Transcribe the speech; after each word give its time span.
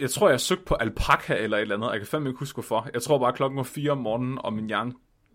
jeg 0.00 0.10
tror, 0.10 0.30
jeg 0.30 0.40
søgte 0.40 0.64
på 0.64 0.74
alpaka 0.74 1.36
eller 1.36 1.56
et 1.56 1.60
eller 1.60 1.76
andet. 1.76 1.90
Jeg 1.90 2.00
kan 2.00 2.06
fandme 2.06 2.28
ikke 2.28 2.38
huske 2.38 2.56
hvorfor. 2.56 2.88
Jeg 2.94 3.02
tror 3.02 3.18
bare, 3.18 3.32
klokken 3.32 3.56
var 3.56 3.62
4 3.62 3.90
om 3.90 3.98
morgenen, 3.98 4.38
og 4.38 4.52
min 4.52 4.66
hjerne 4.66 4.92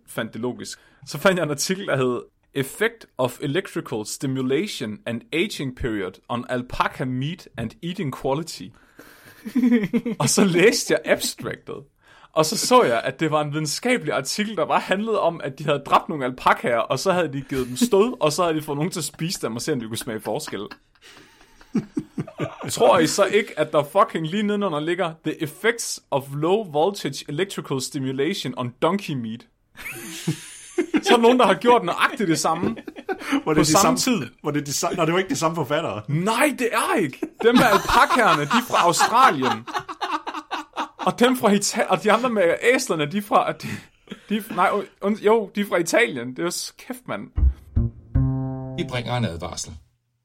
fandt 0.08 0.34
det 0.34 0.42
logisk. 0.42 0.80
Så 1.08 1.18
fandt 1.18 1.38
jeg 1.38 1.44
en 1.44 1.52
artikel, 1.52 1.88
der 1.88 1.96
hed 1.98 2.22
Effect 2.54 3.06
of 3.18 3.38
Electrical 3.42 4.06
Stimulation 4.06 4.98
and 5.06 5.22
Aging 5.34 5.76
Period 5.76 6.12
on 6.30 6.46
Alpaca 6.50 7.06
Meat 7.06 7.48
and 7.58 7.72
Eating 7.84 8.16
Quality. 8.22 8.64
og 10.20 10.30
så 10.30 10.44
læste 10.44 10.94
jeg 10.94 11.02
abstractet. 11.06 11.76
Og 12.34 12.46
så 12.46 12.58
så 12.58 12.84
jeg, 12.84 13.02
at 13.04 13.20
det 13.20 13.32
var 13.32 13.42
en 13.42 13.54
videnskabelig 13.54 14.14
artikel, 14.14 14.56
der 14.56 14.66
bare 14.66 14.80
handlede 14.80 15.20
om, 15.20 15.42
at 15.44 15.60
de 15.60 15.64
havde 15.64 15.84
dræbt 15.86 16.10
nogle 16.10 16.26
alpakaer, 16.26 16.78
og 16.78 17.00
så 17.00 17.12
havde 17.12 17.34
de 17.34 17.42
givet 17.42 17.68
dem 17.68 17.76
stød, 17.76 18.22
og 18.22 18.32
så 18.32 18.44
havde 18.44 18.56
de 18.56 18.62
fået 18.62 18.78
nogen 18.78 18.92
til 18.92 19.00
at 19.00 19.04
spise 19.04 19.42
dem, 19.42 19.56
og 19.56 19.62
se, 19.62 19.74
om 19.74 19.80
de 19.80 19.88
kunne 19.88 19.98
smage 19.98 20.22
forskel. 20.22 20.62
Tror 22.70 23.00
I 23.00 23.08
så 23.08 23.26
ikke, 23.26 23.60
at 23.60 23.72
der 23.72 23.84
fucking 23.84 24.28
lige 24.28 24.44
nedenunder 24.44 24.80
ligger 24.80 25.14
The 25.26 25.44
Effects 25.44 26.04
of 26.12 26.24
Low 26.34 26.72
Voltage 26.72 27.26
Electrical 27.30 27.82
Stimulation 27.82 28.54
on 28.58 28.74
Donkey 28.82 29.14
Meat? 29.14 29.48
så 31.04 31.14
er 31.14 31.16
der 31.16 31.22
nogen, 31.22 31.40
der 31.40 31.46
har 31.46 31.54
gjort 31.54 31.84
nøjagtigt 31.84 32.30
det 32.30 32.40
samme 32.40 32.76
Var 33.32 33.40
på 33.46 33.54
det 33.54 33.68
samme 33.68 33.98
de 33.98 34.02
tid. 34.02 34.22
Var 34.44 34.52
det 34.52 34.68
de 34.68 34.74
samme? 34.74 34.96
Nå, 34.98 35.06
det 35.06 35.14
var 35.14 35.20
ikke 35.20 35.30
de 35.30 35.36
samme 35.36 35.56
forfattere. 35.56 36.02
Nej, 36.08 36.56
det 36.60 36.70
er 36.72 36.96
ikke. 36.96 37.20
Dem 37.44 37.56
med 37.56 37.64
alpakaerne, 37.64 38.42
de 38.42 38.48
er 38.48 38.66
fra 38.70 38.86
Australien. 38.86 39.66
Og 40.98 41.20
dem 41.20 41.38
fra 41.38 41.52
Italien, 41.52 41.90
og 41.90 42.04
de 42.04 42.12
andre 42.12 42.30
med 42.30 42.44
æslerne, 42.74 43.12
de 43.12 43.18
er 43.18 43.22
fra... 43.22 43.52
De, 43.52 43.68
de, 44.30 44.44
nej, 44.56 44.70
jo, 45.22 45.52
de 45.56 45.62
er 45.62 45.66
fra 45.66 45.78
Italien. 45.78 46.30
Det 46.30 46.40
er 46.40 46.44
jo 46.44 46.52
kæft, 46.78 47.08
mand. 47.08 47.22
Vi 48.78 48.84
bringer 48.90 49.18
en 49.18 49.26
advarsel. 49.26 49.74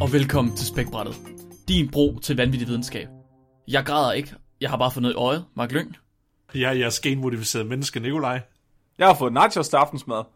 Og 0.00 0.12
velkommen 0.12 0.56
til 0.56 0.66
Spækbrættet. 0.66 1.16
Din 1.68 1.90
bro 1.90 2.18
til 2.22 2.36
vanvittig 2.36 2.68
videnskab. 2.68 3.08
Jeg 3.68 3.84
græder 3.86 4.12
ikke. 4.12 4.34
Jeg 4.60 4.70
har 4.70 4.76
bare 4.76 4.90
fået 4.90 5.02
noget 5.02 5.14
i 5.14 5.18
øjet, 5.18 5.44
Mark 5.54 5.72
Lyng. 5.72 5.96
Jeg 6.54 6.68
er 6.68 6.72
jeres 6.72 7.00
genmodificerede 7.00 7.68
menneske, 7.68 8.00
Nikolaj. 8.00 8.40
Jeg 8.98 9.06
har 9.06 9.14
fået 9.14 9.32
nachos 9.32 9.68
til 9.68 9.76
aftensmad. 9.76 10.22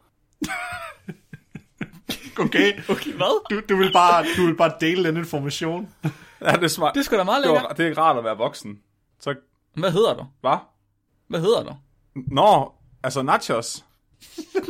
Okay. 2.38 2.72
Okay, 2.88 3.12
hvad? 3.12 3.44
Du, 3.50 3.60
du, 3.68 3.76
vil 3.76 3.92
bare, 3.92 4.24
du 4.36 4.46
vil 4.46 4.56
bare 4.56 4.72
dele 4.80 5.08
den 5.08 5.16
information. 5.16 5.88
Ja, 6.40 6.52
det 6.52 6.62
er 6.64 6.68
smart. 6.68 6.94
Det 6.94 7.04
sgu 7.04 7.16
da 7.16 7.24
meget 7.24 7.44
det, 7.44 7.50
lækkert. 7.50 7.64
var, 7.68 7.74
det 7.74 7.88
er 7.88 7.98
rart 7.98 8.18
at 8.18 8.24
være 8.24 8.36
voksen. 8.36 8.78
Så, 9.20 9.34
Hvad 9.74 9.92
hedder 9.92 10.14
du? 10.14 10.26
hvad? 10.40 10.56
Hvad 11.28 11.40
hedder 11.40 11.62
du? 11.62 11.76
Nå, 12.14 12.72
altså 13.02 13.22
nachos. 13.22 13.84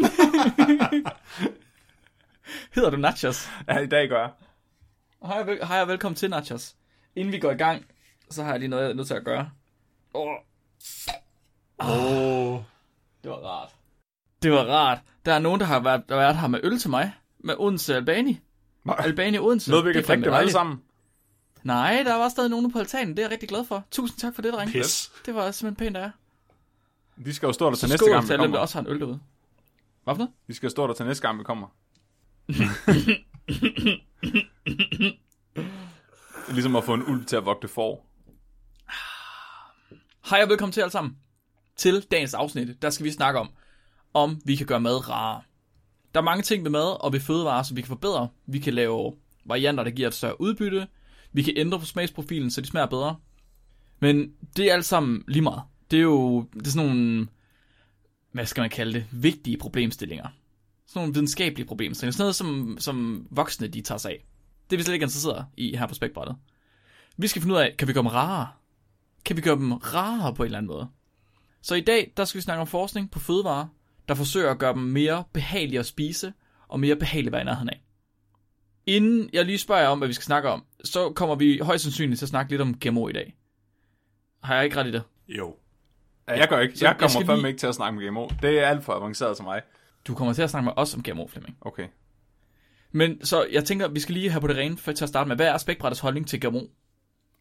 Hedder 2.75 2.91
du 2.91 2.97
Nachos? 2.97 3.48
Ja, 3.69 3.79
i 3.79 3.86
dag 3.86 4.08
gør 4.08 4.20
jeg. 4.20 4.31
Hej 5.27 5.41
og, 5.41 5.47
vel- 5.47 5.64
hej 5.67 5.80
og 5.80 5.89
velkommen 5.89 6.17
til 6.17 6.30
Nachos. 6.30 6.75
Inden 7.17 7.33
vi 7.33 7.39
går 7.39 7.50
i 7.50 7.55
gang, 7.55 7.84
så 8.30 8.42
har 8.42 8.50
jeg 8.50 8.58
lige 8.61 8.69
noget, 8.69 8.83
jeg 8.84 8.91
er 8.91 8.94
nødt 8.94 9.06
til 9.06 9.14
at 9.14 9.25
gøre. 9.25 9.50
Åh, 10.14 10.27
Åh. 11.78 12.61
det 13.22 13.30
var 13.30 13.36
rart. 13.36 13.75
Det 14.42 14.52
var 14.52 14.64
rart. 14.64 14.98
Der 15.25 15.33
er 15.34 15.39
nogen, 15.39 15.61
der 15.61 15.67
har 15.67 15.80
været, 15.80 16.02
der 16.08 16.14
har 16.14 16.23
været 16.23 16.36
her 16.36 16.48
med 16.48 16.61
øl 16.63 16.79
til 16.79 16.90
mig. 16.90 17.13
Med 17.39 17.55
Odense 17.58 17.96
Albani. 17.96 18.40
Albani 18.98 19.39
Odense. 19.39 19.70
Noget, 19.70 19.84
vi 19.84 19.89
Det 19.92 19.96
er 19.96 20.01
kan 20.02 20.08
drikke 20.08 20.24
dem 20.24 20.34
alle 20.34 20.52
sammen. 20.52 20.80
Nej, 21.63 22.02
der 22.07 22.14
var 22.14 22.29
stadig 22.29 22.51
nogen 22.51 22.73
på 22.73 22.79
altanen. 22.79 23.08
Det 23.11 23.18
er 23.18 23.23
jeg 23.23 23.30
rigtig 23.30 23.48
glad 23.48 23.64
for. 23.64 23.84
Tusind 23.90 24.18
tak 24.18 24.34
for 24.34 24.42
det, 24.42 24.52
dreng. 24.52 24.70
Pis. 24.73 25.13
Det 25.27 25.34
var 25.34 25.51
simpelthen 25.51 25.86
pænt 25.86 25.96
af 25.96 26.01
jer. 26.01 26.11
De 27.24 27.34
skal 27.34 27.46
jo 27.46 27.52
stå 27.52 27.64
der 27.70 27.73
til 27.77 27.80
Så 27.80 27.86
næste 27.92 28.11
gang, 28.11 28.29
vi 28.29 28.33
alle 28.33 28.42
dem, 28.42 28.51
der 28.52 28.58
kommer. 28.58 28.58
også 28.58 28.74
har 28.74 28.80
en 28.80 28.86
øl 28.92 29.01
derude. 29.01 29.20
Hvad 30.05 30.14
for 30.14 30.18
noget? 30.18 30.33
De 30.46 30.55
skal 30.55 30.70
stå 30.70 30.86
der 30.86 30.95
til 30.95 31.07
næste 31.07 31.23
gang, 31.29 31.39
vi 31.39 31.45
kommer. 31.45 31.67
Ligesom 36.55 36.77
at 36.77 36.85
få 36.85 36.95
en 36.95 37.03
ulv 37.03 37.25
til 37.25 37.37
at 37.37 37.45
vogte 37.45 37.69
for. 37.69 38.01
Hej 40.31 40.43
og 40.43 40.49
velkommen 40.49 40.73
til 40.73 40.81
alle 40.81 40.91
sammen. 40.91 41.17
Til 41.77 42.07
dagens 42.11 42.35
afsnit, 42.35 42.83
der 42.83 42.91
skal 42.91 43.05
vi 43.05 43.11
snakke 43.11 43.41
om, 43.41 43.51
om 44.15 44.41
vi 44.45 44.57
kan 44.57 44.67
gøre 44.67 44.81
mad 44.81 45.11
rarere. 45.11 45.43
Der 46.15 46.21
er 46.21 46.25
mange 46.25 46.43
ting 46.43 46.65
ved 46.65 46.71
mad 46.71 47.05
og 47.05 47.13
ved 47.13 47.21
fødevarer, 47.21 47.63
som 47.63 47.77
vi 47.77 47.83
kan 47.83 47.89
forbedre. 47.89 48.29
Vi 48.47 48.59
kan 48.59 48.75
lave 48.75 49.15
varianter, 49.45 49.85
der 49.85 49.91
giver 49.91 50.09
et 50.09 50.15
større 50.15 50.41
udbytte. 50.41 50.89
Vi 51.33 51.43
kan 51.43 51.55
ændre 51.57 51.79
på 51.79 51.85
smagsprofilen, 51.85 52.51
så 52.51 52.61
de 52.61 52.67
smager 52.67 52.87
bedre. 52.87 53.17
Men 54.01 54.35
det 54.57 54.71
er 54.71 54.75
alt 54.75 54.85
sammen 54.85 55.25
lige 55.29 55.43
meget. 55.43 55.63
Det 55.91 55.99
er 55.99 56.03
jo 56.03 56.49
det 56.55 56.67
er 56.67 56.71
sådan 56.71 56.89
nogle, 56.89 57.29
hvad 58.33 58.47
skal 58.47 58.61
man 58.61 58.71
kalde 58.71 58.93
det, 58.93 59.07
vigtige 59.13 59.57
problemstillinger. 59.57 60.29
Sådan 60.95 61.03
nogle 61.03 61.15
videnskabelige 61.15 61.67
problemstillinger. 61.67 62.13
Sådan 62.13 62.23
noget, 62.25 62.35
som, 62.37 62.77
som 62.81 63.27
voksne 63.31 63.69
de 63.69 63.81
tager 63.81 63.99
sig 63.99 64.11
af. 64.11 64.25
Det 64.71 64.77
er 64.77 64.79
vi 64.79 64.83
slet 64.85 64.95
ikke 64.95 65.05
interesseret 65.05 65.47
i 65.57 65.77
her 65.77 65.87
på 65.87 65.95
spækbrættet. 65.95 66.37
Vi 67.17 67.27
skal 67.27 67.43
finde 67.43 67.55
ud 67.55 67.61
af, 67.61 67.75
kan 67.79 67.89
vi 67.89 67.93
gøre 67.93 68.03
dem 68.03 68.11
rarere? 68.11 68.49
Kan 69.25 69.37
vi 69.37 69.41
gøre 69.41 69.57
dem 69.57 69.73
rarere 69.73 70.35
på 70.35 70.43
en 70.43 70.45
eller 70.47 70.59
anden 70.59 70.69
måde? 70.73 70.89
Så 71.63 71.75
i 71.75 71.81
dag, 71.81 72.13
der 72.17 72.25
skal 72.25 72.39
vi 72.39 72.43
snakke 72.43 72.61
om 72.61 72.67
forskning 72.67 73.11
på 73.11 73.19
fødevarer, 73.19 73.67
der 74.09 74.15
forsøger 74.15 74.51
at 74.51 74.59
gøre 74.59 74.73
dem 74.75 74.83
mere 74.83 75.25
behagelige 75.33 75.79
at 75.79 75.87
spise, 75.87 76.33
og 76.69 76.81
mere 76.81 76.97
behagelige 76.97 77.29
at 77.29 77.33
være 77.33 77.43
i 77.43 77.45
nærheden 77.45 77.69
af. 77.69 77.83
Inden 78.87 79.31
jeg 79.33 79.45
lige 79.45 79.59
spørger 79.59 79.89
om, 79.89 79.99
hvad 79.99 80.09
vi 80.09 80.15
skal 80.15 80.25
snakke 80.25 80.49
om, 80.49 80.65
så 80.85 81.11
kommer 81.13 81.35
vi 81.35 81.59
højst 81.63 81.83
sandsynligt 81.85 82.19
til 82.19 82.25
at 82.25 82.29
snakke 82.31 82.53
lidt 82.53 82.63
om 82.63 82.75
GMO 82.79 83.09
i 83.09 83.13
dag. 83.13 83.37
Har 84.43 84.55
jeg 84.55 84.65
ikke 84.65 84.77
ret 84.77 84.87
i 84.87 84.93
det? 84.93 85.03
Jo. 85.29 85.57
Ja, 86.29 86.39
jeg 86.39 86.49
gør 86.49 86.61
ikke. 86.61 86.75
Jeg 86.81 86.83
jeg 86.89 86.97
kommer 86.99 87.09
skal 87.09 87.27
fandme 87.27 87.43
lige- 87.43 87.49
ikke 87.49 87.59
til 87.59 87.67
at 87.67 87.75
snakke 87.75 87.99
med 87.99 88.09
GMO. 88.09 88.29
Det 88.43 88.59
er 88.59 88.67
alt 88.67 88.85
for 88.85 88.93
avanceret 88.93 89.37
til 89.37 89.45
mig. 89.45 89.63
Du 90.07 90.15
kommer 90.15 90.35
til 90.35 90.42
at 90.42 90.51
snakke 90.51 90.65
med 90.65 90.73
os 90.77 90.95
om 90.95 91.03
GMO, 91.03 91.27
Flemming. 91.27 91.57
Okay. 91.61 91.89
Men 92.92 93.25
så 93.27 93.47
jeg 93.53 93.65
tænker, 93.65 93.89
vi 93.89 94.01
skal 94.01 94.13
lige 94.15 94.31
have 94.31 94.41
på 94.41 94.47
det 94.47 94.57
rene 94.57 94.77
for 94.77 94.92
til 94.92 95.05
at 95.05 95.09
starte 95.09 95.29
med. 95.29 95.37
Hvad 95.37 95.47
er 95.47 95.59
spækbrættets 95.59 96.01
holdning 96.01 96.29
til 96.29 96.41
GMO? 96.41 96.61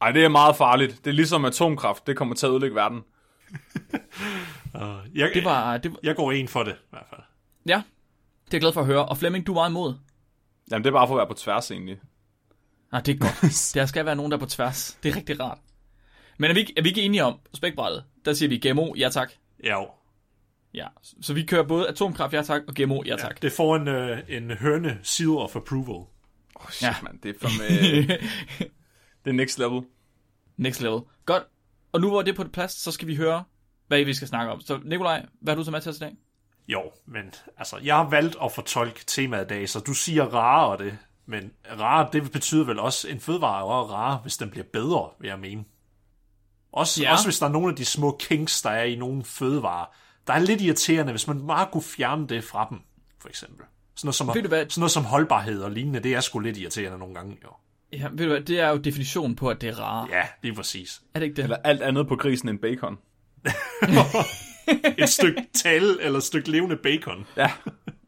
Ej, 0.01 0.11
det 0.11 0.23
er 0.23 0.29
meget 0.29 0.55
farligt. 0.55 0.97
Det 1.05 1.09
er 1.09 1.13
ligesom 1.13 1.45
atomkraft. 1.45 2.07
Det 2.07 2.17
kommer 2.17 2.35
til 2.35 2.45
at 2.45 2.51
ødelægge 2.51 2.75
verden. 2.75 2.99
Uh, 4.75 4.81
jeg, 5.17 5.31
Det 5.33 5.43
var, 5.43 5.77
det 5.77 5.91
var, 5.91 5.97
jeg 6.03 6.15
går 6.15 6.31
ind 6.31 6.47
for 6.47 6.63
det, 6.63 6.71
i 6.73 6.85
hvert 6.89 7.05
fald. 7.09 7.21
ja, 7.65 7.75
det 8.45 8.53
er 8.53 8.57
jeg 8.57 8.61
glad 8.61 8.73
for 8.73 8.81
at 8.81 8.87
høre. 8.87 9.05
Og 9.05 9.17
Flemming, 9.17 9.47
du 9.47 9.51
er 9.51 9.55
meget 9.55 9.69
imod. 9.69 9.93
Jamen, 10.71 10.83
det 10.83 10.89
er 10.89 10.93
bare 10.93 11.07
for 11.07 11.13
at 11.13 11.17
være 11.17 11.27
på 11.27 11.33
tværs, 11.33 11.71
egentlig. 11.71 11.99
Ah, 12.91 13.05
det 13.05 13.13
er 13.13 13.17
godt. 13.17 13.71
Der 13.73 13.85
skal 13.85 14.05
være 14.05 14.15
nogen, 14.15 14.31
der 14.31 14.37
er 14.37 14.39
på 14.39 14.45
tværs. 14.45 14.97
Det 15.03 15.11
er 15.11 15.15
rigtig 15.15 15.39
rart. 15.39 15.57
Men 16.37 16.49
er 16.49 16.53
vi, 16.53 16.59
ikke- 16.59 16.73
er 16.77 16.81
vi 16.81 16.89
ikke 16.89 17.01
enige 17.01 17.23
om 17.23 17.39
spækbrættet? 17.53 18.03
Der 18.25 18.33
siger 18.33 18.49
vi 18.49 18.69
GMO, 18.69 18.93
ja 18.97 19.09
tak. 19.09 19.31
Jo. 19.69 19.87
Ja, 20.73 20.87
så 21.21 21.33
vi 21.33 21.43
kører 21.45 21.63
både 21.63 21.87
atomkraft, 21.87 22.33
ja 22.33 22.41
tak, 22.41 22.61
og 22.67 22.73
GMO, 22.75 23.03
ja 23.05 23.15
tak. 23.15 23.41
Det 23.41 23.51
får 23.51 23.75
en, 23.75 23.87
uh, 23.87 24.17
en 24.27 24.51
høne 24.51 24.99
seal 25.03 25.29
of 25.29 25.55
approval. 25.55 26.05
Oh, 26.55 26.69
shit, 26.71 26.81
Ja. 26.81 26.87
ja. 26.87 26.95
mand. 27.03 27.19
Det 27.21 27.35
er 27.35 27.47
fandme... 27.47 28.07
det 29.25 29.29
er 29.29 29.33
next 29.33 29.59
level. 29.59 29.81
Next 30.57 30.81
level. 30.81 31.01
Godt. 31.25 31.43
Og 31.91 32.01
nu 32.01 32.09
hvor 32.09 32.21
det 32.21 32.31
er 32.31 32.35
på 32.35 32.43
det 32.43 32.51
plads, 32.51 32.71
så 32.71 32.91
skal 32.91 33.07
vi 33.07 33.15
høre, 33.15 33.43
hvad 33.87 34.03
vi 34.03 34.13
skal 34.13 34.27
snakke 34.27 34.51
om. 34.51 34.61
Så 34.61 34.79
Nikolaj, 34.83 35.25
hvad 35.41 35.53
har 35.53 35.57
du 35.57 35.63
så 35.63 35.71
med 35.71 35.81
til 35.81 35.89
os 35.89 35.97
i 35.97 35.99
dag? 35.99 36.15
Jo, 36.67 36.81
men 37.05 37.33
altså, 37.57 37.77
jeg 37.83 37.95
har 37.95 38.09
valgt 38.09 38.35
at 38.43 38.51
fortolke 38.51 39.03
temaet 39.07 39.45
i 39.45 39.47
dag, 39.47 39.69
så 39.69 39.79
du 39.79 39.93
siger 39.93 40.23
rarere 40.25 40.77
det. 40.85 40.97
Men 41.25 41.51
rare, 41.79 42.09
det 42.13 42.31
betyder 42.31 42.65
vel 42.65 42.79
også, 42.79 43.09
en 43.09 43.19
fødevare 43.19 43.59
er 43.59 43.63
også 43.63 43.93
rare, 43.93 44.17
hvis 44.17 44.37
den 44.37 44.49
bliver 44.49 44.65
bedre, 44.73 45.09
vil 45.19 45.27
jeg 45.27 45.39
mene. 45.39 45.63
Også, 46.71 47.01
Ja. 47.01 47.07
ja. 47.07 47.13
også 47.13 47.25
hvis 47.25 47.39
der 47.39 47.45
er 47.45 47.49
nogle 47.51 47.69
af 47.69 47.75
de 47.75 47.85
små 47.85 48.17
kinks, 48.19 48.61
der 48.61 48.69
er 48.69 48.83
i 48.83 48.95
nogle 48.95 49.23
fødevarer, 49.23 49.85
der 50.27 50.33
er 50.33 50.39
lidt 50.39 50.61
irriterende, 50.61 51.11
hvis 51.11 51.27
man 51.27 51.47
bare 51.47 51.67
kunne 51.71 51.83
fjerne 51.83 52.27
det 52.27 52.43
fra 52.43 52.67
dem, 52.69 52.79
for 53.21 53.29
eksempel. 53.29 53.65
Sådan 53.95 54.07
noget 54.07 54.15
som, 54.15 54.27
Ved 54.27 54.41
du 54.41 54.47
hvad? 54.47 54.65
sådan 54.69 54.81
noget 54.81 54.91
som 54.91 55.05
holdbarhed 55.05 55.61
og 55.61 55.71
lignende, 55.71 55.99
det 55.99 56.13
er 56.13 56.21
sgu 56.21 56.39
lidt 56.39 56.57
irriterende 56.57 56.97
nogle 56.97 57.15
gange, 57.15 57.37
jo. 57.43 57.49
Ja, 57.93 58.07
ved 58.11 58.25
du 58.25 58.31
hvad, 58.31 58.41
det 58.41 58.59
er 58.59 58.69
jo 58.69 58.77
definitionen 58.77 59.35
på, 59.35 59.49
at 59.49 59.61
det 59.61 59.69
er 59.69 59.79
rare. 59.79 60.07
Ja, 60.11 60.23
det 60.43 60.49
er 60.51 60.55
præcis. 60.55 61.01
Er 61.13 61.19
det 61.19 61.25
ikke 61.25 61.35
det? 61.35 61.43
Eller 61.43 61.57
alt 61.57 61.81
andet 61.81 62.07
på 62.07 62.15
grisen 62.15 62.49
end 62.49 62.59
bacon. 62.59 62.97
Et 64.97 65.09
stykke 65.09 65.47
tal 65.53 65.83
eller 66.01 66.17
et 66.17 66.23
stykke 66.23 66.51
levende 66.51 66.77
bacon. 66.77 67.25
Ja. 67.37 67.51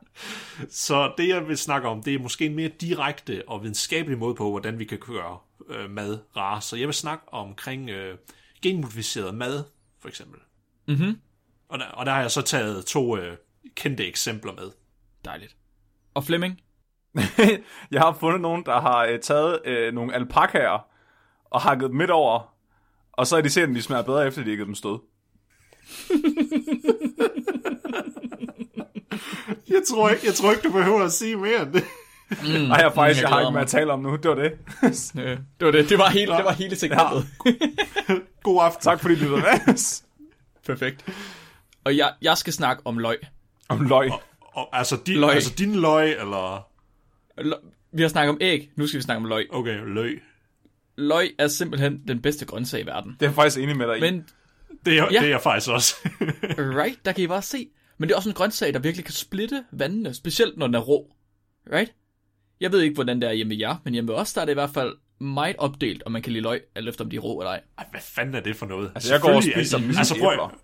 Så 0.70 1.14
det, 1.18 1.28
jeg 1.28 1.48
vil 1.48 1.58
snakke 1.58 1.88
om, 1.88 2.04
det 2.04 2.14
er 2.16 2.20
måske 2.20 2.46
en 2.46 2.56
mere 2.56 2.68
direkte 2.68 3.44
og 3.48 3.62
videnskabelig 3.64 4.18
måde 4.18 4.36
på, 4.36 4.50
hvordan 4.50 4.80
vi 4.80 4.86
kan 4.86 4.98
gøre 4.98 5.38
øh, 5.70 5.90
mad 5.90 6.20
rar. 6.38 6.60
Så 6.60 6.76
jeg 6.76 6.88
vil 6.88 6.94
snakke 6.96 7.34
omkring 7.34 7.90
øh, 7.90 8.18
genmodificeret 8.62 9.36
mad, 9.36 9.64
for 10.02 10.08
eksempel. 10.08 10.40
Mhm. 10.88 11.20
Og 11.70 11.80
der, 11.80 11.86
og 11.86 12.06
der 12.06 12.12
har 12.12 12.22
jeg 12.22 12.32
så 12.32 12.42
taget 12.42 12.86
to 12.86 13.18
øh, 13.18 13.38
kendte 13.76 14.08
eksempler 14.08 14.54
med. 14.54 14.72
Dejligt. 15.26 15.56
Og 16.14 16.24
Flemming? 16.24 16.60
jeg 17.92 18.02
har 18.02 18.18
fundet 18.20 18.42
nogen, 18.42 18.66
der 18.66 18.80
har 18.82 19.06
øh, 19.06 19.20
taget 19.20 19.60
øh, 19.66 19.94
nogle 19.94 20.14
alpakaer 20.16 20.88
og 21.46 21.62
hakket 21.62 21.90
dem 21.90 21.96
midt 21.98 22.10
over, 22.12 22.54
Og 23.12 23.28
så 23.28 23.38
er 23.38 23.42
de 23.42 23.50
set, 23.50 23.62
at 23.64 23.70
de 23.70 23.82
smager 23.82 24.04
bedre, 24.04 24.28
efter 24.28 24.44
de 24.44 24.50
givet 24.52 24.68
dem 24.68 24.76
stød. 24.76 25.00
Jeg 29.70 29.82
tror 29.90 30.10
ikke, 30.10 30.26
jeg 30.26 30.34
tror 30.34 30.52
ikke 30.52 30.68
du 30.68 30.72
behøver 30.74 31.04
at 31.04 31.12
sige 31.12 31.36
mere 31.36 31.62
end 31.62 31.74
det. 31.74 31.84
Mm, 32.30 32.48
Nej, 32.68 32.78
jeg, 32.78 32.94
faktisk, 32.94 33.22
jeg 33.22 33.30
jeg 33.30 33.36
har 33.36 33.40
ikke 33.40 33.46
mere 33.46 33.52
mig. 33.52 33.62
at 33.62 33.68
tale 33.68 33.94
om 33.94 34.00
nu. 34.00 34.16
Det 34.16 34.30
var 34.30 34.36
det. 34.36 34.52
Øh, 35.20 35.38
det 35.60 35.66
var 35.66 35.72
det. 35.72 35.90
Det 35.90 35.98
var 35.98 36.10
hele, 36.10 36.32
det 36.32 36.46
var 36.46 36.52
hele 36.54 36.76
segmentet. 36.76 37.26
God 38.44 38.64
aften. 38.64 38.82
tak 38.82 39.00
fordi 39.00 39.16
du 39.20 39.30
var 39.30 39.38
med. 39.38 40.02
Perfekt. 40.66 41.06
Og 41.86 41.98
jeg, 41.98 42.14
jeg 42.22 42.38
skal 42.38 42.54
snakke 42.54 42.82
om 42.86 42.98
løg. 42.98 43.18
om 43.70 43.82
løg. 43.88 44.10
Og, 44.42 44.78
altså, 44.78 44.98
din, 45.06 45.20
Løg. 45.20 45.36
altså 45.36 45.54
din 45.58 45.76
løg, 45.76 46.12
eller... 46.12 46.68
Løg- 47.42 47.72
Vi 47.92 48.02
har 48.02 48.10
snakket 48.10 48.30
om 48.30 48.38
æg, 48.42 48.70
nu 48.76 48.88
skal 48.88 48.98
vi 48.98 49.02
snakke 49.04 49.18
om 49.24 49.26
løg. 49.26 49.48
Okay, 49.52 49.78
løg. 49.86 50.22
Løg 50.98 51.32
er 51.40 51.48
simpelthen 51.48 52.02
den 52.08 52.22
bedste 52.22 52.46
grøntsag 52.46 52.82
i 52.82 52.86
verden. 52.86 53.12
Det 53.20 53.22
er 53.26 53.30
jeg 53.30 53.36
faktisk 53.36 53.58
enig 53.64 53.78
med 53.78 53.88
dig 53.88 53.98
i. 53.98 54.00
Men, 54.02 54.26
Det 54.86 54.94
er, 55.00 55.04
Ja. 55.12 55.20
det 55.20 55.26
er 55.26 55.30
jeg 55.30 55.42
faktisk 55.42 55.72
også. 55.72 55.96
right, 56.82 57.06
der 57.06 57.12
kan 57.12 57.24
I 57.24 57.28
bare 57.28 57.42
se. 57.42 57.68
Men 57.98 58.10
det 58.10 58.14
er 58.14 58.18
også 58.18 58.30
en 58.30 58.36
grøntsag, 58.36 58.74
der 58.74 58.80
virkelig 58.80 59.06
kan 59.06 59.14
splitte 59.14 59.64
vandene, 59.72 60.14
specielt 60.14 60.58
når 60.58 60.68
den 60.68 60.76
er 60.76 60.80
rå. 60.80 61.12
Right? 61.74 61.94
Jeg 62.62 62.72
ved 62.72 62.82
ikke, 62.82 62.94
hvordan 62.96 63.22
det 63.22 63.30
er 63.30 63.34
hjemme 63.34 63.52
ved 63.52 63.58
jer, 63.60 63.76
men 63.84 63.94
hjemme 63.94 64.08
ved 64.14 64.16
os, 64.20 64.34
der 64.34 64.42
er 64.42 64.46
det 64.46 64.52
i 64.52 64.54
hvert 64.54 64.70
fald 64.74 64.94
meget 65.20 65.56
opdelt, 65.60 66.04
om 66.04 66.12
man 66.12 66.22
kan 66.22 66.34
lide 66.34 66.44
løg, 66.44 66.62
eller 66.76 66.92
efter 66.92 67.04
om 67.04 67.10
de 67.10 67.16
er 67.16 67.20
rå 67.20 67.40
eller 67.42 67.52
ej. 67.52 67.62
Ej, 67.78 67.86
hvad 67.92 68.02
fanden 68.02 68.36
er 68.36 68.40
det 68.40 68.56
for 68.56 68.66
noget? 68.66 68.92
Altså, 68.96 69.14
jeg 69.14 69.22
går 69.22 69.30
og 69.34 69.44
spiser 69.44 69.78
er- 69.78 69.82
mini 69.82 69.96
altså, 69.98 70.16
prøv, 70.20 70.32
æbler. 70.34 70.58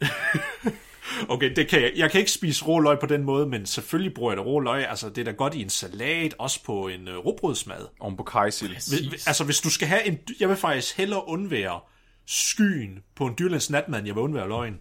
Okay, 1.28 1.52
det 1.56 1.68
kan 1.68 1.82
jeg. 1.82 1.92
Jeg 1.96 2.10
kan 2.10 2.20
ikke 2.20 2.32
spise 2.32 2.64
rå 2.64 2.80
løg 2.80 2.98
på 2.98 3.06
den 3.06 3.24
måde, 3.24 3.46
men 3.46 3.66
selvfølgelig 3.66 4.14
bruger 4.14 4.32
jeg 4.32 4.36
det 4.36 4.46
rå 4.46 4.60
løg. 4.60 4.88
Altså, 4.88 5.08
det 5.08 5.18
er 5.18 5.24
da 5.24 5.30
godt 5.30 5.54
i 5.54 5.62
en 5.62 5.70
salat, 5.70 6.34
også 6.38 6.64
på 6.64 6.88
en 6.88 7.08
uh, 7.08 7.14
råbrødsmad. 7.14 7.86
Om 8.00 8.16
på 8.16 8.22
kajsild. 8.22 8.74
Altså, 9.26 9.44
hvis 9.44 9.60
du 9.60 9.70
skal 9.70 9.88
have 9.88 10.06
en... 10.06 10.18
Jeg 10.40 10.48
vil 10.48 10.56
faktisk 10.56 10.96
hellere 10.96 11.28
undvære 11.28 11.80
skyen 12.26 13.02
på 13.14 13.26
en 13.26 13.34
dyrlæns 13.38 13.70
natmad, 13.70 13.98
end 13.98 14.06
jeg 14.06 14.14
vil 14.14 14.22
undvære 14.22 14.48
løgn. 14.48 14.80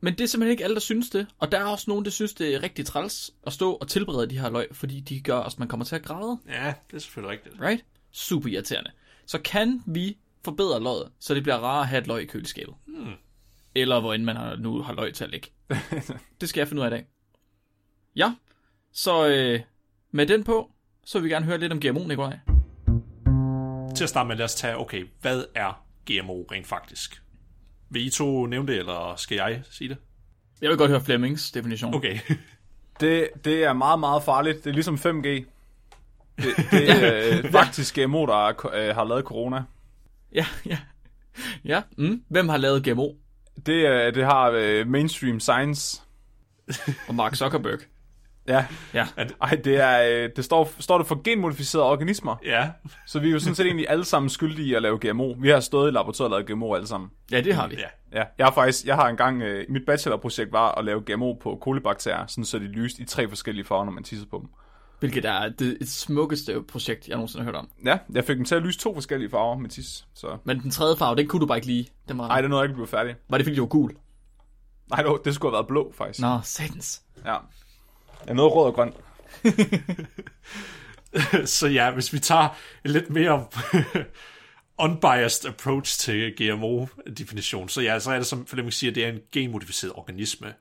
Men 0.00 0.12
det 0.12 0.20
er 0.20 0.28
simpelthen 0.28 0.50
ikke 0.50 0.64
alle, 0.64 0.74
der 0.74 0.80
synes 0.80 1.10
det. 1.10 1.26
Og 1.38 1.52
der 1.52 1.58
er 1.58 1.64
også 1.64 1.84
nogen, 1.88 2.04
der 2.04 2.10
synes, 2.10 2.34
det 2.34 2.54
er 2.54 2.62
rigtig 2.62 2.86
træls 2.86 3.30
at 3.46 3.52
stå 3.52 3.72
og 3.72 3.88
tilberede 3.88 4.30
de 4.30 4.38
her 4.38 4.50
løg, 4.50 4.68
fordi 4.72 5.00
de 5.00 5.20
gør 5.20 5.36
også, 5.36 5.54
at 5.54 5.58
man 5.58 5.68
kommer 5.68 5.84
til 5.86 5.94
at 5.94 6.02
græde. 6.02 6.38
Ja, 6.48 6.74
det 6.90 6.96
er 6.96 7.00
selvfølgelig 7.00 7.30
rigtigt. 7.30 7.54
Right? 7.60 7.84
Super 8.12 8.48
irriterende. 8.48 8.90
Så 9.26 9.38
kan 9.38 9.82
vi 9.86 10.16
forbedre 10.44 10.82
løget, 10.82 11.08
så 11.20 11.34
det 11.34 11.42
bliver 11.42 11.56
rarere 11.56 11.80
at 11.80 11.88
have 11.88 12.00
et 12.00 12.06
løg 12.06 12.22
i 12.22 12.26
køleskabet. 12.26 12.74
Hmm. 12.86 13.12
Eller 13.74 14.00
hvor 14.00 14.14
end 14.14 14.24
man 14.24 14.36
har, 14.36 14.56
nu 14.56 14.82
har 14.82 14.92
løg 14.92 15.14
til 15.14 15.24
at 15.24 15.30
ligge. 15.30 15.48
det 16.40 16.48
skal 16.48 16.60
jeg 16.60 16.68
finde 16.68 16.80
ud 16.80 16.86
af 16.86 16.90
i 16.90 16.94
dag. 16.94 17.06
Ja, 18.16 18.34
så 18.92 19.28
øh, 19.28 19.60
med 20.10 20.26
den 20.26 20.44
på, 20.44 20.70
så 21.04 21.18
vil 21.18 21.24
vi 21.24 21.34
gerne 21.34 21.46
høre 21.46 21.58
lidt 21.58 21.72
om 21.72 21.80
GMO, 21.80 22.06
Nikolaj. 22.06 22.38
Til 23.96 24.04
at 24.04 24.08
starte 24.08 24.28
med, 24.28 24.36
lad 24.36 24.44
os 24.44 24.54
tage, 24.54 24.78
okay, 24.78 25.06
hvad 25.20 25.44
er 25.54 25.84
GMO 26.06 26.42
rent 26.52 26.66
faktisk? 26.66 27.22
Vil 27.90 28.06
I 28.06 28.10
to 28.10 28.46
nævne 28.46 28.72
det, 28.72 28.78
eller 28.78 29.16
skal 29.16 29.34
jeg 29.34 29.62
sige 29.70 29.88
det? 29.88 29.96
Jeg 30.60 30.68
vil 30.68 30.78
godt 30.78 30.90
høre 30.90 31.00
Flemmings 31.00 31.50
definition. 31.50 31.94
Okay. 31.94 32.18
Det, 33.00 33.28
det 33.44 33.64
er 33.64 33.72
meget, 33.72 34.00
meget 34.00 34.22
farligt. 34.22 34.64
Det 34.64 34.70
er 34.70 34.74
ligesom 34.74 34.94
5G. 34.94 35.28
Det, 35.28 35.46
det 36.70 36.90
er 36.90 37.38
øh, 37.38 37.50
faktisk 37.50 37.98
GMO, 37.98 38.26
der 38.26 38.66
øh, 38.74 38.94
har 38.94 39.04
lavet 39.04 39.24
corona. 39.24 39.62
Ja, 40.32 40.46
ja. 40.66 40.78
Ja, 41.64 41.82
mm. 41.98 42.22
hvem 42.28 42.48
har 42.48 42.56
lavet 42.56 42.84
GMO? 42.84 43.12
Det, 43.66 44.14
det 44.14 44.24
har 44.24 44.50
øh, 44.56 44.86
mainstream 44.86 45.40
science. 45.40 46.02
Og 47.08 47.14
Mark 47.14 47.34
Zuckerberg. 47.34 47.78
Ja. 48.48 48.64
Ja. 48.94 49.06
Ej, 49.42 49.50
det, 49.64 49.76
er, 49.76 50.24
øh, 50.24 50.30
det 50.36 50.44
står, 50.44 50.72
står 50.78 50.98
det 50.98 51.06
for 51.06 51.20
genmodificerede 51.24 51.86
organismer. 51.86 52.36
Ja, 52.44 52.70
Så 53.06 53.20
vi 53.20 53.28
er 53.28 53.32
jo 53.32 53.38
sådan 53.38 53.54
set 53.54 53.66
egentlig 53.66 53.86
alle 53.88 54.04
sammen 54.04 54.30
skyldige 54.30 54.76
at 54.76 54.82
lave 54.82 54.98
GMO. 54.98 55.34
Vi 55.38 55.48
har 55.48 55.60
stået 55.60 55.90
i 55.90 55.94
laboratoriet 55.94 56.32
og 56.32 56.38
lavet 56.40 56.46
GMO 56.50 56.74
alle 56.74 56.86
sammen. 56.86 57.10
Ja, 57.32 57.40
det 57.40 57.54
har 57.54 57.68
vi. 57.68 57.74
ja. 57.74 58.18
Ja, 58.18 58.24
jeg 58.38 58.46
har 58.46 58.52
faktisk, 58.52 58.86
jeg 58.86 58.94
har 58.96 59.08
engang, 59.08 59.42
øh, 59.42 59.64
mit 59.68 59.82
bachelorprojekt 59.86 60.52
var 60.52 60.72
at 60.74 60.84
lave 60.84 61.02
GMO 61.06 61.32
på 61.32 61.58
kolibakterier, 61.60 62.26
sådan 62.26 62.44
så 62.44 62.58
de 62.58 62.64
lyste 62.64 63.02
i 63.02 63.04
tre 63.04 63.28
forskellige 63.28 63.64
farver, 63.64 63.84
når 63.84 63.92
man 63.92 64.04
tissede 64.04 64.30
på 64.30 64.38
dem. 64.38 64.48
Hvilket 65.00 65.24
er 65.24 65.48
det 65.48 65.78
et 65.80 65.88
smukkeste 65.88 66.62
projekt, 66.62 67.08
jeg 67.08 67.16
nogensinde 67.16 67.44
har 67.44 67.52
hørt 67.52 67.58
om. 67.58 67.68
Ja, 67.84 67.98
jeg 68.12 68.24
fik 68.24 68.36
dem 68.36 68.44
til 68.44 68.54
at 68.54 68.62
lyse 68.62 68.78
to 68.78 68.94
forskellige 68.94 69.30
farver 69.30 69.58
med 69.58 69.70
tis, 69.70 70.06
så... 70.14 70.38
Men 70.44 70.62
den 70.62 70.70
tredje 70.70 70.96
farve, 70.96 71.16
den 71.16 71.28
kunne 71.28 71.40
du 71.40 71.46
bare 71.46 71.58
ikke 71.58 71.66
lide. 71.66 71.86
Den 72.08 72.18
var, 72.18 72.28
Ej, 72.28 72.40
det 72.40 72.50
nåede 72.50 72.60
jeg 72.62 72.68
ikke 72.68 72.74
blive 72.74 72.86
færdig. 72.88 73.14
var 73.28 73.38
det 73.38 73.44
fordi, 73.44 73.54
det 73.54 73.60
var 73.60 73.66
gul? 73.68 73.96
Nej, 74.90 75.02
det, 75.02 75.10
var- 75.10 75.16
det 75.16 75.34
skulle 75.34 75.50
have 75.52 75.56
været 75.58 75.66
blå, 75.68 75.92
faktisk. 75.96 76.20
Nå, 76.20 76.38
satans. 76.44 77.02
Ja. 77.24 77.36
Jeg 78.26 78.34
nåede 78.34 78.50
rød 78.50 78.66
og 78.66 78.74
grøn. 78.74 78.92
Så 81.46 81.68
ja, 81.68 81.90
hvis 81.90 82.12
vi 82.12 82.18
tager 82.18 82.48
en 82.84 82.90
lidt 82.90 83.10
mere 83.10 83.46
unbiased 84.84 85.48
approach 85.50 85.98
til 85.98 86.34
GMO-definition, 86.36 87.68
så 87.68 87.80
ja, 87.80 87.98
så 88.00 88.10
er 88.10 88.16
det 88.16 88.26
som 88.26 88.46
Flemming 88.46 88.72
siger, 88.72 88.92
det 88.92 89.04
er 89.04 89.08
en 89.08 89.20
genmodificeret 89.32 89.92
organisme. 89.96 90.54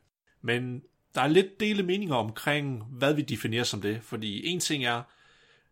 Men 0.44 0.81
der 1.15 1.21
er 1.21 1.27
lidt 1.27 1.59
dele 1.59 1.83
meninger 1.83 2.15
omkring, 2.15 2.83
hvad 2.91 3.13
vi 3.13 3.21
definerer 3.21 3.63
som 3.63 3.81
det, 3.81 4.00
fordi 4.03 4.47
en 4.47 4.59
ting 4.59 4.85
er, 4.85 5.01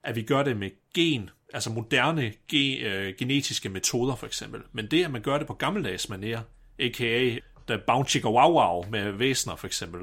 at 0.03 0.15
vi 0.15 0.21
gør 0.21 0.43
det 0.43 0.57
med 0.57 0.69
gen, 0.93 1.29
altså 1.53 1.69
moderne 1.69 2.33
ge, 2.47 2.77
øh, 2.77 3.13
genetiske 3.17 3.69
metoder 3.69 4.15
for 4.15 4.25
eksempel, 4.25 4.61
men 4.71 4.91
det, 4.91 5.05
at 5.05 5.11
man 5.11 5.21
gør 5.21 5.37
det 5.37 5.47
på 5.47 5.53
gammeldags 5.53 6.05
manér, 6.05 6.39
a.k.a. 6.79 7.37
the 7.67 7.81
bouncy 7.87 8.17
wow 8.23 8.51
wow 8.51 8.89
med 8.89 9.11
væsener 9.11 9.55
for 9.55 9.67
eksempel. 9.67 10.01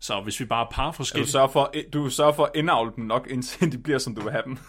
Så 0.00 0.20
hvis 0.20 0.40
vi 0.40 0.44
bare 0.44 0.66
par 0.70 0.90
Du 0.90 0.96
forskellige... 0.96 1.30
sørger 1.30 1.48
for, 1.48 1.74
du 1.92 2.10
sørger 2.10 2.32
for 2.32 2.44
at 2.44 2.50
indavle 2.54 2.92
dem 2.96 3.04
nok, 3.04 3.26
indtil 3.30 3.72
de 3.72 3.78
bliver, 3.78 3.98
som 3.98 4.14
du 4.14 4.22
vil 4.22 4.32
have 4.32 4.44
dem. 4.44 4.58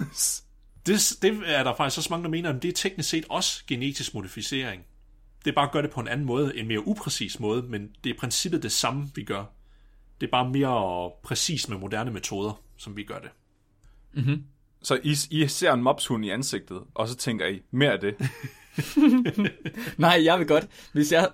Det, 0.86 1.18
det 1.22 1.42
er 1.46 1.64
der 1.64 1.76
faktisk 1.76 1.98
også 1.98 2.08
mange, 2.10 2.24
der 2.24 2.30
mener, 2.30 2.54
at 2.54 2.64
det 2.64 2.70
er 2.70 2.74
teknisk 2.74 3.10
set 3.10 3.26
også 3.30 3.64
genetisk 3.68 4.14
modificering. 4.14 4.86
Det 5.46 5.52
er 5.52 5.56
bare 5.56 5.66
at 5.66 5.72
gøre 5.72 5.82
det 5.84 5.92
på 5.92 6.00
en 6.00 6.08
anden 6.08 6.26
måde, 6.26 6.58
en 6.58 6.68
mere 6.68 6.88
upræcis 6.88 7.40
måde, 7.40 7.62
men 7.62 7.82
det 8.04 8.10
er 8.10 8.14
i 8.14 8.18
princippet 8.18 8.64
det 8.64 8.72
samme, 8.72 9.10
vi 9.16 9.24
gør. 9.24 9.44
Det 10.22 10.28
er 10.28 10.32
bare 10.32 10.50
mere 10.50 11.12
præcis 11.24 11.70
med 11.70 11.78
moderne 11.78 12.12
metoder, 12.12 12.62
som 12.78 12.98
vi 12.98 13.04
gør 13.04 13.20
det. 13.20 13.30
så 14.84 15.00
I, 15.04 15.16
I 15.32 15.48
ser 15.48 15.74
en 15.74 15.84
mopshund 15.84 16.26
i 16.26 16.30
ansigtet, 16.30 16.82
og 16.94 17.08
så 17.08 17.16
tænker 17.16 17.46
I, 17.48 17.62
mere 17.72 17.92
af 17.92 18.00
det. 18.00 18.16
Nej, 19.98 20.22
jeg 20.24 20.40
vil 20.40 20.48
godt, 20.48 20.68
hvis 20.94 21.12
jeg, 21.12 21.30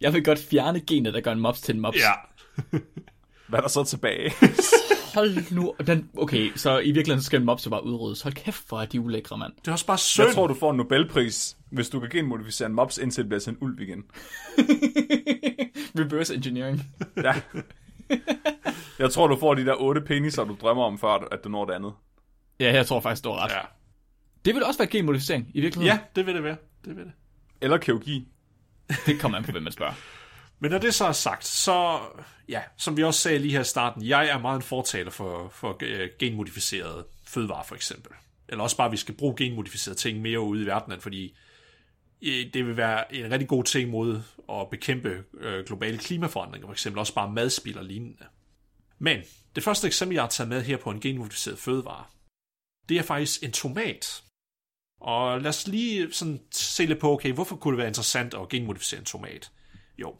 jeg 0.00 0.12
vil 0.12 0.24
godt 0.24 0.38
fjerne 0.50 0.80
genet, 0.80 1.14
der 1.14 1.20
gør 1.20 1.32
en 1.32 1.40
mops 1.40 1.60
til 1.60 1.74
en 1.74 1.80
mops. 1.80 1.96
Hvad 3.48 3.58
er 3.58 3.62
der 3.62 3.68
så 3.68 3.84
tilbage? 3.84 4.32
Hold 5.14 5.54
nu, 5.54 5.74
den, 5.86 6.10
okay, 6.16 6.52
så 6.56 6.78
i 6.78 6.92
virkeligheden 6.92 7.22
skal 7.22 7.40
en 7.40 7.46
mops 7.46 7.68
bare 7.68 7.84
udryddes. 7.84 8.22
Hold 8.22 8.34
kæft, 8.34 8.68
hvor 8.68 8.80
er 8.80 8.86
de 8.86 9.00
ulækre, 9.00 9.38
mand. 9.38 9.52
Det 9.56 9.68
er 9.68 9.72
også 9.72 9.86
bare 9.86 9.98
synd. 9.98 10.26
Jeg 10.26 10.34
tror, 10.34 10.46
du 10.46 10.54
får 10.54 10.70
en 10.70 10.76
Nobelpris, 10.76 11.56
hvis 11.70 11.88
du 11.88 12.00
kan 12.00 12.08
genmodificere 12.10 12.68
en 12.68 12.74
mops, 12.74 12.98
indtil 12.98 13.22
det 13.22 13.28
bliver 13.28 13.40
til 13.40 13.50
en 13.50 13.58
ulv 13.60 13.80
igen. 13.80 14.04
Reverse 15.98 16.34
engineering. 16.34 16.82
Ja. 17.16 17.34
Jeg 18.98 19.12
tror, 19.12 19.26
du 19.26 19.36
får 19.36 19.54
de 19.54 19.64
der 19.64 19.74
otte 19.74 20.00
peniser, 20.00 20.44
du 20.44 20.56
drømmer 20.60 20.84
om, 20.84 20.98
før 20.98 21.08
at 21.08 21.44
du 21.44 21.48
når 21.48 21.64
det 21.64 21.72
andet. 21.72 21.92
Ja, 22.60 22.72
jeg 22.72 22.86
tror 22.86 23.00
faktisk, 23.00 23.24
du 23.24 23.30
har 23.30 23.44
ret. 23.44 23.50
Ja. 23.50 23.60
Det 24.44 24.54
vil 24.54 24.64
også 24.64 24.78
være 24.78 24.88
genmodificering, 24.88 25.50
i 25.54 25.60
virkeligheden. 25.60 25.98
ja, 25.98 26.06
det 26.16 26.26
vil 26.26 26.34
det 26.34 26.44
være. 26.44 26.56
Det 26.84 26.96
vil 26.96 27.04
det. 27.04 27.12
Eller 27.60 27.78
kirurgi. 27.78 28.28
Det 29.06 29.20
kommer 29.20 29.38
an 29.38 29.44
på, 29.44 29.52
hvem 29.52 29.62
man 29.62 29.72
spørger. 29.72 29.92
Men 30.60 30.70
når 30.70 30.78
det 30.78 30.94
så 30.94 31.04
er 31.04 31.12
sagt, 31.12 31.46
så, 31.46 31.98
ja, 32.48 32.60
som 32.76 32.96
vi 32.96 33.02
også 33.02 33.20
sagde 33.20 33.38
lige 33.38 33.52
her 33.52 33.60
i 33.60 33.64
starten, 33.64 34.02
jeg 34.06 34.28
er 34.28 34.38
meget 34.38 34.56
en 34.56 34.62
fortaler 34.62 35.10
for, 35.10 35.48
for 35.48 35.78
øh, 35.82 36.08
genmodificerede 36.18 37.06
fødevarer 37.26 37.62
for 37.64 37.74
eksempel. 37.74 38.12
Eller 38.48 38.64
også 38.64 38.76
bare, 38.76 38.86
at 38.86 38.92
vi 38.92 38.96
skal 38.96 39.14
bruge 39.14 39.34
genmodificerede 39.36 39.98
ting 39.98 40.20
mere 40.20 40.40
ude 40.40 40.62
i 40.62 40.66
verdenen, 40.66 41.00
fordi 41.00 41.36
det 42.22 42.66
vil 42.66 42.76
være 42.76 43.14
en 43.14 43.30
rigtig 43.30 43.48
god 43.48 43.64
ting 43.64 43.90
mod 43.90 44.22
at 44.50 44.70
bekæmpe 44.70 45.24
øh, 45.40 45.64
globale 45.64 45.98
klimaforandringer, 45.98 46.68
for 46.68 46.72
eksempel 46.72 46.98
også 46.98 47.14
bare 47.14 47.32
madspil 47.32 47.78
og 47.78 47.84
lignende. 47.84 48.24
Men 48.98 49.20
det 49.54 49.62
første 49.62 49.86
eksempel, 49.86 50.14
jeg 50.14 50.22
har 50.22 50.28
taget 50.28 50.48
med 50.48 50.62
her 50.62 50.76
på 50.76 50.90
en 50.90 51.00
genmodificeret 51.00 51.58
fødevare, 51.58 52.04
det 52.88 52.98
er 52.98 53.02
faktisk 53.02 53.42
en 53.42 53.52
tomat. 53.52 54.22
Og 55.00 55.40
lad 55.40 55.48
os 55.48 55.66
lige 55.66 56.12
sådan 56.12 56.40
se 56.50 56.86
lidt 56.86 56.98
på, 56.98 57.12
okay, 57.12 57.32
hvorfor 57.32 57.56
kunne 57.56 57.72
det 57.72 57.78
være 57.78 57.88
interessant 57.88 58.34
at 58.34 58.48
genmodificere 58.48 59.00
en 59.00 59.06
tomat? 59.06 59.50
Jo, 59.98 60.16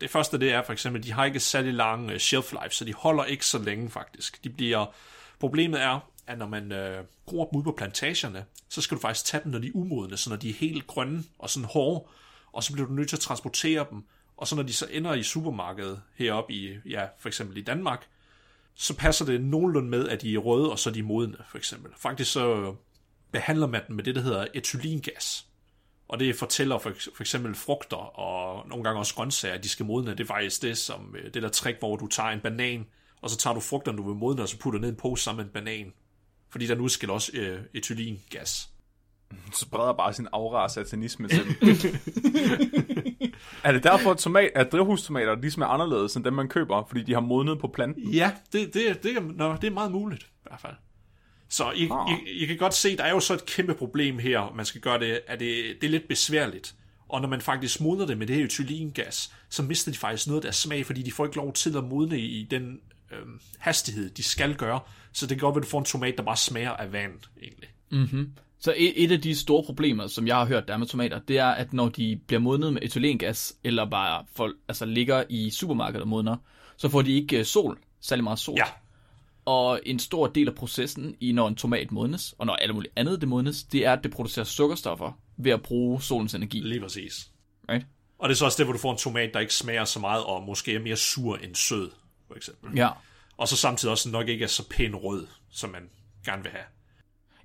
det 0.00 0.10
første 0.10 0.38
det 0.38 0.52
er 0.52 0.62
for 0.62 0.72
eksempel, 0.72 1.02
de 1.02 1.12
har 1.12 1.24
ikke 1.24 1.40
særlig 1.40 1.74
lang 1.74 2.10
øh, 2.10 2.18
shelf 2.18 2.52
life, 2.52 2.74
så 2.74 2.84
de 2.84 2.94
holder 2.94 3.24
ikke 3.24 3.46
så 3.46 3.58
længe 3.58 3.90
faktisk. 3.90 4.44
De 4.44 4.50
bliver, 4.50 4.94
problemet 5.38 5.82
er, 5.82 6.10
at 6.26 6.38
når 6.38 6.46
man 6.48 6.72
øh, 6.72 7.04
gror 7.26 7.48
dem 7.48 7.58
ud 7.58 7.64
på 7.64 7.72
plantagerne, 7.72 8.44
så 8.68 8.80
skal 8.80 8.96
du 8.96 9.00
faktisk 9.00 9.26
tage 9.26 9.44
dem, 9.44 9.52
når 9.52 9.58
de 9.58 9.66
er 9.66 9.72
umodne, 9.74 10.16
så 10.16 10.30
når 10.30 10.36
de 10.36 10.50
er 10.50 10.54
helt 10.54 10.86
grønne 10.86 11.24
og 11.38 11.50
sådan 11.50 11.68
hårde, 11.72 12.04
og 12.52 12.62
så 12.62 12.72
bliver 12.72 12.88
du 12.88 12.92
nødt 12.92 13.08
til 13.08 13.16
at 13.16 13.20
transportere 13.20 13.86
dem, 13.90 14.04
og 14.36 14.48
så 14.48 14.56
når 14.56 14.62
de 14.62 14.72
så 14.72 14.86
ender 14.90 15.14
i 15.14 15.22
supermarkedet 15.22 16.00
heroppe 16.14 16.52
i, 16.52 16.76
ja, 16.86 17.04
for 17.18 17.28
eksempel 17.28 17.56
i 17.56 17.62
Danmark, 17.62 18.06
så 18.74 18.96
passer 18.96 19.24
det 19.24 19.44
nogenlunde 19.44 19.88
med, 19.88 20.08
at 20.08 20.22
de 20.22 20.34
er 20.34 20.38
røde, 20.38 20.70
og 20.70 20.78
så 20.78 20.90
er 20.90 20.94
de 20.94 21.02
modne, 21.02 21.36
for 21.48 21.58
eksempel. 21.58 21.92
Faktisk 21.96 22.32
så 22.32 22.74
behandler 23.32 23.66
man 23.66 23.82
dem 23.88 23.96
med 23.96 24.04
det, 24.04 24.14
der 24.14 24.20
hedder 24.20 24.46
etylengas. 24.54 25.46
Og 26.08 26.20
det 26.20 26.36
fortæller 26.36 26.78
for, 26.78 26.92
for 27.14 27.22
eksempel 27.22 27.54
frugter 27.54 28.18
og 28.18 28.68
nogle 28.68 28.84
gange 28.84 28.98
også 28.98 29.14
grøntsager, 29.14 29.54
at 29.54 29.64
de 29.64 29.68
skal 29.68 29.86
modne. 29.86 30.10
Det 30.10 30.20
er 30.20 30.26
faktisk 30.26 30.62
det, 30.62 30.78
som, 30.78 31.14
øh, 31.18 31.34
det 31.34 31.42
der 31.42 31.48
trick, 31.48 31.78
hvor 31.78 31.96
du 31.96 32.06
tager 32.06 32.28
en 32.28 32.40
banan, 32.40 32.86
og 33.20 33.30
så 33.30 33.36
tager 33.36 33.54
du 33.54 33.60
frugterne, 33.60 33.98
du 33.98 34.08
vil 34.08 34.16
modne, 34.16 34.42
og 34.42 34.48
så 34.48 34.58
putter 34.58 34.80
ned 34.80 34.88
i 34.88 34.90
en 34.90 34.96
pose 34.96 35.24
sammen 35.24 35.36
med 35.36 35.44
en 35.44 35.52
banan. 35.52 35.92
Fordi 36.50 36.66
der 36.66 36.74
nu 36.74 36.88
skal 36.88 37.10
også 37.10 37.30
øh, 37.34 37.58
etylengas. 37.74 38.68
spreder 39.52 39.92
bare 39.92 40.12
sin 40.12 40.28
aura 40.32 40.64
af 40.64 40.70
satanisme 40.70 41.28
til 41.28 41.44
dem. 41.44 41.54
er 43.64 43.72
det 43.72 43.82
derfor, 43.82 44.10
at, 44.10 44.18
tomat, 44.18 44.50
at 44.54 44.72
drivhustomater 44.72 45.34
ligesom 45.34 45.62
er 45.62 45.66
anderledes 45.66 46.16
end 46.16 46.24
dem, 46.24 46.32
man 46.32 46.48
køber, 46.48 46.84
fordi 46.88 47.02
de 47.02 47.12
har 47.12 47.20
modnet 47.20 47.58
på 47.58 47.68
planten? 47.68 48.10
Ja, 48.10 48.32
det, 48.52 48.74
det, 48.74 49.02
det, 49.02 49.36
nå, 49.36 49.56
det 49.56 49.64
er 49.64 49.70
meget 49.70 49.92
muligt, 49.92 50.22
i 50.22 50.26
hvert 50.42 50.60
fald. 50.60 50.74
Så 51.48 51.70
I, 51.70 51.88
Ah. 51.90 52.12
I, 52.26 52.30
I 52.30 52.46
kan 52.46 52.56
godt 52.56 52.74
se, 52.74 52.96
der 52.96 53.04
er 53.04 53.10
jo 53.10 53.20
så 53.20 53.34
et 53.34 53.46
kæmpe 53.46 53.74
problem 53.74 54.18
her, 54.18 54.52
man 54.56 54.66
skal 54.66 54.80
gøre 54.80 55.00
det, 55.00 55.20
at 55.26 55.40
det, 55.40 55.64
det 55.80 55.86
er 55.86 55.90
lidt 55.90 56.08
besværligt. 56.08 56.74
Og 57.08 57.20
når 57.20 57.28
man 57.28 57.40
faktisk 57.40 57.80
modner 57.80 58.06
det 58.06 58.18
med 58.18 58.26
det 58.26 58.36
her 58.36 58.44
etylengas, 58.44 59.32
så 59.50 59.62
mister 59.62 59.92
de 59.92 59.98
faktisk 59.98 60.26
noget 60.26 60.40
af 60.40 60.42
deres 60.42 60.56
smag, 60.56 60.86
fordi 60.86 61.02
de 61.02 61.12
får 61.12 61.24
ikke 61.24 61.36
lov 61.36 61.52
til 61.52 61.76
at 61.76 61.84
modne 61.84 62.20
i 62.20 62.44
den 62.50 62.80
øhm, 63.12 63.40
hastighed, 63.58 64.10
de 64.10 64.22
skal 64.22 64.54
gøre. 64.54 64.80
Så 65.12 65.26
det 65.26 65.38
kan 65.38 65.44
godt 65.44 65.54
være, 65.54 65.60
at 65.60 65.64
du 65.64 65.70
får 65.70 65.78
en 65.78 65.84
tomat, 65.84 66.14
der 66.16 66.22
bare 66.22 66.36
smager 66.36 66.70
af 66.70 66.92
vand, 66.92 67.12
egentlig. 67.42 67.68
Så 68.58 68.74
et, 68.76 69.04
et 69.04 69.12
af 69.12 69.20
de 69.20 69.34
store 69.36 69.62
problemer, 69.64 70.06
som 70.06 70.26
jeg 70.26 70.36
har 70.36 70.46
hørt, 70.46 70.68
der 70.68 70.74
er 70.74 70.78
med 70.78 70.86
tomater, 70.86 71.18
det 71.18 71.38
er, 71.38 71.46
at 71.46 71.72
når 71.72 71.88
de 71.88 72.20
bliver 72.26 72.40
modnet 72.40 72.72
med 72.72 72.82
etylengas, 72.82 73.54
eller 73.64 73.90
bare 73.90 74.24
for, 74.34 74.52
altså 74.68 74.84
ligger 74.84 75.24
i 75.28 75.50
supermarkedet 75.50 76.02
og 76.02 76.08
modner, 76.08 76.36
så 76.76 76.88
får 76.88 77.02
de 77.02 77.12
ikke 77.12 77.38
øh, 77.38 77.44
sol, 77.44 77.78
særlig 78.00 78.24
meget 78.24 78.38
sol. 78.38 78.54
Ja, 78.58 78.64
Og 79.44 79.80
en 79.86 79.98
stor 79.98 80.26
del 80.26 80.48
af 80.48 80.54
processen 80.54 81.16
i, 81.20 81.32
når 81.32 81.48
en 81.48 81.54
tomat 81.54 81.92
modnes, 81.92 82.34
og 82.38 82.46
når 82.46 82.54
alt 82.54 82.74
muligt 82.74 82.92
andet 82.96 83.20
det 83.20 83.28
modnes, 83.28 83.62
det 83.62 83.86
er, 83.86 83.92
at 83.92 84.02
det 84.02 84.12
producerer 84.12 84.44
sukkerstoffer 84.44 85.18
ved 85.36 85.52
at 85.52 85.62
bruge 85.62 86.02
solens 86.02 86.34
energi. 86.34 86.60
lige 86.60 86.80
præcis. 86.80 87.30
Right? 87.70 87.86
Og 88.18 88.28
det 88.28 88.34
er 88.34 88.36
så 88.36 88.44
også 88.44 88.58
det, 88.58 88.66
hvor 88.66 88.72
du 88.72 88.78
får 88.78 88.92
en 88.92 88.98
tomat, 88.98 89.34
der 89.34 89.40
ikke 89.40 89.54
smager 89.54 89.84
så 89.84 90.00
meget, 90.00 90.24
og 90.24 90.42
måske 90.42 90.74
er 90.74 90.80
mere 90.80 90.96
sur 90.96 91.36
end 91.36 91.54
sød, 91.54 91.90
for 92.28 92.34
eksempel. 92.34 92.76
Ja. 92.76 92.90
Og 93.36 93.48
så 93.48 93.56
samtidig 93.56 93.92
også 93.92 94.10
nok 94.10 94.28
ikke 94.28 94.44
er 94.44 94.48
så 94.48 94.68
pæn 94.68 94.94
rød, 94.94 95.26
som 95.50 95.70
man 95.70 95.90
gerne 96.24 96.42
vil 96.42 96.52
have. 96.52 96.64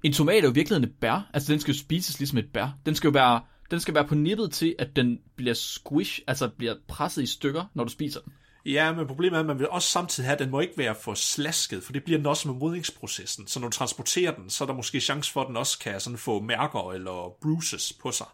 En 0.04 0.14
tomat 0.14 0.38
er 0.38 0.42
jo 0.42 0.52
i 0.52 0.54
virkeligheden 0.54 0.90
et 0.90 0.96
bær. 1.02 1.30
Altså, 1.34 1.52
den 1.52 1.60
skal 1.60 1.74
jo 1.74 1.80
spises 1.80 2.20
ligesom 2.20 2.38
et 2.38 2.54
bær. 2.54 2.78
Den 2.86 2.96
skal 2.96 3.08
jo 3.08 3.12
være, 3.12 3.42
den 3.72 3.80
skal 3.80 3.94
være 3.94 4.08
på 4.08 4.16
nippet 4.16 4.52
til, 4.52 4.76
at 4.80 4.96
den 4.96 5.20
bliver 5.36 5.54
squish, 5.54 6.20
altså 6.28 6.50
bliver 6.58 6.76
presset 6.88 7.24
i 7.24 7.26
stykker, 7.26 7.66
når 7.74 7.84
du 7.84 7.90
spiser 7.90 8.20
den. 8.20 8.34
Ja, 8.66 8.94
men 8.94 9.08
problemet 9.08 9.36
er, 9.36 9.40
at 9.40 9.46
man 9.46 9.60
vil 9.60 9.70
også 9.70 9.90
samtidig 9.90 10.28
have, 10.28 10.34
at 10.34 10.40
den 10.40 10.50
må 10.50 10.60
ikke 10.60 10.78
være 10.78 10.96
for 10.96 11.14
slasket, 11.14 11.84
for 11.84 11.94
det 11.94 12.04
bliver 12.04 12.18
den 12.18 12.26
også 12.26 12.48
med 12.48 12.60
modningsprocessen. 12.60 13.48
Så 13.48 13.60
når 13.60 13.68
du 13.68 13.72
transporterer 13.72 14.36
den, 14.36 14.50
så 14.50 14.64
er 14.64 14.66
der 14.66 14.74
måske 14.74 15.00
chance 15.00 15.32
for, 15.32 15.42
at 15.42 15.48
den 15.48 15.58
også 15.58 15.80
kan 15.80 16.00
sådan 16.00 16.18
få 16.18 16.42
mærker 16.42 16.92
eller 16.92 17.36
bruises 17.42 17.94
på 18.02 18.12
sig. 18.12 18.28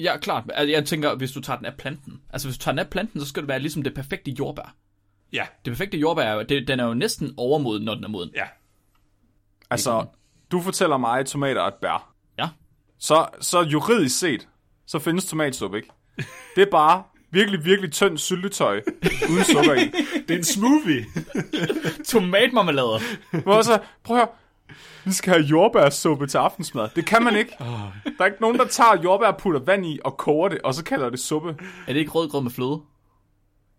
Ja, 0.00 0.18
klart. 0.18 0.44
Altså, 0.54 0.70
jeg 0.70 0.86
tænker, 0.86 1.14
hvis 1.14 1.32
du 1.32 1.40
tager 1.40 1.56
den 1.56 1.66
af 1.66 1.74
planten. 1.76 2.20
Altså, 2.30 2.48
hvis 2.48 2.58
du 2.58 2.62
tager 2.62 2.72
den 2.72 2.78
af 2.78 2.90
planten, 2.90 3.20
så 3.20 3.26
skal 3.26 3.42
det 3.42 3.48
være 3.48 3.60
ligesom 3.60 3.82
det 3.82 3.94
perfekte 3.94 4.30
jordbær. 4.30 4.76
Ja, 5.32 5.46
Det 5.64 5.70
perfekte 5.70 5.98
jordbær, 5.98 6.22
er 6.22 6.34
jo- 6.34 6.42
det, 6.42 6.68
den 6.68 6.80
er 6.80 6.84
jo 6.86 6.94
næsten 6.94 7.34
overmoden, 7.36 7.84
når 7.84 7.94
den 7.94 8.04
er 8.04 8.08
moden. 8.08 8.30
ja. 8.34 8.44
Altså, 9.70 10.06
du 10.52 10.60
fortæller 10.60 10.96
mig, 10.96 11.18
at 11.20 11.26
tomater 11.26 11.62
er 11.62 11.66
et 11.66 11.74
bær. 11.74 12.12
Ja. 12.38 12.48
Så, 12.98 13.26
så 13.40 13.60
juridisk 13.62 14.18
set, 14.18 14.48
så 14.86 14.98
findes 14.98 15.24
tomatsuppe 15.26 15.76
ikke. 15.76 15.88
Det 16.56 16.62
er 16.62 16.70
bare 16.70 17.02
virkelig, 17.30 17.64
virkelig 17.64 17.92
tynd 17.92 18.18
syltetøj, 18.18 18.80
uden 19.30 19.44
sukker 19.44 19.74
i. 19.74 19.90
Det 20.28 20.34
er 20.34 20.38
en 20.38 20.44
smoothie. 20.44 21.04
Tomatmarmelade. 22.06 22.98
Hvor 23.42 23.62
så, 23.62 23.78
prøv 24.04 24.16
at 24.16 24.22
høre, 24.22 24.28
vi 25.04 25.12
skal 25.12 25.32
have 25.32 25.44
jordbærsuppe 25.44 26.26
til 26.26 26.38
aftensmad. 26.38 26.88
Det 26.96 27.06
kan 27.06 27.22
man 27.22 27.36
ikke. 27.36 27.56
Der 27.58 27.92
er 28.20 28.24
ikke 28.26 28.40
nogen, 28.40 28.58
der 28.58 28.66
tager 28.66 29.00
jordbær, 29.04 29.30
putter 29.32 29.60
vand 29.60 29.86
i 29.86 29.98
og 30.04 30.16
koger 30.16 30.48
det, 30.48 30.58
og 30.62 30.74
så 30.74 30.84
kalder 30.84 31.10
det 31.10 31.20
suppe. 31.20 31.48
Er 31.88 31.92
det 31.92 32.00
ikke 32.00 32.10
rødgrød 32.10 32.42
med 32.42 32.50
fløde? 32.50 32.80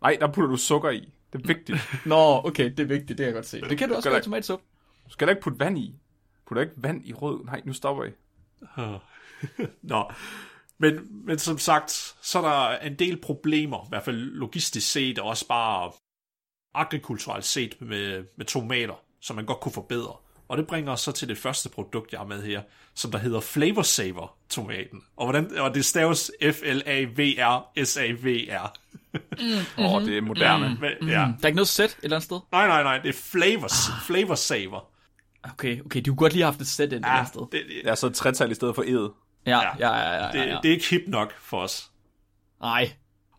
Nej, 0.02 0.18
der 0.22 0.28
putter 0.28 0.50
du 0.50 0.58
sukker 0.58 0.90
i. 0.90 1.10
Det 1.34 1.42
er 1.44 1.48
vigtigt. 1.48 1.80
Nå, 2.06 2.42
okay, 2.46 2.72
det 2.72 2.80
er 2.80 2.86
vigtigt, 2.86 3.08
det 3.08 3.18
kan 3.18 3.26
jeg 3.26 3.34
godt 3.34 3.46
se. 3.46 3.62
Det 3.62 3.78
kan 3.78 3.90
du 3.90 3.96
også 3.96 4.10
Gør 4.10 4.14
gøre 4.14 4.22
i 4.22 4.24
tomatsuppe. 4.24 4.66
Du 5.06 5.12
skal 5.12 5.28
da 5.28 5.32
ikke 5.32 5.42
putte 5.42 5.60
vand 5.60 5.78
i. 5.78 5.96
Putter 6.48 6.62
ikke 6.62 6.74
vand 6.78 7.06
i 7.06 7.14
rød. 7.14 7.46
Nej, 7.46 7.62
nu 7.66 7.74
stopper 7.74 8.04
I. 8.04 8.10
Nå, 9.92 10.12
men, 10.78 11.26
men 11.26 11.40
som 11.40 11.58
sagt, 11.58 12.16
så 12.22 12.40
er 12.40 12.42
der 12.42 12.78
en 12.78 12.96
del 12.96 13.18
problemer, 13.18 13.78
i 13.86 13.90
hvert 13.90 14.04
fald 14.04 14.18
logistisk 14.18 14.92
set, 14.92 15.20
og 15.20 15.28
også 15.28 15.48
bare 15.48 15.92
agrikulturelt 16.74 17.46
set 17.46 17.82
med, 17.82 18.26
med 18.38 18.46
tomater, 18.46 19.04
som 19.20 19.36
man 19.36 19.46
godt 19.46 19.60
kunne 19.60 19.72
forbedre. 19.72 20.16
Og 20.48 20.58
det 20.58 20.68
bringer 20.68 20.92
os 20.92 21.02
så 21.02 21.12
til 21.12 21.28
det 21.28 21.38
første 21.38 21.70
produkt, 21.70 22.12
jeg 22.12 22.20
har 22.20 22.28
med 22.28 22.44
her, 22.44 22.62
som 22.94 23.12
der 23.12 23.18
hedder 23.18 23.40
Flavor 23.40 23.82
Saver 23.82 24.38
tomaten. 24.50 25.04
Og, 25.16 25.26
hvordan, 25.26 25.58
og 25.58 25.76
det 25.76 25.86
staves 25.86 26.32
F-L-A-V-R-S-A-V-R. 26.42 27.14
Åh, 29.78 29.94
oh, 29.94 30.02
det 30.06 30.18
er 30.18 30.22
moderne. 30.22 30.78
Men, 30.82 31.10
ja. 31.10 31.16
Der 31.16 31.34
er 31.44 31.48
ikke 31.48 31.56
noget 31.56 31.68
sæt 31.68 31.90
et 31.90 31.98
eller 32.04 32.16
andet 32.18 32.26
sted? 32.26 32.40
Nej, 32.52 32.68
nej, 32.68 32.84
nej, 32.84 32.98
det 32.98 33.10
er 33.10 33.14
Flavor, 33.32 33.68
flavor 34.08 34.36
Saver. 34.36 34.88
Okay, 35.44 35.86
okay, 35.86 36.02
du 36.02 36.12
kunne 36.12 36.18
godt 36.18 36.34
lige 36.34 36.44
have 36.44 36.52
haft 36.52 36.62
et 36.62 36.68
sæt 36.68 36.88
et 36.88 36.94
eller 36.94 37.08
Ja, 37.08 37.16
andet 37.18 37.28
sted. 37.30 37.42
det, 37.42 37.62
det, 37.84 37.90
er 37.92 37.96
så 37.96 38.08
et 38.08 38.14
tretal 38.14 38.52
i 38.52 38.54
stedet 38.54 38.76
for 38.76 38.84
ed. 38.88 39.10
Ja, 39.46 39.60
Ja. 39.60 39.70
ja, 39.80 39.96
ja, 39.98 40.14
ja, 40.14 40.26
ja, 40.26 40.32
det, 40.32 40.50
ja. 40.50 40.58
det 40.64 40.70
er 40.70 40.74
ikke 40.74 40.90
hip 40.90 41.02
nok 41.08 41.34
for 41.40 41.58
os. 41.62 41.92
Nej. 42.62 42.92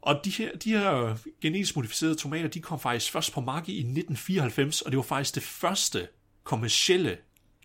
Og 0.02 0.21
de 0.25 0.31
her, 0.31 0.57
de 0.57 0.71
her 0.71 1.17
genetisk 1.43 1.76
modificerede 1.76 2.14
tomater, 2.14 2.49
de 2.49 2.61
kom 2.61 2.81
faktisk 2.81 3.12
først 3.12 3.33
på 3.33 3.41
markedet 3.41 3.75
i 3.75 3.79
1994, 3.81 4.83
og 4.83 4.91
det 4.93 4.97
var 4.97 5.02
faktisk 5.02 5.35
det 5.35 5.43
første 5.43 6.09
kommercielle 6.45 7.17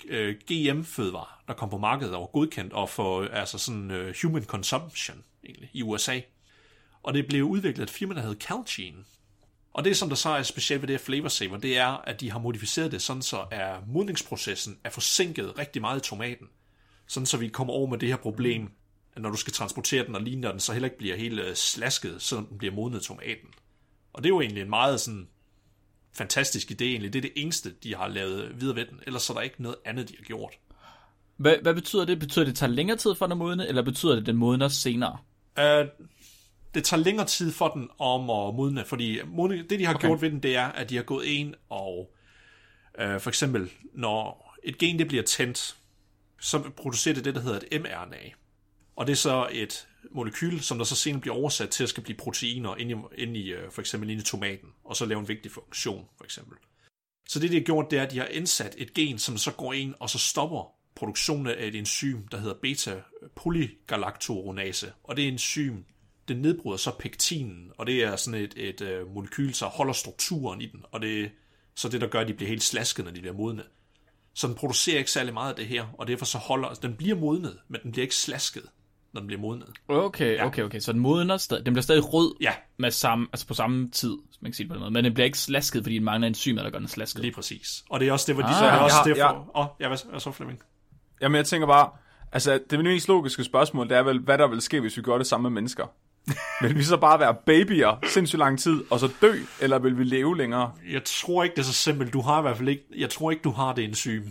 øh, 0.07 0.35
GM-fødevare, 0.51 1.25
der 1.47 1.53
kom 1.53 1.69
på 1.69 1.77
markedet 1.77 2.13
og 2.15 2.21
var 2.21 2.27
godkendt 2.27 2.73
og 2.73 2.89
for 2.89 3.23
altså 3.33 3.57
sådan 3.57 3.91
øh, 3.91 4.15
human 4.21 4.43
consumption 4.43 5.23
egentlig, 5.45 5.69
i 5.73 5.81
USA. 5.83 6.19
Og 7.07 7.13
det 7.13 7.27
blev 7.27 7.43
udviklet 7.43 7.79
af 7.79 7.83
et 7.83 7.89
firma, 7.89 8.15
der 8.15 8.21
hed 8.21 8.35
Calgene. 8.39 9.03
Og 9.73 9.85
det, 9.85 9.97
som 9.97 10.09
der 10.09 10.15
så 10.15 10.29
er 10.29 10.43
specielt 10.43 10.81
ved 10.81 10.87
det 10.87 10.93
her 10.93 11.05
Flavor 11.05 11.27
Saver, 11.27 11.57
det 11.57 11.77
er, 11.77 11.87
at 11.87 12.21
de 12.21 12.31
har 12.31 12.39
modificeret 12.39 12.91
det 12.91 13.01
sådan, 13.01 13.21
så 13.21 13.45
er 13.51 13.77
modningsprocessen 13.87 14.79
er 14.83 14.89
forsinket 14.89 15.57
rigtig 15.57 15.81
meget 15.81 16.05
i 16.05 16.09
tomaten. 16.09 16.47
Sådan 17.07 17.25
så 17.25 17.37
vi 17.37 17.47
kommer 17.47 17.73
over 17.73 17.87
med 17.87 17.97
det 17.97 18.09
her 18.09 18.15
problem, 18.15 18.71
at 19.15 19.21
når 19.21 19.29
du 19.29 19.37
skal 19.37 19.53
transportere 19.53 20.05
den 20.05 20.15
og 20.15 20.21
ligne 20.21 20.47
den, 20.47 20.59
så 20.59 20.73
heller 20.73 20.87
ikke 20.87 20.97
bliver 20.97 21.15
helt 21.15 21.39
øh, 21.39 21.55
slasket, 21.55 22.21
så 22.21 22.35
den 22.35 22.57
bliver 22.57 22.73
modnet 22.73 23.01
tomaten. 23.01 23.49
Og 24.13 24.23
det 24.23 24.29
er 24.29 24.33
jo 24.33 24.41
egentlig 24.41 24.63
en 24.63 24.69
meget 24.69 25.01
sådan 25.01 25.27
fantastisk 26.13 26.71
idé 26.71 26.83
egentlig. 26.83 27.13
Det 27.13 27.19
er 27.19 27.29
det 27.29 27.33
eneste, 27.35 27.73
de 27.83 27.95
har 27.95 28.07
lavet 28.07 28.61
videre 28.61 28.75
ved 28.75 28.85
den. 28.85 28.99
Ellers 29.07 29.23
så 29.23 29.33
er 29.33 29.37
der 29.37 29.41
ikke 29.41 29.61
noget 29.61 29.77
andet, 29.85 30.09
de 30.09 30.15
har 30.17 30.23
gjort. 30.23 30.53
Hvad, 31.37 31.55
hvad 31.61 31.73
betyder 31.73 32.05
det? 32.05 32.19
Betyder 32.19 32.45
det, 32.45 32.51
at 32.51 32.55
det 32.55 32.59
tager 32.59 32.71
længere 32.71 32.97
tid 32.97 33.15
for 33.15 33.25
den 33.25 33.31
at 33.31 33.37
modne, 33.37 33.67
eller 33.67 33.81
betyder 33.81 34.13
det, 34.13 34.21
at 34.21 34.27
den 34.27 34.37
modner 34.37 34.67
senere? 34.67 35.17
Uh, 35.57 35.87
det 36.77 36.85
tager 36.85 37.03
længere 37.03 37.27
tid 37.27 37.51
for 37.51 37.67
den 37.67 37.89
om 37.99 38.21
at 38.21 38.55
modne, 38.55 38.85
fordi 38.85 39.19
modne, 39.25 39.65
det, 39.69 39.79
de 39.79 39.85
har 39.85 39.93
okay. 39.93 40.07
gjort 40.07 40.21
ved 40.21 40.31
den, 40.31 40.43
det 40.43 40.55
er, 40.55 40.65
at 40.65 40.89
de 40.89 40.95
har 40.95 41.03
gået 41.03 41.25
ind 41.25 41.53
og 41.69 42.13
uh, 43.01 43.19
for 43.19 43.29
eksempel, 43.29 43.71
når 43.93 44.53
et 44.63 44.77
gen 44.77 44.99
det 44.99 45.07
bliver 45.07 45.23
tændt, 45.23 45.77
så 46.41 46.69
producerer 46.77 47.15
det 47.15 47.25
det, 47.25 47.35
der 47.35 47.41
hedder 47.41 47.59
et 47.71 47.81
mRNA. 47.81 48.17
Og 48.95 49.07
det 49.07 49.13
er 49.13 49.17
så 49.17 49.47
et 49.51 49.87
molekyl, 50.11 50.59
som 50.59 50.77
der 50.77 50.85
så 50.85 50.95
senere 50.95 51.21
bliver 51.21 51.35
oversat 51.35 51.69
til 51.69 51.83
at 51.83 51.89
skal 51.89 52.03
blive 52.03 52.17
proteiner 52.17 52.75
inde 52.75 52.91
i, 52.91 52.95
inde 53.21 53.39
i 53.39 53.53
uh, 53.53 53.59
for 53.71 53.81
eksempel 53.81 54.09
inde 54.09 54.21
i 54.21 54.25
tomaten, 54.25 54.69
og 54.83 54.95
så 54.95 55.05
lave 55.05 55.19
en 55.19 55.27
vigtig 55.27 55.51
funktion, 55.51 56.05
for 56.17 56.23
eksempel. 56.23 56.57
Så 57.29 57.39
det, 57.39 57.49
de 57.49 57.55
har 57.55 57.63
gjort, 57.63 57.91
det 57.91 57.99
er, 57.99 58.03
at 58.03 58.11
de 58.11 58.17
har 58.17 58.25
indsat 58.25 58.75
et 58.77 58.93
gen, 58.93 59.19
som 59.19 59.37
så 59.37 59.51
går 59.51 59.73
ind 59.73 59.93
og 59.99 60.09
så 60.09 60.19
stopper 60.19 60.71
produktionen 60.95 61.47
af 61.47 61.67
et 61.67 61.75
enzym, 61.75 62.27
der 62.27 62.37
hedder 62.37 62.55
beta-polygalaktoronase. 62.61 64.91
Og 65.03 65.17
det 65.17 65.27
enzym, 65.27 65.83
det 66.27 66.37
nedbryder 66.37 66.77
så 66.77 66.91
pektinen, 66.99 67.71
og 67.77 67.87
det 67.87 68.03
er 68.03 68.15
sådan 68.15 68.39
et, 68.41 68.53
et 68.57 68.81
øh, 68.81 69.13
molekyl, 69.15 69.53
så 69.53 69.65
holder 69.65 69.93
strukturen 69.93 70.61
i 70.61 70.65
den, 70.65 70.83
og 70.91 71.01
det 71.01 71.21
er 71.23 71.27
så 71.75 71.89
det, 71.89 72.01
der 72.01 72.07
gør, 72.07 72.19
at 72.19 72.27
de 72.27 72.33
bliver 72.33 72.49
helt 72.49 72.63
slasket, 72.63 73.05
når 73.05 73.11
de 73.11 73.19
bliver 73.21 73.35
modne. 73.35 73.63
Så 74.33 74.47
den 74.47 74.55
producerer 74.55 74.97
ikke 74.97 75.11
særlig 75.11 75.33
meget 75.33 75.49
af 75.49 75.55
det 75.55 75.65
her, 75.67 75.85
og 75.97 76.07
derfor 76.07 76.25
så 76.25 76.37
holder, 76.37 76.73
den 76.73 76.93
bliver 76.93 77.15
modnet, 77.15 77.57
men 77.67 77.81
den 77.83 77.91
bliver 77.91 78.03
ikke 78.03 78.15
slasket, 78.15 78.63
når 79.13 79.21
den 79.21 79.27
bliver 79.27 79.41
modnet. 79.41 79.67
Okay, 79.87 80.35
Ja. 80.35 80.45
okay, 80.45 80.63
okay. 80.63 80.79
Så 80.79 80.91
den 80.91 80.99
modner 81.01 81.37
stadig, 81.37 81.65
den 81.65 81.73
bliver 81.73 81.83
stadig 81.83 82.13
rød 82.13 82.35
Ja, 82.41 82.51
med 82.77 82.91
samme, 82.91 83.27
altså 83.33 83.47
på 83.47 83.53
samme 83.53 83.89
tid, 83.89 84.17
man 84.41 84.51
kan 84.51 84.53
sige 84.53 84.63
det 84.63 84.69
på 84.69 84.73
den 84.73 84.79
måde. 84.81 84.91
Men 84.91 85.03
den 85.03 85.13
bliver 85.13 85.25
ikke 85.25 85.37
slasket, 85.39 85.83
fordi 85.83 85.95
den 85.95 86.03
mangler 86.03 86.27
enzymer, 86.27 86.63
der 86.63 86.69
gør 86.69 86.79
den 86.79 86.87
slasket. 86.87 87.21
lige 87.21 87.31
præcis. 87.33 87.83
Og 87.89 87.99
det 87.99 88.07
er 88.07 88.11
også 88.11 88.25
det, 88.27 88.35
hvor 88.35 88.43
de 88.43 88.49
Ah. 88.49 88.55
så 88.59 88.65
er 88.65 88.71
også 88.79 88.95
Jeg 89.15 89.25
har- 89.25 89.31
derfor... 89.33 89.51
Åh, 89.55 89.65
oh, 89.65 89.67
ja, 89.79 89.87
hvad, 89.87 89.97
hvad 90.09 90.19
så, 90.19 90.31
Flemming? 90.31 90.59
Jamen, 91.21 91.35
jeg 91.35 91.45
tænker 91.45 91.67
bare, 91.67 91.89
altså, 92.31 92.59
det 92.69 92.79
mest 92.83 93.07
logiske 93.07 93.43
spørgsmål, 93.43 93.89
det 93.89 93.97
er 93.97 94.03
vel, 94.03 94.19
hvad 94.19 94.37
der 94.37 94.47
vil 94.47 94.61
ske, 94.61 94.79
hvis 94.81 94.97
vi 94.97 95.01
gør 95.01 95.17
det 95.17 95.27
samme 95.27 95.49
med 95.49 95.49
mennesker. 95.61 95.85
Vil 96.61 96.75
vi 96.77 96.83
så 96.83 96.97
bare 96.97 97.19
være 97.19 97.35
babyer 97.45 97.99
sindssygt 98.07 98.39
lang 98.39 98.59
tid, 98.59 98.83
og 98.89 98.99
så 98.99 99.09
dø, 99.21 99.33
eller 99.61 99.79
vil 99.79 99.97
vi 99.97 100.03
leve 100.03 100.37
længere? 100.37 100.71
Jeg 100.91 101.01
tror 101.05 101.43
ikke, 101.43 101.53
det 101.55 101.61
er 101.61 101.65
så 101.65 101.73
simpelt. 101.73 102.13
Du 102.13 102.21
har 102.21 102.39
i 102.39 102.41
hvert 102.41 102.57
fald 102.57 102.69
ikke... 102.69 102.83
Jeg 102.97 103.09
tror 103.09 103.31
ikke, 103.31 103.41
du 103.43 103.51
har 103.51 103.73
det 103.73 103.83
enzym. 103.83 104.23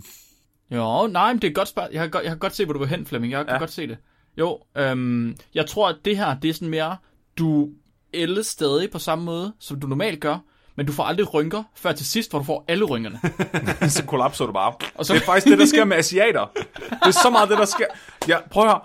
Jo, 0.71 1.07
nej, 1.07 1.33
men 1.33 1.41
det 1.41 1.47
er 1.47 1.51
et 1.51 1.55
godt 1.55 1.67
spørgsmål. 1.67 1.93
Jeg, 1.93 2.01
kan 2.01 2.11
godt- 2.11 2.23
jeg 2.23 2.29
kan 2.31 2.39
godt 2.39 2.55
se, 2.55 2.65
hvor 2.65 2.73
du 2.73 2.79
vil 2.79 2.87
hen, 2.87 3.05
Flemming. 3.05 3.33
Jeg 3.33 3.45
kan 3.45 3.53
Ja. 3.53 3.59
godt 3.59 3.71
se 3.71 3.87
det. 3.87 3.97
Jo, 4.37 4.59
øhm, 4.77 5.35
jeg 5.55 5.65
tror, 5.65 5.89
at 5.89 5.95
det 6.05 6.17
her, 6.17 6.39
det 6.39 6.49
er 6.49 6.53
sådan 6.53 6.69
mere, 6.69 6.97
du 7.37 7.69
ældes 8.13 8.47
stadig 8.47 8.91
på 8.91 8.99
samme 8.99 9.25
måde, 9.25 9.53
som 9.59 9.79
du 9.79 9.87
normalt 9.87 10.19
gør, 10.19 10.37
men 10.75 10.85
du 10.85 10.91
får 10.93 11.03
aldrig 11.03 11.33
rynker, 11.33 11.63
før 11.75 11.91
til 11.91 12.05
sidst, 12.05 12.29
hvor 12.31 12.39
du 12.39 12.45
får 12.45 12.65
alle 12.67 12.85
rynkerne. 12.85 13.19
så 13.89 14.05
kollapser 14.05 14.45
du 14.45 14.51
bare. 14.51 14.73
Og 14.95 15.05
så- 15.05 15.13
Det 15.13 15.21
er 15.21 15.25
faktisk 15.25 15.47
det, 15.47 15.59
der 15.59 15.65
sker 15.65 15.85
med 15.85 15.97
asiater. 15.97 16.45
Det 16.89 16.97
er 17.07 17.11
så 17.11 17.29
meget 17.29 17.49
det, 17.49 17.57
der 17.57 17.65
sker. 17.65 17.85
Ja, 18.27 18.37
prøv 18.51 18.63
at 18.63 18.69
høre. 18.69 18.81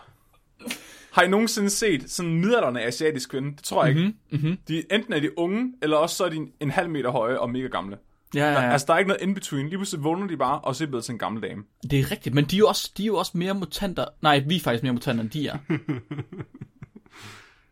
Har 1.13 1.23
I 1.23 1.29
nogensinde 1.29 1.71
set 1.71 2.11
sådan 2.11 2.31
en 2.33 2.41
midaldrende 2.41 2.81
asiatisk 2.83 3.31
kvinde? 3.31 3.57
Det 3.57 3.65
tror 3.65 3.85
jeg 3.85 3.97
ikke. 3.97 4.15
Mm-hmm. 4.31 4.57
De, 4.69 4.83
enten 4.93 5.13
er 5.13 5.21
de 5.21 5.39
unge, 5.39 5.73
eller 5.83 5.97
også 5.97 6.17
så 6.17 6.25
er 6.25 6.29
de 6.29 6.37
en, 6.37 6.53
en 6.61 6.71
halv 6.71 6.91
meter 6.91 7.11
høje 7.11 7.39
og 7.39 7.51
mega 7.51 7.67
gamle. 7.67 7.99
Ja, 8.35 8.41
ja, 8.41 8.47
Der, 8.55 8.63
ja. 8.63 8.73
altså, 8.73 8.87
der 8.87 8.95
er 8.95 8.99
ikke 8.99 9.09
noget 9.09 9.23
in-between. 9.23 9.69
Lige 9.69 9.79
pludselig 9.79 10.05
vågner 10.05 10.27
de 10.27 10.37
bare, 10.37 10.61
og 10.61 10.77
så 10.77 10.85
er 10.85 10.89
blevet 10.89 11.05
til 11.05 11.13
en 11.13 11.19
gammel 11.19 11.43
dame. 11.43 11.63
Det 11.91 12.01
er 12.01 12.11
rigtigt, 12.11 12.35
men 12.35 12.45
de 12.45 12.57
er 12.57 12.59
jo 12.59 12.67
også, 12.69 12.93
de 12.97 13.03
er 13.03 13.07
jo 13.07 13.17
også 13.17 13.33
mere 13.35 13.55
mutanter. 13.55 14.05
Nej, 14.23 14.39
vi 14.47 14.57
er 14.57 14.61
faktisk 14.61 14.83
mere 14.83 14.93
mutanter, 14.93 15.23
end 15.23 15.31
de 15.31 15.49
er. 15.49 15.59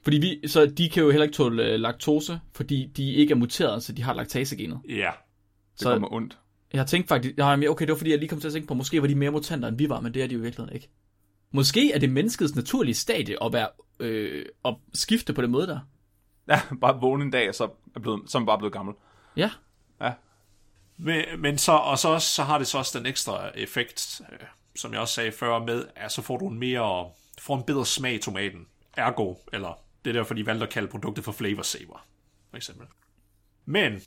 fordi 0.05 0.19
vi, 0.19 0.49
så 0.49 0.67
de 0.67 0.89
kan 0.91 1.03
jo 1.03 1.11
heller 1.11 1.25
ikke 1.25 1.35
tåle 1.37 1.65
øh, 1.65 1.81
laktose, 1.81 2.41
fordi 2.53 2.87
de 2.97 3.13
ikke 3.13 3.33
er 3.33 3.37
muteret, 3.37 3.83
så 3.83 3.93
de 3.93 4.03
har 4.03 4.15
laktasegenet. 4.15 4.81
Ja. 4.89 5.11
Det 5.73 5.81
Så- 5.83 5.93
kommer 5.93 6.13
ondt. 6.13 6.39
Jeg 6.73 6.81
har 6.81 6.87
tænkt 6.87 7.09
faktisk, 7.09 7.37
nej, 7.37 7.67
okay, 7.69 7.87
det 7.87 7.93
var 7.93 7.97
fordi, 7.99 8.11
jeg 8.11 8.19
lige 8.19 8.29
kom 8.29 8.41
til 8.41 8.47
at 8.49 8.53
tænke 8.53 8.69
på, 8.69 8.75
måske 8.75 9.01
var 9.03 9.09
de 9.09 9.15
mere 9.15 9.31
mutanter, 9.31 9.69
end 9.69 9.79
vi 9.79 9.89
var, 9.89 10.01
men 10.01 10.15
det 10.15 10.23
er 10.23 10.27
de 10.27 10.35
jo 10.35 10.41
i 10.41 10.43
virkeligheden 10.43 10.75
ikke. 10.75 10.89
Måske 11.51 11.93
er 11.93 11.99
det 11.99 12.11
menneskets 12.11 12.55
naturlige 12.55 12.95
stadie 12.95 13.45
at, 13.45 13.53
være, 13.53 13.69
øh, 14.01 14.47
at 14.65 14.77
skifte 14.95 15.33
på 15.33 15.43
den 15.43 15.51
måde 15.51 15.67
der. 15.67 15.81
Ja, 16.49 16.61
bare 16.81 17.01
vågne 17.01 17.25
en 17.25 17.31
dag, 17.31 17.49
og 17.49 17.55
så 17.55 17.69
er, 17.95 18.01
blevet, 18.01 18.31
så 18.31 18.39
er 18.39 18.41
man 18.41 18.47
bare 18.47 18.59
blevet 18.59 18.73
gammel. 18.73 18.95
Ja, 19.37 19.51
Ja. 20.01 20.13
Men, 20.97 21.25
men 21.39 21.59
så, 21.59 21.73
og 21.73 21.99
så, 21.99 22.19
så 22.19 22.43
har 22.43 22.59
det 22.59 22.67
så 22.67 22.79
også 22.79 22.99
den 22.99 23.07
ekstra 23.07 23.51
effekt, 23.55 24.21
øh, 24.33 24.39
som 24.77 24.93
jeg 24.93 25.01
også 25.01 25.15
sagde 25.15 25.33
før, 25.33 25.59
med, 25.59 25.85
at 25.97 26.13
så 26.13 26.23
får 26.23 26.37
du 26.37 26.49
en 26.49 26.59
mere, 26.59 27.11
får 27.39 27.57
en 27.57 27.63
bedre 27.63 27.87
smag 27.87 28.15
i 28.15 28.19
tomaten. 28.19 28.67
Ergo, 28.97 29.35
eller 29.53 29.79
det 30.05 30.11
er 30.11 30.15
derfor, 30.15 30.35
de 30.35 30.47
valgte 30.47 30.67
at 30.67 30.73
kalde 30.73 30.89
produktet 30.89 31.25
for 31.25 31.33
Flavor 31.33 31.63
Saver, 31.63 32.07
for 32.51 32.57
eksempel. 32.57 32.87
Men, 33.65 34.01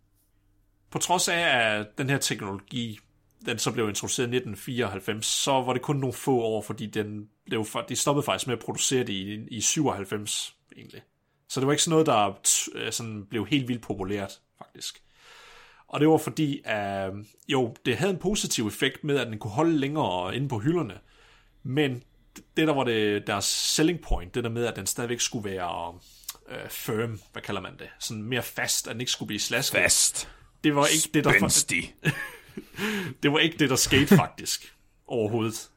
på 0.89 0.99
trods 0.99 1.27
af, 1.27 1.39
at 1.39 1.97
den 1.97 2.09
her 2.09 2.17
teknologi, 2.17 2.99
den 3.45 3.59
så 3.59 3.71
blev 3.71 3.89
introduceret 3.89 4.25
i 4.25 4.35
1994, 4.35 5.25
så 5.25 5.51
var 5.51 5.73
det 5.73 5.81
kun 5.81 5.95
nogle 5.95 6.13
få 6.13 6.39
år, 6.39 6.61
fordi 6.61 6.85
den 6.85 7.29
blev, 7.45 7.65
de 7.89 7.95
stoppede 7.95 8.25
faktisk 8.25 8.47
med 8.47 8.57
at 8.57 8.63
producere 8.63 8.99
det 8.99 9.13
i, 9.13 9.47
i 9.47 9.61
97, 9.61 10.55
egentlig. 10.77 11.01
Så 11.49 11.59
det 11.59 11.67
var 11.67 11.73
ikke 11.73 11.83
sådan 11.83 11.91
noget, 11.91 12.05
der 12.05 12.39
øh, 12.75 12.91
sådan 12.91 13.25
blev 13.29 13.47
helt 13.47 13.67
vildt 13.67 13.81
populært, 13.81 14.39
faktisk. 14.57 15.03
Og 15.87 15.99
det 15.99 16.09
var 16.09 16.17
fordi, 16.17 16.61
at 16.65 17.11
jo, 17.47 17.75
det 17.85 17.97
havde 17.97 18.13
en 18.13 18.19
positiv 18.19 18.67
effekt 18.67 19.03
med, 19.03 19.17
at 19.17 19.27
den 19.27 19.39
kunne 19.39 19.51
holde 19.51 19.77
længere 19.77 20.35
inde 20.35 20.47
på 20.47 20.59
hylderne. 20.59 20.99
Men 21.63 22.03
det 22.57 22.67
der 22.67 22.73
var 22.73 22.83
det, 22.83 23.27
deres 23.27 23.45
selling 23.45 24.01
point, 24.01 24.35
det 24.35 24.43
der 24.43 24.49
med, 24.49 24.65
at 24.65 24.75
den 24.75 24.85
stadigvæk 24.85 25.19
skulle 25.19 25.51
være 25.51 25.99
øh, 26.49 26.69
firm, 26.69 27.19
hvad 27.31 27.41
kalder 27.41 27.61
man 27.61 27.73
det? 27.79 27.87
Sådan 27.99 28.23
mere 28.23 28.43
fast, 28.43 28.87
at 28.87 28.93
den 28.93 29.01
ikke 29.01 29.11
skulle 29.11 29.27
blive 29.27 29.39
slasket. 29.39 29.81
Fast. 29.81 30.29
Det 30.63 30.75
var 30.75 30.85
ikke 30.85 31.09
det, 31.13 31.23
der, 31.23 31.31
Spændstig. 31.31 31.95
det 33.23 33.31
var 33.31 33.39
ikke 33.39 33.57
det, 33.57 33.69
der 33.69 33.75
skete 33.75 34.15
faktisk 34.23 34.75
overhovedet. 35.07 35.69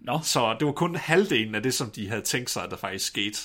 Nå. 0.00 0.20
Så 0.22 0.56
det 0.60 0.66
var 0.66 0.72
kun 0.72 0.96
halvdelen 0.96 1.54
af 1.54 1.62
det, 1.62 1.74
som 1.74 1.90
de 1.90 2.08
havde 2.08 2.22
tænkt 2.22 2.50
sig, 2.50 2.64
at 2.64 2.70
der 2.70 2.76
faktisk 2.76 3.06
skete. 3.06 3.38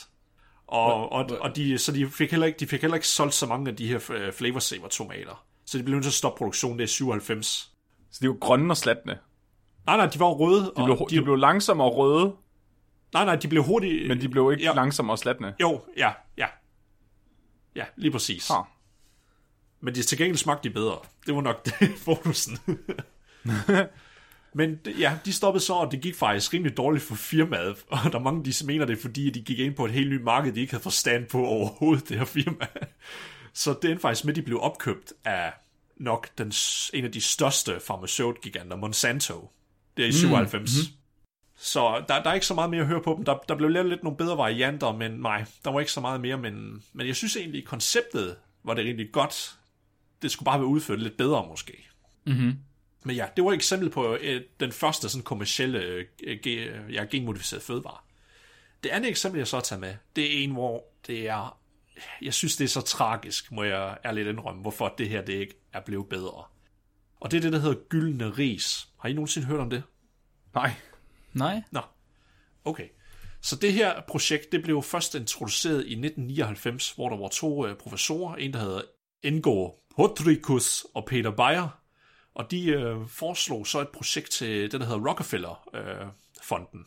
Og, 0.67 1.11
og, 1.11 1.29
og 1.41 1.55
de, 1.55 1.77
så 1.77 1.91
de 1.91 2.09
fik, 2.09 2.31
heller 2.31 2.47
ikke, 2.47 2.59
de 2.59 2.67
fik 2.67 2.81
heller 2.81 2.95
ikke 2.95 3.07
solgt 3.07 3.33
så 3.33 3.45
mange 3.45 3.69
af 3.69 3.75
de 3.75 3.87
her 3.87 4.11
øh, 4.11 4.33
flavor 4.33 4.59
saver 4.59 4.87
tomater. 4.87 5.45
Så 5.65 5.77
de 5.77 5.83
blev 5.83 5.93
nødt 5.95 6.03
til 6.03 6.09
at 6.09 6.13
stoppe 6.13 6.37
produktionen, 6.37 6.79
det 6.79 6.83
er 6.83 6.87
97. 6.87 7.71
Så 8.11 8.19
de 8.21 8.27
var 8.27 8.33
grønne 8.35 8.73
og 8.73 8.77
slatne. 8.77 9.17
Nej, 9.85 9.97
nej, 9.97 10.05
de 10.05 10.19
var 10.19 10.25
røde. 10.25 10.61
De 10.63 10.71
og 10.75 10.85
blev, 10.85 10.97
de 11.09 11.21
blev 11.23 11.35
langsomme 11.35 11.83
og 11.83 11.97
røde, 11.97 12.35
Nej, 13.13 13.25
nej, 13.25 13.35
de 13.35 13.47
blev 13.47 13.63
hurtigt... 13.63 14.07
men 14.07 14.21
de 14.21 14.29
blev 14.29 14.51
ikke 14.51 14.63
Ja. 14.63 14.69
ja. 14.69 14.75
langsomme 14.75 15.13
og 15.13 15.19
slatne. 15.19 15.55
Jo, 15.61 15.81
ja, 15.97 16.11
ja. 16.37 16.47
Ja, 17.75 17.85
lige 17.95 18.11
præcis. 18.11 18.47
Ha. 18.47 18.55
Men 19.81 19.95
de 19.95 20.03
til 20.03 20.17
gengæld 20.17 20.37
smagte 20.37 20.69
de 20.69 20.73
bedre. 20.73 20.97
Det 21.25 21.35
var 21.35 21.41
nok 21.41 21.65
det, 21.65 21.89
bonusen. 22.05 22.59
Men 24.53 24.79
ja, 24.99 25.17
de 25.25 25.33
stoppede 25.33 25.63
så, 25.63 25.73
og 25.73 25.91
det 25.91 26.01
gik 26.01 26.15
faktisk 26.15 26.53
rimelig 26.53 26.77
dårligt 26.77 27.03
for 27.03 27.15
firmaet. 27.15 27.77
Og 27.87 27.99
der 28.03 28.19
er 28.19 28.23
mange, 28.23 28.45
de 28.45 28.65
mener 28.65 28.85
det, 28.85 28.97
fordi 28.97 29.29
de 29.29 29.41
gik 29.41 29.59
ind 29.59 29.75
på 29.75 29.85
et 29.85 29.91
helt 29.91 30.11
nyt 30.11 30.23
marked, 30.23 30.53
de 30.53 30.61
ikke 30.61 30.73
havde 30.73 30.83
forstand 30.83 31.25
på 31.25 31.45
overhovedet, 31.45 32.09
det 32.09 32.17
her 32.17 32.25
firma. 32.25 32.67
Så 33.53 33.75
det 33.81 33.89
endte 33.89 34.01
faktisk 34.01 34.25
med, 34.25 34.33
at 34.33 34.35
de 34.35 34.41
blev 34.41 34.59
opkøbt 34.61 35.13
af 35.25 35.53
nok 35.97 36.29
den, 36.37 36.53
en 36.93 37.05
af 37.05 37.11
de 37.11 37.21
største 37.21 37.79
farmaceutgiganter, 37.87 38.75
Monsanto. 38.75 39.51
Det 39.97 40.05
er 40.05 40.09
i 40.09 40.11
97. 40.11 40.71
Mm-hmm. 40.75 40.97
Så 41.57 42.03
der, 42.07 42.23
der 42.23 42.29
er 42.29 42.33
ikke 42.33 42.45
så 42.45 42.53
meget 42.53 42.69
mere 42.69 42.81
at 42.81 42.87
høre 42.87 43.01
på 43.01 43.13
dem. 43.17 43.25
Der, 43.25 43.37
der 43.49 43.55
blev 43.55 43.69
lavet 43.69 43.89
lidt 43.89 44.03
nogle 44.03 44.17
bedre 44.17 44.37
varianter, 44.37 44.91
men 44.91 45.11
nej, 45.11 45.45
der 45.65 45.71
var 45.71 45.79
ikke 45.79 45.91
så 45.91 46.01
meget 46.01 46.21
mere. 46.21 46.37
Men, 46.37 46.83
men 46.93 47.07
jeg 47.07 47.15
synes 47.15 47.35
egentlig, 47.35 47.65
konceptet 47.65 48.35
var 48.63 48.73
det 48.73 48.85
rigtig 48.85 49.11
godt. 49.11 49.56
Det 50.21 50.31
skulle 50.31 50.45
bare 50.45 50.59
være 50.59 50.67
udført 50.67 50.99
lidt 51.01 51.17
bedre 51.17 51.47
måske. 51.47 51.87
Mhm. 52.25 52.53
Men 53.03 53.15
ja, 53.15 53.27
det 53.35 53.43
var 53.43 53.51
et 53.51 53.55
eksempel 53.55 53.89
på 53.89 54.15
øh, 54.21 54.41
den 54.59 54.71
første 54.71 55.09
sådan 55.09 55.23
kommercielle 55.23 55.79
øh, 55.79 56.05
ge- 56.47 56.91
ja, 56.91 57.05
genmodificerede 57.05 57.65
fødevare. 57.65 57.97
Det 58.83 58.89
andet 58.89 59.09
eksempel, 59.09 59.37
jeg 59.39 59.47
så 59.47 59.59
tager 59.61 59.79
med, 59.79 59.95
det 60.15 60.23
er 60.39 60.43
en, 60.43 60.51
hvor 60.51 60.83
det 61.07 61.27
er, 61.27 61.59
jeg 62.21 62.33
synes, 62.33 62.55
det 62.57 62.63
er 62.63 62.69
så 62.69 62.81
tragisk, 62.81 63.51
må 63.51 63.63
jeg 63.63 63.97
ærligt 64.05 64.27
indrømme, 64.27 64.61
hvorfor 64.61 64.95
det 64.97 65.09
her 65.09 65.21
det 65.21 65.33
ikke 65.33 65.53
er 65.73 65.81
blevet 65.81 66.09
bedre. 66.09 66.43
Og 67.19 67.31
det 67.31 67.37
er 67.37 67.41
det, 67.41 67.53
der 67.53 67.59
hedder 67.59 67.75
gyldne 67.89 68.29
ris. 68.29 68.87
Har 68.99 69.09
I 69.09 69.13
nogensinde 69.13 69.47
hørt 69.47 69.59
om 69.59 69.69
det? 69.69 69.83
Nej. 70.55 70.71
Nej. 71.33 71.61
Nå, 71.71 71.81
okay. 72.65 72.87
Så 73.41 73.55
det 73.55 73.73
her 73.73 74.01
projekt, 74.07 74.51
det 74.51 74.63
blev 74.63 74.83
først 74.83 75.15
introduceret 75.15 75.75
i 75.75 75.91
1999, 75.93 76.91
hvor 76.91 77.09
der 77.09 77.17
var 77.17 77.27
to 77.27 77.65
øh, 77.67 77.75
professorer, 77.77 78.35
en 78.35 78.53
der 78.53 78.59
hedder 78.59 78.81
Ingo 79.23 79.69
Hodrikus 79.97 80.85
og 80.93 81.05
Peter 81.05 81.31
Beyer, 81.31 81.81
og 82.33 82.51
de 82.51 82.69
øh, 82.69 83.07
foreslog 83.07 83.67
så 83.67 83.81
et 83.81 83.89
projekt 83.89 84.29
til 84.29 84.71
det, 84.71 84.79
der 84.79 84.85
hedder 84.85 85.09
Rockefeller-fonden, 85.09 86.85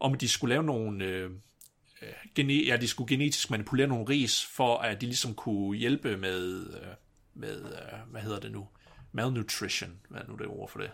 om 0.00 0.12
at 0.12 0.20
de 0.20 0.28
skulle 0.28 0.54
lave 0.54 0.64
nogle, 0.64 1.04
øh, 1.04 1.30
øh, 2.02 2.08
gene, 2.34 2.52
ja, 2.52 2.76
de 2.76 2.88
skulle 2.88 3.08
genetisk 3.08 3.50
manipulere 3.50 3.86
nogle 3.86 4.08
ris, 4.08 4.46
for 4.46 4.78
at 4.78 5.00
de 5.00 5.06
ligesom 5.06 5.34
kunne 5.34 5.78
hjælpe 5.78 6.16
med, 6.16 6.66
øh, 6.74 6.88
med 7.34 7.64
øh, 7.64 8.10
hvad 8.10 8.22
hedder 8.22 8.40
det 8.40 8.52
nu, 8.52 8.68
malnutrition, 9.12 10.00
hvad 10.08 10.20
er 10.20 10.26
nu 10.28 10.36
det 10.36 10.46
ord 10.46 10.70
for 10.70 10.78
det? 10.78 10.90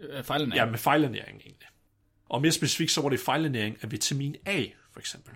Øh, 0.00 0.24
er. 0.28 0.54
Ja, 0.54 0.64
med 0.64 0.78
fejlernæring 0.78 1.40
egentlig. 1.40 1.68
Og 2.28 2.42
mere 2.42 2.52
specifikt, 2.52 2.90
så 2.90 3.00
var 3.00 3.08
det 3.08 3.20
fejlernæring 3.20 3.76
af 3.82 3.90
vitamin 3.90 4.36
A, 4.46 4.64
for 4.92 5.00
eksempel. 5.00 5.34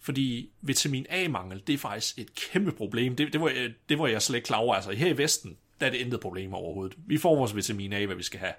Fordi 0.00 0.50
vitamin 0.60 1.06
A-mangel, 1.10 1.62
det 1.66 1.72
er 1.72 1.78
faktisk 1.78 2.18
et 2.18 2.34
kæmpe 2.34 2.72
problem. 2.72 3.16
Det, 3.16 3.32
det, 3.32 3.40
var, 3.40 3.48
jeg- 3.48 3.72
det 3.88 3.98
var 3.98 4.06
jeg 4.06 4.22
slet 4.22 4.36
ikke 4.36 4.46
klar 4.46 4.58
over. 4.58 4.74
Altså, 4.74 4.90
her 4.92 5.08
i 5.08 5.18
Vesten, 5.18 5.56
der 5.80 5.86
er 5.86 5.90
det 5.90 5.98
intet 5.98 6.20
problem 6.20 6.54
overhovedet. 6.54 6.96
Vi 7.06 7.18
får 7.18 7.36
vores 7.36 7.56
vitamin 7.56 7.92
A, 7.92 8.06
hvad 8.06 8.16
vi 8.16 8.22
skal 8.22 8.40
have. 8.40 8.52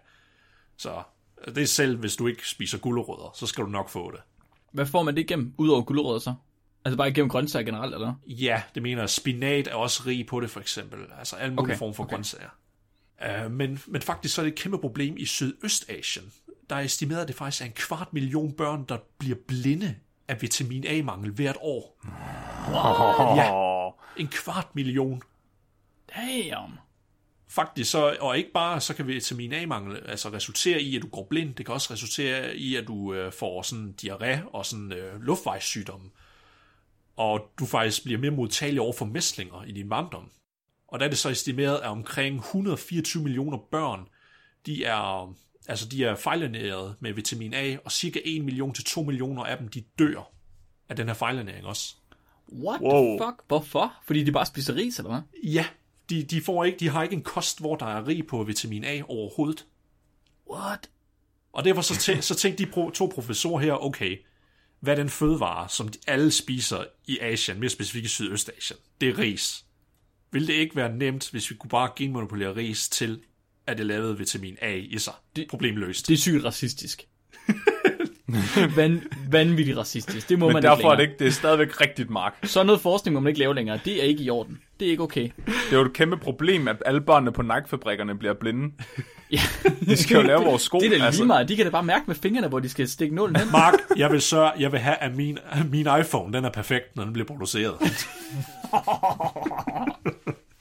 Så 0.78 1.04
det 1.46 1.58
er 1.58 1.66
selv, 1.66 1.98
hvis 1.98 2.16
du 2.16 2.28
ikke 2.28 2.48
spiser 2.50 2.78
gulerødder, 2.78 3.32
så 3.36 3.48
skal 3.48 3.64
du 3.64 3.70
nok 3.70 3.90
få 3.90 4.12
det. 4.12 4.20
Hvad 4.72 4.86
får 4.86 5.04
man 5.04 5.16
det 5.16 5.22
igennem, 5.22 5.54
udover 5.58 5.82
gulerødder 5.82 6.20
så? 6.20 6.34
Altså 6.86 6.98
bare 6.98 7.10
igennem 7.10 7.30
grøntsager 7.30 7.66
generelt, 7.66 7.94
eller? 7.94 8.14
Ja, 8.28 8.62
det 8.76 8.84
mener 8.84 9.02
jeg. 9.02 9.10
Spinat 9.10 9.68
er 9.68 9.74
også 9.76 10.04
rig 10.06 10.26
på 10.28 10.40
det, 10.40 10.50
for 10.50 10.60
eksempel. 10.60 11.00
Altså 11.20 11.36
alle 11.36 11.56
mulige 11.56 11.64
okay, 11.72 11.78
former 11.78 11.94
for 11.94 12.04
okay. 12.04 12.14
grøntsager. 12.16 12.50
Uh, 13.46 13.52
men, 13.52 13.80
men 13.88 14.02
faktisk 14.02 14.36
så 14.36 14.42
er 14.42 14.46
det 14.46 14.52
et 14.52 14.60
kæmpe 14.60 14.78
problem 14.78 15.18
i 15.18 15.26
Sydøstasien. 15.26 16.32
Der 16.70 16.76
er 16.76 16.80
estimeret, 16.80 17.22
at 17.22 17.28
det 17.28 17.36
faktisk 17.36 17.62
er 17.62 17.66
en 17.66 17.72
kvart 17.72 18.14
million 18.14 18.52
børn, 18.54 18.86
der 18.90 18.98
bliver 19.18 19.38
blinde 19.48 19.96
af 20.30 20.42
vitamin 20.42 20.86
A-mangel 20.88 21.32
hvert 21.32 21.58
år. 21.62 21.96
Ja, 23.36 23.90
en 24.22 24.28
kvart 24.28 24.76
million. 24.76 25.22
Damn. 26.16 26.80
Faktisk 27.50 27.92
så, 27.92 28.18
og 28.20 28.38
ikke 28.38 28.52
bare, 28.54 28.82
så 28.82 28.94
kan 28.94 29.08
vitamin 29.08 29.54
A-mangel 29.54 29.98
altså 30.06 30.30
resultere 30.30 30.82
i, 30.82 30.96
at 30.96 31.02
du 31.02 31.08
går 31.08 31.28
blind. 31.30 31.56
Det 31.56 31.66
kan 31.66 31.74
også 31.74 31.94
resultere 31.94 32.56
i, 32.56 32.76
at 32.76 32.88
du 32.88 33.14
øh, 33.14 33.32
får 33.32 33.62
sådan 33.62 33.96
diarré 34.02 34.50
og 34.54 34.66
sådan 34.66 34.92
øh, 34.92 35.22
luftvejssygdomme. 35.22 36.10
Og 37.18 37.52
du 37.60 37.66
faktisk 37.66 38.04
bliver 38.04 38.20
mere 38.20 38.32
modtagelig 38.32 38.82
over 38.82 38.94
for 38.94 39.06
mæslinger 39.06 39.64
i 39.64 39.72
din 39.72 39.90
barndom. 39.90 40.32
Og 40.88 41.00
der 41.00 41.06
er 41.06 41.10
det 41.10 41.18
så 41.18 41.30
estimeret, 41.30 41.78
at 41.78 41.88
omkring 41.88 42.38
124 42.38 43.24
millioner 43.24 43.58
børn, 43.72 44.08
de 44.66 44.86
er, 44.86 45.34
altså 45.70 45.88
de 45.88 46.06
er 46.06 46.16
fejlernæret 46.16 46.96
med 47.00 47.14
vitamin 47.14 47.54
A, 47.54 47.78
og 47.86 47.92
cirka 47.92 48.20
1 48.26 48.46
million 48.46 48.74
til 48.74 48.84
2 48.84 49.04
millioner 49.04 49.44
af 49.44 49.58
dem, 49.58 49.68
de 49.68 49.84
dør 50.00 50.32
af 50.90 50.96
den 50.96 51.08
her 51.08 51.14
fejlernæring 51.14 51.66
også. 51.66 51.96
What 52.54 52.82
Wow. 52.82 53.18
the 53.18 53.26
fuck? 53.26 53.44
Hvorfor? 53.48 53.94
Fordi 54.06 54.24
de 54.24 54.32
bare 54.32 54.46
spiser 54.46 54.76
ris, 54.76 54.98
eller 54.98 55.12
hvad? 55.12 55.22
Ja, 55.52 55.66
de, 56.10 56.24
de, 56.24 56.42
får 56.42 56.64
ikke, 56.64 56.78
de 56.80 56.90
har 56.90 57.04
ikke 57.04 57.16
en 57.16 57.22
kost, 57.24 57.60
hvor 57.60 57.76
der 57.76 57.86
er 57.86 58.08
rig 58.08 58.28
på 58.28 58.44
vitamin 58.44 58.84
A 58.84 59.02
overhovedet. 59.08 59.66
What? 60.52 60.90
Og 61.54 61.64
derfor 61.66 61.82
så, 61.82 61.94
tæ- 61.94 62.22
så 62.22 62.36
tænkte 62.36 62.66
de 62.66 62.70
pro- 62.72 62.92
to 62.92 63.12
professorer 63.16 63.62
her, 63.62 63.74
okay, 63.84 64.18
hvad 64.80 64.94
er 64.94 64.98
den 64.98 65.10
fødevare, 65.10 65.70
som 65.70 65.88
de 65.88 65.98
alle 66.08 66.32
spiser 66.32 66.84
i 67.08 67.20
Asien, 67.20 67.60
mere 67.60 67.70
specifikt 67.70 68.06
i 68.06 68.10
Sydøstasien? 68.10 68.80
Det 69.02 69.10
er 69.10 69.18
ris. 69.18 69.66
Vil 70.32 70.48
det 70.48 70.54
ikke 70.54 70.76
være 70.76 70.94
nemt, 70.96 71.32
hvis 71.32 71.52
vi 71.52 71.56
kunne 71.56 71.70
bare 71.70 71.92
genmanipulere 71.96 72.56
ris 72.56 72.90
til, 72.90 73.22
at 73.70 73.78
det 73.78 73.86
lavede 73.86 74.18
vitamin 74.18 74.58
A 74.62 74.74
i 74.76 74.98
sig? 74.98 75.14
Det, 75.36 75.46
Problemløst. 75.50 76.08
Det 76.08 76.14
er 76.14 76.18
sygt 76.18 76.46
racistisk. 76.46 77.04
Van, 78.76 79.02
vanvittigt 79.32 79.78
racistisk. 79.78 80.30
Det 80.30 80.40
må 80.40 80.46
Men 80.48 80.54
man 80.54 80.64
derfor 80.64 80.76
ikke 80.78 80.86
er 80.88 80.90
det 80.90 80.98
længere. 80.98 81.12
ikke, 81.12 81.20
det 81.20 81.28
er 81.28 81.32
stadigvæk 81.32 81.82
rigtigt, 81.82 82.10
Mark. 82.10 82.34
Sådan 82.44 82.66
noget 82.66 82.82
forskning 82.82 83.14
må 83.14 83.20
man 83.20 83.28
ikke 83.28 83.40
lave 83.40 83.56
længere. 83.56 83.80
Det 83.86 84.04
er 84.04 84.08
ikke 84.08 84.24
i 84.24 84.30
orden. 84.30 84.60
Det 84.80 84.88
er 84.88 84.92
ikke 84.92 85.04
okay. 85.04 85.30
Det 85.46 85.54
er 85.72 85.76
jo 85.78 85.86
et 85.86 85.94
kæmpe 85.94 86.18
problem, 86.18 86.68
at 86.68 86.76
alle 86.86 87.02
børnene 87.02 87.32
på 87.32 87.42
Nike-fabrikkerne 87.42 88.18
bliver 88.18 88.34
blinde. 88.34 88.72
Ja. 89.32 89.40
De 89.86 89.98
skal 89.98 90.16
jo 90.16 90.22
lave 90.22 90.44
vores 90.44 90.62
sko. 90.62 90.80
Det 90.80 90.86
er 90.86 90.90
da 90.90 90.96
lige 90.96 91.06
altså. 91.06 91.26
meget. 91.26 91.50
De 91.50 91.56
kan 91.56 91.66
da 91.66 91.72
bare 91.72 91.84
mærke 91.84 92.04
med 92.08 92.16
fingrene, 92.16 92.48
hvor 92.48 92.60
de 92.60 92.70
skal 92.70 92.90
stikke 92.90 93.16
nålen 93.16 93.36
hen. 93.36 93.52
Mark, 93.52 93.74
jeg 93.98 94.12
vil 94.12 94.22
sørge, 94.22 94.52
jeg 94.60 94.72
vil 94.72 94.80
have, 94.80 94.96
at 94.96 95.16
min, 95.16 95.38
min 95.72 95.88
iPhone, 96.00 96.34
den 96.34 96.46
er 96.46 96.50
perfekt, 96.50 96.96
når 96.96 97.04
den 97.04 97.14
bliver 97.14 97.26
produceret. 97.28 97.74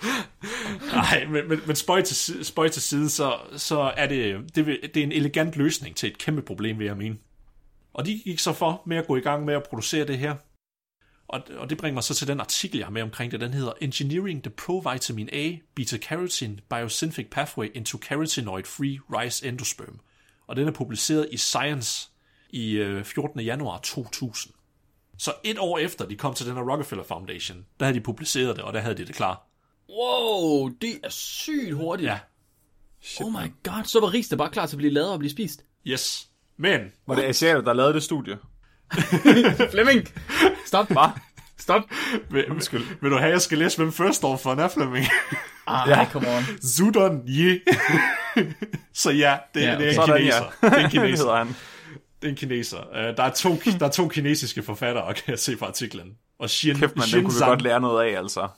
Nej, 0.92 1.24
men, 1.24 1.48
men, 1.48 1.60
men 1.66 1.76
spøj, 1.76 2.02
til, 2.02 2.44
spøj 2.44 2.68
til 2.68 2.82
side, 2.82 3.10
så, 3.10 3.38
så 3.56 3.80
er 3.96 4.06
det, 4.06 4.44
det, 4.54 4.66
det 4.66 4.96
er 4.96 5.04
en 5.04 5.12
elegant 5.12 5.56
løsning 5.56 5.96
til 5.96 6.10
et 6.10 6.18
kæmpe 6.18 6.42
problem, 6.42 6.78
vil 6.78 6.86
jeg 6.86 6.96
mene. 6.96 7.18
Og 7.94 8.06
de 8.06 8.20
gik 8.24 8.38
så 8.38 8.52
for 8.52 8.82
med 8.86 8.96
at 8.96 9.06
gå 9.06 9.16
i 9.16 9.20
gang 9.20 9.44
med 9.44 9.54
at 9.54 9.62
producere 9.62 10.06
det 10.06 10.18
her. 10.18 10.34
Og, 11.28 11.40
og 11.56 11.70
det 11.70 11.78
bringer 11.78 11.94
mig 11.94 12.04
så 12.04 12.14
til 12.14 12.28
den 12.28 12.40
artikel, 12.40 12.78
jeg 12.78 12.86
har 12.86 12.92
med 12.92 13.02
omkring 13.02 13.32
det. 13.32 13.40
Den 13.40 13.54
hedder 13.54 13.72
Engineering 13.80 14.42
the 14.42 14.50
Provitamin 14.50 15.28
A 15.32 15.56
Beta-Carotene 15.80 16.60
Biosynthetic 16.68 17.30
Pathway 17.30 17.68
into 17.74 17.98
Carotenoid-Free 17.98 19.18
Rice 19.18 19.48
Endosperm. 19.48 20.00
Og 20.46 20.56
den 20.56 20.68
er 20.68 20.72
publiceret 20.72 21.28
i 21.32 21.36
Science 21.36 22.08
i 22.50 22.72
øh, 22.72 23.04
14. 23.04 23.40
januar 23.40 23.78
2000. 23.78 24.54
Så 25.18 25.32
et 25.44 25.58
år 25.58 25.78
efter 25.78 26.06
de 26.06 26.16
kom 26.16 26.34
til 26.34 26.46
den 26.46 26.54
her 26.54 26.72
Rockefeller 26.72 27.04
Foundation, 27.04 27.66
der 27.80 27.86
havde 27.86 27.98
de 27.98 28.04
publiceret 28.04 28.56
det, 28.56 28.64
og 28.64 28.72
der 28.72 28.80
havde 28.80 28.96
de 28.96 29.06
det 29.06 29.14
klar. 29.14 29.47
Wow, 29.90 30.68
det 30.68 31.00
er 31.04 31.08
sygt 31.10 31.74
hurtigt. 31.74 32.06
Ja, 32.08 32.18
oh 33.20 33.32
my 33.32 33.52
god, 33.64 33.84
så 33.84 34.00
var 34.00 34.14
ris 34.14 34.28
der 34.28 34.36
bare 34.36 34.50
klar 34.50 34.66
til 34.66 34.76
at 34.76 34.78
blive 34.78 34.92
lavet 34.92 35.10
og 35.12 35.18
blive 35.18 35.30
spist. 35.30 35.64
yes. 35.86 36.28
Men 36.60 36.80
Var 37.06 37.14
det 37.14 37.22
asiater, 37.24 37.60
der 37.60 37.72
lavede 37.72 37.94
det 37.94 38.02
studie? 38.02 38.38
Flemming, 39.72 40.08
stop. 40.66 40.88
Bare. 40.88 41.12
Stop. 41.58 41.82
Vil, 42.30 42.50
Undskyld. 42.50 42.84
Vil 43.02 43.10
du 43.10 43.16
have, 43.16 43.26
at 43.26 43.32
jeg 43.32 43.40
skal 43.40 43.58
læse, 43.58 43.76
hvem 43.76 43.92
først 43.92 44.16
står 44.18 44.36
for 44.36 44.52
en 44.52 44.70
Flemming? 44.70 45.06
Ah, 45.66 45.88
ja. 45.88 46.08
come 46.10 46.28
on. 46.28 46.42
Zudon 46.62 47.22
Ye. 47.28 47.60
så 48.94 49.10
ja, 49.10 49.36
det, 49.54 49.60
Ja, 49.60 49.70
ja, 49.72 49.78
det 49.78 49.84
er 49.84 49.88
en 49.88 49.94
Sådan, 49.94 50.16
kineser. 50.18 50.44
ja. 50.62 50.68
Det 50.68 50.74
er 50.74 50.78
en 50.78 50.82
det 50.84 50.90
kineser. 51.00 51.24
hedder 51.24 51.36
han. 51.38 51.46
Det 52.22 52.26
er 52.28 52.28
en 52.28 52.36
kineser. 52.36 52.78
Uh, 52.78 53.16
der, 53.16 53.22
er 53.22 53.30
to, 53.30 53.56
der 53.80 53.86
er 53.86 53.90
to 53.90 54.08
kinesiske 54.08 54.62
forfattere, 54.62 55.14
kan 55.14 55.24
jeg 55.28 55.38
se 55.38 55.56
på 55.56 55.64
artiklen. 55.64 56.16
Og 56.38 56.50
Xin, 56.50 56.76
Kæft, 56.76 56.96
man, 56.96 57.06
Xin 57.06 57.18
den 57.18 57.24
kunne 57.24 57.34
vi 57.34 57.44
godt 57.44 57.62
lære 57.62 57.80
noget 57.80 58.04
af, 58.04 58.18
altså. 58.18 58.48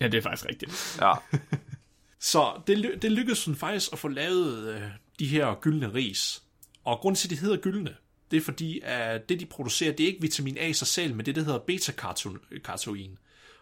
Ja, 0.00 0.08
det 0.08 0.18
er 0.18 0.22
faktisk 0.22 0.48
rigtigt. 0.48 0.98
Ja. 1.00 1.12
Så 2.20 2.62
det, 2.66 3.02
det 3.02 3.12
lykkedes 3.12 3.44
hun 3.44 3.56
faktisk 3.56 3.92
at 3.92 3.98
få 3.98 4.08
lavet 4.08 4.68
øh, 4.74 4.82
de 5.18 5.26
her 5.26 5.54
gyldne 5.60 5.94
ris. 5.94 6.42
Og 6.84 6.98
grunden 6.98 7.16
til, 7.16 7.26
at 7.26 7.30
de 7.30 7.36
hedder 7.36 7.56
gyldne, 7.56 7.94
det 8.30 8.36
er 8.36 8.40
fordi, 8.40 8.80
at 8.84 9.28
det 9.28 9.40
de 9.40 9.46
producerer, 9.46 9.92
det 9.92 10.04
er 10.04 10.08
ikke 10.08 10.20
vitamin 10.20 10.58
A 10.58 10.66
i 10.66 10.72
sig 10.72 10.88
selv, 10.88 11.14
men 11.14 11.26
det, 11.26 11.34
der 11.34 11.42
hedder 11.42 11.58
beta-carotene. 11.58 13.16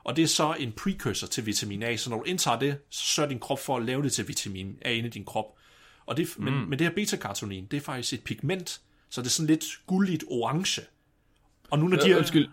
Og 0.04 0.16
det 0.16 0.22
er 0.22 0.26
så 0.26 0.54
en 0.58 0.72
precursor 0.72 1.26
til 1.26 1.46
vitamin 1.46 1.82
A, 1.82 1.96
så 1.96 2.10
når 2.10 2.16
du 2.16 2.22
indtager 2.22 2.58
det, 2.58 2.78
så 2.90 3.06
sørger 3.06 3.28
din 3.28 3.38
krop 3.38 3.58
for 3.58 3.76
at 3.76 3.84
lave 3.84 4.02
det 4.02 4.12
til 4.12 4.28
vitamin 4.28 4.78
A 4.82 4.92
inde 4.92 5.08
i 5.08 5.10
din 5.10 5.24
krop. 5.24 5.46
Og 6.06 6.16
det, 6.16 6.28
mm. 6.36 6.44
men, 6.44 6.54
men 6.70 6.78
det 6.78 6.86
her 6.86 6.94
beta-carotene, 6.94 7.66
det 7.70 7.76
er 7.76 7.80
faktisk 7.80 8.12
et 8.12 8.24
pigment, 8.24 8.80
så 9.10 9.20
det 9.20 9.26
er 9.26 9.30
sådan 9.30 9.46
lidt 9.46 9.64
gulligt 9.86 10.24
orange. 10.30 10.82
Og 11.70 11.78
nu 11.78 11.88
når 11.88 11.96
de 11.96 12.02
Øh, 12.02 12.08
her... 12.08 12.18
undskyld. 12.18 12.48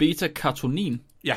Ja, 0.00 0.04
Beta-carotene, 0.06 0.98
ja. 1.24 1.36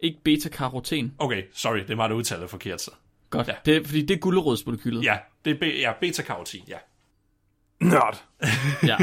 ikke 0.00 0.18
beta-karoten. 0.24 1.14
Okay, 1.18 1.42
sorry, 1.54 1.78
det 1.88 1.98
var 1.98 2.08
det 2.08 2.14
udtalet 2.14 2.50
forkert 2.50 2.80
så. 2.80 2.90
Godt. 3.30 3.48
Ja. 3.48 3.54
Det 3.66 3.76
er, 3.76 3.84
fordi 3.84 4.02
det 4.06 4.14
er 4.14 4.18
gulerodsmolekylet. 4.18 5.04
Ja, 5.04 5.18
det 5.44 5.50
er, 5.50 5.58
be- 5.58 5.78
ja, 5.80 5.92
beta-karotin, 6.00 6.64
ja. 6.68 6.76
Nørd. 7.80 8.24
ja. 8.90 8.96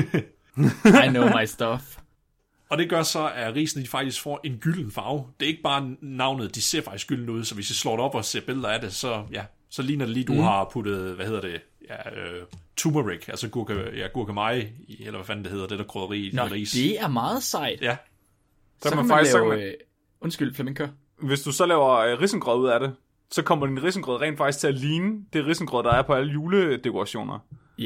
I 1.05 1.09
know 1.09 1.39
my 1.39 1.45
stuff. 1.45 1.97
Og 2.69 2.77
det 2.77 2.89
gør 2.89 3.03
så, 3.03 3.31
at 3.35 3.55
risene 3.55 3.83
de 3.83 3.87
faktisk 3.87 4.21
får 4.21 4.39
en 4.43 4.57
gylden 4.57 4.91
farve. 4.91 5.25
Det 5.39 5.45
er 5.45 5.49
ikke 5.49 5.61
bare 5.63 5.95
navnet, 6.01 6.55
de 6.55 6.61
ser 6.61 6.81
faktisk 6.81 7.07
gylden 7.07 7.29
ud, 7.29 7.43
så 7.43 7.55
hvis 7.55 7.69
I 7.69 7.73
slår 7.73 7.95
det 7.95 8.05
op 8.05 8.15
og 8.15 8.25
ser 8.25 8.41
billeder 8.41 8.69
af 8.69 8.81
det, 8.81 8.93
så, 8.93 9.25
ja, 9.31 9.43
så 9.69 9.81
ligner 9.81 10.05
det 10.05 10.13
lige, 10.13 10.23
du 10.23 10.33
mm. 10.33 10.39
har 10.39 10.69
puttet, 10.73 11.15
hvad 11.15 11.25
hedder 11.25 11.41
det, 11.41 11.61
ja, 11.89 12.19
øh, 12.19 12.43
turmeric, 12.75 13.29
altså 13.29 13.49
gurke, 13.49 13.73
ja, 13.95 14.07
gurkemeje, 14.07 14.71
i, 14.87 14.97
eller 14.99 15.11
hvad 15.19 15.25
fanden 15.25 15.43
det 15.45 15.51
hedder, 15.51 15.67
det 15.67 15.79
der 15.79 15.85
krydderi 15.85 16.27
i 16.27 16.31
Nå, 16.35 16.43
din 16.43 16.51
ris. 16.51 16.71
det 16.71 16.99
er 16.99 17.07
meget 17.07 17.43
sejt. 17.43 17.81
Ja, 17.81 17.97
Så, 18.81 18.89
kan 18.89 18.97
man 18.97 19.05
man 19.07 19.15
faktisk, 19.15 19.31
så 19.31 19.37
kan 19.37 19.47
lave... 19.49 19.59
man, 19.59 19.67
Øh... 19.67 19.73
Undskyld, 20.21 20.53
Flemming, 20.53 20.77
kør. 20.77 20.87
hvis 21.21 21.41
du 21.41 21.51
så 21.51 21.65
laver 21.65 21.89
øh, 21.97 22.21
risengrød 22.21 22.59
ud 22.59 22.67
af 22.67 22.79
det, 22.79 22.95
så 23.31 23.41
kommer 23.43 23.65
din 23.67 23.83
risengrød 23.83 24.21
rent 24.21 24.37
faktisk 24.37 24.59
til 24.59 24.67
at 24.67 24.73
ligne 24.75 25.25
det 25.33 25.45
risengrød, 25.45 25.83
der 25.83 25.91
er 25.91 26.01
på 26.01 26.13
alle 26.13 26.31
juledekorationer. 26.33 27.39
Ja. 27.79 27.83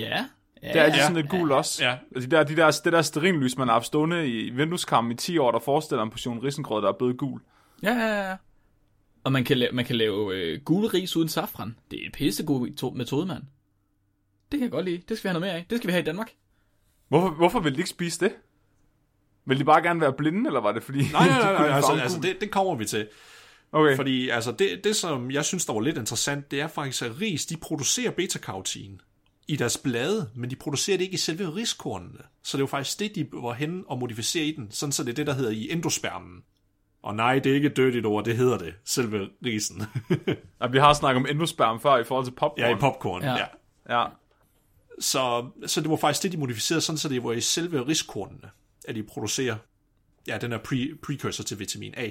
ja 0.63 0.67
Det 0.67 0.75
er 0.75 0.83
altid 0.83 0.97
Ja. 0.99 1.03
sådan 1.07 1.15
lidt 1.15 1.29
gul 1.29 1.51
også. 1.51 1.83
Ja. 1.83 1.97
Og 2.15 2.21
De 2.21 2.27
der, 2.31 2.43
de 2.43 2.55
der, 2.55 2.79
det 2.83 2.93
der 2.93 3.01
sterinlys, 3.01 3.57
man 3.57 3.67
har 3.67 3.73
haft 3.75 3.85
stående 3.85 4.27
i 4.29 4.49
vindueskammen 4.49 5.11
i 5.11 5.15
10 5.15 5.37
år, 5.37 5.51
der 5.51 5.59
forestiller 5.59 6.03
en 6.03 6.09
portion 6.09 6.39
risengrød, 6.43 6.81
der 6.81 6.87
er 6.89 6.93
blevet 6.97 7.17
gul. 7.17 7.41
Ja, 7.83 7.93
ja, 7.93 8.29
ja. 8.29 8.35
Og 9.23 9.31
man 9.31 9.43
kan 9.43 9.57
lave, 9.57 9.71
man 9.71 9.85
kan 9.85 9.95
lave 9.95 10.35
øh, 10.35 10.61
gule 10.65 10.87
ris 10.87 11.15
uden 11.15 11.29
safran. 11.29 11.75
Det 11.91 12.01
er 12.01 12.05
en 12.05 12.11
pissegod 12.11 12.69
to- 12.75 12.89
metode, 12.89 13.25
mand. 13.25 13.43
Det 14.51 14.59
kan 14.59 14.61
jeg 14.61 14.71
godt 14.71 14.85
lide. 14.85 15.01
Det 15.09 15.17
skal 15.17 15.23
vi 15.23 15.33
have 15.33 15.39
noget 15.41 15.53
mere 15.53 15.59
af. 15.59 15.65
Det 15.69 15.77
skal 15.77 15.87
vi 15.87 15.91
have 15.91 16.01
i 16.01 16.05
Danmark. 16.05 16.31
Hvorfor, 17.07 17.29
hvorfor 17.29 17.59
vil 17.59 17.73
de 17.73 17.77
ikke 17.77 17.89
spise 17.89 18.19
det? 18.25 18.31
Vil 19.45 19.59
de 19.59 19.63
bare 19.63 19.81
gerne 19.81 20.01
være 20.01 20.13
blinde, 20.13 20.47
eller 20.47 20.61
var 20.61 20.71
det 20.71 20.83
fordi... 20.83 20.97
nej, 21.11 21.27
nej, 21.27 21.39
nej, 21.39 21.55
kunne 21.57 21.67
nej 21.67 21.75
altså, 21.75 21.91
altså 21.93 22.19
det, 22.19 22.41
det 22.41 22.51
kommer 22.51 22.75
vi 22.75 22.85
til. 22.85 23.07
Okay. 23.71 23.95
Fordi 23.95 24.29
altså, 24.29 24.51
det, 24.51 24.83
det, 24.83 24.95
som 24.95 25.31
jeg 25.31 25.45
synes, 25.45 25.65
der 25.65 25.73
var 25.73 25.81
lidt 25.81 25.97
interessant, 25.97 26.51
det 26.51 26.61
er 26.61 26.67
faktisk, 26.67 27.01
at 27.01 27.21
ris, 27.21 27.45
de 27.45 27.57
producerer 27.57 28.11
beta-karotin 28.11 29.01
i 29.47 29.55
deres 29.55 29.77
blade, 29.77 30.29
men 30.35 30.49
de 30.49 30.55
producerer 30.55 30.97
det 30.97 31.03
ikke 31.03 31.13
i 31.13 31.17
selve 31.17 31.55
riskornene. 31.55 32.19
Så 32.43 32.57
det 32.57 32.61
er 32.61 32.63
jo 32.63 32.67
faktisk 32.67 32.99
det, 32.99 33.15
de 33.15 33.27
var 33.33 33.53
henne 33.53 33.83
og 33.87 33.99
modificere 33.99 34.45
i 34.45 34.51
den, 34.51 34.71
sådan 34.71 34.91
så 34.91 35.03
det 35.03 35.09
er 35.09 35.15
det, 35.15 35.27
der 35.27 35.33
hedder 35.33 35.51
i 35.51 35.71
endospermen. 35.71 36.43
Og 37.03 37.15
nej, 37.15 37.39
det 37.39 37.51
er 37.51 37.55
ikke 37.55 37.67
et 37.67 37.77
dødigt 37.77 38.05
ord, 38.05 38.25
det 38.25 38.37
hedder 38.37 38.57
det, 38.57 38.73
selve 38.85 39.29
risen. 39.45 39.83
Og 40.59 40.73
vi 40.73 40.77
har 40.77 40.93
snakket 40.93 41.19
om 41.19 41.27
endosperm 41.29 41.79
før 41.79 41.97
i 41.97 42.03
forhold 42.03 42.25
til 42.25 42.31
popcorn. 42.31 42.59
ja, 42.59 42.75
i 42.75 42.79
popcorn, 42.79 43.23
ja. 43.23 43.31
Ja. 43.31 43.37
ja. 43.89 44.01
Ja. 44.01 44.05
Så, 44.99 45.49
så 45.65 45.81
det 45.81 45.89
var 45.89 45.95
faktisk 45.95 46.23
det, 46.23 46.31
de 46.31 46.37
modificerede, 46.37 46.81
sådan 46.81 46.97
så 46.97 47.09
det 47.09 47.23
var 47.23 47.31
i 47.31 47.41
selve 47.41 47.87
riskornene, 47.87 48.49
at 48.87 48.95
de 48.95 49.03
producerer 49.03 49.55
ja, 50.27 50.37
den 50.37 50.53
er 50.53 50.57
pre- 50.57 50.97
precursor 51.03 51.43
til 51.43 51.59
vitamin 51.59 51.93
A. 51.97 52.09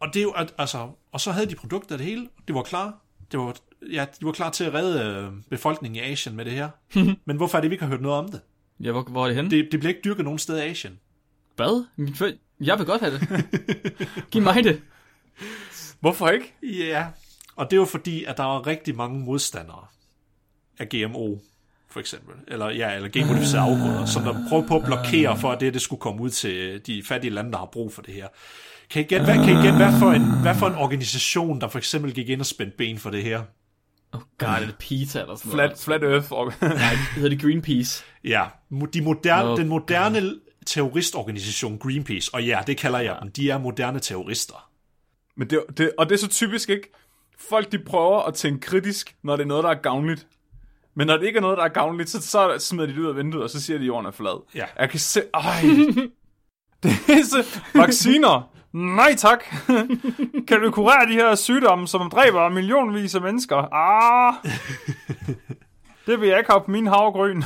Og 0.00 0.08
det 0.14 0.20
er 0.20 0.22
jo, 0.22 0.30
at, 0.30 0.54
altså, 0.58 0.90
og 1.12 1.20
så 1.20 1.32
havde 1.32 1.46
de 1.46 1.54
produkter 1.54 1.96
det 1.96 2.06
hele, 2.06 2.28
det 2.48 2.54
var 2.54 2.62
klar. 2.62 2.98
Det 3.32 3.40
var, 3.40 3.56
ja, 3.92 4.06
de 4.20 4.26
var 4.26 4.32
klar 4.32 4.50
til 4.50 4.64
at 4.64 4.74
redde 4.74 5.04
øh, 5.04 5.32
befolkningen 5.50 5.96
i 5.96 6.12
Asien 6.12 6.36
med 6.36 6.44
det 6.44 6.52
her. 6.52 6.68
Men 7.26 7.36
hvorfor 7.36 7.58
er 7.58 7.62
det, 7.62 7.70
vi 7.70 7.74
ikke 7.74 7.84
har 7.84 7.90
hørt 7.90 8.00
noget 8.00 8.18
om 8.18 8.30
det? 8.30 8.40
Ja, 8.80 8.92
hvor, 8.92 9.02
hvor 9.02 9.22
er 9.22 9.26
det 9.26 9.36
henne? 9.36 9.50
Det, 9.50 9.68
det 9.72 9.80
bliver 9.80 9.94
ikke 9.94 10.04
dyrket 10.04 10.24
nogen 10.24 10.38
steder 10.38 10.62
i 10.62 10.68
Asien. 10.68 10.98
Hvad? 11.56 11.86
Min 11.96 12.16
Jeg 12.60 12.78
vil 12.78 12.86
godt 12.86 13.00
have 13.00 13.18
det. 13.18 13.46
Giv 14.30 14.42
mig 14.42 14.64
det. 14.64 14.82
Hvorfor 16.00 16.28
ikke? 16.28 16.54
Ja, 16.62 17.06
og 17.56 17.70
det 17.70 17.78
var 17.78 17.84
fordi, 17.84 18.24
at 18.24 18.36
der 18.36 18.42
var 18.42 18.66
rigtig 18.66 18.96
mange 18.96 19.20
modstandere 19.20 19.86
af 20.78 20.88
GMO, 20.88 21.36
for 21.90 22.00
eksempel. 22.00 22.34
Eller, 22.48 22.70
ja, 22.70 22.94
eller 22.94 23.08
genmodificerede 23.08 23.66
afgrøder, 23.70 24.04
som 24.04 24.22
der 24.22 24.44
prøvede 24.48 24.68
på 24.68 24.76
at 24.76 24.84
blokere 24.84 25.38
for, 25.38 25.52
at 25.52 25.60
det, 25.60 25.74
det 25.74 25.82
skulle 25.82 26.00
komme 26.00 26.22
ud 26.22 26.30
til 26.30 26.86
de 26.86 27.02
fattige 27.08 27.30
lande, 27.30 27.52
der 27.52 27.58
har 27.58 27.68
brug 27.72 27.92
for 27.92 28.02
det 28.02 28.14
her. 28.14 28.28
Kan 28.90 29.02
I 29.02 29.04
gætte, 29.04 29.24
hvad, 29.24 29.34
kan 29.34 29.48
I 29.48 29.62
gætte, 29.62 29.76
hvad, 29.76 29.98
for 29.98 30.12
en, 30.12 30.40
hvad 30.42 30.54
for 30.54 30.66
en 30.66 30.74
organisation, 30.74 31.60
der 31.60 31.68
for 31.68 31.78
eksempel 31.78 32.14
gik 32.14 32.28
ind 32.28 32.40
og 32.40 32.46
spændte 32.46 32.76
ben 32.76 32.98
for 32.98 33.10
det 33.10 33.22
her? 33.22 33.42
Oh 34.12 34.20
god, 34.38 34.48
er 34.48 34.66
det 34.66 34.76
PETA 34.78 35.20
eller 35.20 35.34
sådan 35.34 35.52
Flat, 35.52 35.78
flat 35.78 36.02
Earth. 36.02 36.32
Og... 36.32 36.52
noget? 36.60 36.76
Nej, 36.76 36.90
det 36.90 36.98
hedder 37.14 37.28
det 37.28 37.40
Greenpeace. 37.40 38.04
Ja, 38.24 38.44
de 38.92 39.02
moderne, 39.02 39.50
Oh, 39.50 39.58
den 39.58 39.68
moderne 39.68 40.34
terroristorganisation 40.66 41.78
Greenpeace, 41.78 42.30
og 42.34 42.44
ja, 42.44 42.60
det 42.66 42.76
kalder 42.76 42.98
jeg 42.98 43.18
dem, 43.22 43.30
de 43.32 43.50
er 43.50 43.58
moderne 43.58 44.00
terrorister. 44.00 44.70
Men 45.36 45.50
det, 45.50 45.64
det, 45.78 45.92
og 45.98 46.08
det 46.08 46.14
er 46.14 46.18
så 46.18 46.28
typisk, 46.28 46.70
ikke? 46.70 46.92
Folk, 47.38 47.72
de 47.72 47.78
prøver 47.78 48.22
at 48.22 48.34
tænke 48.34 48.60
kritisk, 48.60 49.16
når 49.22 49.36
det 49.36 49.42
er 49.42 49.46
noget, 49.46 49.64
der 49.64 49.70
er 49.70 49.80
gavnligt. 49.82 50.26
Men 50.98 51.06
når 51.06 51.16
det 51.16 51.26
ikke 51.26 51.36
er 51.36 51.40
noget, 51.40 51.58
der 51.58 51.64
er 51.64 51.68
gavnligt, 51.68 52.10
så, 52.10 52.22
så 52.22 52.56
smider 52.58 52.86
de 52.86 52.92
det 52.92 52.98
ud 53.00 53.06
af 53.06 53.16
vinduet, 53.16 53.44
og 53.44 53.50
så 53.50 53.62
siger 53.62 53.78
de, 53.78 53.84
at 53.84 53.86
jorden 53.86 54.06
er 54.06 54.10
flad. 54.10 54.42
Ja. 54.54 54.64
Jeg 54.78 54.90
kan 54.90 54.98
se... 54.98 55.22
Ej. 55.34 55.62
så... 57.30 57.60
Vacciner. 57.74 58.50
Nej 58.72 59.14
tak. 59.14 59.44
kan 60.48 60.60
du 60.60 60.70
kurere 60.70 61.06
de 61.08 61.12
her 61.12 61.34
sygdomme, 61.34 61.88
som 61.88 62.10
dræber 62.10 62.48
millionvis 62.48 63.14
af 63.14 63.20
mennesker? 63.20 63.74
Ah. 63.74 64.34
det 66.06 66.20
vil 66.20 66.28
jeg 66.28 66.38
ikke 66.38 66.50
have 66.50 66.64
på 66.64 66.70
min 66.70 66.86
havgryn. 66.86 67.42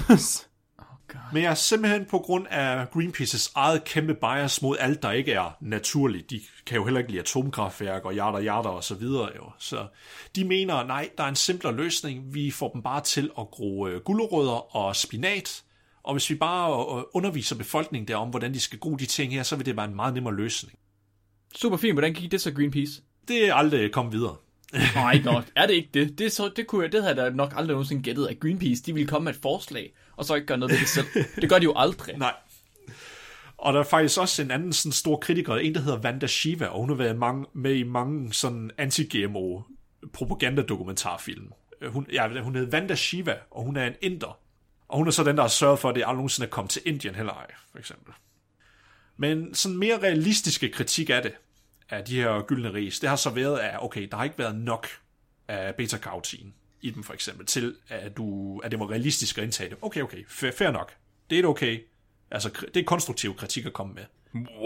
Men 1.33 1.43
jeg 1.43 1.51
er 1.51 1.55
simpelthen 1.55 2.05
på 2.05 2.19
grund 2.19 2.47
af 2.51 2.91
Greenpeaces 2.91 3.53
eget 3.55 3.85
kæmpe 3.85 4.15
bias 4.15 4.63
mod 4.63 4.77
alt, 4.81 5.03
der 5.03 5.11
ikke 5.11 5.33
er 5.33 5.57
naturligt. 5.61 6.31
De 6.31 6.41
kan 6.67 6.77
jo 6.77 6.85
heller 6.85 7.01
ikke 7.01 7.11
lide 7.11 7.21
atomkraftværk 7.21 8.05
og 8.05 8.13
hjerter, 8.13 8.41
hjerter 8.41 8.71
og 8.71 8.85
så 8.85 8.95
videre. 8.95 9.31
Jo. 9.37 9.51
Så 9.59 9.87
de 10.37 10.45
mener, 10.45 10.85
nej, 10.85 11.09
der 11.19 11.25
er 11.25 11.29
en 11.29 11.37
simplere 11.37 11.77
løsning. 11.77 12.35
Vi 12.35 12.51
får 12.51 12.69
dem 12.69 12.83
bare 12.83 13.01
til 13.01 13.31
at 13.39 13.47
gro 13.51 13.87
øh, 13.87 14.01
gulerødder 14.01 14.77
og 14.77 14.97
spinat. 14.97 15.63
Og 16.03 16.15
hvis 16.15 16.31
vi 16.31 16.35
bare 16.35 16.99
øh, 16.99 17.05
underviser 17.15 17.57
befolkningen 17.57 18.09
derom, 18.09 18.31
hvordan 18.31 18.55
de 18.55 18.61
skal 18.61 18.79
gro 18.79 18.97
de 18.97 19.07
ting 19.07 19.33
her, 19.33 19.43
så 19.43 19.57
vil 19.57 19.67
det 19.67 19.77
være 19.77 19.89
en 19.89 19.97
meget 19.97 20.15
nemmere 20.15 20.35
løsning. 20.35 20.79
Super 21.55 21.77
fint, 21.77 21.95
hvordan 21.95 22.15
gik 22.15 22.31
det 22.31 22.41
så 22.41 22.53
Greenpeace? 22.53 23.03
Det 23.29 23.49
er 23.49 23.55
aldrig 23.55 23.93
kommet 23.93 24.15
videre. 24.15 24.37
Nej, 24.95 25.21
godt. 25.25 25.53
Er 25.57 25.67
det 25.67 25.75
ikke 25.75 25.89
det? 25.95 26.19
Det, 26.19 26.33
så, 26.33 26.51
det, 26.57 26.67
kunne 26.67 26.83
jeg, 26.83 26.93
det 26.93 27.03
havde 27.03 27.23
jeg 27.23 27.31
da 27.31 27.37
nok 27.37 27.53
aldrig 27.57 27.75
nogensinde 27.75 28.03
gættet, 28.03 28.27
at 28.27 28.41
Greenpeace 28.41 28.83
de 28.83 28.95
ville 28.95 29.09
komme 29.09 29.25
med 29.25 29.35
et 29.35 29.39
forslag, 29.43 29.93
og 30.17 30.25
så 30.25 30.35
ikke 30.35 30.47
gøre 30.47 30.59
noget 30.59 30.73
ved 30.73 30.81
det 30.81 30.89
selv. 30.89 31.07
Det 31.37 31.49
gør 31.49 31.59
de 31.59 31.65
jo 31.65 31.73
aldrig. 31.77 32.19
Nej. 32.19 32.35
Og 33.59 33.73
der 33.73 33.81
er 33.81 33.85
faktisk 33.85 34.21
også 34.21 34.43
en 34.43 34.51
anden 34.51 34.73
sådan 34.73 34.93
stor 34.93 35.17
kritiker, 35.17 35.57
en 35.57 35.75
der 35.75 35.81
hedder 35.81 35.99
Vanda 35.99 36.27
Shiva, 36.27 36.67
og 36.67 36.81
hun 36.81 36.89
har 36.89 36.97
været 36.97 37.19
mange, 37.19 37.47
med 37.53 37.75
i 37.75 37.83
mange 37.83 38.33
sådan 38.33 38.71
anti-GMO 38.79 39.63
propagandadokumentarfilm. 40.13 41.53
Øh, 41.81 41.93
hun, 41.93 42.07
ja, 42.13 42.43
hun 42.43 42.55
hedder 42.55 42.71
Vanda 42.71 42.95
Shiva, 42.95 43.35
og 43.51 43.65
hun 43.65 43.77
er 43.77 43.87
en 43.87 43.95
inder. 44.01 44.39
Og 44.89 44.99
hun 44.99 45.07
er 45.07 45.11
så 45.11 45.25
den, 45.25 45.37
der 45.37 45.43
har 45.43 45.49
sørget 45.49 45.79
for, 45.79 45.89
at 45.89 45.95
det 45.95 46.03
aldrig 46.03 46.17
nogensinde 46.17 46.47
er 46.47 46.51
kommet 46.51 46.71
til 46.71 46.83
Indien 46.85 47.15
heller 47.15 47.33
ej, 47.33 47.47
for 47.71 47.79
eksempel. 47.79 48.15
Men 49.17 49.55
sådan 49.55 49.79
mere 49.79 49.99
realistiske 50.03 50.69
kritik 50.69 51.11
af 51.11 51.23
det, 51.23 51.33
af 51.91 52.05
de 52.05 52.17
her 52.17 52.43
gyldne 52.43 52.73
ris, 52.73 53.01
det 53.01 53.09
har 53.09 53.17
så 53.17 53.31
været, 53.31 53.59
at 53.59 53.83
okay, 53.83 54.09
der 54.11 54.17
har 54.17 54.25
ikke 54.25 54.39
været 54.39 54.57
nok 54.57 54.87
af 55.49 55.75
beta-karotin 55.75 56.55
i 56.83 56.91
dem 56.91 57.03
for 57.03 57.13
eksempel, 57.15 57.47
til 57.47 57.75
at, 57.89 58.17
du, 58.17 58.59
at 58.65 58.71
det 58.71 58.81
var 58.81 58.91
realistisk 58.91 59.39
at 59.39 59.45
indtage 59.45 59.71
det. 59.71 59.79
Okay, 59.83 60.03
okay, 60.03 60.25
fair, 60.29 60.51
fair 60.51 60.71
nok. 60.71 60.93
Det 61.31 61.39
er 61.41 61.47
okay. 61.47 61.81
Altså, 62.31 62.51
det 62.75 62.81
er 62.81 62.85
konstruktiv 62.85 63.37
kritik 63.37 63.67
at 63.67 63.73
komme 63.73 63.95
med. 63.95 64.03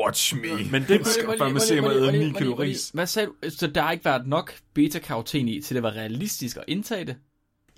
Watch 0.05 0.37
me. 0.37 0.43
Men 0.71 0.85
det, 0.89 1.07
skal 1.07 1.39
fandme 1.39 1.61
se 1.61 1.81
mig 1.81 1.91
æde 1.97 2.13
9 2.19 2.33
kilo 2.39 2.55
ris. 2.55 2.91
Hvad 2.95 3.07
sagde 3.07 3.27
du? 3.29 3.51
Så 3.51 3.67
der 3.67 3.83
har 3.83 3.93
ikke 3.93 4.05
været 4.05 4.27
nok 4.27 4.55
beta-karoten 4.75 5.49
i, 5.49 5.61
til 5.61 5.75
det 5.75 5.83
var 5.83 5.91
realistisk 5.97 6.57
at 6.57 6.65
indtage 6.69 7.05
det? 7.05 7.17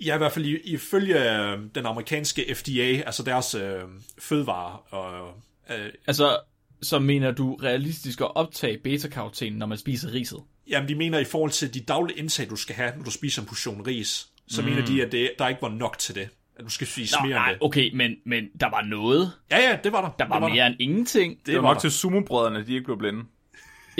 Ja, 0.05 0.15
i 0.15 0.17
hvert 0.17 0.31
fald 0.31 0.45
i- 0.45 0.57
ifølge 0.73 1.39
øh, 1.41 1.59
den 1.75 1.85
amerikanske 1.85 2.55
FDA, 2.55 3.01
altså 3.05 3.23
deres 3.23 3.55
øh, 3.55 3.81
fødevare, 4.19 4.77
og, 4.89 5.33
øh, 5.69 5.89
Altså, 6.07 6.37
så 6.81 6.99
mener 6.99 7.31
du 7.31 7.55
realistisk 7.55 8.21
at 8.21 8.35
optage 8.35 8.77
beta-karoten, 8.83 9.53
når 9.53 9.65
man 9.65 9.77
spiser 9.77 10.13
riset? 10.13 10.39
Jamen 10.69 10.89
de 10.89 10.95
mener 10.95 11.19
i 11.19 11.23
forhold 11.23 11.51
til 11.51 11.73
de 11.73 11.79
daglige 11.79 12.17
indtag, 12.19 12.49
du 12.49 12.55
skal 12.55 12.75
have, 12.75 12.91
når 12.97 13.03
du 13.03 13.11
spiser 13.11 13.41
en 13.41 13.47
portion 13.47 13.81
ris, 13.87 14.27
så 14.47 14.61
mm. 14.61 14.67
mener 14.67 14.85
de, 14.85 15.03
at 15.03 15.11
det, 15.11 15.31
der 15.39 15.47
ikke 15.47 15.61
var 15.61 15.69
nok 15.69 15.97
til 15.97 16.15
det. 16.15 16.29
At 16.55 16.65
du 16.65 16.69
skal 16.69 16.87
spise 16.87 17.15
Nå, 17.15 17.27
mere 17.27 17.35
nej, 17.35 17.49
end 17.49 17.59
det. 17.59 17.65
okay, 17.65 17.91
men, 17.93 18.15
men 18.25 18.47
der 18.59 18.69
var 18.69 18.81
noget. 18.81 19.31
Ja, 19.51 19.57
ja, 19.69 19.77
det 19.83 19.91
var 19.91 20.01
der. 20.01 20.09
Der 20.19 20.27
var, 20.27 20.39
det 20.39 20.51
mere 20.51 20.67
end 20.67 20.75
ingenting. 20.79 21.37
Det 21.45 21.55
var 21.55 21.61
var 21.61 21.69
nok 21.69 21.75
der. 21.75 21.81
til 21.81 21.91
sumobrødrene, 21.91 22.65
de 22.65 22.73
ikke 22.73 22.85
blev 22.85 22.97
blinde. 22.97 23.23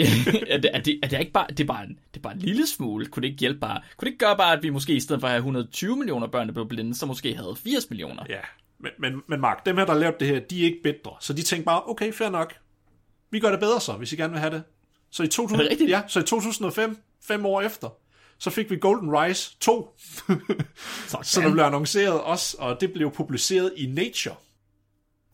er, 0.00 0.58
det, 0.58 0.70
er, 0.72 0.80
det, 0.80 1.00
er 1.02 1.08
det 1.08 1.20
ikke 1.20 1.32
bare, 1.32 1.46
det 1.48 1.60
er 1.60 1.64
bare, 1.64 1.84
en, 1.84 1.98
det 2.14 2.20
er 2.20 2.22
bare 2.22 2.32
en 2.32 2.38
lille 2.38 2.66
smule? 2.66 3.06
Kunne 3.06 3.22
det 3.22 3.28
ikke 3.28 3.40
hjælpe 3.40 3.60
bare? 3.60 3.80
Kunne 3.96 4.06
det 4.06 4.12
ikke 4.12 4.26
gøre 4.26 4.36
bare, 4.36 4.56
at 4.56 4.62
vi 4.62 4.70
måske 4.70 4.92
i 4.92 5.00
stedet 5.00 5.20
for 5.20 5.26
at 5.28 5.32
have 5.32 5.38
120 5.38 5.96
millioner 5.96 6.26
børn, 6.26 6.46
der 6.46 6.52
blev 6.52 6.68
blinde, 6.68 6.94
så 6.94 7.06
måske 7.06 7.34
havde 7.34 7.56
80 7.64 7.90
millioner? 7.90 8.22
Ja, 8.28 8.40
men, 8.78 8.90
men, 8.98 9.22
men 9.26 9.40
Mark, 9.40 9.66
dem 9.66 9.76
her, 9.76 9.86
der 9.86 9.94
lavede 9.94 10.16
det 10.20 10.28
her, 10.28 10.40
de 10.40 10.60
er 10.60 10.64
ikke 10.64 10.82
bedre. 10.82 11.16
Så 11.20 11.32
de 11.32 11.42
tænkte 11.42 11.64
bare, 11.64 11.82
okay, 11.86 12.12
fair 12.12 12.30
nok. 12.30 12.54
Vi 13.30 13.40
gør 13.40 13.50
det 13.50 13.60
bedre 13.60 13.80
så, 13.80 13.92
hvis 13.92 14.12
I 14.12 14.16
gerne 14.16 14.32
vil 14.32 14.40
have 14.40 14.54
det. 14.54 14.62
Så 15.12 15.22
i, 15.22 15.28
2000, 15.28 15.60
Er 15.60 15.62
det 15.62 15.70
rigtigt? 15.70 15.90
ja, 15.90 16.02
så 16.08 16.20
i 16.20 16.22
2005, 16.22 16.98
fem 17.22 17.46
år 17.46 17.60
efter, 17.60 17.88
så 18.38 18.50
fik 18.50 18.70
vi 18.70 18.76
Golden 18.76 19.10
Rise 19.12 19.56
2, 19.60 19.96
så 21.22 21.40
der 21.40 21.52
blev 21.52 21.64
annonceret 21.64 22.20
også, 22.20 22.56
og 22.58 22.80
det 22.80 22.92
blev 22.92 23.10
publiceret 23.14 23.72
i 23.76 23.86
Nature. 23.86 24.34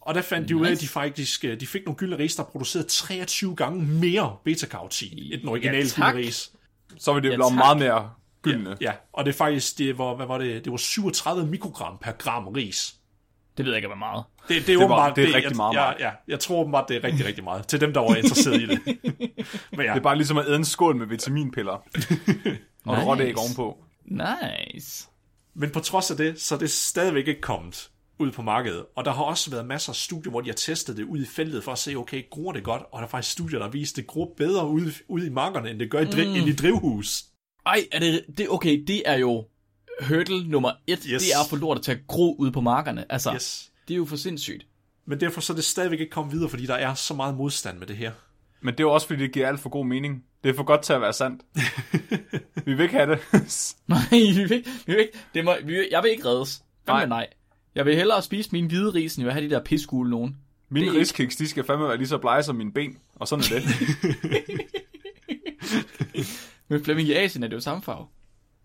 Og 0.00 0.14
der 0.14 0.22
fandt 0.22 0.48
de 0.48 0.56
ud 0.56 0.66
af, 0.66 0.70
at 0.72 0.80
de 0.80 0.88
faktisk 0.88 1.44
øh, 1.44 1.60
de 1.60 1.66
fik 1.66 1.84
nogle 1.84 1.96
gyldne 1.96 2.18
ris, 2.18 2.36
der 2.36 2.42
producerede 2.42 2.88
23 2.88 3.56
gange 3.56 3.82
mere 3.84 4.36
beta-karotin 4.44 5.18
end 5.32 5.40
den 5.40 5.48
originale 5.48 5.78
Ja, 5.78 5.82
gyldne 6.12 6.26
ris. 6.26 6.52
Så 6.98 7.12
vil 7.12 7.22
det 7.22 7.30
Ja, 7.30 7.36
blive 7.36 7.54
meget 7.54 7.78
mere 7.78 8.10
gyldne. 8.42 8.76
Ja, 8.80 8.92
og 9.12 9.24
det 9.24 9.32
er 9.32 9.36
faktisk, 9.36 9.78
det 9.78 9.98
var, 9.98 10.14
hvad 10.14 10.26
var 10.26 10.38
det, 10.38 10.64
det 10.64 10.70
var 10.70 10.76
37 10.76 11.46
mikrogram 11.46 11.98
per 11.98 12.12
gram 12.12 12.48
ris. 12.48 12.94
Det 13.56 13.64
ved 13.64 13.72
jeg 13.72 13.78
ikke, 13.78 13.88
hvad 13.88 13.96
meget. 13.98 14.24
Det, 14.48 14.66
det 14.66 14.68
er, 14.74 14.76
var- 14.78 14.84
åbenbart, 14.84 15.16
det 15.16 15.22
er 15.24 15.26
rigtig 15.34 15.42
jeg, 15.50 15.56
meget, 15.56 15.74
ja, 15.74 15.80
Mark. 15.80 15.96
ja, 16.00 16.10
jeg 16.28 16.40
tror 16.40 16.60
åbenbart, 16.60 16.88
det 16.88 16.96
er 16.96 17.04
rigtig, 17.04 17.26
rigtig 17.26 17.44
meget. 17.44 17.68
Til 17.68 17.80
dem, 17.80 17.92
der 17.92 18.00
var 18.00 18.14
interesseret 18.16 18.60
i 18.60 18.66
det. 18.66 18.80
Men 19.72 19.80
ja, 19.80 19.90
Det 19.92 19.96
er 19.96 20.00
bare 20.00 20.16
ligesom 20.16 20.36
at 20.38 20.46
æde 20.48 20.56
en 20.56 20.64
skål 20.64 20.96
med 20.96 21.06
vitaminpiller. 21.06 21.72
og 22.86 22.96
nice. 22.96 23.06
Rådæg 23.06 23.38
ovenpå. 23.38 23.76
Nice. 24.04 25.06
men 25.54 25.70
på 25.70 25.80
trods 25.80 26.10
af 26.10 26.16
det, 26.16 26.40
så 26.40 26.54
er 26.54 26.58
det 26.58 26.70
stadigvæk 26.70 27.28
ikke 27.28 27.40
kommet 27.40 27.90
ud 28.18 28.30
på 28.30 28.42
markedet. 28.42 28.84
Og 28.96 29.04
der 29.04 29.12
har 29.12 29.22
også 29.22 29.50
været 29.50 29.66
masser 29.66 29.92
af 29.92 29.96
studier, 29.96 30.30
hvor 30.30 30.40
de 30.40 30.48
har 30.48 30.54
testet 30.54 30.96
det 30.96 31.02
ud 31.04 31.18
i 31.22 31.26
feltet 31.26 31.64
for 31.64 31.72
at 31.72 31.78
se, 31.78 31.94
okay, 31.96 32.22
gror 32.30 32.52
det 32.52 32.64
godt? 32.64 32.82
Og 32.92 32.98
der 32.98 33.04
er 33.06 33.10
faktisk 33.10 33.32
studier, 33.32 33.58
der 33.58 33.68
vist, 33.68 33.92
at 33.92 33.96
det 33.96 34.06
gror 34.06 34.32
bedre 34.36 34.68
ude, 34.68 34.92
ude 35.08 35.26
i 35.26 35.30
markerne, 35.30 35.70
end 35.70 35.78
det 35.78 35.90
gør 35.90 36.00
i, 36.00 36.04
dri- 36.04 36.28
mm. 36.28 36.34
end 36.34 36.48
i 36.48 36.52
drivhus. 36.56 37.24
Ej, 37.66 37.86
er 37.92 37.98
det, 37.98 38.24
det, 38.38 38.46
okay, 38.50 38.84
det 38.86 39.02
er 39.06 39.16
jo 39.16 39.44
hurdle 40.08 40.48
nummer 40.48 40.70
et. 40.86 40.98
Yes. 41.04 41.22
Det 41.22 41.32
er 41.34 41.40
at 41.44 41.50
få 41.50 41.56
lort 41.56 41.82
til 41.82 41.92
at 41.92 41.98
gro 42.08 42.36
ud 42.38 42.50
på 42.50 42.60
markerne. 42.60 43.12
Altså, 43.12 43.34
Yes. 43.34 43.70
Det 43.88 43.94
er 43.94 43.98
jo 43.98 44.04
for 44.04 44.16
sindssygt. 44.16 44.66
Men 45.04 45.20
derfor 45.20 45.40
så 45.40 45.52
er 45.52 45.54
det 45.54 45.64
stadigvæk 45.64 46.00
ikke 46.00 46.10
kommet 46.10 46.34
videre, 46.34 46.50
fordi 46.50 46.66
der 46.66 46.74
er 46.74 46.94
så 46.94 47.14
meget 47.14 47.34
modstand 47.34 47.78
med 47.78 47.86
det 47.86 47.96
her. 47.96 48.12
Men 48.60 48.74
det 48.74 48.80
er 48.80 48.84
jo 48.84 48.92
også, 48.92 49.06
fordi 49.06 49.22
det 49.22 49.32
giver 49.32 49.48
alt 49.48 49.60
for 49.60 49.68
god 49.68 49.86
mening. 49.86 50.24
Det 50.44 50.50
er 50.50 50.54
for 50.54 50.64
godt 50.64 50.82
til 50.82 50.92
at 50.92 51.00
være 51.00 51.12
sandt. 51.12 51.42
vi 52.66 52.74
vil 52.74 52.80
ikke 52.80 52.94
have 52.94 53.10
det. 53.10 53.20
Nej, 53.88 53.98
vi 54.10 54.42
vil 54.42 54.52
ikke, 54.52 54.70
vi 54.86 54.92
vil 54.92 54.98
ikke, 54.98 55.18
det 55.34 55.44
må, 55.44 55.54
vi 55.64 55.74
vil, 55.74 55.88
jeg 55.90 56.02
vil 56.02 56.10
ikke 56.10 56.24
reddes. 56.24 56.62
Nej. 56.86 57.06
Nej. 57.06 57.06
nej. 57.06 57.26
Jeg 57.74 57.86
vil 57.86 57.96
hellere 57.96 58.22
spise 58.22 58.48
mine 58.52 58.68
hvide 58.68 58.94
ris, 58.94 59.16
end 59.16 59.22
jeg 59.22 59.26
vil 59.26 59.32
have 59.32 59.50
de 59.50 59.54
der 59.54 59.64
pisgule 59.64 60.10
nogen. 60.10 60.36
Mine 60.68 60.92
riskiks, 60.92 61.36
de 61.36 61.48
skal 61.48 61.64
fandme 61.64 61.88
være 61.88 61.96
lige 61.96 62.08
så 62.08 62.18
blege 62.18 62.42
som 62.42 62.56
mine 62.56 62.72
ben. 62.72 62.98
Og 63.14 63.28
sådan 63.28 63.44
er 63.54 63.60
det. 63.60 63.70
Men 66.68 66.84
Flemming 66.84 67.08
i 67.08 67.12
Asien 67.12 67.44
er 67.44 67.48
det 67.48 67.56
jo 67.56 67.60
samme 67.60 67.82
farve. 67.82 68.06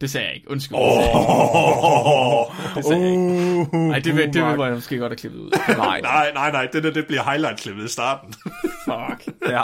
Det 0.01 0.11
sagde 0.11 0.27
jeg 0.27 0.35
ikke. 0.35 0.51
Undskyld. 0.51 0.77
Oh, 0.77 2.45
det 2.75 2.85
sagde 2.85 3.01
jeg 3.01 3.11
ikke. 3.11 3.77
Nej, 3.87 3.99
det, 3.99 4.15
vil, 4.15 4.33
det 4.33 4.43
vil 4.43 4.65
jeg 4.65 4.73
måske 4.73 4.97
godt 4.97 5.11
have 5.11 5.17
klippet 5.17 5.39
ud. 5.39 5.51
Nej. 5.77 6.01
Nej, 6.01 6.31
nej, 6.33 6.51
nej, 6.51 6.67
det 6.73 6.83
der, 6.83 6.91
det 6.91 7.07
bliver 7.07 7.23
highlight-klippet 7.23 7.85
i 7.85 7.87
starten. 7.87 8.33
Fuck. 8.85 9.35
Ja. 9.49 9.63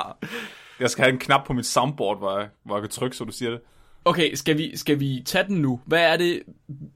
Jeg 0.79 0.89
skal 0.89 1.03
have 1.03 1.13
en 1.13 1.19
knap 1.19 1.45
på 1.45 1.53
mit 1.53 1.65
soundboard, 1.65 2.17
hvor 2.17 2.39
jeg, 2.39 2.47
hvor 2.65 2.75
jeg 2.75 2.81
kan 2.81 2.89
trykke, 2.89 3.17
så 3.17 3.23
du 3.23 3.31
siger 3.31 3.51
det. 3.51 3.59
Okay, 4.05 4.33
skal 4.33 4.57
vi, 4.57 4.77
skal 4.77 4.99
vi 4.99 5.23
tage 5.25 5.47
den 5.47 5.57
nu? 5.57 5.79
Hvad 5.85 6.01
er 6.01 6.17
det? 6.17 6.43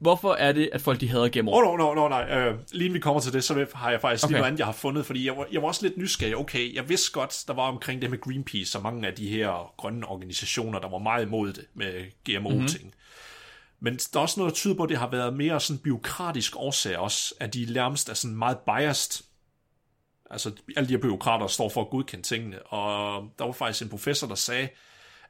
Hvorfor 0.00 0.32
er 0.32 0.52
det, 0.52 0.70
at 0.72 0.80
folk 0.80 1.00
de 1.00 1.08
hader 1.08 1.28
Game 1.28 1.50
Over? 1.50 1.66
oh, 1.66 1.78
no, 1.78 1.94
no, 1.94 1.94
no, 1.94 2.08
nej. 2.08 2.48
Uh, 2.48 2.54
lige 2.72 2.84
inden 2.84 2.94
vi 2.94 2.98
kommer 2.98 3.20
til 3.20 3.32
det, 3.32 3.44
så 3.44 3.66
har 3.74 3.90
jeg 3.90 4.00
faktisk 4.00 4.24
okay. 4.24 4.32
lige 4.32 4.38
noget 4.38 4.46
andet, 4.46 4.58
jeg 4.58 4.66
har 4.66 4.72
fundet, 4.72 5.06
fordi 5.06 5.26
jeg 5.26 5.36
var, 5.36 5.46
jeg 5.52 5.62
var 5.62 5.68
også 5.68 5.82
lidt 5.82 5.98
nysgerrig. 5.98 6.36
Okay, 6.36 6.74
jeg 6.74 6.88
vidste 6.88 7.12
godt, 7.12 7.44
der 7.46 7.54
var 7.54 7.62
omkring 7.62 8.02
det 8.02 8.10
med 8.10 8.20
Greenpeace 8.20 8.78
og 8.78 8.82
mange 8.82 9.06
af 9.06 9.14
de 9.14 9.28
her 9.28 9.72
grønne 9.76 10.08
organisationer, 10.08 10.78
der 10.78 10.88
var 10.88 10.98
meget 10.98 11.26
imod 11.26 11.52
det 11.52 11.64
med 11.74 11.92
GMO-ting. 12.24 12.84
Mm-hmm. 12.84 13.01
Men 13.82 13.96
der 13.96 14.18
er 14.18 14.22
også 14.22 14.40
noget, 14.40 14.50
der 14.50 14.54
tyder 14.54 14.74
på, 14.74 14.82
at 14.82 14.88
det 14.88 14.98
har 14.98 15.10
været 15.10 15.36
mere 15.36 15.60
sådan 15.60 15.82
byråkratisk 15.82 16.56
årsag 16.56 16.98
også, 16.98 17.34
at 17.40 17.54
de 17.54 17.66
nærmest 17.72 18.08
er 18.08 18.14
sådan 18.14 18.36
meget 18.36 18.58
biased. 18.58 19.24
Altså, 20.30 20.52
alle 20.76 20.88
de 20.88 20.92
her 20.92 21.00
byråkrater 21.00 21.46
står 21.46 21.68
for 21.68 21.80
at 21.80 21.90
godkende 21.90 22.22
tingene. 22.22 22.62
Og 22.62 23.24
der 23.38 23.44
var 23.44 23.52
faktisk 23.52 23.82
en 23.82 23.88
professor, 23.88 24.26
der 24.26 24.34
sagde, 24.34 24.68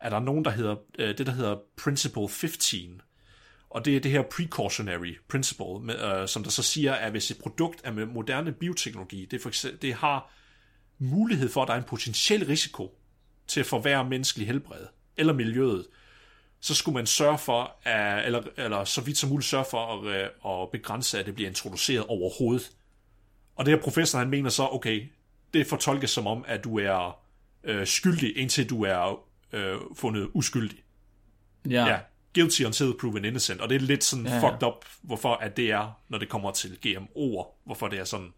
at 0.01 0.13
der 0.13 0.19
er 0.19 0.23
nogen, 0.23 0.45
der 0.45 0.51
hedder, 0.51 0.77
øh, 0.99 1.19
det 1.19 1.27
der 1.27 1.33
hedder 1.33 1.57
Principle 1.77 2.29
15, 2.29 3.01
og 3.71 3.85
det 3.85 3.97
er 3.97 4.01
det 4.01 4.11
her 4.11 4.23
precautionary 4.23 5.19
principle, 5.29 5.81
med, 5.83 6.01
øh, 6.01 6.29
som 6.29 6.43
der 6.43 6.51
så 6.51 6.63
siger, 6.63 6.93
at 6.93 7.11
hvis 7.11 7.31
et 7.31 7.39
produkt 7.39 7.81
er 7.85 7.93
med 7.93 8.07
moderne 8.07 8.53
bioteknologi, 8.53 9.25
det, 9.25 9.41
for 9.41 9.49
eksempel, 9.49 9.83
det 9.83 9.95
har 9.95 10.33
mulighed 10.99 11.49
for, 11.49 11.63
at 11.63 11.69
der 11.69 11.75
er 11.75 11.79
en 11.79 11.85
potentiel 11.85 12.47
risiko 12.47 12.99
til 13.47 13.61
at 13.61 13.67
forværre 13.67 14.09
menneskelig 14.09 14.47
helbred 14.47 14.87
eller 15.17 15.33
miljøet, 15.33 15.87
så 16.63 16.75
skulle 16.75 16.95
man 16.95 17.07
sørge 17.07 17.39
for, 17.39 17.77
at, 17.85 18.27
eller, 18.27 18.43
eller 18.57 18.85
så 18.85 19.01
vidt 19.01 19.19
som 19.19 19.29
muligt 19.31 19.49
sørge 19.49 19.65
for 19.71 19.79
at, 19.79 20.07
øh, 20.07 20.29
at 20.63 20.71
begrænse, 20.71 21.19
at 21.19 21.27
det 21.27 21.35
bliver 21.35 21.49
introduceret 21.49 22.07
overhovedet. 22.07 22.71
Og 23.57 23.67
det 23.67 23.75
her 23.75 23.83
professor, 23.83 24.19
han 24.19 24.31
mener 24.31 24.51
så, 24.51 24.69
okay, 24.73 25.07
det 25.55 25.67
fortolkes 25.67 26.11
som 26.11 26.27
om, 26.27 26.45
at 26.49 26.65
du 26.65 26.79
er 26.79 27.19
øh, 27.65 27.87
skyldig, 27.87 28.39
indtil 28.39 28.71
du 28.71 28.85
er 28.85 29.25
øh, 29.53 29.77
fundet 29.97 30.31
uskyldig. 30.33 30.79
Ja. 31.71 31.87
Ja, 31.87 31.99
guilty 32.35 32.63
until 32.63 32.95
proven 33.01 33.25
innocent, 33.25 33.61
og 33.61 33.69
det 33.69 33.75
er 33.75 33.81
lidt 33.81 34.05
sådan 34.05 34.27
Ja, 34.27 34.35
ja, 34.35 34.47
ja. 34.47 34.49
fucked 34.49 34.67
up, 34.67 34.85
hvorfor 35.03 35.35
at 35.35 35.57
det 35.57 35.71
er, 35.71 36.01
når 36.09 36.19
det 36.19 36.29
kommer 36.29 36.51
til 36.51 36.79
GMO'er, 36.87 37.47
hvorfor 37.65 37.89
det 37.89 37.99
er 37.99 38.05
sådan. 38.05 38.33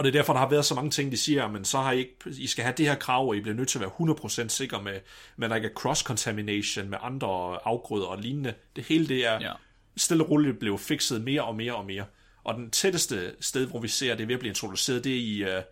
Og 0.00 0.04
det 0.04 0.10
er 0.14 0.18
derfor, 0.18 0.32
der 0.32 0.40
har 0.40 0.48
været 0.48 0.64
så 0.64 0.74
mange 0.74 0.90
ting, 0.90 1.12
de 1.12 1.16
siger, 1.16 1.48
men 1.48 1.64
så 1.64 1.78
har 1.78 1.92
I 1.92 1.98
ikke, 1.98 2.14
I 2.38 2.46
skal 2.46 2.64
have 2.64 2.74
det 2.76 2.86
her 2.86 2.94
krav, 2.94 3.28
og 3.28 3.36
I 3.36 3.40
bliver 3.40 3.54
nødt 3.56 3.68
til 3.68 3.78
at 3.78 3.82
være 3.82 4.44
100% 4.44 4.48
sikre 4.48 4.82
med, 4.82 5.00
med 5.36 5.46
at 5.46 5.50
der 5.50 5.56
ikke 5.56 5.68
er 5.68 5.72
cross-contamination 5.80 6.88
med 6.88 6.98
andre 7.02 7.58
afgrøder 7.64 8.06
og 8.06 8.18
lignende. 8.18 8.54
Det 8.76 8.84
hele 8.84 9.08
det 9.08 9.26
er 9.26 9.40
Ja. 9.40 9.52
stille 9.96 10.24
og 10.24 10.30
roligt 10.30 10.58
blev 10.58 10.78
fikset 10.78 11.22
mere 11.22 11.44
og 11.44 11.56
mere 11.56 11.74
og 11.74 11.84
mere. 11.86 12.04
Og 12.44 12.54
den 12.54 12.70
tætteste 12.70 13.32
sted, 13.40 13.66
hvor 13.66 13.80
vi 13.80 13.88
ser, 13.88 14.14
det 14.14 14.22
er 14.22 14.26
ved 14.26 14.34
at 14.34 14.40
blive 14.40 14.48
introduceret, 14.50 15.04
det 15.04 15.12
er 15.12 15.16
i, 15.20 15.56
øh, 15.56 15.62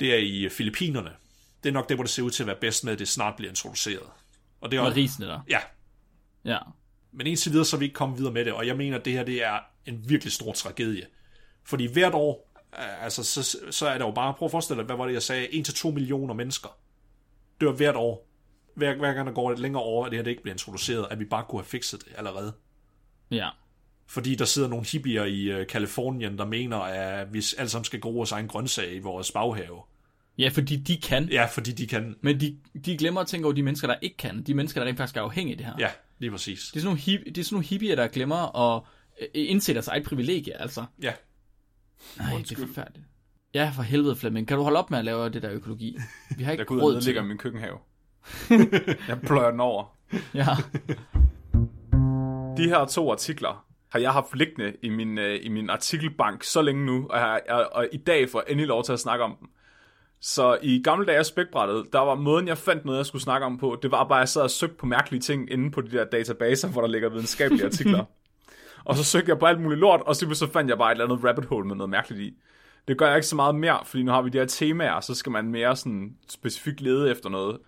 det 0.00 0.14
er 0.14 0.18
i 0.18 0.48
Filippinerne. 0.48 1.10
Det 1.62 1.68
er 1.68 1.72
nok 1.72 1.88
det, 1.88 1.96
hvor 1.96 2.04
det 2.04 2.10
ser 2.10 2.22
ud 2.22 2.30
til 2.30 2.42
at 2.42 2.46
være 2.46 2.56
bedst 2.60 2.84
med, 2.84 2.92
at 2.92 2.98
det 2.98 3.08
snart 3.08 3.36
bliver 3.36 3.50
introduceret. 3.50 4.06
Og 4.60 4.70
det 4.70 4.76
er 4.76 4.80
Med 4.82 4.88
også, 4.90 5.00
risene 5.00 5.26
der. 5.26 5.40
ja, 5.48 5.58
Ja. 6.44 6.58
men 7.12 7.26
indtil 7.26 7.52
videre, 7.52 7.64
så 7.64 7.76
er 7.76 7.78
vi 7.78 7.84
ikke 7.84 7.94
kommet 7.94 8.18
videre 8.18 8.32
med 8.32 8.44
det, 8.44 8.52
og 8.52 8.66
jeg 8.66 8.76
mener, 8.76 8.98
at 8.98 9.04
det 9.04 9.12
her 9.12 9.24
det 9.24 9.44
er 9.44 9.58
en 9.86 10.04
virkelig 10.08 10.32
stor 10.32 10.52
tragedie. 10.52 11.06
Fordi 11.64 11.86
hvert 11.92 12.14
år, 12.14 12.45
altså, 12.76 13.24
så, 13.24 13.56
så 13.70 13.88
er 13.88 13.98
der 13.98 14.04
jo 14.06 14.12
bare, 14.12 14.34
prøv 14.34 14.46
at 14.46 14.50
forestille 14.50 14.78
dig, 14.78 14.86
hvad 14.86 14.96
var 14.96 15.06
det, 15.06 15.12
jeg 15.12 15.22
sagde, 15.22 15.46
1-2 15.46 15.90
millioner 15.90 16.34
mennesker 16.34 16.78
dør 17.60 17.72
hvert 17.72 17.96
år. 17.96 18.28
Hver, 18.74 18.96
hver 18.96 19.12
gang 19.12 19.26
der 19.26 19.34
går 19.34 19.52
et 19.52 19.58
længere 19.58 19.82
år, 19.82 20.04
at 20.04 20.10
det 20.10 20.18
her 20.18 20.24
det 20.24 20.30
ikke 20.30 20.42
bliver 20.42 20.54
introduceret, 20.54 21.06
at 21.10 21.18
vi 21.18 21.24
bare 21.24 21.44
kunne 21.48 21.60
have 21.60 21.66
fikset 21.66 22.04
det 22.04 22.12
allerede. 22.16 22.52
Ja. 23.30 23.48
Fordi 24.06 24.34
der 24.34 24.44
sidder 24.44 24.68
nogle 24.68 24.86
hippier 24.86 25.24
i 25.24 25.42
øh, 25.42 25.66
Kalifornien, 25.66 26.38
der 26.38 26.44
mener, 26.44 26.76
at 26.76 27.32
vi 27.32 27.42
alle 27.58 27.68
sammen 27.68 27.84
skal 27.84 28.00
gro 28.00 28.10
vores 28.10 28.32
egen 28.32 28.48
grøntsag 28.48 28.94
i 28.94 28.98
vores 28.98 29.32
baghave. 29.32 29.82
Ja, 30.38 30.48
fordi 30.48 30.76
de 30.76 30.96
kan. 30.96 31.28
Ja, 31.28 31.46
fordi 31.46 31.72
de 31.72 31.86
kan... 31.86 32.16
Men 32.20 32.40
de, 32.40 32.56
de 32.84 32.96
glemmer 32.96 33.20
at 33.20 33.26
tænke 33.26 33.46
over 33.46 33.54
de 33.54 33.62
mennesker, 33.62 33.88
der 33.88 33.96
ikke 34.02 34.16
kan. 34.16 34.42
De 34.42 34.54
mennesker, 34.54 34.80
der 34.80 34.88
rent 34.88 34.98
faktisk 34.98 35.16
er 35.16 35.20
afhængige 35.20 35.52
af 35.52 35.58
det 35.58 35.66
her. 35.66 35.74
Ja, 35.78 35.90
lige 36.18 36.30
præcis. 36.30 36.60
Det 36.60 36.76
er 36.76 36.80
sådan 36.80 36.84
nogle, 36.84 37.00
hip, 37.00 37.20
det 37.24 37.38
er 37.38 37.44
sådan 37.44 37.54
nogle 37.54 37.66
hippier, 37.66 37.96
der 37.96 38.08
glemmer 38.08 38.56
at 38.56 38.82
øh, 39.20 39.28
indse 39.34 39.74
deres 39.74 39.88
eget 39.88 40.04
privilegie, 40.04 40.60
altså. 40.60 40.84
Ja, 41.02 41.12
Nej, 42.18 42.34
det 42.38 42.52
er 42.52 42.66
forfærdeligt. 42.66 43.06
Ja, 43.54 43.72
for 43.74 43.82
helvede, 43.82 44.16
Flemming. 44.16 44.48
Kan 44.48 44.56
du 44.56 44.62
holde 44.62 44.78
op 44.78 44.90
med 44.90 44.98
at 44.98 45.04
lave 45.04 45.28
det 45.28 45.42
der 45.42 45.52
økologi? 45.52 45.96
Vi 46.36 46.44
har 46.44 46.52
ikke 46.52 46.64
Jeg 46.68 46.70
og 46.70 46.82
råd 46.82 47.00
til 47.00 47.14
det. 47.14 47.26
min 47.26 47.38
køkkenhave. 47.38 47.78
jeg 49.08 49.20
pløjer 49.26 49.50
den 49.50 49.60
over. 49.60 49.96
Ja. 50.34 50.46
De 52.56 52.68
her 52.68 52.84
to 52.84 53.12
artikler 53.12 53.64
har 53.88 53.98
jeg 53.98 54.12
haft 54.12 54.36
liggende 54.36 54.72
i 54.82 54.88
min, 54.88 55.18
øh, 55.18 55.38
i 55.42 55.48
min 55.48 55.70
artikelbank 55.70 56.44
så 56.44 56.62
længe 56.62 56.86
nu, 56.86 57.06
og, 57.10 57.18
jeg, 57.18 57.40
jeg, 57.48 57.66
og 57.72 57.88
i 57.92 57.96
dag 57.96 58.30
får 58.30 58.38
jeg 58.46 58.52
endelig 58.52 58.68
lov 58.68 58.84
til 58.84 58.92
at 58.92 59.00
snakke 59.00 59.24
om 59.24 59.36
dem. 59.40 59.48
Så 60.20 60.58
i 60.62 60.82
gamle 60.84 61.06
dage 61.06 61.18
af 61.18 61.26
spækbrættet, 61.26 61.84
der 61.92 61.98
var 62.00 62.14
måden, 62.14 62.48
jeg 62.48 62.58
fandt 62.58 62.84
noget, 62.84 62.98
jeg 62.98 63.06
skulle 63.06 63.22
snakke 63.22 63.46
om 63.46 63.58
på, 63.58 63.78
det 63.82 63.90
var 63.90 64.04
bare, 64.08 64.18
at 64.18 64.20
jeg 64.20 64.28
sad 64.28 64.42
og 64.42 64.50
søgte 64.50 64.76
på 64.76 64.86
mærkelige 64.86 65.20
ting 65.20 65.50
inde 65.52 65.70
på 65.70 65.80
de 65.80 65.90
der 65.90 66.04
databaser, 66.04 66.68
hvor 66.68 66.80
der 66.80 66.88
ligger 66.88 67.08
videnskabelige 67.08 67.64
artikler. 67.66 68.04
og 68.86 68.96
så 68.96 69.04
søgte 69.04 69.30
jeg 69.30 69.38
på 69.38 69.46
alt 69.46 69.60
muligt 69.60 69.80
lort, 69.80 70.00
og 70.00 70.16
så, 70.16 70.48
fandt 70.52 70.70
jeg 70.70 70.78
bare 70.78 70.92
et 70.92 70.94
eller 70.94 71.04
andet 71.04 71.24
rabbit 71.24 71.44
hole 71.44 71.66
med 71.66 71.76
noget 71.76 71.90
mærkeligt 71.90 72.20
i. 72.20 72.34
Det 72.88 72.98
gør 72.98 73.06
jeg 73.06 73.16
ikke 73.16 73.26
så 73.26 73.36
meget 73.36 73.54
mere, 73.54 73.78
fordi 73.84 74.02
nu 74.02 74.10
har 74.12 74.22
vi 74.22 74.30
de 74.30 74.38
her 74.38 74.46
temaer, 74.46 75.00
så 75.00 75.14
skal 75.14 75.32
man 75.32 75.50
mere 75.50 75.76
sådan 75.76 76.16
specifikt 76.28 76.80
lede 76.80 77.10
efter 77.10 77.28
noget. 77.28 77.58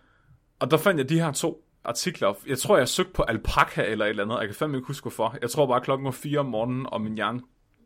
Og 0.60 0.70
der 0.70 0.76
fandt 0.76 0.98
jeg 0.98 1.08
de 1.08 1.20
her 1.20 1.32
to 1.32 1.64
artikler. 1.84 2.34
Jeg 2.46 2.58
tror, 2.58 2.78
jeg 2.78 2.88
søgte 2.88 3.12
på 3.12 3.22
alpaka 3.22 3.84
eller 3.84 4.04
et 4.04 4.08
eller 4.08 4.24
andet. 4.24 4.38
Jeg 4.38 4.46
kan 4.48 4.54
fandme 4.54 4.76
ikke 4.76 4.86
huske 4.86 5.04
hvorfor. 5.04 5.36
Jeg 5.42 5.50
tror 5.50 5.66
bare, 5.66 5.80
klokken 5.80 6.04
var 6.04 6.10
4 6.10 6.38
om 6.38 6.46
morgenen, 6.46 6.86
og 6.86 7.00
min 7.00 7.14
hjerne 7.14 7.40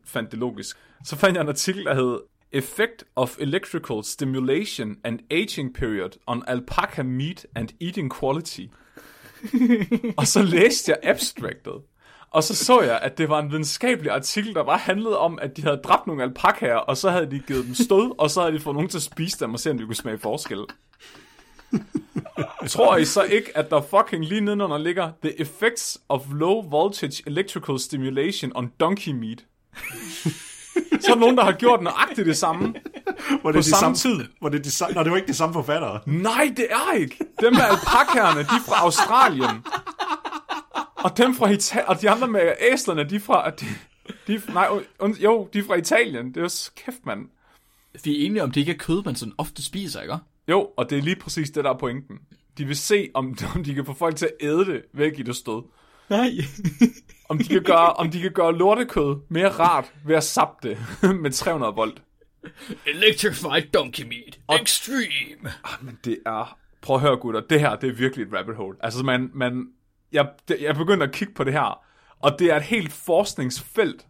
fandt 0.05 0.31
det 0.31 0.39
logisk. 0.39 0.77
Så 1.05 1.15
fandt 1.15 1.35
jeg 1.35 1.41
en 1.41 1.49
artikel, 1.49 1.85
der 1.85 1.93
hed 1.93 2.19
Effect 2.51 3.03
of 3.15 3.37
Electrical 3.39 4.03
Stimulation 4.03 4.95
and 5.03 5.19
Aging 5.31 5.73
Period 5.73 6.09
on 6.27 6.43
Alpaca 6.47 7.03
Meat 7.03 7.47
and 7.55 7.69
Eating 7.81 8.13
Quality. 8.19 8.61
og 10.17 10.27
så 10.27 10.41
læste 10.41 10.91
jeg 10.91 10.99
abstractet. 11.03 11.81
Og 12.33 12.43
så 12.43 12.55
så 12.55 12.81
jeg, 12.81 12.99
at 13.01 13.17
det 13.17 13.29
var 13.29 13.39
en 13.39 13.51
videnskabelig 13.51 14.11
artikel, 14.11 14.53
der 14.53 14.63
bare 14.63 14.77
handlede 14.77 15.17
om, 15.17 15.39
at 15.41 15.57
de 15.57 15.61
havde 15.61 15.77
dræbt 15.83 16.07
nogle 16.07 16.23
alpakaer, 16.23 16.75
og 16.75 16.97
så 16.97 17.09
havde 17.09 17.31
de 17.31 17.39
givet 17.39 17.65
dem 17.65 17.75
stød, 17.75 18.19
og 18.19 18.29
så 18.29 18.41
havde 18.41 18.53
de 18.53 18.59
fået 18.59 18.75
nogen 18.75 18.89
til 18.89 18.97
at 18.97 19.01
spise 19.03 19.39
dem, 19.39 19.53
og 19.53 19.59
se, 19.59 19.71
om 19.71 19.77
de 19.77 19.85
kunne 19.85 19.95
smage 19.95 20.19
forskel. 20.19 20.59
Tror 22.67 22.97
I 22.97 23.05
så 23.05 23.23
ikke, 23.23 23.57
at 23.57 23.69
der 23.69 23.81
fucking 23.81 24.25
lige 24.25 24.41
nedenunder 24.41 24.77
ligger 24.77 25.11
The 25.23 25.41
Effects 25.41 25.97
of 26.09 26.21
Low 26.31 26.69
Voltage 26.69 27.23
Electrical 27.27 27.79
Stimulation 27.79 28.51
on 28.55 28.71
Donkey 28.79 29.11
Meat? 29.11 29.45
så 31.01 31.11
er 31.11 31.13
der 31.13 31.19
nogen, 31.19 31.37
der 31.37 31.43
har 31.43 31.51
gjort 31.51 31.81
nøjagtigt 31.81 32.27
det 32.27 32.37
samme 32.37 32.73
Var 33.29 33.31
det 33.31 33.41
på 33.43 33.51
de 33.51 33.63
samme 33.63 33.95
samme, 33.95 33.95
tid. 33.95 34.25
Var 34.41 34.49
det 34.49 34.65
de 34.65 34.71
samme, 34.71 34.95
Nå, 34.95 35.03
det 35.03 35.11
var 35.11 35.17
ikke 35.17 35.27
de 35.27 35.33
samme 35.33 35.53
forfattere. 35.53 35.99
Nej, 36.05 36.53
det 36.57 36.67
er 36.69 36.93
ikke. 36.93 37.17
Dem 37.41 37.53
med 37.53 37.61
alpakaerne, 37.61 38.39
de 38.39 38.45
er 38.45 38.63
fra 38.67 38.83
Australien. 38.83 39.63
Og 41.03 41.17
dem 41.17 41.35
fra 41.35 41.49
Italien, 41.49 41.87
og 41.87 42.01
de 42.01 42.09
andre 42.09 42.27
med 42.27 42.53
æslerne, 42.71 43.09
de 43.09 43.19
fra... 43.19 43.49
De, 43.49 43.65
de, 44.27 44.41
nej, 44.53 44.67
und, 44.99 45.15
jo, 45.15 45.49
de 45.53 45.59
er 45.59 45.63
fra 45.63 45.75
Italien. 45.75 46.27
Det 46.27 46.37
er 46.37 46.41
jo 46.41 46.49
kæft, 46.75 47.05
mand. 47.05 47.29
Vi 48.03 48.21
er 48.21 48.25
enige 48.25 48.43
om, 48.43 48.51
det 48.51 48.59
ikke 48.59 48.71
er 48.71 48.77
kød, 48.77 49.03
man 49.03 49.15
sådan 49.15 49.33
ofte 49.37 49.63
spiser, 49.63 50.01
ikke? 50.01 50.17
Jo, 50.47 50.69
og 50.77 50.89
det 50.89 50.97
er 50.97 51.01
lige 51.01 51.15
præcis 51.15 51.51
det, 51.51 51.63
der 51.63 51.69
er 51.69 51.77
pointen. 51.77 52.19
De 52.57 52.65
vil 52.65 52.75
se, 52.75 53.09
om, 53.13 53.37
om 53.55 53.63
de 53.63 53.73
kan 53.73 53.85
få 53.85 53.93
folk 53.93 54.15
til 54.15 54.25
at 54.25 54.47
æde 54.47 54.65
det 54.65 54.81
ved 54.93 55.05
at 55.05 55.15
give 55.15 55.27
det 55.27 55.35
stød. 55.35 55.63
Nej. 56.09 56.29
Om 57.29 57.37
de 57.37 57.43
kan 57.43 57.63
gøre, 57.63 57.93
om 57.93 58.11
de 58.11 58.21
kan 58.21 58.31
gøre 58.31 58.57
lortekød 58.57 59.15
mere 59.29 59.49
rart 59.49 59.93
ved 60.05 60.15
at 60.15 60.23
sappe 60.23 60.69
det 60.69 60.77
med 61.21 61.31
300 61.31 61.73
volt. 61.73 62.01
Electrified 62.85 63.71
donkey 63.73 64.03
meat. 64.03 64.61
Extreme. 64.61 65.51
Men 65.81 65.99
det 66.05 66.17
er... 66.25 66.57
Prøv 66.81 66.95
at 66.95 67.01
høre, 67.01 67.17
gutter. 67.17 67.41
Det 67.41 67.59
her, 67.59 67.75
det 67.75 67.89
er 67.89 67.93
virkelig 67.93 68.25
et 68.25 68.33
rabbit 68.33 68.55
hole. 68.55 68.77
Altså, 68.81 69.03
man... 69.03 69.31
man 69.33 69.67
jeg, 70.13 70.27
det, 70.47 70.57
jeg 70.61 70.75
begynder 70.75 71.07
at 71.07 71.13
kigge 71.13 71.33
på 71.33 71.43
det 71.43 71.53
her, 71.53 71.83
og 72.19 72.39
det 72.39 72.51
er 72.51 72.55
et 72.55 72.63
helt 72.63 72.91
forskningsfelt, 72.93 74.07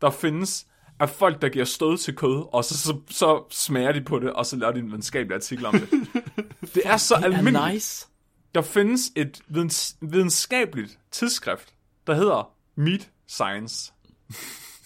der 0.00 0.10
findes 0.10 0.66
af 1.00 1.10
folk, 1.10 1.42
der 1.42 1.48
giver 1.48 1.64
stød 1.64 1.98
til 1.98 2.16
kød, 2.16 2.54
og 2.54 2.64
så, 2.64 2.78
så, 2.78 3.00
så 3.10 3.44
smager 3.50 3.92
de 3.92 4.00
på 4.00 4.18
det, 4.18 4.32
og 4.32 4.46
så 4.46 4.56
laver 4.56 4.72
de 4.72 4.78
en 4.78 4.86
videnskabelig 4.86 5.34
artikel 5.34 5.66
om 5.66 5.72
det. 5.72 5.90
Det 6.74 6.82
er 6.84 6.96
så 6.96 7.14
almindeligt. 7.14 7.56
Er 7.56 7.72
nice. 7.72 8.06
Der 8.54 8.62
findes 8.62 9.00
et 9.16 9.40
videns, 9.48 9.96
videnskabeligt 10.00 10.98
tidsskrift, 11.10 11.74
der 12.06 12.14
hedder 12.14 12.52
Meat 12.76 13.10
Science. 13.28 13.92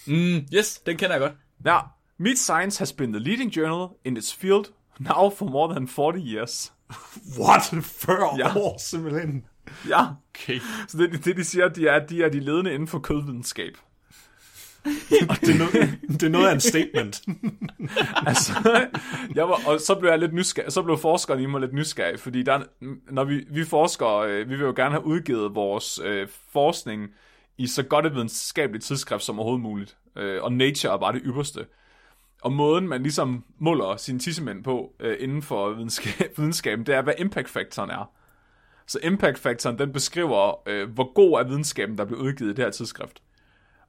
Mm, 0.06 0.46
yes, 0.54 0.78
den 0.86 0.96
kender 0.96 1.14
jeg 1.14 1.20
godt. 1.20 1.32
Ja, 1.64 1.78
Meat 2.18 2.38
Science 2.38 2.78
has 2.78 2.92
been 2.92 3.12
the 3.12 3.20
leading 3.22 3.56
journal 3.56 3.88
in 4.04 4.16
its 4.16 4.34
field 4.34 4.64
now 4.98 5.30
for 5.30 5.44
more 5.44 5.74
than 5.74 5.88
40 5.88 6.18
years. 6.34 6.72
What? 7.40 7.62
40 7.84 8.38
Ja. 8.38 8.48
ja. 8.48 8.56
år, 8.58 8.78
simpelthen. 8.78 9.44
Ja, 9.88 10.06
Okay. 10.34 10.60
så 10.88 10.98
det, 10.98 11.24
det 11.24 11.36
de 11.36 11.44
siger, 11.44 11.68
de 11.68 11.88
er, 11.88 12.06
de 12.06 12.22
er 12.22 12.28
de 12.28 12.40
ledende 12.40 12.74
inden 12.74 12.88
for 12.88 12.98
kødvidenskab. 12.98 13.76
Og 15.30 15.36
det 15.40 15.54
er, 15.54 15.58
noget, 15.58 15.98
det 16.08 16.22
er 16.22 16.28
noget 16.28 16.48
af 16.48 16.52
en 16.52 16.60
statement. 16.60 17.22
Altså, 18.26 18.52
jeg 19.34 19.48
var, 19.48 19.60
og 19.66 19.80
så 19.80 19.94
blev 19.94 20.10
jeg 20.10 20.18
lidt 20.18 20.32
nysgerrig, 20.32 20.72
så 20.72 20.82
blev 20.82 20.98
forskeren 20.98 21.40
i 21.40 21.46
mig 21.46 21.60
lidt 21.60 21.72
nysgerrig, 21.72 22.20
fordi 22.20 22.42
der, 22.42 22.62
når 23.10 23.24
vi, 23.24 23.46
vi 23.50 23.64
forskere, 23.64 24.30
øh, 24.30 24.50
vi 24.50 24.56
vil 24.56 24.64
jo 24.64 24.72
gerne 24.76 24.90
have 24.90 25.04
udgivet 25.06 25.54
vores 25.54 26.00
øh, 26.04 26.28
forskning 26.52 27.10
i 27.58 27.66
så 27.66 27.82
godt 27.82 28.06
et 28.06 28.14
videnskabeligt 28.14 28.84
tidsskrift 28.84 29.24
som 29.24 29.38
overhovedet 29.38 29.62
muligt. 29.62 29.96
Øh, 30.16 30.42
og 30.42 30.52
Nature 30.52 30.92
er 30.92 30.98
bare 30.98 31.12
det 31.12 31.22
ypperste. 31.24 31.66
Og 32.42 32.52
måden, 32.52 32.88
man 32.88 33.02
ligesom 33.02 33.44
måler 33.58 33.96
sine 33.96 34.18
tissemænd 34.18 34.64
på 34.64 34.92
øh, 35.00 35.16
inden 35.20 35.42
for 35.42 35.70
videnskab, 35.70 36.38
videnskaben, 36.38 36.86
det 36.86 36.94
er, 36.94 37.02
hvad 37.02 37.14
impact-faktoren 37.18 37.90
er. 37.90 38.10
Så 38.86 38.98
impact-faktoren, 39.02 39.78
den 39.78 39.92
beskriver, 39.92 40.68
øh, 40.68 40.90
hvor 40.90 41.12
god 41.14 41.40
er 41.40 41.44
videnskaben, 41.44 41.98
der 41.98 42.04
bliver 42.04 42.20
udgivet 42.20 42.50
i 42.50 42.54
det 42.54 42.64
her 42.64 42.70
tidsskrift. 42.70 43.22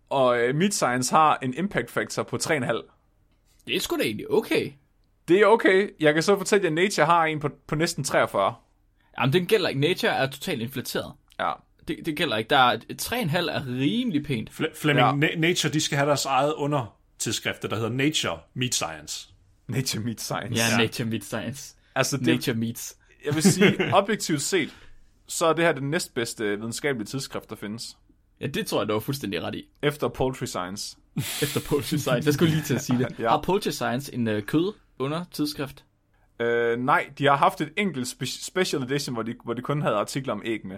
Og 0.10 0.40
øh, 0.40 0.56
Meat 0.56 0.74
Science 0.74 1.16
har 1.16 1.38
en 1.42 1.54
impact-faktor 1.54 2.24
på 2.24 2.36
3,5. 2.36 2.92
Det 3.68 3.76
er 3.76 3.80
sgu 3.80 3.98
da 3.98 4.04
egentlig 4.04 4.32
okay. 4.32 4.72
Det 5.28 5.40
er 5.42 5.46
okay. 5.46 5.90
Jeg 6.00 6.14
kan 6.14 6.24
så 6.24 6.38
fortælle, 6.38 6.68
at 6.68 6.74
Nature 6.74 7.06
har 7.06 7.26
en 7.26 7.40
på, 7.40 7.50
på 7.68 7.76
næsten 7.76 8.04
43. 8.04 8.56
Jamen, 9.20 9.34
den 9.34 9.46
gælder 9.46 9.70
ikke. 9.70 9.82
Nature 9.82 10.12
er 10.12 10.28
totalt 10.32 10.62
inflateret. 10.62 11.14
Ja. 11.40 11.52
Det, 11.88 11.98
det 12.06 12.18
gælder 12.18 12.38
ikke. 12.38 12.50
Der 12.50 12.58
er 12.58 12.78
3,5 13.02 13.38
er 13.38 13.68
rimelig 13.68 14.24
pænt. 14.26 14.50
Fle- 14.50 14.82
Flemming, 14.82 15.22
Ja. 15.24 15.28
ja. 15.28 15.36
Nature, 15.40 15.74
de 15.74 15.82
skal 15.82 15.98
have 15.98 16.08
deres 16.08 16.26
eget 16.26 16.54
undertidsskrifter, 16.54 17.68
der 17.68 17.76
hedder 17.76 17.90
Nature 17.90 18.40
Meat 18.54 18.76
Science. 18.76 19.30
Nature 19.68 20.04
Meat 20.04 20.22
Science. 20.22 20.54
Ja, 20.56 20.78
Ja. 20.78 20.84
Nature 20.84 21.08
Meat 21.10 21.24
Science. 21.24 21.76
Altså, 21.96 22.18
det, 22.18 22.28
Nature 22.28 22.56
Meats. 22.56 22.98
jeg 23.26 23.36
vil 23.36 23.44
sige, 23.44 23.76
objektivt 24.00 24.42
set, 24.42 24.76
så 25.28 25.46
er 25.46 25.54
det 25.54 25.66
her 25.66 25.72
det 25.72 25.84
næstbedste 25.84 26.58
videnskabelige 26.58 27.06
tidsskrift, 27.06 27.50
der 27.50 27.56
findes. 27.56 27.98
Ja, 28.42 28.48
det 28.48 28.68
tror 28.68 28.80
jeg, 28.82 28.88
du 28.88 28.94
var 28.94 29.00
fuldstændig 29.00 29.44
ret 29.44 29.56
i. 29.56 29.64
Efter 29.82 30.08
Poultry 30.08 30.46
Science. 30.46 30.98
Efter 31.44 31.60
Poultry 31.70 31.96
Science. 31.96 32.26
Jeg 32.28 32.34
skulle 32.34 32.52
lige 32.52 32.64
til 32.64 32.74
at 32.74 32.82
sige 32.84 33.00
det. 33.00 33.08
Ja. 33.20 33.24
ja. 33.24 33.30
Har 33.30 33.42
Poultry 33.42 33.70
Science 33.70 34.14
en 34.14 34.28
uh, 34.28 34.42
kød 34.42 34.74
under 35.00 35.24
tidsskrift? 35.32 35.86
Øh, 36.40 36.80
nej, 36.80 37.10
de 37.18 37.26
har 37.26 37.36
haft 37.36 37.62
et 37.62 37.70
enkelt 37.78 38.08
spe- 38.08 38.46
special 38.46 38.84
edition, 38.84 39.14
hvor 39.14 39.24
de, 39.24 39.34
hvor 39.44 39.54
de 39.54 39.62
kun 39.62 39.82
havde 39.82 39.96
artikler 39.96 40.34
om 40.34 40.42
æg 40.46 40.66
med. 40.66 40.78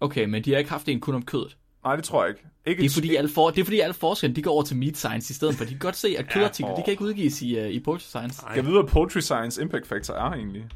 Okay, 0.00 0.24
men 0.24 0.44
de 0.44 0.50
har 0.50 0.58
ikke 0.58 0.70
haft 0.70 0.88
en 0.88 1.00
kun 1.00 1.14
om 1.14 1.24
kødet. 1.24 1.56
Nej, 1.84 1.96
det 1.96 2.04
tror 2.04 2.24
jeg 2.24 2.30
ikke. 2.30 2.48
ikke 2.66 2.82
Det 2.82 2.88
er 2.90 2.94
fordi, 2.94 3.16
alle, 3.16 3.30
for, 3.30 3.50
det 3.50 3.60
er 3.60 3.64
fordi 3.64 3.80
alle 3.80 3.94
forskerne, 3.94 4.34
de 4.34 4.42
går 4.42 4.50
over 4.50 4.62
til 4.62 4.76
Meat 4.76 4.96
Science 4.96 5.30
i 5.30 5.34
stedet 5.34 5.54
for. 5.54 5.64
De 5.64 5.70
kan 5.70 5.78
godt 5.78 5.96
se, 5.96 6.14
at 6.18 6.28
kødartikler, 6.34 6.72
åh. 6.72 6.76
de 6.78 6.82
kan 6.82 6.90
ikke 6.90 7.02
udgives 7.02 7.42
i, 7.42 7.60
uh, 7.60 7.66
i 7.68 7.80
Poultry 7.80 8.04
Science. 8.04 8.46
Jeg 8.56 8.64
ved, 8.66 8.72
hvad 8.72 8.84
Poultry 8.90 9.18
Science 9.18 9.62
Impact 9.62 9.86
Factor 9.86 10.14
er 10.14 10.32
egentlig. 10.32 10.66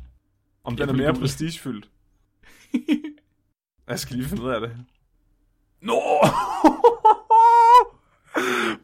Om 0.64 0.76
den 0.76 0.88
er 0.88 0.92
mere 0.92 1.14
prestigefyldt. 1.14 1.88
jeg 3.88 3.98
skal 3.98 4.16
lige 4.16 4.28
finde 4.28 4.42
ud 4.42 4.50
af 4.50 4.60
det. 4.60 4.70
Nå! 5.82 6.00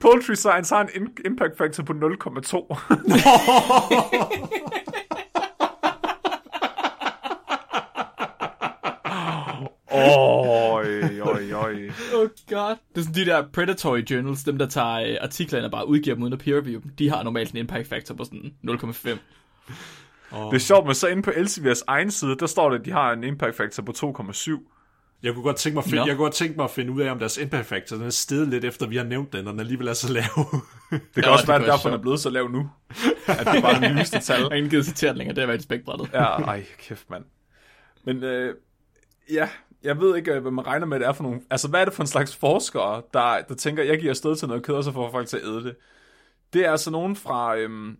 Poultry 0.00 0.34
Science 0.34 0.74
har 0.74 0.88
en 0.94 1.16
impact 1.24 1.58
factor 1.58 1.82
på 1.82 1.92
0,2. 1.92 2.76
Oj, 9.96 11.20
oj, 11.20 11.52
oj. 11.52 11.90
Oh 12.14 12.28
god. 12.48 12.76
Det 12.94 12.98
er 12.98 13.00
sådan 13.00 13.14
de 13.14 13.24
der 13.24 13.42
predatory 13.52 14.00
journals, 14.10 14.44
dem 14.44 14.58
der 14.58 14.66
tager 14.66 14.94
øh, 14.94 15.16
artikler 15.20 15.58
ind 15.58 15.64
og 15.64 15.70
bare 15.70 15.88
udgiver 15.88 16.14
dem 16.14 16.22
uden 16.22 16.32
at 16.32 16.38
peer 16.38 16.56
review 16.56 16.80
dem. 16.80 16.90
De 16.98 17.10
har 17.10 17.22
normalt 17.22 17.50
en 17.52 17.56
impact 17.58 17.88
factor 17.88 18.14
på 18.14 18.24
sådan 18.24 18.54
0,5. 18.64 19.08
Det 20.50 20.54
er 20.54 20.58
sjovt, 20.58 20.86
men 20.86 20.94
så 20.94 21.06
inde 21.08 21.22
på 21.22 21.30
Elsevier's 21.30 21.82
egen 21.86 22.10
side, 22.10 22.36
der 22.36 22.46
står 22.46 22.70
det, 22.70 22.78
at 22.78 22.84
de 22.84 22.90
har 22.90 23.12
en 23.12 23.24
impact 23.24 23.56
factor 23.56 23.82
på 23.82 23.92
2,7. 23.96 24.70
Jeg 25.22 25.34
kunne 25.34 25.42
godt 25.42 25.56
tænke 25.56 25.74
mig 25.74 25.80
at 25.80 25.84
finde, 25.84 25.96
Nå. 25.98 26.06
jeg 26.06 26.16
kunne 26.16 26.24
godt 26.24 26.34
tænke 26.34 26.56
mig 26.56 26.64
at 26.64 26.70
finde 26.70 26.92
ud 26.92 27.00
af, 27.00 27.10
om 27.10 27.18
deres 27.18 27.38
impact 27.38 27.66
factor 27.66 27.96
den 27.96 28.06
er 28.06 28.10
steget 28.10 28.48
lidt 28.48 28.64
efter, 28.64 28.86
vi 28.86 28.96
har 28.96 29.04
nævnt 29.04 29.32
den, 29.32 29.46
og 29.46 29.52
den 29.52 29.60
alligevel 29.60 29.88
er 29.88 29.92
så 29.92 30.12
lav. 30.12 30.22
Det 30.90 31.00
kan 31.14 31.24
Ja, 31.24 31.30
også 31.30 31.46
være, 31.46 31.56
at 31.60 31.66
derfor 31.66 31.88
den 31.88 31.98
er 31.98 32.02
blevet 32.02 32.20
så 32.20 32.30
lav 32.30 32.48
nu. 32.48 32.70
At 33.26 33.46
det 33.52 33.62
var 33.62 33.78
det 33.78 33.94
nyeste 33.94 34.18
tal. 34.20 34.40
Jeg 34.50 34.62
har 34.62 34.68
givet 34.70 35.00
den 35.00 35.16
længere, 35.16 35.34
det 35.34 35.42
har 35.42 35.46
været 35.46 35.60
i 35.60 35.62
spækbrættet. 35.62 36.10
Ja, 36.12 36.24
ej, 36.24 36.64
kæft 36.78 37.10
mand. 37.10 37.24
Men 38.04 38.24
øh, 38.24 38.54
ja, 39.32 39.48
jeg 39.82 40.00
ved 40.00 40.16
ikke, 40.16 40.32
øh, 40.32 40.42
hvad 40.42 40.52
man 40.52 40.66
regner 40.66 40.86
med, 40.86 41.00
det 41.00 41.06
er 41.08 41.12
for 41.12 41.22
nogle... 41.22 41.40
Altså, 41.50 41.68
hvad 41.68 41.80
er 41.80 41.84
det 41.84 41.94
for 41.94 42.02
en 42.02 42.06
slags 42.06 42.36
forskere, 42.36 43.02
der, 43.14 43.40
der 43.48 43.54
tænker, 43.54 43.82
jeg 43.82 44.00
giver 44.00 44.14
stød 44.14 44.36
til 44.36 44.48
noget 44.48 44.62
kød, 44.62 44.74
og 44.74 44.84
så 44.84 44.92
får 44.92 45.10
folk 45.10 45.28
til 45.28 45.36
at 45.36 45.42
æde 45.42 45.64
det? 45.64 45.76
Det 46.52 46.66
er 46.66 46.70
altså 46.70 46.90
nogen 46.90 47.16
fra 47.16 47.56
øhm, 47.56 47.96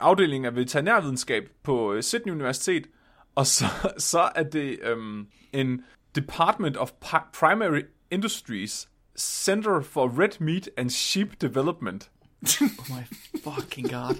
afdelingen 0.00 0.46
af 0.46 0.56
veterinærvidenskab 0.56 1.48
på 1.62 1.92
øh, 1.92 2.02
Sydney 2.02 2.32
Universitet, 2.32 2.86
og 3.34 3.46
så, 3.46 3.64
så 4.10 4.30
er 4.34 4.42
det 4.42 4.78
øhm, 4.82 5.26
en 5.52 5.82
Department 6.14 6.76
of 6.76 6.90
Primary 7.32 7.82
Industries 8.10 8.88
Center 9.18 9.80
for 9.82 10.20
Red 10.22 10.40
Meat 10.40 10.70
and 10.76 10.90
Sheep 10.90 11.40
Development. 11.40 12.10
Oh 12.42 12.68
my 12.88 13.16
fucking 13.44 13.90
god. 13.90 14.16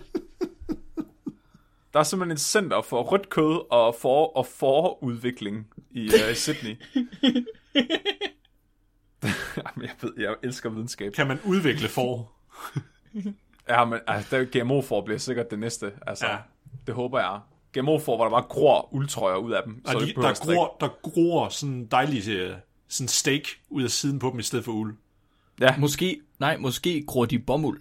Der 1.93 2.01
er 2.01 2.05
simpelthen 2.05 2.33
et 2.33 2.41
center 2.41 2.83
for 2.83 3.03
rødt 3.03 3.31
kød 3.31 3.71
og 3.71 3.95
for 4.01 4.37
og 4.37 4.47
forudvikling 4.47 5.67
i 5.91 6.07
uh, 6.07 6.35
Sydney. 6.35 6.77
Jamen, 9.57 9.83
jeg 9.83 9.95
ved, 10.01 10.13
jeg 10.19 10.35
elsker 10.43 10.71
videnskab. 10.71 11.13
kan 11.13 11.27
man 11.27 11.39
udvikle 11.45 11.89
for? 11.89 12.33
Ja, 13.71 13.85
men 13.85 13.99
altså, 14.07 14.37
der 14.37 14.61
GMO 14.61 14.83
for 14.83 15.01
bliver 15.01 15.19
sikkert 15.19 15.51
det 15.51 15.59
næste. 15.59 15.93
Altså, 16.07 16.27
ja. 16.27 16.33
Ja. 16.33 16.39
Det 16.87 16.95
håber 16.95 17.19
jeg. 17.21 17.41
GMO 17.73 17.99
får, 17.99 18.17
hvor 18.17 18.25
der 18.25 18.31
bare 18.31 18.43
gror 18.49 18.95
uldtrøjer 18.95 19.37
ud 19.37 19.53
af 19.53 19.63
dem. 19.67 19.83
Og 19.87 19.95
du 19.95 20.01
de, 20.01 20.15
der, 20.15 20.55
gror, 20.55 20.77
der 20.81 20.89
gror 21.03 21.49
sådan 21.49 21.87
dejlig 21.87 22.29
øh, 22.29 22.55
sådan 22.89 23.09
steak 23.09 23.43
ud 23.69 23.83
af 23.83 23.91
siden 23.91 24.19
på 24.19 24.31
dem 24.31 24.39
i 24.39 24.43
stedet 24.43 24.65
for 24.65 24.73
uld. 24.73 24.97
Måske, 25.79 26.21
nej, 26.39 26.57
måske 26.57 27.05
gror 27.07 27.25
de 27.25 27.39
bomuld. 27.39 27.81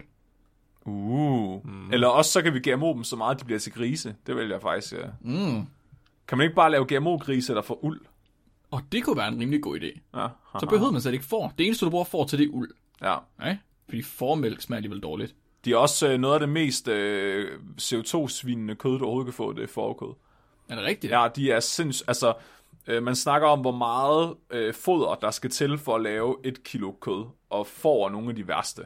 Uh. 0.85 1.67
Mm. 1.67 1.91
Eller 1.91 2.07
også 2.07 2.31
så 2.31 2.41
kan 2.41 2.53
vi 2.53 2.59
GMO 2.59 2.93
dem 2.93 3.03
så 3.03 3.15
meget, 3.15 3.35
at 3.35 3.39
de 3.39 3.45
bliver 3.45 3.59
til 3.59 3.71
grise. 3.71 4.15
Det 4.27 4.35
vil 4.35 4.49
jeg 4.49 4.61
faktisk, 4.61 4.93
ja. 4.93 5.07
Mm. 5.21 5.65
Kan 6.27 6.37
man 6.37 6.45
ikke 6.45 6.55
bare 6.55 6.71
lave 6.71 6.85
GMO-grise, 6.85 7.53
der 7.53 7.61
får 7.61 7.83
uld? 7.83 8.01
Og 8.71 8.81
det 8.91 9.03
kunne 9.03 9.17
være 9.17 9.27
en 9.27 9.39
rimelig 9.39 9.63
god 9.63 9.79
idé. 9.79 9.99
Ja. 10.19 10.27
Så 10.59 10.65
behøver 10.69 10.91
man 10.91 11.01
slet 11.01 11.13
ikke 11.13 11.25
får. 11.25 11.53
Det 11.57 11.65
eneste, 11.65 11.85
du 11.85 11.89
bruger 11.89 12.05
får 12.05 12.25
til, 12.25 12.39
det 12.39 12.45
er 12.45 12.49
uld. 12.51 12.71
ja. 13.01 13.15
Nej? 13.39 13.57
Fordi 13.85 14.01
formælk 14.01 14.61
smager 14.61 14.77
alligevel 14.77 14.99
dårligt. 14.99 15.35
De 15.65 15.71
er 15.71 15.77
også 15.77 16.07
øh, 16.07 16.17
noget 16.17 16.33
af 16.33 16.39
det 16.39 16.49
mest 16.49 16.87
øh, 16.87 17.59
CO2-svinende 17.81 18.75
kød, 18.75 18.99
du 18.99 19.05
overhovedet 19.05 19.25
kan 19.25 19.33
få, 19.33 19.53
det 19.53 19.63
er 19.63 19.67
forkød. 19.67 20.13
Er 20.69 20.75
det 20.75 20.83
rigtigt? 20.83 21.13
Ja, 21.13 21.27
de 21.35 21.51
er 21.51 21.59
sinds... 21.59 22.01
Altså, 22.01 22.33
øh, 22.87 23.03
man 23.03 23.15
snakker 23.15 23.47
om, 23.47 23.59
hvor 23.59 23.71
meget 23.71 24.35
øh, 24.51 24.73
foder, 24.73 25.15
der 25.15 25.31
skal 25.31 25.49
til 25.49 25.77
for 25.77 25.95
at 25.95 26.01
lave 26.01 26.35
et 26.43 26.63
kilo 26.63 26.91
kød, 26.91 27.25
og 27.49 27.67
får 27.67 28.09
nogle 28.09 28.29
af 28.29 28.35
de 28.35 28.47
værste. 28.47 28.81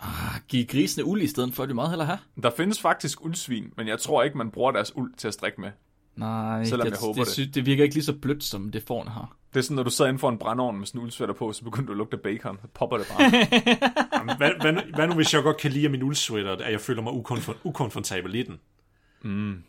Ah, 0.00 0.40
giv 0.48 0.66
grisene 0.66 1.04
uld 1.04 1.22
i 1.22 1.26
stedet 1.26 1.54
for, 1.54 1.66
det 1.66 1.74
meget 1.74 1.90
heller 1.90 2.04
have. 2.04 2.18
Der 2.42 2.50
findes 2.50 2.80
faktisk 2.80 3.24
uldsvin, 3.24 3.72
men 3.76 3.88
jeg 3.88 3.98
tror 3.98 4.22
ikke, 4.22 4.38
man 4.38 4.50
bruger 4.50 4.70
deres 4.70 4.96
uld 4.96 5.14
til 5.16 5.28
at 5.28 5.34
strikke 5.34 5.60
med. 5.60 5.70
Nej, 6.20 6.64
Selvom 6.64 6.86
det, 6.86 6.90
jeg 6.90 7.00
håber 7.00 7.24
det, 7.24 7.36
det. 7.36 7.54
Det 7.54 7.66
virker 7.66 7.82
ikke 7.82 7.94
lige 7.94 8.04
så 8.04 8.12
blødt, 8.12 8.44
som 8.44 8.70
det 8.70 8.82
forne 8.82 9.10
har. 9.10 9.36
Det 9.54 9.58
er 9.58 9.62
sådan, 9.62 9.74
når 9.74 9.82
du 9.82 9.90
sidder 9.90 10.08
inden 10.08 10.18
for 10.18 10.28
en 10.28 10.38
brændeovn 10.38 10.78
med 10.78 10.86
sådan 10.86 10.98
en 10.98 11.04
uldsvætter 11.04 11.34
på, 11.34 11.52
så 11.52 11.64
begynder 11.64 11.86
du 11.86 11.92
at 11.92 11.96
lugte 11.96 12.16
af 12.16 12.20
bacon. 12.20 12.58
Så 12.62 12.68
popper 12.74 12.98
det 12.98 13.06
bare. 13.08 13.22
Jamen, 14.18 14.36
hvad, 14.36 14.50
hvad, 14.60 14.82
hvad 14.94 15.06
nu, 15.06 15.14
hvis 15.14 15.34
jeg 15.34 15.42
godt 15.42 15.56
kan 15.56 15.70
lide 15.70 15.88
min 15.88 16.02
uldsweater, 16.02 16.56
at 16.56 16.72
jeg 16.72 16.80
føler 16.80 17.02
mig 17.02 17.12
ukonfor, 17.12 17.56
ukomfortabel 17.64 18.34
i 18.34 18.42
den? 18.42 18.60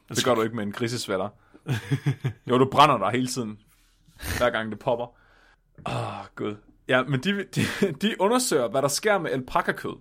det 0.09 0.25
gør 0.25 0.35
du 0.35 0.41
ikke 0.41 0.55
med 0.55 0.63
en 0.63 0.71
grisesvætter. 0.71 1.29
Jo, 2.49 2.57
du 2.57 2.69
brænder 2.71 2.97
dig 2.97 3.11
hele 3.11 3.27
tiden, 3.27 3.59
hver 4.37 4.49
gang 4.49 4.71
det 4.71 4.79
popper. 4.79 5.05
Åh, 5.87 6.19
oh, 6.19 6.25
gud. 6.35 6.55
Ja, 6.87 7.03
men 7.03 7.19
de, 7.19 7.45
de, 7.55 7.61
de 8.01 8.15
undersøger, 8.19 8.69
hvad 8.69 8.81
der 8.81 8.87
sker 8.87 9.17
med 9.17 9.31
alpaka-kød, 9.31 9.95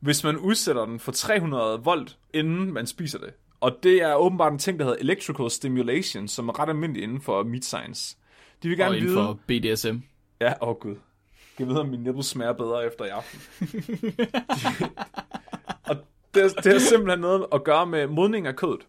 hvis 0.00 0.24
man 0.24 0.36
udsætter 0.36 0.86
den 0.86 1.00
for 1.00 1.12
300 1.12 1.80
volt, 1.84 2.18
inden 2.34 2.72
man 2.72 2.86
spiser 2.86 3.18
det. 3.18 3.30
Og 3.62 3.78
det 3.82 4.02
er 4.02 4.14
åbenbart 4.14 4.52
en 4.52 4.58
ting, 4.58 4.78
der 4.78 4.84
hedder 4.84 4.98
electrical 5.00 5.50
stimulation, 5.50 6.28
som 6.28 6.48
er 6.48 6.60
ret 6.60 6.68
almindelig 6.68 7.02
inden 7.02 7.20
for 7.20 7.42
meat 7.42 7.64
science. 7.64 8.16
De 8.62 8.68
vil 8.68 8.78
gerne 8.78 8.90
Og 8.90 8.96
inden 8.96 9.10
vide... 9.10 9.16
for 9.16 9.38
BDSM. 9.46 9.96
Ja, 10.40 10.52
åh 10.62 10.68
oh 10.68 10.76
gud. 10.76 10.96
Jeg 11.58 11.68
ved, 11.68 11.76
om 11.76 11.88
min 11.88 12.00
nipple 12.00 12.22
smager 12.22 12.52
bedre 12.52 12.86
efter 12.86 13.04
i 13.04 13.08
aften. 13.08 13.40
og 15.88 15.96
det, 16.34 16.64
det 16.64 16.72
har 16.72 16.78
simpelthen 16.78 17.20
noget 17.20 17.46
at 17.52 17.64
gøre 17.64 17.86
med 17.86 18.06
modning 18.06 18.46
af 18.46 18.56
kødet. 18.56 18.86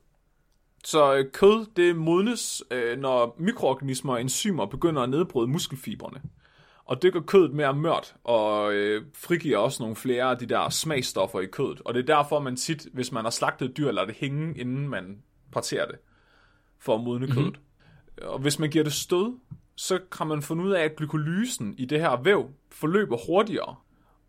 Så 0.84 1.16
øh, 1.16 1.32
kød, 1.32 1.66
det 1.76 1.96
modnes, 1.96 2.64
øh, 2.72 3.00
når 3.00 3.36
mikroorganismer 3.40 4.14
og 4.14 4.22
enzymer 4.22 4.66
begynder 4.66 5.02
at 5.02 5.10
nedbryde 5.10 5.48
muskelfibrene. 5.48 6.22
Og 6.86 7.02
det 7.02 7.14
gør 7.14 7.20
kødet 7.20 7.54
mere 7.54 7.74
mørt, 7.74 8.16
og 8.24 8.74
øh, 8.74 9.06
frigiver 9.16 9.58
også 9.58 9.84
nogle 9.84 9.96
flere 9.96 10.24
af 10.24 10.38
de 10.38 10.46
der 10.46 10.70
smagstoffer 10.70 11.40
i 11.40 11.46
kødet. 11.46 11.82
Og 11.86 11.94
det 11.94 12.10
er 12.10 12.16
derfor, 12.16 12.40
man 12.40 12.56
tit, 12.56 12.88
hvis 12.94 13.12
man 13.12 13.24
har 13.24 13.32
slagtet 13.32 13.70
et 13.70 13.78
dyr, 13.78 13.92
lader 13.92 14.08
det 14.08 14.16
hænge, 14.16 14.60
inden 14.60 14.90
man 14.90 15.24
parterer 15.52 15.86
det, 15.86 15.96
for 16.80 16.96
at 16.96 17.04
modne 17.04 17.28
kødet. 17.28 17.60
Og 18.22 18.40
hvis 18.40 18.60
man 18.60 18.70
giver 18.70 18.84
det 18.84 18.94
stød, 18.94 19.38
så 19.76 20.00
kan 20.12 20.28
man 20.28 20.42
finde 20.42 20.64
ud 20.64 20.72
af, 20.72 20.84
at 20.84 20.96
glykolysen 20.96 21.76
i 21.78 21.86
det 21.86 22.00
her 22.00 22.22
væv 22.22 22.50
forløber 22.72 23.18
hurtigere, 23.28 23.76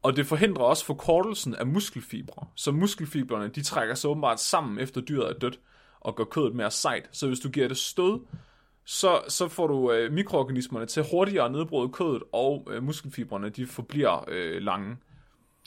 og 0.02 0.16
det 0.16 0.26
forhindrer 0.26 0.64
også 0.64 0.84
forkortelsen 0.84 1.54
af 1.54 1.66
muskelfibre. 1.66 2.46
Så 2.54 2.72
muskelfibrene, 2.72 3.48
de 3.48 3.62
trækker 3.62 3.94
sig 3.94 4.10
åbenbart 4.10 4.40
sammen 4.40 4.78
efter 4.78 5.00
dyret 5.00 5.28
er 5.28 5.38
dødt, 5.38 5.60
og 6.00 6.16
gør 6.16 6.24
kødet 6.24 6.54
mere 6.54 6.70
sejt. 6.70 7.08
Så 7.12 7.26
hvis 7.26 7.40
du 7.40 7.48
giver 7.48 7.68
det 7.68 7.76
stød, 7.76 8.20
så, 8.86 9.20
så 9.28 9.48
får 9.48 9.66
du 9.66 9.92
øh, 9.92 10.12
mikroorganismerne 10.12 10.86
til 10.86 11.04
hurtigere 11.10 11.44
at 11.44 11.52
nedbryde 11.52 11.88
kødet, 11.88 12.22
og 12.32 12.68
øh, 12.70 12.82
muskelfibrene, 12.82 13.48
de 13.48 13.66
forbliver 13.66 14.24
øh, 14.28 14.62
lange. 14.62 14.96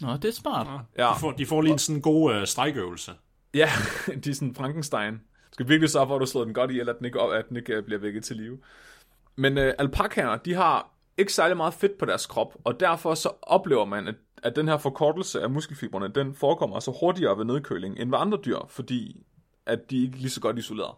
Nå, 0.01 0.13
det 0.13 0.25
er 0.25 0.31
smart. 0.31 0.67
Ja, 0.97 1.09
De 1.15 1.19
får, 1.19 1.31
de 1.31 1.45
får 1.45 1.61
lige 1.61 1.73
en 1.73 1.79
sådan 1.79 2.01
god 2.01 2.33
øh, 2.33 2.47
strækøvelse. 2.47 3.11
ja 3.53 3.69
de 4.23 4.29
er 4.29 4.33
sådan 4.33 4.55
Frankenstein. 4.55 5.13
Du 5.13 5.53
skal 5.53 5.67
virkelig 5.69 5.89
sørge 5.89 6.07
for, 6.07 6.15
at 6.15 6.21
du 6.21 6.25
slår 6.25 6.43
den 6.43 6.53
godt 6.53 6.71
i, 6.71 6.79
eller 6.79 6.93
at 6.93 6.99
den 6.99 7.05
ikke, 7.05 7.21
at 7.21 7.49
den 7.49 7.57
ikke 7.57 7.73
øh, 7.73 7.83
bliver 7.83 7.99
vækket 7.99 8.23
til 8.23 8.35
live. 8.35 8.57
Men 9.35 9.57
øh, 9.57 9.73
alpakaer, 9.79 10.37
de 10.37 10.53
har 10.53 10.89
ikke 11.17 11.33
særlig 11.33 11.57
meget 11.57 11.73
fedt 11.73 11.97
på 11.97 12.05
deres 12.05 12.25
krop, 12.25 12.55
og 12.63 12.79
derfor 12.79 13.15
så 13.15 13.29
oplever 13.41 13.85
man, 13.85 14.07
at, 14.07 14.15
at 14.43 14.55
den 14.55 14.67
her 14.67 14.77
forkortelse 14.77 15.41
af 15.41 15.49
muskelfibrene, 15.49 16.07
den 16.07 16.35
forekommer 16.35 16.79
så 16.79 16.97
hurtigere 16.99 17.37
ved 17.37 17.45
nedkøling 17.45 17.99
end 17.99 18.09
ved 18.09 18.17
andre 18.21 18.37
dyr, 18.45 18.59
fordi 18.69 19.25
at 19.65 19.79
de 19.89 20.03
ikke 20.03 20.15
er 20.17 20.21
lige 20.21 20.29
så 20.29 20.41
godt 20.41 20.57
isoleret. 20.57 20.95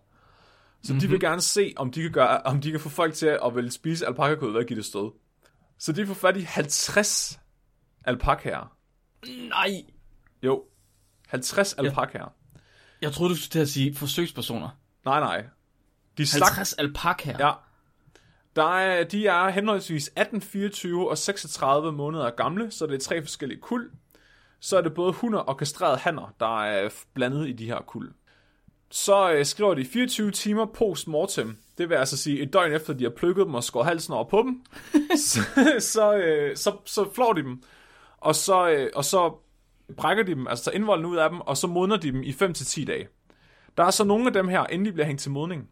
Så 0.84 0.94
mm-hmm. 0.94 1.00
de 1.00 1.10
vil 1.10 1.20
gerne 1.20 1.42
se, 1.42 1.74
om 1.76 1.92
de 1.92 2.02
kan, 2.02 2.12
gøre, 2.12 2.42
om 2.42 2.62
de 2.62 2.72
kan 2.72 2.80
få 2.80 2.90
folk 2.90 3.14
til 3.14 3.40
at 3.46 3.56
ville 3.56 3.72
spise 3.72 4.08
alpakakød 4.08 4.52
ved 4.52 4.60
at 4.60 4.68
give 4.68 4.78
det 4.78 4.86
stød. 4.86 5.12
Så 5.78 5.92
de 5.92 6.08
får 6.08 6.14
fat 6.14 6.38
i 6.38 6.42
50 6.42 7.40
alpakaer. 8.06 8.76
Nej, 9.50 9.84
Jo, 10.44 10.64
50 11.28 11.74
alpakaer. 11.74 12.34
jeg 13.02 13.12
troede, 13.12 13.34
du 13.34 13.38
skulle 13.38 13.52
til 13.52 13.60
at 13.60 13.70
sige 13.70 13.96
forsøgspersoner. 13.96 14.70
Nej, 15.06 15.20
nej. 15.20 15.46
De 16.18 16.28
slagter 16.28 16.56
50 16.56 16.74
alpakaer. 16.74 17.48
Ja. 17.48 17.54
Der 18.56 18.76
er, 18.78 19.04
de 19.04 19.28
er 19.28 19.50
henholdsvis 19.50 20.12
18, 20.16 20.42
24 20.42 21.10
og 21.10 21.18
36 21.18 21.92
måneder 21.92 22.30
gamle, 22.30 22.72
så 22.72 22.86
det 22.86 22.96
er 22.96 23.00
tre 23.00 23.22
forskellige 23.22 23.62
kuld. 23.62 23.92
Så 24.60 24.78
er 24.78 24.82
det 24.82 24.94
både 24.94 25.14
hunder 25.14 25.40
og 25.40 25.58
kastrerede 25.58 25.98
hanner, 25.98 26.34
der 26.40 26.64
er 26.64 26.90
blandet 27.14 27.48
i 27.48 27.52
de 27.52 27.66
her 27.66 27.82
kuld. 27.88 28.14
Så 28.92 29.32
øh, 29.32 29.46
skriver 29.46 29.74
de 29.74 29.86
24 29.86 30.32
timer 30.32 30.66
post-mortem. 30.66 31.58
Det 31.78 31.90
vil 31.90 31.96
altså 31.96 32.18
sige 32.18 32.40
et 32.40 32.54
døgn 32.54 32.72
efter, 32.72 32.94
de 32.94 33.04
har 33.04 33.12
plukket 33.12 33.46
dem 33.46 33.54
og 33.56 33.64
skåret 33.64 33.88
halsen 33.88 34.14
over 34.14 34.24
på 34.24 34.42
dem. 34.42 34.64
så, 35.28 35.40
så, 35.80 36.16
øh, 36.16 36.58
så, 36.58 36.76
så 36.86 37.10
flår 37.16 37.34
de 37.34 37.44
dem. 37.44 37.64
Og 38.18 38.36
så, 38.36 38.70
øh, 38.70 38.90
og 38.96 39.06
så 39.06 39.34
brækker 39.98 40.24
de 40.24 40.36
dem, 40.36 40.48
altså 40.48 40.66
tager 40.66 40.76
indvolden 40.76 41.06
ud 41.06 41.18
af 41.18 41.30
dem, 41.30 41.42
og 41.42 41.58
så 41.58 41.68
modner 41.68 41.98
de 41.98 42.12
dem 42.12 42.24
i 42.24 42.32
5-10 42.32 42.86
dage. 42.86 43.08
Der 43.78 43.84
er 43.84 43.92
så 43.92 44.04
nogle 44.04 44.28
af 44.28 44.34
dem 44.34 44.48
her, 44.48 44.68
inden 44.68 44.86
de 44.86 44.92
bliver 44.92 45.06
hængt 45.06 45.22
til 45.22 45.32
modning. 45.32 45.70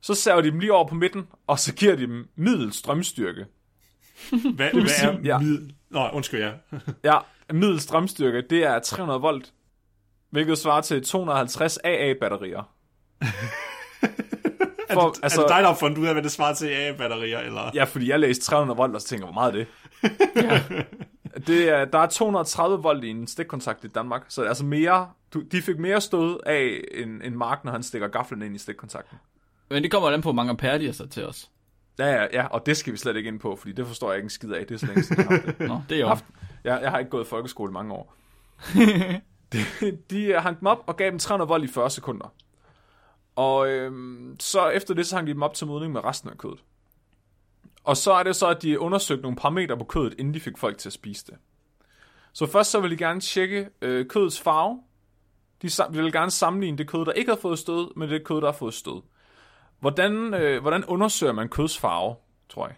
Så 0.00 0.14
saver 0.14 0.40
de 0.40 0.50
dem 0.50 0.58
lige 0.58 0.72
over 0.72 0.88
på 0.88 0.94
midten, 0.94 1.26
og 1.46 1.58
så 1.58 1.74
giver 1.74 1.96
de 1.96 2.02
dem 2.02 2.28
middel 2.36 2.72
strømstyrke. 2.72 3.46
Hvad, 4.54 4.70
vil 4.74 4.82
hvad 4.82 4.92
er 5.02 5.18
ja. 5.24 5.38
middel? 5.38 5.74
Nå, 5.90 6.08
undskyld, 6.12 6.40
ja. 6.40 6.52
Ja, 7.04 7.18
middel 7.52 7.80
strømstyrke, 7.80 8.42
det 8.50 8.64
er 8.64 8.78
300 8.78 9.20
volt, 9.20 9.52
hvilket 10.30 10.58
svarer 10.58 10.80
til 10.80 11.04
250 11.04 11.78
AA-batterier. 11.84 12.62
For, 14.92 15.00
er, 15.00 15.12
altså, 15.22 15.40
er 15.40 15.46
det 15.46 15.54
dig, 15.54 15.62
der 15.62 15.68
har 15.68 15.74
fundet 15.74 15.98
ud 15.98 16.06
af, 16.06 16.14
hvad 16.14 16.22
det 16.22 16.32
svarer 16.32 16.54
til 16.54 16.66
AA-batterier? 16.66 17.38
Eller? 17.38 17.70
Ja, 17.74 17.84
fordi 17.84 18.10
jeg 18.10 18.20
læste 18.20 18.44
300 18.44 18.76
volt, 18.76 18.94
og 18.94 19.00
så 19.00 19.06
tænker 19.06 19.26
jeg, 19.26 19.32
hvor 19.32 19.42
meget 19.42 19.54
er 19.54 19.58
det? 19.58 19.66
det 21.46 21.68
er, 21.68 21.84
der 21.84 21.98
er 21.98 22.06
230 22.06 22.82
volt 22.82 23.04
i 23.04 23.08
en 23.08 23.26
stikkontakt 23.26 23.84
i 23.84 23.88
Danmark, 23.88 24.24
så 24.28 24.40
det 24.40 24.46
er 24.46 24.50
altså 24.50 24.64
mere, 24.64 25.10
du, 25.34 25.40
de 25.40 25.62
fik 25.62 25.78
mere 25.78 26.00
stød 26.00 26.40
af 26.46 26.80
en, 26.94 27.22
en 27.22 27.38
Mark, 27.38 27.64
når 27.64 27.72
han 27.72 27.82
stikker 27.82 28.08
gaflen 28.08 28.42
ind 28.42 28.54
i 28.54 28.58
stikkontakten. 28.58 29.18
Men 29.70 29.82
det 29.82 29.90
kommer 29.90 30.10
an 30.10 30.22
på, 30.22 30.26
hvor 30.26 30.32
mange 30.32 30.50
ampere 30.50 30.78
de 30.78 30.86
har 30.86 30.92
sat 30.92 31.10
til 31.10 31.26
os. 31.26 31.50
Ja, 31.98 32.06
ja, 32.06 32.26
ja, 32.32 32.46
og 32.46 32.66
det 32.66 32.76
skal 32.76 32.92
vi 32.92 32.98
slet 32.98 33.16
ikke 33.16 33.28
ind 33.28 33.40
på, 33.40 33.56
fordi 33.56 33.72
det 33.72 33.86
forstår 33.86 34.10
jeg 34.10 34.16
ikke 34.16 34.26
en 34.26 34.30
skid 34.30 34.50
af. 34.50 34.66
Det 34.66 34.74
er 34.74 34.78
så 34.78 34.86
længe 34.86 35.02
siden, 35.02 35.22
jeg 35.22 35.28
har 35.28 35.40
haft 35.46 35.58
det. 35.58 35.68
Nå, 35.68 35.82
det 35.88 35.96
er 35.96 36.00
jo. 36.00 36.16
Jeg, 36.64 36.78
jeg 36.82 36.90
har 36.90 36.98
ikke 36.98 37.10
gået 37.10 37.24
i 37.24 37.28
folkeskole 37.28 37.70
i 37.70 37.72
mange 37.72 37.94
år. 37.94 38.14
de, 39.80 39.98
de 40.10 40.40
hang 40.40 40.60
dem 40.60 40.66
op 40.66 40.84
og 40.86 40.96
gav 40.96 41.10
dem 41.10 41.18
300 41.18 41.48
volt 41.48 41.64
i 41.64 41.72
40 41.72 41.90
sekunder. 41.90 42.34
Og 43.36 43.68
øhm, 43.68 44.36
så 44.40 44.68
efter 44.68 44.94
det, 44.94 45.06
så 45.06 45.16
hang 45.16 45.26
de 45.26 45.32
dem 45.32 45.42
op 45.42 45.54
til 45.54 45.66
modning 45.66 45.92
med 45.92 46.04
resten 46.04 46.30
af 46.30 46.38
kødet. 46.38 46.64
Og 47.84 47.96
så 47.96 48.12
er 48.12 48.22
det 48.22 48.36
så, 48.36 48.46
at 48.48 48.62
de 48.62 48.80
undersøgte 48.80 49.22
nogle 49.22 49.36
parametre 49.36 49.78
på 49.78 49.84
kødet, 49.84 50.14
inden 50.18 50.34
de 50.34 50.40
fik 50.40 50.58
folk 50.58 50.78
til 50.78 50.88
at 50.88 50.92
spise 50.92 51.26
det. 51.26 51.34
Så 52.32 52.46
først 52.46 52.70
så 52.70 52.80
vil 52.80 52.90
de 52.90 52.96
gerne 52.96 53.20
tjekke 53.20 53.68
øh, 53.82 54.06
kødets 54.06 54.40
farve. 54.40 54.82
De 55.62 55.70
vil 55.90 56.12
gerne 56.12 56.30
sammenligne 56.30 56.78
det 56.78 56.88
kød, 56.88 57.04
der 57.04 57.12
ikke 57.12 57.30
har 57.30 57.38
fået 57.42 57.58
stød, 57.58 57.96
med 57.96 58.08
det 58.08 58.24
kød, 58.24 58.40
der 58.40 58.46
har 58.46 58.58
fået 58.58 58.74
stød. 58.74 59.02
Hvordan, 59.80 60.34
øh, 60.34 60.60
hvordan 60.60 60.84
undersøger 60.84 61.32
man 61.32 61.48
køds 61.48 61.78
farve, 61.78 62.16
tror 62.48 62.66
jeg, 62.66 62.76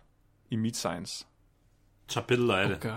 i 0.50 0.56
Meat 0.56 0.76
Science? 0.76 1.26
Tager 2.08 2.26
billeder 2.26 2.56
af 2.56 2.64
Oh 2.64 2.70
det 2.70 2.80
God. 2.80 2.92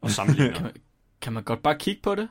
og 0.00 0.10
sammenligner. 0.10 0.70
Kan 1.20 1.32
man 1.32 1.42
godt 1.42 1.62
bare 1.62 1.78
kigge 1.78 2.02
på 2.02 2.14
det? 2.14 2.28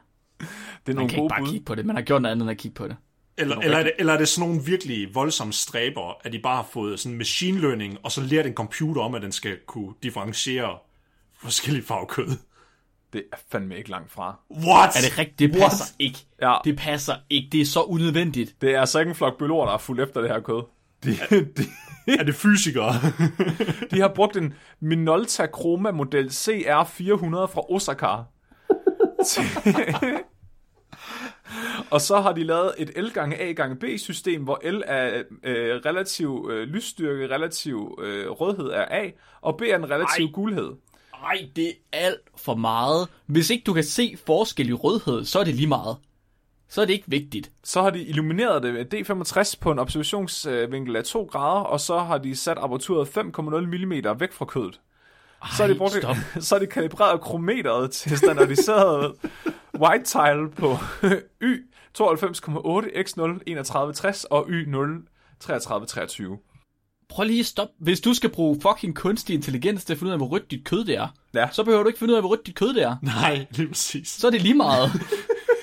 Det 0.87 0.93
er 0.93 0.95
Man 0.95 1.07
kan 1.07 1.19
ikke 1.23 1.29
bare 1.29 1.41
bud. 1.41 1.51
kigge 1.51 1.65
på 1.65 1.75
det. 1.75 1.85
Man 1.85 1.95
har 1.95 2.03
gjort 2.03 2.21
noget 2.21 2.31
andet 2.31 2.43
end 2.43 2.51
at 2.51 2.57
kigge 2.57 2.75
på 2.75 2.87
det. 2.87 2.95
Eller, 3.37 3.55
eller, 3.57 3.77
er 3.77 3.83
det, 3.83 3.91
eller 3.99 4.13
er 4.13 4.17
det 4.17 4.27
sådan 4.27 4.49
nogle 4.49 4.63
virkelig 4.65 5.15
voldsomme 5.15 5.53
stræber, 5.53 6.17
at 6.23 6.33
de 6.33 6.39
bare 6.39 6.55
har 6.55 6.67
fået 6.71 6.99
sådan 6.99 7.17
machine 7.17 7.59
learning, 7.61 7.97
og 8.03 8.11
så 8.11 8.21
lært 8.21 8.45
en 8.45 8.53
computer 8.53 9.01
om, 9.01 9.15
at 9.15 9.21
den 9.21 9.31
skal 9.31 9.57
kunne 9.67 9.93
differentiere 10.03 10.77
forskellige 11.41 11.85
farvekød? 11.85 12.27
Det 13.13 13.23
er 13.33 13.37
fandme 13.51 13.77
ikke 13.77 13.89
langt 13.89 14.11
fra. 14.11 14.39
What? 14.51 14.89
Er 14.95 15.01
det 15.09 15.17
rigtigt? 15.17 15.39
Det 15.39 15.51
passer 15.61 15.85
What? 15.85 15.95
ikke. 15.99 16.19
Ja. 16.41 16.55
Det 16.63 16.77
passer 16.77 17.15
ikke. 17.29 17.49
Det 17.51 17.61
er 17.61 17.65
så 17.65 17.81
unødvendigt. 17.81 18.55
Det 18.61 18.75
er 18.75 18.79
altså 18.79 18.99
ikke 18.99 19.09
en 19.09 19.15
flok 19.15 19.37
biologer, 19.37 19.65
der 19.65 19.73
er 19.73 19.77
fuldt 19.77 20.01
efter 20.01 20.21
det 20.21 20.29
her 20.29 20.39
kød. 20.39 20.63
De, 21.03 21.09
de, 21.57 21.63
Er 22.19 22.23
det 22.23 22.35
fysikere? 22.35 22.93
de 23.91 23.99
har 24.01 24.11
brugt 24.15 24.37
en 24.37 24.53
Minolta 24.79 25.47
Chroma 25.47 25.91
model 25.91 26.25
CR400 26.27 27.53
fra 27.53 27.73
Osaka. 27.73 28.07
Og 31.91 32.01
så 32.01 32.21
har 32.21 32.33
de 32.33 32.43
lavet 32.43 32.73
et 32.77 32.91
L 33.03 33.09
gange 33.09 33.41
A 33.41 33.51
gange 33.51 33.75
B 33.75 33.83
system, 33.97 34.43
hvor 34.43 34.71
L 34.71 34.83
er 34.85 35.23
øh, 35.43 35.81
relativ 35.85 36.49
øh, 36.51 36.67
lysstyrke, 36.67 37.33
relativ 37.35 37.99
øh, 38.03 38.29
rødhed 38.29 38.69
er 38.69 38.85
A, 38.91 39.09
og 39.41 39.57
B 39.57 39.61
er 39.61 39.75
en 39.75 39.89
relativ 39.89 40.25
Ej. 40.25 40.31
gulhed. 40.31 40.71
Ej, 41.23 41.49
det 41.55 41.67
er 41.67 41.73
alt 41.91 42.21
for 42.37 42.55
meget. 42.55 43.07
Hvis 43.25 43.49
ikke 43.49 43.63
du 43.63 43.73
kan 43.73 43.83
se 43.83 44.17
forskel 44.25 44.69
i 44.69 44.73
rødhed, 44.73 45.25
så 45.25 45.39
er 45.39 45.43
det 45.43 45.55
lige 45.55 45.67
meget. 45.67 45.97
Så 46.69 46.81
er 46.81 46.85
det 46.85 46.93
ikke 46.93 47.05
vigtigt. 47.07 47.51
Så 47.63 47.81
har 47.81 47.89
de 47.89 48.03
illumineret 48.03 48.63
det 48.63 48.73
med 48.73 48.93
D65 48.93 49.53
på 49.61 49.71
en 49.71 49.79
observationsvinkel 49.79 50.95
af 50.95 51.03
2 51.03 51.23
grader, 51.23 51.61
og 51.61 51.79
så 51.79 51.99
har 51.99 52.17
de 52.17 52.35
sat 52.35 52.57
apparaturet 52.57 53.07
5,0 53.17 53.41
mm 53.41 54.19
væk 54.19 54.31
fra 54.31 54.45
kødet. 54.45 54.79
Så 55.57 55.63
har 55.63 55.67
de, 55.67 55.75
brugt, 55.75 55.93
stop. 55.93 56.15
så 56.45 56.55
har 56.55 56.59
de 56.59 56.67
kalibreret 56.67 57.21
krometeret 57.21 57.91
til 57.91 58.17
standardiseret 58.17 59.15
white 59.81 60.05
tile 60.05 60.49
på 60.57 60.77
Y 61.49 61.55
92,8 62.01 62.03
X0 62.97 63.43
3160 63.45 64.23
og 64.23 64.47
Y0 64.47 65.07
3323. 65.39 66.37
Prøv 67.09 67.25
lige 67.25 67.39
at 67.39 67.45
stoppe. 67.45 67.73
Hvis 67.79 67.99
du 68.01 68.13
skal 68.13 68.29
bruge 68.29 68.61
fucking 68.61 68.95
kunstig 68.95 69.33
intelligens 69.33 69.85
til 69.85 69.93
at 69.93 69.99
finde 69.99 70.09
ud 70.09 70.13
af, 70.13 70.19
hvor 70.19 70.27
rødt 70.27 70.51
dit 70.51 70.65
kød 70.65 70.85
det 70.85 70.95
er, 70.97 71.07
Ja. 71.33 71.47
så 71.51 71.63
behøver 71.63 71.83
du 71.83 71.87
ikke 71.89 71.99
finde 71.99 72.11
ud 72.13 72.15
af, 72.15 72.21
hvor 72.21 72.29
rødt 72.29 72.47
dit 72.47 72.55
kød 72.55 72.73
det 72.73 72.83
er. 72.83 72.95
Nej, 73.01 73.45
lige 73.51 73.67
præcis. 73.67 74.07
Så 74.07 74.27
er 74.27 74.31
det 74.31 74.41
lige 74.41 74.53
meget. 74.53 74.91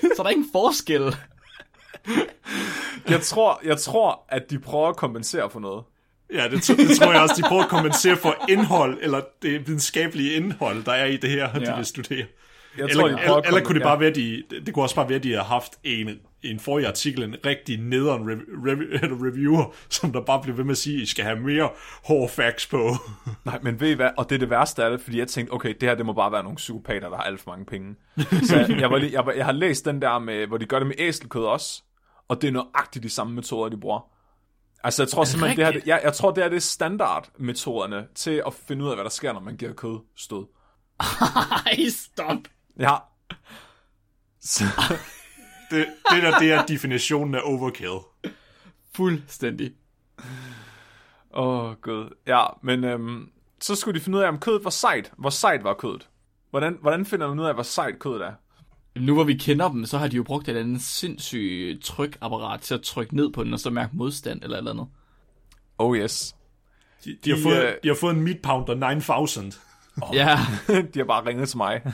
så 0.00 0.14
er 0.18 0.22
der 0.22 0.30
ingen 0.30 0.48
forskel. 0.52 1.16
Jeg 3.08 3.20
tror, 3.22 3.60
jeg 3.64 3.78
tror, 3.78 4.24
at 4.28 4.50
de 4.50 4.58
prøver 4.58 4.88
at 4.88 4.96
kompensere 4.96 5.50
for 5.50 5.60
noget. 5.60 5.84
Ja, 6.32 6.48
det, 6.48 6.70
t- 6.70 6.76
det 6.88 6.96
tror 6.98 7.12
jeg 7.12 7.22
også, 7.22 7.34
de 7.36 7.42
prøver 7.48 7.62
at 7.62 7.68
kompensere 7.68 8.16
for 8.16 8.34
indhold, 8.48 8.98
eller 9.02 9.20
det 9.42 9.66
videnskabelige 9.66 10.32
indhold, 10.32 10.84
der 10.84 10.92
er 10.92 11.04
i 11.06 11.16
det 11.16 11.30
her, 11.30 11.48
ja. 11.54 11.58
de 11.72 11.76
vil 11.76 11.86
studere. 11.86 12.26
Jeg 12.78 12.84
Eller, 12.84 13.00
tror, 13.00 13.08
de 13.08 13.16
prøver 13.26 13.36
eller, 13.38 13.48
eller 13.48 13.64
kunne 13.64 13.74
det 13.74 13.82
bare 13.82 14.00
være, 14.00 14.10
de, 14.10 14.42
det 14.50 14.74
kunne 14.74 14.84
også 14.84 14.94
bare 14.94 15.08
være, 15.08 15.16
at 15.16 15.22
de 15.22 15.32
har 15.32 15.44
haft 15.44 15.72
en, 15.84 16.08
i 16.42 16.50
en 16.50 16.60
forrige 16.60 16.88
artikel 16.88 17.22
en 17.22 17.36
rigtig 17.46 17.80
nederen 17.80 18.30
rev, 18.30 18.38
rev, 18.66 18.78
eller 19.02 19.16
reviewer, 19.26 19.74
som 19.88 20.12
der 20.12 20.20
bare 20.20 20.42
bliver 20.42 20.56
ved 20.56 20.64
med 20.64 20.72
at 20.72 20.78
sige, 20.78 20.96
at 20.96 21.02
I 21.02 21.06
skal 21.06 21.24
have 21.24 21.40
mere 21.40 21.70
hårde 22.04 22.28
facts 22.28 22.66
på. 22.66 22.90
Nej, 23.44 23.58
men 23.62 23.80
ved 23.80 23.90
I 23.90 23.94
hvad? 23.94 24.10
Og 24.16 24.28
det 24.28 24.34
er 24.34 24.38
det 24.38 24.50
værste 24.50 24.84
af 24.84 24.90
det, 24.90 25.00
fordi 25.00 25.18
jeg 25.18 25.28
tænkte, 25.28 25.52
okay, 25.52 25.74
det 25.80 25.88
her 25.88 25.96
det 25.96 26.06
må 26.06 26.12
bare 26.12 26.32
være 26.32 26.42
nogle 26.42 26.56
psykopater, 26.56 27.08
der 27.08 27.16
har 27.16 27.24
alt 27.24 27.40
for 27.40 27.50
mange 27.50 27.66
penge. 27.66 27.94
Så 28.48 28.56
jeg, 28.56 28.80
jeg, 28.80 28.90
var 28.90 28.98
lige, 28.98 29.12
jeg, 29.12 29.36
jeg 29.36 29.44
har 29.44 29.52
læst 29.52 29.84
den 29.84 30.02
der, 30.02 30.18
med, 30.18 30.46
hvor 30.46 30.56
de 30.56 30.66
gør 30.66 30.78
det 30.78 30.86
med 30.86 30.96
æselkød 30.98 31.44
også, 31.44 31.82
og 32.28 32.42
det 32.42 32.48
er 32.48 32.52
nøjagtigt 32.52 33.02
de 33.02 33.10
samme 33.10 33.34
metoder, 33.34 33.68
de 33.68 33.76
bruger. 33.80 34.00
Altså, 34.84 35.02
jeg 35.02 35.08
tror 35.08 35.24
simpelthen, 35.24 35.58
det 35.58 35.74
her, 35.74 35.80
jeg, 35.86 36.00
jeg 36.04 36.12
tror, 36.12 36.30
det 36.30 36.44
er 36.44 36.48
det 36.48 36.62
standardmetoderne 36.62 38.06
til 38.14 38.42
at 38.46 38.54
finde 38.54 38.84
ud 38.84 38.88
af, 38.88 38.96
hvad 38.96 39.04
der 39.04 39.10
sker, 39.10 39.32
når 39.32 39.40
man 39.40 39.56
giver 39.56 39.72
kød 39.72 39.98
stød. 40.16 40.46
Ej, 41.00 41.76
stop. 41.88 42.38
Ja. 42.78 42.96
Så, 44.40 44.64
Det, 45.70 45.86
det 46.12 46.22
der, 46.22 46.38
det 46.38 46.52
er 46.52 46.66
definitionen 46.66 47.34
af 47.34 47.40
overkill. 47.44 47.98
Fuldstændig. 48.94 49.72
Åh, 51.34 51.64
oh, 51.64 51.74
gud. 51.74 52.14
Ja, 52.26 52.44
men 52.62 52.84
øhm, 52.84 53.28
så 53.60 53.74
skulle 53.74 53.98
de 53.98 54.04
finde 54.04 54.18
ud 54.18 54.22
af, 54.22 54.28
om 54.28 54.38
kødet 54.38 54.64
var 54.64 54.70
sejt. 54.70 55.12
Hvor 55.18 55.30
sejt 55.30 55.64
var 55.64 55.74
kødet? 55.74 56.08
Hvordan, 56.50 56.78
hvordan 56.80 57.06
finder 57.06 57.28
man 57.28 57.38
ud 57.38 57.44
af, 57.44 57.54
hvor 57.54 57.62
sejt 57.62 57.98
kødet 57.98 58.22
er? 58.22 58.32
Nu 58.98 59.14
hvor 59.14 59.24
vi 59.24 59.34
kender 59.34 59.68
dem, 59.68 59.84
så 59.84 59.98
har 59.98 60.08
de 60.08 60.16
jo 60.16 60.22
brugt 60.22 60.44
et 60.44 60.48
eller 60.48 60.62
andet 60.62 60.82
sindssygt 60.82 61.84
trykapparat 61.84 62.60
til 62.60 62.74
at 62.74 62.82
trykke 62.82 63.16
ned 63.16 63.32
på 63.32 63.44
den, 63.44 63.52
og 63.52 63.60
så 63.60 63.70
mærke 63.70 63.96
modstand 63.96 64.42
eller 64.42 64.56
eller 64.56 64.70
andet. 64.70 64.88
Oh 65.78 65.96
yes. 65.96 66.36
De, 67.04 67.16
de, 67.24 67.30
har 67.30 67.36
De, 67.36 67.42
fået, 67.42 67.64
øh, 67.64 67.74
de 67.82 67.88
har 67.88 67.94
fået 68.00 68.14
en 68.14 68.20
meat 68.20 68.42
pounder 68.42 68.74
9000. 68.74 69.52
Oh. 70.02 70.16
Ja, 70.16 70.38
de 70.94 70.98
har 70.98 71.04
bare 71.04 71.26
ringet 71.26 71.48
til 71.48 71.56
mig. 71.56 71.82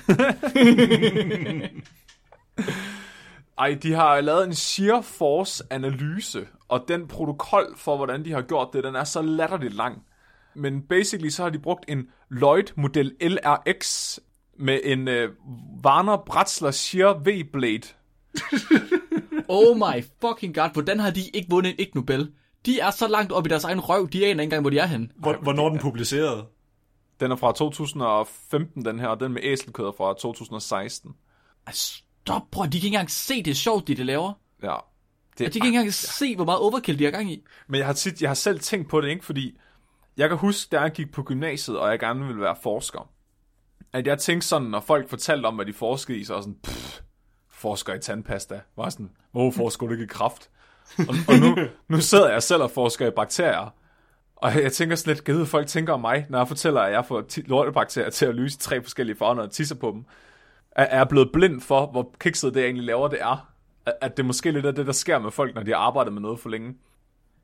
Ej, 3.59 3.78
de 3.82 3.92
har 3.92 4.20
lavet 4.20 4.46
en 4.46 4.55
shear 4.55 5.00
force 5.00 5.64
analyse, 5.70 6.46
og 6.68 6.84
den 6.88 7.09
protokol 7.09 7.74
for, 7.76 7.96
hvordan 7.96 8.24
de 8.24 8.32
har 8.32 8.42
gjort 8.42 8.68
det, 8.72 8.84
den 8.84 8.94
er 8.94 9.05
så 9.05 9.22
latterligt 9.22 9.74
lang. 9.74 10.03
Men 10.55 10.82
basically 10.82 11.30
så 11.30 11.42
har 11.42 11.50
de 11.50 11.59
brugt 11.59 11.84
en 11.88 12.07
Lloyd 12.30 12.64
model 12.76 13.12
LRX 13.20 14.18
med 14.59 14.80
en 14.84 15.09
uh, 15.09 15.14
Warner 15.84 16.16
Bratzler 16.26 16.70
Shear 16.70 17.14
V-blade. 17.14 17.82
oh 19.48 19.76
my 19.76 20.05
fucking 20.20 20.55
god, 20.55 20.72
hvordan 20.72 21.00
har 21.00 21.11
de 21.11 21.20
ikke 21.34 21.50
vundet 21.50 21.70
en 21.70 21.76
Ig 21.78 21.88
Nobel? 21.94 22.30
De 22.66 22.80
er 22.80 22.90
så 22.90 23.09
langt 23.09 23.32
op 23.32 23.46
i 23.46 23.48
deres 23.48 23.64
egen 23.64 23.80
røv, 23.80 24.09
de 24.12 24.26
aner 24.26 24.30
ikke 24.30 24.42
engang, 24.42 24.61
hvor 24.61 24.70
de 24.70 24.78
er 24.78 24.86
henne. 24.86 25.09
Hvor, 25.16 25.36
hvornår 25.42 25.68
den 25.68 25.78
publiceret? 25.78 26.44
Den 27.22 27.30
er 27.30 27.36
fra 27.36 27.52
2015, 27.52 28.84
den 28.84 28.98
her, 28.98 29.06
og 29.06 29.20
den 29.20 29.32
med 29.32 29.42
æselkød 29.44 29.86
er 29.86 29.92
fra 29.96 30.14
2016. 30.14 31.14
Ej, 31.66 31.72
Stop, 31.72 32.42
bror, 32.50 32.64
de 32.64 32.70
kan 32.70 32.76
ikke 32.76 32.86
engang 32.86 33.10
se, 33.10 33.42
det 33.42 33.50
er 33.50 33.54
sjovt, 33.54 33.88
det 33.88 33.96
de 33.96 34.04
laver. 34.04 34.32
Ja. 34.62 34.76
De 35.38 35.44
kan 35.44 35.46
ikke 35.54 35.66
engang 35.66 35.94
se, 35.94 36.36
hvor 36.36 36.44
meget 36.44 36.60
overkill 36.60 36.98
de 36.98 37.04
har 37.04 37.10
gang 37.10 37.32
i. 37.32 37.44
Men 37.66 37.78
jeg 37.78 37.86
har, 37.86 37.92
tit, 37.92 38.22
jeg 38.22 38.30
har 38.30 38.34
selv 38.34 38.60
tænkt 38.60 38.88
på 38.88 39.00
det, 39.00 39.08
ikke? 39.08 39.24
Fordi 39.24 39.58
jeg 40.16 40.28
kan 40.28 40.38
huske, 40.38 40.68
da 40.72 40.80
jeg 40.80 40.92
gik 40.92 41.12
på 41.12 41.22
gymnasiet, 41.22 41.78
og 41.78 41.90
jeg 41.90 41.98
gerne 41.98 42.26
ville 42.26 42.40
være 42.40 42.56
forsker, 42.62 43.10
at 43.92 44.06
jeg 44.06 44.18
tænkte 44.18 44.48
sådan, 44.48 44.68
når 44.68 44.80
folk 44.80 45.08
fortalte 45.08 45.46
om, 45.46 45.54
hvad 45.54 45.66
de 45.66 45.72
forskede 45.72 46.18
i, 46.18 46.24
så 46.24 46.34
var 46.34 46.40
sådan, 46.40 46.58
pff, 46.64 47.00
forsker 47.48 47.94
i 47.94 48.00
tandpasta. 48.00 48.60
Var 48.76 48.90
sådan, 48.90 49.10
hvor 49.32 49.50
forsker 49.50 49.86
du 49.86 49.92
ikke 49.92 50.04
i 50.04 50.06
kraft? 50.06 50.50
Og, 50.98 51.14
og 51.28 51.34
nu, 51.40 51.56
nu 51.88 52.00
sidder 52.00 52.30
jeg 52.30 52.42
selv 52.42 52.62
og 52.62 52.70
forsker 52.70 53.06
i 53.06 53.10
bakterier. 53.10 53.74
Og 54.43 54.62
jeg 54.62 54.72
tænker 54.72 54.97
sådan 54.97 55.14
lidt, 55.14 55.36
hvad 55.36 55.47
folk 55.47 55.66
tænker 55.66 55.93
om 55.93 56.01
mig, 56.01 56.26
når 56.28 56.38
jeg 56.38 56.49
fortæller, 56.49 56.80
at 56.80 56.93
jeg 56.93 57.07
får 57.07 57.24
lortebakterier 57.49 58.11
til 58.11 58.26
at 58.26 58.34
lyse 58.34 58.59
tre 58.59 58.82
forskellige 58.82 59.16
farver, 59.16 59.34
når 59.34 59.43
jeg 59.43 59.51
tisser 59.51 59.74
på 59.74 59.90
dem. 59.95 60.05
Er 60.72 60.84
er 60.84 60.97
jeg 60.97 61.09
blevet 61.09 61.30
blind 61.32 61.61
for, 61.61 61.86
hvor 61.86 62.14
kikset 62.20 62.55
det 62.55 62.61
jeg 62.61 62.66
egentlig 62.66 62.84
laver, 62.86 63.09
det 63.09 63.20
er? 63.22 63.49
At- 63.86 63.95
At 64.01 64.16
det 64.16 64.24
måske 64.24 64.51
lidt 64.51 64.66
er 64.66 64.70
det, 64.70 64.86
der 64.86 64.93
sker 64.93 65.18
med 65.18 65.30
folk, 65.30 65.55
når 65.55 65.62
de 65.62 65.70
har 65.70 65.78
arbejdet 65.78 66.12
med 66.12 66.22
noget 66.22 66.40
for 66.40 66.49
længe. 66.49 66.74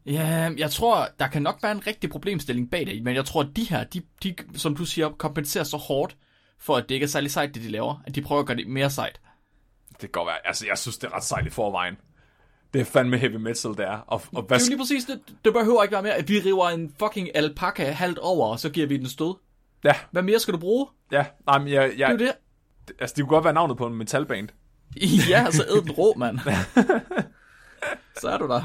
Ja, 0.07 0.51
jeg 0.59 0.71
tror, 0.71 1.09
der 1.19 1.29
kan 1.29 1.43
nok 1.43 1.59
være 1.63 1.73
en 1.73 1.87
rigtig 1.87 2.11
problemstilling 2.11 2.71
bag 2.71 2.87
det, 2.87 3.03
men 3.05 3.15
jeg 3.15 3.25
tror, 3.25 3.41
at 3.43 3.49
de 3.57 3.65
her, 3.65 3.85
de, 3.85 4.03
de, 4.23 4.35
som 4.55 4.77
du 4.77 4.85
siger, 4.85 5.09
kompenserer 5.19 5.65
så 5.65 5.77
hårdt 5.77 6.17
for, 6.59 6.77
at 6.77 6.89
det 6.89 6.95
ikke 6.95 7.05
er 7.05 7.09
særlig 7.09 7.31
sejt, 7.31 7.55
det 7.55 7.63
de 7.63 7.69
laver, 7.71 8.03
at 8.07 8.15
de 8.15 8.23
prøver 8.23 8.41
at 8.41 8.47
gøre 8.47 8.57
det 8.57 8.67
mere 8.69 8.91
sejt. 8.91 9.21
Det 9.91 9.99
kan 10.01 10.09
godt 10.13 10.27
være. 10.27 10.47
Altså, 10.47 10.67
jeg 10.67 10.79
synes, 10.79 10.99
det 10.99 11.07
er 11.11 11.17
ret 11.17 11.25
sejt 11.25 11.47
i 11.47 11.51
forvejen. 11.51 11.97
Det 12.75 12.81
er 12.81 12.85
fandme 12.85 13.19
heavy 13.19 13.37
metal, 13.37 13.71
det 13.71 13.81
er. 13.81 13.99
Og, 13.99 14.23
og 14.35 14.43
hvad 14.43 14.59
Det 14.59 14.65
er 14.65 14.67
jo 14.67 14.71
lige 14.71 14.79
præcis 14.79 15.05
det. 15.05 15.21
Det 15.45 15.53
behøver 15.53 15.83
ikke 15.83 15.93
være 15.93 16.03
mere, 16.03 16.15
at 16.15 16.29
vi 16.29 16.41
river 16.41 16.69
en 16.69 16.95
fucking 16.99 17.29
alpaka 17.37 17.91
halvt 17.91 18.19
over, 18.19 18.47
og 18.49 18.61
så 18.61 18.71
giver 18.71 18.87
vi 18.87 18.97
den 18.97 19.09
stød. 19.09 19.35
Ja, 19.85 19.93
Hvad 20.11 20.23
mere 20.23 20.39
skal 20.39 20.55
du 20.55 20.59
bruge? 20.59 20.87
ja. 21.13 21.27
Nej, 21.47 21.59
men 21.59 21.69
jeg, 21.69 21.83
Det 21.83 21.93
er 21.93 21.97
jeg, 22.09 22.11
jo 22.21 22.27
det. 22.27 22.33
altså, 23.01 23.15
det 23.17 23.23
kunne 23.25 23.29
godt 23.37 23.45
være 23.45 23.55
navnet 23.55 23.77
på 23.77 23.87
en 23.87 23.95
metalband. 23.95 24.49
Ja, 25.31 25.51
så 25.51 25.65
æd 25.77 25.83
den 25.83 25.91
rå, 25.91 26.15
mand. 26.17 26.39
så 28.21 28.29
er 28.29 28.39
du 28.39 28.47
der. 28.49 28.63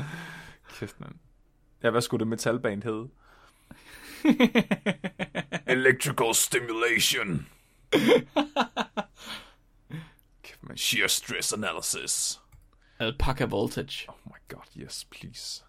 Kæft, 0.80 1.00
mand. 1.00 1.12
Ja, 1.84 1.90
hvad 1.90 2.02
skulle 2.02 2.20
det 2.20 2.28
metalband 2.28 2.84
hedde? 2.84 3.08
Electrical 5.74 6.36
stimulation. 6.36 7.48
Kæft, 10.44 10.64
man. 10.64 10.78
Shear 10.78 11.08
stress 11.08 11.54
analysis. 11.54 12.40
Alpaka 13.04 13.46
voltage. 13.46 14.06
Oh 14.10 14.16
my 14.26 14.56
god, 14.56 14.84
yes, 14.84 15.06
please. 15.12 15.64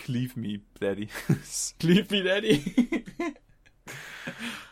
Cleave 0.00 0.30
me, 0.36 0.60
daddy. 0.80 1.08
Cleave 1.80 2.06
me 2.10 2.24
daddy. 2.28 2.54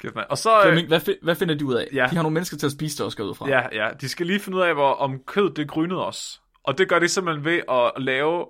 Kæft, 0.00 0.14
man. 0.14 0.24
Og 0.30 0.38
så... 0.38 0.56
øh, 0.56 0.62
Flemming, 0.62 0.88
hvad, 0.88 1.00
fi- 1.08 1.18
hvad 1.22 1.34
finder 1.34 1.54
de 1.54 1.64
ud 1.64 1.74
af? 1.74 1.88
Ja. 1.92 2.06
De 2.10 2.16
har 2.16 2.22
nogle 2.22 2.34
mennesker 2.34 2.56
til 2.56 2.66
at 2.66 2.72
spise 2.72 2.98
det 2.98 3.06
også, 3.06 3.22
ud 3.22 3.34
fra. 3.34 3.48
Ja, 3.48 3.84
ja. 3.84 3.90
De 4.00 4.08
skal 4.08 4.26
lige 4.26 4.40
finde 4.40 4.58
ud 4.58 4.62
af, 4.62 4.74
hvor, 4.74 4.92
om 4.92 5.18
kød 5.18 5.54
det 5.54 5.68
grynede 5.68 6.06
os. 6.06 6.42
Og 6.62 6.78
det 6.78 6.88
gør 6.88 6.98
de 6.98 7.08
simpelthen 7.08 7.44
ved 7.44 7.60
at 7.68 7.92
lave... 8.02 8.46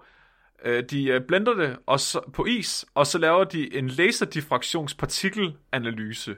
Øh, 0.65 0.85
de 0.91 1.05
øh, 1.05 1.21
blender 1.29 1.55
det 1.55 1.77
og 1.87 2.01
så, 2.01 2.21
på 2.33 2.45
is, 2.45 2.85
og 2.95 3.07
så 3.07 3.19
laver 3.19 3.45
de 3.45 3.77
en 3.77 3.89
laserdifraktionspartikelanalyse. 3.89 6.37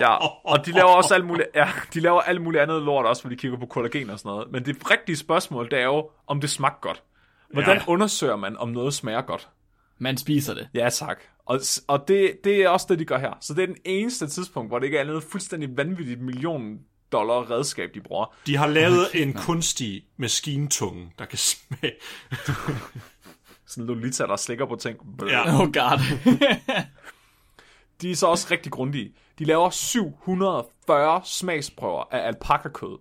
Ja, 0.00 0.26
og 0.50 0.66
de 0.66 0.72
laver 0.72 0.88
også 0.88 1.14
alt 1.14 1.26
muligt, 1.26 1.48
ja, 1.54 1.68
de 1.94 2.00
laver 2.00 2.20
alt 2.20 2.42
muligt 2.42 2.62
andet 2.62 2.82
lort 2.82 3.06
også, 3.06 3.22
hvor 3.22 3.30
de 3.30 3.36
kigger 3.36 3.58
på 3.58 3.66
kollagen 3.66 4.10
og 4.10 4.18
sådan 4.18 4.30
noget. 4.30 4.52
Men 4.52 4.64
det 4.64 4.90
rigtige 4.90 5.16
spørgsmål, 5.16 5.70
det 5.70 5.78
er 5.78 5.84
jo, 5.84 6.10
om 6.26 6.40
det 6.40 6.50
smagte 6.50 6.78
godt. 6.80 7.02
Hvordan 7.52 7.76
Ja. 7.76 7.82
undersøger 7.86 8.36
man, 8.36 8.56
om 8.56 8.68
noget 8.68 8.94
smager 8.94 9.22
godt? 9.22 9.48
Man 9.98 10.16
spiser 10.16 10.54
det. 10.54 10.68
Ja, 10.74 10.88
tak. 10.90 11.18
Og, 11.46 11.60
og 11.88 12.08
det, 12.08 12.32
det 12.44 12.62
er 12.62 12.68
også 12.68 12.86
det, 12.88 12.98
de 12.98 13.04
gør 13.04 13.18
her. 13.18 13.32
Så 13.40 13.54
det 13.54 13.62
er 13.62 13.66
den 13.66 13.76
eneste 13.84 14.26
tidspunkt, 14.28 14.70
hvor 14.70 14.78
det 14.78 14.86
ikke 14.86 14.98
er 14.98 15.04
noget 15.04 15.22
fuldstændig 15.22 15.76
vanvittigt 15.76 16.20
million 16.20 16.78
dollar 17.12 17.50
redskab, 17.50 17.90
de 17.94 18.00
bruger. 18.00 18.34
De 18.46 18.56
har 18.56 18.66
lavet 18.66 19.06
en 19.14 19.32
kunstig 19.32 20.04
maskintunge, 20.16 21.12
der 21.18 21.24
kan 21.24 21.38
smage. 21.38 21.94
Sådan 23.66 23.86
Lolita, 23.86 24.26
der 24.26 24.36
slikker 24.36 24.66
på 24.66 24.76
ting. 24.76 24.98
Ja. 25.28 25.54
Oh 25.60 25.72
god. 25.72 25.98
De 28.04 28.10
er 28.10 28.16
så 28.16 28.26
også 28.26 28.48
rigtig 28.50 28.72
grundige. 28.72 29.14
De 29.38 29.44
laver 29.44 29.70
740 29.70 31.20
smagsprøver 31.24 32.04
af 32.10 32.26
alpakakød. 32.26 32.98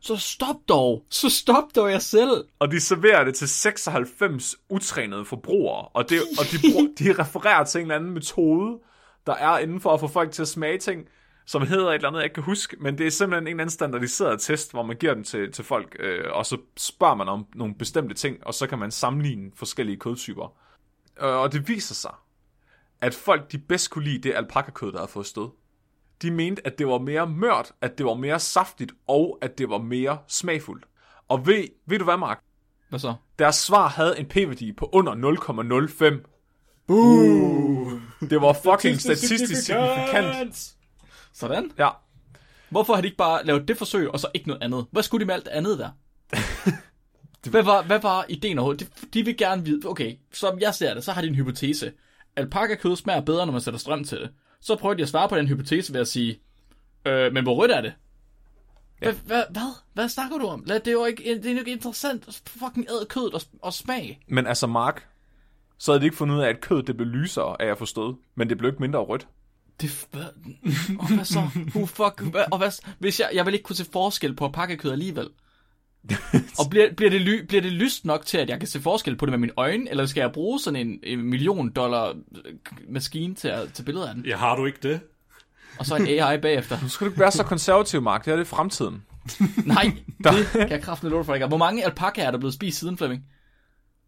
så 0.00 0.16
stop 0.16 0.56
dog. 0.68 1.04
Så 1.10 1.30
stop 1.30 1.64
dog 1.76 1.90
jer 1.90 1.98
selv. 1.98 2.44
Og 2.58 2.70
de 2.70 2.80
serverer 2.80 3.24
det 3.24 3.34
til 3.34 3.48
96 3.48 4.56
utrænede 4.68 5.24
forbrugere. 5.24 5.88
Og, 5.88 6.10
det, 6.10 6.20
og 6.38 6.44
de, 6.52 6.72
bruger, 6.72 6.88
de 6.98 7.22
refererer 7.22 7.64
til 7.64 7.78
en 7.78 7.82
eller 7.82 7.94
anden 7.94 8.10
metode, 8.10 8.78
der 9.26 9.34
er 9.34 9.58
inden 9.58 9.80
for 9.80 9.94
at 9.94 10.00
få 10.00 10.08
folk 10.08 10.32
til 10.32 10.42
at 10.42 10.48
smage 10.48 10.78
ting. 10.78 11.08
som 11.46 11.66
hedder 11.66 11.88
et 11.88 11.94
eller 11.94 12.08
andet, 12.08 12.18
jeg 12.20 12.24
ikke 12.24 12.34
kan 12.34 12.42
huske, 12.42 12.76
men 12.80 12.98
det 12.98 13.06
er 13.06 13.10
simpelthen 13.10 13.46
en 13.46 13.48
eller 13.48 13.62
anden 13.62 13.72
standardiseret 13.72 14.40
test, 14.40 14.72
hvor 14.72 14.82
man 14.82 14.96
giver 14.96 15.14
den 15.14 15.24
til, 15.24 15.52
til 15.52 15.64
folk, 15.64 15.96
øh, 15.98 16.24
og 16.32 16.46
så 16.46 16.56
spørger 16.76 17.14
man 17.14 17.28
om 17.28 17.46
nogle 17.54 17.74
bestemte 17.74 18.14
ting, 18.14 18.46
og 18.46 18.54
så 18.54 18.66
kan 18.66 18.78
man 18.78 18.90
sammenligne 18.90 19.50
forskellige 19.54 19.96
kødtyper. 19.96 20.56
Øh, 21.22 21.28
og 21.28 21.52
det 21.52 21.68
viser 21.68 21.94
sig, 21.94 22.14
at 23.00 23.14
folk 23.14 23.52
de 23.52 23.58
bedst 23.58 23.90
kunne 23.90 24.04
lide 24.04 24.28
det 24.28 24.34
alpakakød, 24.34 24.92
der 24.92 24.98
havde 24.98 25.10
fået 25.10 25.26
stød. 25.26 25.48
De 26.22 26.30
mente, 26.30 26.66
at 26.66 26.78
det 26.78 26.86
var 26.86 26.98
mere 26.98 27.26
mørt, 27.26 27.72
at 27.80 27.98
det 27.98 28.06
var 28.06 28.14
mere 28.14 28.40
saftigt, 28.40 28.92
og 29.08 29.38
at 29.42 29.58
det 29.58 29.70
var 29.70 29.78
mere 29.78 30.18
smagfuldt. 30.28 30.84
Og 31.28 31.46
ved, 31.46 31.64
ved 31.86 31.98
du 31.98 32.04
hvad, 32.04 32.16
Mark? 32.16 32.42
Hvad 32.88 32.98
så? 32.98 33.14
Deres 33.38 33.56
svar 33.56 33.88
havde 33.88 34.18
en 34.18 34.26
p-værdi 34.26 34.72
på 34.72 34.90
under 34.92 35.14
0,05. 35.14 36.84
Boo! 36.86 37.90
Det 38.30 38.40
var 38.40 38.52
fucking 38.52 39.00
statistisk 39.00 39.62
signifikant. 39.62 40.74
Sådan. 41.32 41.70
Ja. 41.78 41.88
Hvorfor 42.70 42.94
har 42.94 43.00
de 43.00 43.06
ikke 43.06 43.16
bare 43.16 43.44
lavet 43.44 43.68
det 43.68 43.78
forsøg, 43.78 44.10
og 44.10 44.20
så 44.20 44.28
ikke 44.34 44.48
noget 44.48 44.62
andet? 44.62 44.86
Hvad 44.90 45.02
skulle 45.02 45.20
de 45.20 45.26
med 45.26 45.34
alt 45.34 45.44
det 45.44 45.50
andet 45.50 45.78
der? 45.78 45.90
hvad, 47.50 47.62
var, 47.62 47.82
hvad 47.82 48.00
var 48.00 48.24
ideen 48.28 48.58
overhovedet? 48.58 48.90
De, 49.02 49.06
de 49.14 49.24
vil 49.24 49.36
gerne 49.36 49.64
vide, 49.64 49.88
okay, 49.88 50.16
som 50.32 50.60
jeg 50.60 50.74
ser 50.74 50.94
det, 50.94 51.04
så 51.04 51.12
har 51.12 51.22
de 51.22 51.28
en 51.28 51.34
hypotese. 51.34 51.92
Alpaka-kød 52.36 52.96
smager 52.96 53.20
bedre, 53.20 53.46
når 53.46 53.52
man 53.52 53.60
sætter 53.60 53.80
strøm 53.80 54.04
til 54.04 54.18
det. 54.18 54.30
Så 54.60 54.76
prøver 54.76 54.94
de 54.94 55.02
at 55.02 55.08
svare 55.08 55.28
på 55.28 55.36
den 55.36 55.48
hypotese 55.48 55.92
ved 55.92 56.00
at 56.00 56.08
sige, 56.08 56.40
øh, 57.06 57.32
men 57.32 57.42
hvor 57.42 57.54
rødt 57.54 57.70
er 57.70 57.80
det? 57.80 57.92
Ja. 59.02 59.12
Hvad, 59.12 59.42
hvad, 59.50 59.74
hvad? 59.92 60.08
Snakker 60.08 60.38
du 60.38 60.46
om? 60.46 60.62
Lad, 60.66 60.80
det 60.80 60.88
er 60.88 60.92
jo 60.92 61.04
ikke, 61.04 61.34
det 61.34 61.46
er 61.46 61.52
jo 61.52 61.58
ikke 61.58 61.72
interessant 61.72 62.28
at 62.28 62.42
fucking 62.46 62.86
æde 62.90 63.06
kød 63.08 63.34
og, 63.34 63.40
og 63.62 63.72
smag. 63.72 64.20
Men 64.28 64.46
altså, 64.46 64.66
Mark, 64.66 65.08
så 65.78 65.92
havde 65.92 66.00
de 66.00 66.06
ikke 66.06 66.16
fundet 66.16 66.36
ud 66.36 66.40
af, 66.40 66.48
at 66.48 66.60
kød 66.60 66.82
det 66.82 66.96
blev 66.96 67.08
lysere 67.08 67.62
af 67.62 67.66
at 67.66 67.78
forstå, 67.78 68.18
men 68.34 68.48
det 68.48 68.58
blev 68.58 68.70
ikke 68.70 68.82
mindre 68.82 68.98
rødt. 68.98 69.28
Det, 69.80 70.06
hvad, 70.10 70.24
og 70.98 71.14
hvad 71.14 71.24
så? 71.24 71.40
Who 71.74 71.86
fuck? 71.86 72.20
Hvad, 72.30 72.44
og 72.52 72.58
hvad, 72.58 72.82
hvis 72.98 73.20
jeg, 73.20 73.30
jeg 73.34 73.46
vil 73.46 73.54
ikke 73.54 73.64
kunne 73.64 73.76
se 73.76 73.84
forskel 73.84 74.34
på 74.34 74.48
pakkekød 74.48 74.92
alligevel. 74.92 75.28
og 76.60 76.70
bliver, 76.70 76.94
bliver, 76.94 77.10
det 77.10 77.20
ly, 77.20 77.44
bliver 77.46 77.62
det 77.62 77.72
lyst 77.72 78.04
nok 78.04 78.26
til, 78.26 78.38
at 78.38 78.48
jeg 78.48 78.58
kan 78.58 78.68
se 78.68 78.80
forskel 78.80 79.16
på 79.16 79.26
det 79.26 79.30
med 79.32 79.38
mine 79.38 79.52
øjne, 79.56 79.90
eller 79.90 80.06
skal 80.06 80.20
jeg 80.20 80.32
bruge 80.32 80.60
sådan 80.60 80.88
en, 80.88 81.00
en 81.02 81.22
million 81.22 81.72
dollar 81.72 82.08
øh, 82.08 82.52
maskine 82.88 83.34
til, 83.34 83.48
at, 83.48 83.72
til 83.72 83.82
billedet 83.82 84.06
af 84.08 84.14
den? 84.14 84.26
Ja, 84.26 84.36
har 84.36 84.56
du 84.56 84.66
ikke 84.66 84.78
det? 84.82 85.00
Og 85.78 85.86
så 85.86 85.96
en 85.96 86.06
AI 86.06 86.38
bagefter. 86.38 86.78
Nu 86.82 86.88
skal 86.88 87.04
du 87.04 87.10
ikke 87.10 87.20
være 87.20 87.32
så 87.32 87.44
konservativ, 87.44 88.02
Mark. 88.02 88.24
Det 88.24 88.32
er 88.32 88.36
det 88.36 88.46
fremtiden. 88.46 89.02
Nej, 89.64 89.96
det 90.24 90.46
kan 90.52 90.70
jeg 90.70 90.82
kraften 90.82 91.10
love 91.10 91.24
for 91.24 91.34
ikke. 91.34 91.46
Hvor 91.46 91.56
mange 91.56 91.84
alpakaer 91.84 92.26
er 92.26 92.30
der 92.30 92.38
blevet 92.38 92.54
spist 92.54 92.78
siden, 92.78 92.96
Flemming? 92.98 93.24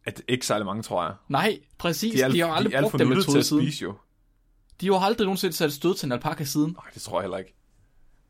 At 0.07 0.22
ikke 0.28 0.46
særlig 0.46 0.66
mange, 0.66 0.82
tror 0.82 1.05
jeg. 1.05 1.14
Nej, 1.28 1.59
præcis. 1.78 2.14
De, 2.14 2.22
er 2.22 2.28
de 2.28 2.40
har 2.40 2.46
jo 2.46 2.55
aldrig 2.55 2.70
de 2.70 2.74
er 2.74 2.78
alt 2.78 2.84
brugt 2.84 2.90
for 2.90 2.99
den 2.99 3.09
metode 3.09 3.38
at 3.38 3.46
siden. 3.46 3.62
spise, 3.62 3.82
jo. 3.82 3.94
De 4.80 4.86
har 4.86 4.94
jo 4.94 5.01
aldrig 5.05 5.24
nogensinde 5.24 5.57
sat 5.57 5.72
stød 5.72 5.94
til 5.94 6.07
en 6.07 6.12
alpaka 6.12 6.44
siden. 6.44 6.70
Nej, 6.70 6.90
det 6.94 7.03
tror 7.03 7.20
jeg 7.20 7.22
heller 7.22 7.38
ikke. 7.38 7.57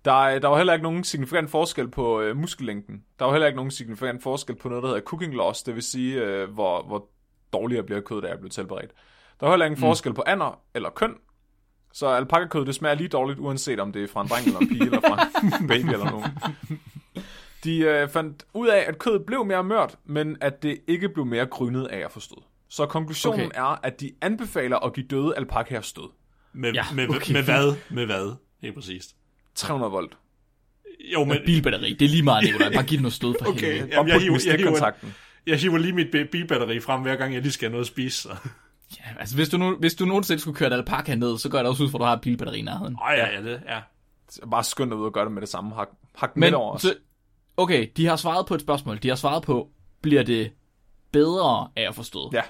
Der, 0.08 0.24
er, 0.26 0.38
der 0.38 0.48
var 0.48 0.56
heller 0.56 0.72
ikke 0.72 0.82
nogen 0.82 1.04
signifikant 1.04 1.50
forskel 1.50 1.88
på 1.88 2.20
øh, 2.20 2.36
muskellængden. 2.36 3.04
Der 3.18 3.24
var 3.24 3.32
heller 3.32 3.46
ikke 3.46 3.56
nogen 3.56 3.70
signifikant 3.70 4.22
forskel 4.22 4.56
på 4.56 4.68
noget, 4.68 4.82
der 4.82 4.88
hedder 4.88 5.02
cooking 5.02 5.34
loss, 5.34 5.62
det 5.62 5.74
vil 5.74 5.82
sige, 5.82 6.22
øh, 6.22 6.50
hvor, 6.50 6.82
hvor 6.82 7.08
dårligere 7.52 7.82
bliver 7.82 8.00
kødet, 8.00 8.22
der 8.22 8.28
er 8.28 8.36
blevet 8.36 8.52
tilberedt. 8.52 8.90
Der 9.40 9.46
var 9.46 9.52
heller 9.52 9.66
ingen 9.66 9.78
mm. 9.78 9.80
forskel 9.80 10.14
på 10.14 10.22
ander 10.26 10.60
eller 10.74 10.90
køn. 10.90 11.14
Så 11.92 12.06
alpakakød, 12.06 12.66
det 12.66 12.74
smager 12.74 12.94
lige 12.94 13.08
dårligt, 13.08 13.38
uanset 13.38 13.80
om 13.80 13.92
det 13.92 14.02
er 14.02 14.08
fra 14.08 14.22
en 14.22 14.28
dreng 14.28 14.46
eller 14.46 14.60
en 14.60 14.68
pige, 14.68 14.84
eller 14.84 15.00
fra 15.00 15.26
en 15.60 15.68
baby 15.68 15.88
eller 15.88 16.10
nogen. 16.10 16.30
De 17.64 17.78
øh, 17.78 18.08
fandt 18.08 18.44
ud 18.54 18.68
af, 18.68 18.84
at 18.88 18.98
kødet 18.98 19.26
blev 19.26 19.44
mere 19.44 19.64
mørt, 19.64 19.98
men 20.04 20.36
at 20.40 20.62
det 20.62 20.78
ikke 20.86 21.08
blev 21.08 21.26
mere 21.26 21.46
grynet 21.46 21.86
af 21.86 21.98
at 21.98 22.10
få 22.12 22.20
stød. 22.20 22.42
Så 22.68 22.86
konklusionen 22.86 23.40
Okay. 23.40 23.46
okay. 23.50 23.60
er, 23.60 23.80
at 23.82 24.00
de 24.00 24.12
anbefaler 24.20 24.76
at 24.76 24.92
give 24.92 25.06
døde 25.06 25.36
alpakaer 25.36 25.80
stød. 25.80 26.10
Med, 26.52 26.72
Ja, 26.72 26.84
med, 26.94 27.08
okay. 27.08 27.32
med 27.32 27.42
hvad? 27.42 27.76
Med 27.90 28.06
hvad? 28.06 28.36
Helt 28.62 28.74
præcist. 28.74 29.17
300 29.58 29.92
volt. 29.92 30.16
Jo, 31.12 31.24
men 31.24 31.36
Bilbatteri, 31.46 31.92
det 31.92 32.04
er 32.04 32.08
lige 32.08 32.22
meget, 32.22 32.44
Nicolaj. 32.44 32.72
Bare 32.74 32.84
giv 32.84 32.96
den 32.98 33.02
noget 33.02 33.12
stød 33.14 33.34
for 33.42 33.48
Okay. 33.50 33.60
helvede. 33.72 33.88
Jamen, 33.94 34.08
jeg 34.08 34.14
jeg, 34.14 34.22
hiver- 34.22 34.32
med 34.32 34.40
jeg 34.46 34.56
hiver- 34.58 34.92
jeg 35.46 35.58
hiver 35.58 35.78
lige 35.78 35.92
mit 35.92 36.10
bi- 36.12 36.24
bilbatteri 36.24 36.80
frem, 36.80 37.02
hver 37.02 37.16
gang 37.16 37.34
jeg 37.34 37.42
lige 37.42 37.52
skal 37.52 37.66
have 37.66 37.72
noget 37.72 37.84
at 37.84 37.88
spise. 37.88 38.22
Så. 38.22 38.28
Ja, 38.98 39.04
altså, 39.20 39.34
hvis 39.34 39.48
du, 39.48 39.56
nu, 39.56 39.76
hvis 39.76 39.94
du 39.94 40.04
nogensinde 40.04 40.40
skulle 40.40 40.56
køre 40.56 40.68
et 40.68 40.72
alpaka 40.72 41.14
ned, 41.14 41.38
så 41.38 41.48
gør 41.48 41.58
det 41.58 41.66
også 41.66 41.82
ud 41.84 41.90
for, 41.90 41.98
at 41.98 42.00
du 42.00 42.04
har 42.04 42.12
et 42.12 42.20
bilbatteri 42.20 42.58
i 42.58 42.62
nærheden. 42.62 42.94
Åh 43.10 43.16
ja, 43.18 43.26
ja, 43.34 43.42
det, 43.42 43.60
ja. 43.68 43.80
Bare 44.50 44.64
skynd 44.64 44.90
dig 44.90 44.98
ud 44.98 45.04
og 45.06 45.12
gøre 45.12 45.24
det 45.24 45.32
med 45.32 45.40
det 45.40 45.48
samme. 45.48 45.74
Hak, 45.74 45.88
hak 46.14 46.36
Men, 46.36 46.40
midt 46.40 46.54
over 46.54 46.74
os. 46.74 46.82
så, 46.82 46.94
okay, 47.56 47.88
de 47.96 48.06
har 48.06 48.16
svaret 48.16 48.46
på 48.46 48.54
et 48.54 48.60
spørgsmål. 48.60 48.98
De 49.02 49.08
har 49.08 49.16
svaret 49.16 49.42
på, 49.42 49.68
bliver 50.02 50.22
det 50.22 50.52
bedre 51.12 51.68
af 51.76 51.88
at 51.88 51.94
forstå? 51.94 52.30
Ja. 52.32 52.42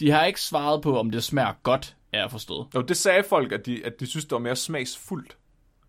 De 0.00 0.10
har 0.10 0.24
ikke 0.24 0.40
svaret 0.40 0.82
på, 0.82 0.98
om 0.98 1.10
det 1.10 1.24
smager 1.24 1.52
godt 1.62 1.96
af 2.12 2.24
at 2.24 2.30
forstå. 2.30 2.66
Jo, 2.74 2.80
det 2.82 2.96
sagde 2.96 3.24
folk, 3.28 3.52
at 3.52 3.66
de, 3.66 3.86
at 3.86 3.92
de 4.00 4.06
synes, 4.06 4.24
det 4.24 4.32
var 4.32 4.38
mere 4.38 4.56
smagsfuldt. 4.56 5.36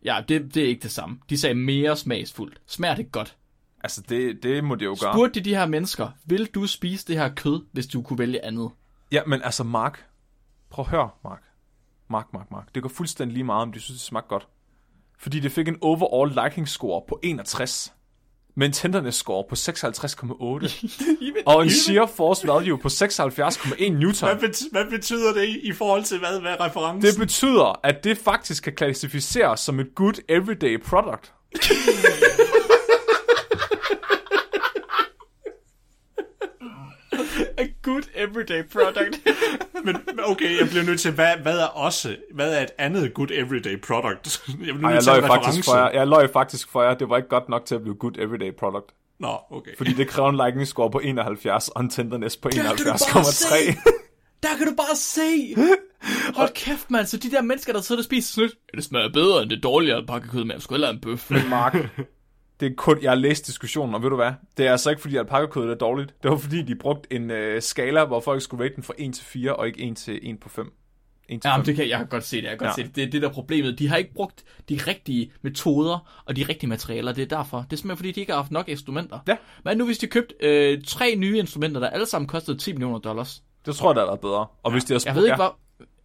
Ja, 0.05 0.23
det, 0.27 0.55
det 0.55 0.63
er 0.63 0.67
ikke 0.67 0.83
det 0.83 0.91
samme. 0.91 1.19
De 1.29 1.37
sagde 1.37 1.55
mere 1.55 1.97
smagsfuldt. 1.97 2.61
Smager 2.65 2.95
det 2.95 3.11
godt? 3.11 3.37
Altså, 3.83 4.01
det, 4.09 4.43
det 4.43 4.63
må 4.63 4.75
det 4.75 4.85
jo 4.85 4.97
gøre. 5.01 5.13
Spurgte 5.13 5.39
de 5.39 5.45
de 5.45 5.55
her 5.55 5.65
mennesker, 5.65 6.09
vil 6.25 6.45
du 6.45 6.67
spise 6.67 7.07
det 7.07 7.17
her 7.17 7.29
kød, 7.29 7.65
hvis 7.71 7.87
du 7.87 8.01
kunne 8.01 8.19
vælge 8.19 8.45
andet? 8.45 8.69
Ja, 9.11 9.21
men 9.27 9.41
altså, 9.41 9.63
Mark. 9.63 10.05
Prøv 10.69 10.85
at 10.85 10.91
høre, 10.91 11.09
Mark. 11.23 11.43
Mark, 12.09 12.33
Mark, 12.33 12.51
Mark. 12.51 12.75
Det 12.75 12.81
går 12.81 12.89
fuldstændig 12.89 13.33
lige 13.33 13.43
meget, 13.43 13.61
om 13.61 13.71
de 13.71 13.79
synes, 13.79 13.99
det 13.99 14.07
smagte 14.07 14.29
godt. 14.29 14.47
Fordi 15.19 15.39
det 15.39 15.51
fik 15.51 15.67
en 15.67 15.77
overall 15.81 16.43
liking 16.43 16.67
score 16.67 17.01
på 17.07 17.19
61. 17.23 17.93
Med 18.55 18.67
en 18.67 18.73
tenderness 18.73 19.17
score 19.17 19.43
på 19.49 19.55
56,8. 19.55 21.43
og 21.51 21.63
en 21.63 21.69
shear 21.69 22.05
force 22.05 22.47
value 22.47 22.77
på 22.77 22.87
76,1 22.87 23.89
newton. 23.91 24.29
Hvad, 24.29 24.49
bet- 24.49 24.71
hvad 24.71 24.85
betyder 24.89 25.33
det 25.33 25.47
i, 25.63 25.71
forhold 25.71 26.03
til 26.03 26.19
hvad? 26.19 26.41
Hvad 26.41 26.51
er 26.51 26.65
referencen? 26.65 27.11
Det 27.11 27.19
betyder, 27.19 27.79
at 27.83 28.03
det 28.03 28.17
faktisk 28.17 28.63
kan 28.63 28.73
klassificeres 28.73 29.59
som 29.59 29.79
et 29.79 29.87
good 29.95 30.13
everyday 30.29 30.81
product. 30.83 31.33
A 37.57 37.67
good 37.83 38.03
everyday 38.15 38.63
product. 38.71 39.15
Men 39.85 39.95
okay, 40.25 40.59
jeg 40.59 40.69
bliver 40.69 40.83
nødt 40.83 40.99
til, 40.99 41.11
hvad, 41.11 41.37
hvad 41.41 41.59
er 41.59 41.65
også, 41.65 42.15
hvad 42.33 42.53
er 42.57 42.61
et 42.61 42.71
andet 42.77 43.13
good 43.13 43.31
everyday 43.31 43.81
product? 43.81 44.41
Jeg 44.47 44.55
bliver 44.57 44.73
Ej, 44.83 44.87
jeg 44.87 44.93
nødt 44.93 45.03
til 45.03 45.11
løj 45.11 45.17
en 45.17 45.23
faktisk 45.27 45.47
reference. 45.47 45.69
for 45.71 45.77
jer. 45.77 45.89
Jeg 45.91 46.07
løj 46.07 46.27
faktisk 46.33 46.69
for 46.71 46.83
jer. 46.83 46.93
Det 46.93 47.09
var 47.09 47.17
ikke 47.17 47.29
godt 47.29 47.49
nok 47.49 47.65
til 47.65 47.75
at 47.75 47.81
blive 47.81 47.95
good 47.95 48.17
everyday 48.19 48.51
product. 48.59 48.85
Nå, 49.19 49.37
okay. 49.51 49.71
Fordi 49.77 49.93
det 49.93 50.07
kræver 50.07 50.29
en 50.29 50.39
liking 50.45 50.67
score 50.67 50.91
på 50.91 50.99
71 51.03 51.69
og 51.69 51.81
en 51.81 51.89
tenderness 51.89 52.37
på 52.37 52.49
kan 52.49 52.65
du 52.65 52.85
bare 52.85 53.23
se. 53.23 53.55
71,3. 53.55 53.89
Der 54.43 54.49
kan 54.57 54.67
du 54.67 54.73
bare 54.75 54.95
se! 54.95 55.55
Hold 56.35 56.53
kæft, 56.53 56.91
mand. 56.91 57.05
Så 57.05 57.17
de 57.17 57.31
der 57.31 57.41
mennesker, 57.41 57.73
der 57.73 57.81
sidder 57.81 57.99
og 57.99 58.05
spiser 58.05 58.33
snydt, 58.33 58.53
det 58.75 58.83
smager 58.83 59.09
bedre 59.13 59.41
end 59.41 59.49
det 59.49 59.63
dårlige 59.63 59.95
alpakakød, 59.95 60.39
men 60.43 60.51
jeg 60.51 60.61
skulle 60.61 60.75
hellere 60.77 60.91
have 60.91 60.95
en 60.95 61.01
bøf. 61.01 61.31
Men 61.31 61.49
Mark, 61.49 61.75
det 62.63 62.71
er 62.71 62.75
kun, 62.77 63.01
jeg 63.01 63.11
har 63.11 63.15
læst 63.15 63.47
diskussionen, 63.47 63.95
og 63.95 64.03
ved 64.03 64.09
du 64.09 64.15
hvad? 64.15 64.31
Det 64.57 64.67
er 64.67 64.71
altså 64.71 64.89
ikke, 64.89 65.01
fordi 65.01 65.15
alpakakødet 65.17 65.69
er 65.71 65.75
dårligt. 65.75 66.15
Det 66.23 66.31
var, 66.31 66.37
fordi 66.37 66.61
de 66.61 66.75
brugte 66.75 67.13
en 67.13 67.31
øh, 67.31 67.61
skala, 67.61 68.05
hvor 68.05 68.19
folk 68.19 68.41
skulle 68.41 68.63
rate 68.63 68.75
den 68.75 68.83
fra 68.83 68.93
1 68.97 69.13
til 69.13 69.25
4, 69.25 69.55
og 69.55 69.67
ikke 69.67 69.81
1 69.89 69.97
til 69.97 70.19
1 70.31 70.39
på 70.39 70.49
5. 70.49 70.73
1 71.29 71.41
til 71.41 71.49
Ja, 71.49 71.53
5. 71.55 71.59
men 71.59 71.65
det 71.65 71.75
kan 71.75 71.89
jeg 71.89 71.97
kan 71.97 72.07
godt 72.07 72.23
se 72.23 72.37
det. 72.37 72.43
Jeg 72.43 72.49
kan 72.51 72.57
godt 72.57 72.77
Ja. 72.77 72.83
se 72.83 72.87
det. 72.87 72.95
Det 72.95 73.03
er 73.03 73.09
det 73.09 73.21
der 73.21 73.29
er 73.29 73.33
problemet. 73.33 73.79
De 73.79 73.87
har 73.87 73.97
ikke 73.97 74.13
brugt 74.13 74.43
de 74.69 74.79
rigtige 74.87 75.31
metoder 75.41 76.23
og 76.25 76.35
de 76.35 76.43
rigtige 76.49 76.69
materialer. 76.69 77.11
Det 77.13 77.21
er 77.31 77.37
derfor. 77.37 77.57
Det 77.57 77.73
er 77.73 77.77
simpelthen 77.77 77.97
fordi, 77.97 78.11
de 78.11 78.19
ikke 78.19 78.31
har 78.31 78.39
haft 78.39 78.51
nok 78.51 78.69
instrumenter. 78.69 79.19
Ja. 79.27 79.37
Hvad 79.63 79.75
nu, 79.75 79.85
hvis 79.85 79.97
de 79.97 80.07
købte 80.07 80.35
øh, 80.41 80.83
tre 80.87 81.15
nye 81.15 81.37
instrumenter, 81.39 81.79
der 81.81 81.89
alle 81.89 82.05
sammen 82.05 82.27
kostede 82.27 82.57
10 82.57 82.71
millioner 82.73 82.99
dollars? 82.99 83.43
Det 83.65 83.75
tror 83.75 83.89
jeg, 83.89 83.95
der 83.95 84.01
har 84.01 84.07
været 84.07 84.19
bedre. 84.19 84.45
Og 84.63 84.71
hvis 84.71 84.83
de 84.83 84.93
har 84.93 85.03
Jeg 85.05 85.15
ved 85.15 85.25
ikke, 85.25 85.35
hvad... 85.35 85.49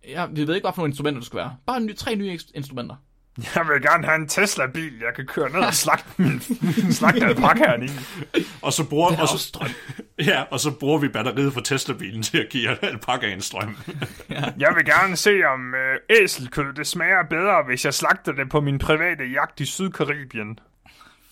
Jeg 0.09 0.29
ved 0.33 0.55
ikke, 0.55 0.65
hvad 0.65 0.73
for 0.75 0.81
nogle 0.83 0.91
instrumenter 0.91 1.21
det 1.21 1.27
skulle 1.27 1.41
være. 1.41 1.57
Bare 1.67 1.81
ny, 1.81 1.97
tre 1.97 2.15
nye 2.17 2.39
instrumenter. 2.55 2.97
Jeg 3.39 3.69
vil 3.69 3.83
gerne 3.83 4.05
have 4.05 4.17
en 4.17 4.29
Tesla-bil, 4.29 4.99
jeg 5.01 5.15
kan 5.15 5.27
køre 5.27 5.51
ned 5.51 5.61
og 5.61 5.75
slagte 5.75 6.09
min 6.23 6.41
slagte 6.93 7.27
alpakaen 7.27 7.83
i. 7.83 7.89
Og 8.63 8.73
så 8.73 8.89
bruger, 8.89 9.21
og 9.21 9.29
så, 9.29 9.39
strøm. 9.39 9.69
ja, 10.19 10.43
og 10.51 10.61
så 10.61 10.71
bruger 10.71 10.99
vi 10.99 11.09
batteriet 11.09 11.53
fra 11.53 11.61
Tesla-bilen 11.65 12.23
til 12.23 12.39
at 12.39 12.49
give 12.51 12.85
alpakaen 12.85 13.41
strøm. 13.41 13.77
Jeg 14.59 14.73
vil 14.77 14.85
gerne 14.85 15.17
se, 15.17 15.45
om 15.45 15.75
øh, 15.75 15.99
æselkød 16.11 16.73
det 16.73 16.87
smager 16.87 17.23
bedre, 17.31 17.63
hvis 17.67 17.85
jeg 17.85 17.95
slagter 17.95 18.33
det 18.33 18.49
på 18.49 18.61
min 18.61 18.79
private 18.79 19.25
jagt 19.25 19.61
i 19.61 19.67
Sydkaribien. 19.67 20.59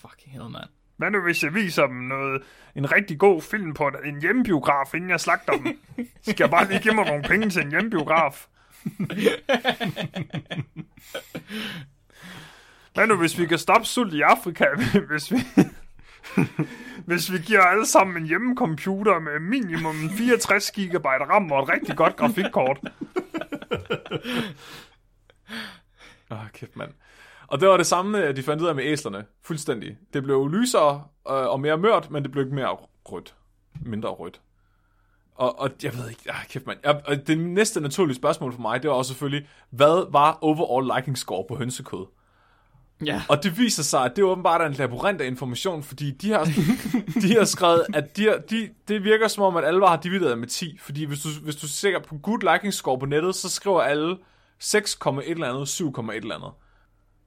Fucking 0.00 0.32
hell, 0.32 0.50
mand. 0.50 0.68
Hvad 0.96 1.11
nu, 1.11 1.22
hvis 1.22 1.42
jeg 1.42 1.54
viser 1.54 1.86
dem 1.86 1.96
noget, 1.96 2.42
en 2.76 2.92
rigtig 2.92 3.18
god 3.18 3.42
film 3.42 3.74
på 3.74 3.90
en 4.04 4.20
hjemmebiograf, 4.20 4.94
inden 4.94 5.11
jeg 5.11 5.20
slagter 5.20 5.52
dem? 5.52 5.78
Skal 6.22 6.36
jeg 6.38 6.50
bare 6.50 6.68
lige 6.68 6.80
give 6.80 6.94
mig 6.94 7.07
nogle 7.07 7.22
penge 7.22 7.50
til 7.50 7.62
en 7.62 7.70
hjemmebiograf? 7.70 8.46
Hvad 12.97 13.07
nu, 13.07 13.16
hvis 13.16 13.38
vi 13.38 13.47
kan 13.47 13.59
stoppe 13.59 13.86
sult 13.86 14.14
i 14.14 14.20
Afrika, 14.20 14.64
hvis 15.11 15.32
vi... 15.32 15.36
Hvis 17.07 17.32
vi 17.32 17.38
giver 17.38 17.61
alle 17.61 17.86
sammen 17.86 18.16
en 18.16 18.28
hjemmecomputer 18.28 19.18
med 19.18 19.40
minimum 19.40 19.94
64 20.11 20.70
GB 20.70 21.05
RAM 21.07 21.53
og 21.53 21.62
et 21.62 21.68
rigtig 21.68 21.97
godt 21.97 22.16
grafikkort. 22.16 22.78
Åh, 26.30 26.40
oh, 26.40 26.51
kæft 26.53 26.76
mand. 26.76 26.90
Og 27.47 27.61
det 27.61 27.68
var 27.68 27.76
det 27.76 27.86
samme, 27.86 28.32
de 28.32 28.42
fandt 28.42 28.62
ud 28.62 28.68
af 28.68 28.74
med 28.74 28.84
æslerne. 28.84 29.24
Fuldstændig. 29.42 29.97
Det 30.12 30.22
blev 30.22 30.49
lysere 30.49 31.05
øh, 31.28 31.34
og 31.34 31.61
mere 31.61 31.78
mørt, 31.78 32.11
men 32.11 32.22
det 32.22 32.32
blev 32.32 32.44
ikke 32.44 32.55
mere 32.55 32.76
rødt. 33.05 33.34
Mindre 33.80 34.09
rødt. 34.09 34.40
Og, 35.34 35.61
og 35.61 35.70
jeg 35.82 35.94
ved 35.94 36.09
ikke, 36.09 36.22
ah, 36.28 36.47
kæft 36.49 36.66
mand. 36.66 36.78
Jeg, 36.84 37.01
og 37.05 37.26
det 37.26 37.38
næste 37.38 37.80
naturlige 37.80 38.16
spørgsmål 38.16 38.53
for 38.53 38.61
mig, 38.61 38.82
det 38.82 38.90
var 38.90 38.97
også 38.97 39.09
selvfølgelig, 39.09 39.49
hvad 39.70 40.12
var 40.12 40.38
overall 40.40 40.92
liking 40.97 41.18
score 41.18 41.44
på 41.49 41.57
hønsekød? 41.57 42.07
Ja. 43.05 43.22
Og 43.28 43.42
det 43.42 43.59
viser 43.59 43.82
sig, 43.82 44.05
at 44.05 44.16
det 44.16 44.22
er 44.22 44.26
åbenbart 44.26 44.66
en 44.66 44.72
labyrint 44.72 45.20
af 45.20 45.26
information, 45.26 45.82
fordi 45.82 46.11
de 46.11 46.30
har, 46.30 46.44
de 47.22 47.36
har 47.38 47.44
skrevet, 47.44 47.86
at 47.94 48.16
de 48.16 48.24
har, 48.24 48.38
de, 48.51 48.68
det 48.88 49.05
virker 49.05 49.28
som 49.28 49.42
om, 49.44 49.57
at 49.57 49.64
alle 49.64 49.88
har 49.88 49.97
divideret 49.97 50.38
med 50.38 50.49
10. 50.49 50.78
Fordi 50.80 51.05
hvis 51.05 51.22
du, 51.22 51.28
hvis 51.42 51.57
du 51.57 51.68
ser 51.68 51.99
på 51.99 52.18
good 52.18 52.53
liking 52.53 52.72
score 52.72 52.99
på 52.99 53.07
nettet, 53.07 53.34
så 53.34 53.49
skriver 53.49 53.80
alle 53.80 54.16
6, 54.59 54.94
et 54.94 55.30
eller 55.30 55.53
andet, 55.53 55.68
7, 55.68 55.88
et 55.88 56.14
eller 56.14 56.34
andet. 56.34 56.51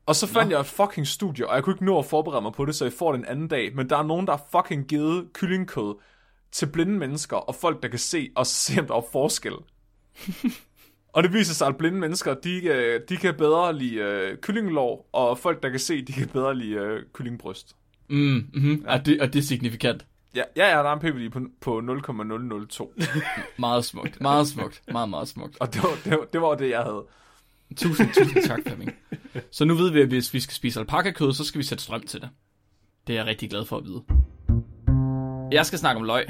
Og 0.05 0.15
så 0.15 0.28
fandt 0.28 0.49
Nå. 0.49 0.55
jeg 0.55 0.61
et 0.61 0.67
fucking 0.67 1.07
studie, 1.07 1.47
og 1.47 1.55
jeg 1.55 1.63
kunne 1.63 1.74
ikke 1.74 1.86
nå 1.86 1.99
at 1.99 2.05
forberede 2.05 2.41
mig 2.41 2.53
på 2.53 2.65
det, 2.65 2.76
så 2.76 2.86
jeg 2.86 2.93
får 2.93 3.11
det 3.11 3.20
en 3.20 3.26
anden 3.26 3.47
dag. 3.47 3.76
Men 3.76 3.89
der 3.89 3.97
er 3.97 4.03
nogen, 4.03 4.28
der 4.28 4.38
har 4.38 4.45
fucking 4.51 4.88
givet 4.88 5.34
kyllingkød 5.34 5.95
til 6.51 6.65
blinde 6.65 6.93
mennesker 6.93 7.38
og 7.38 7.55
folk, 7.55 7.84
der 7.84 7.89
kan 7.89 7.99
se, 7.99 8.30
og 8.36 8.47
se, 8.47 8.80
om 8.80 8.88
der 8.88 8.95
er 8.95 9.05
forskel. 9.11 9.53
og 11.14 11.24
det 11.24 11.34
viser 11.34 11.53
sig, 11.53 11.68
at 11.68 11.78
blinde 11.78 11.99
mennesker, 11.99 12.34
de, 12.34 12.66
øh, 12.66 13.01
de 13.10 13.18
kan 13.18 13.36
bedre 13.36 13.78
lide 13.78 14.30
uh, 14.32 14.38
kyllinglår, 14.38 15.10
og 15.14 15.38
folk, 15.38 15.64
der 15.64 15.70
kan 15.70 15.80
se, 15.80 16.01
de 16.01 16.14
kan 16.14 16.28
bedre 16.28 16.55
lide 16.55 16.82
uh, 16.82 16.99
kyllingbryst. 17.14 17.76
Mm, 18.10 18.18
mm-hmm. 18.53 18.84
ja. 18.88 18.93
er, 18.93 19.03
det, 19.03 19.22
er 19.22 19.28
det 19.28 19.47
signifikant? 19.47 20.05
Ja, 20.36 20.43
ja, 20.55 20.78
ja, 20.78 20.84
der 20.84 20.89
er 20.89 20.93
en 20.93 20.99
PVD 20.99 21.32
på, 21.32 21.39
på 21.62 21.82
0,002. 21.82 22.93
meget 23.60 23.86
smukt, 23.86 24.22
meget 24.22 24.47
smukt, 24.47 24.82
meget, 24.91 25.10
meget 25.10 25.28
smukt. 25.28 25.57
Og 25.60 25.74
det 25.74 25.84
var 25.84 25.89
det, 26.03 26.12
var, 26.12 26.26
det, 26.34 26.41
var 26.41 26.55
det 26.55 26.70
jeg 26.70 26.84
havde. 26.84 27.05
Tusind, 27.78 28.14
tusind 28.14 28.43
tak, 28.43 28.60
Flemming. 28.68 28.95
Så 29.51 29.66
nu 29.66 29.74
ved 29.74 29.91
vi, 29.91 30.01
at 30.01 30.07
hvis 30.07 30.34
vi 30.34 30.39
skal 30.39 30.53
spise 30.53 30.80
alpaka-kød, 30.80 31.34
så 31.34 31.43
skal 31.43 31.60
vi 31.60 31.64
sætte 31.64 31.84
strøm 31.84 32.01
til 32.01 32.22
det. 32.22 32.30
Det 33.07 33.14
er 33.14 33.20
jeg 33.20 33.26
rigtig 33.26 33.49
glad 33.49 33.66
for 33.66 33.78
at 33.78 33.84
vide. 33.86 34.03
Jeg 35.51 35.66
skal 35.66 35.80
snakke 35.80 35.99
om 35.99 36.05
løg. 36.05 36.26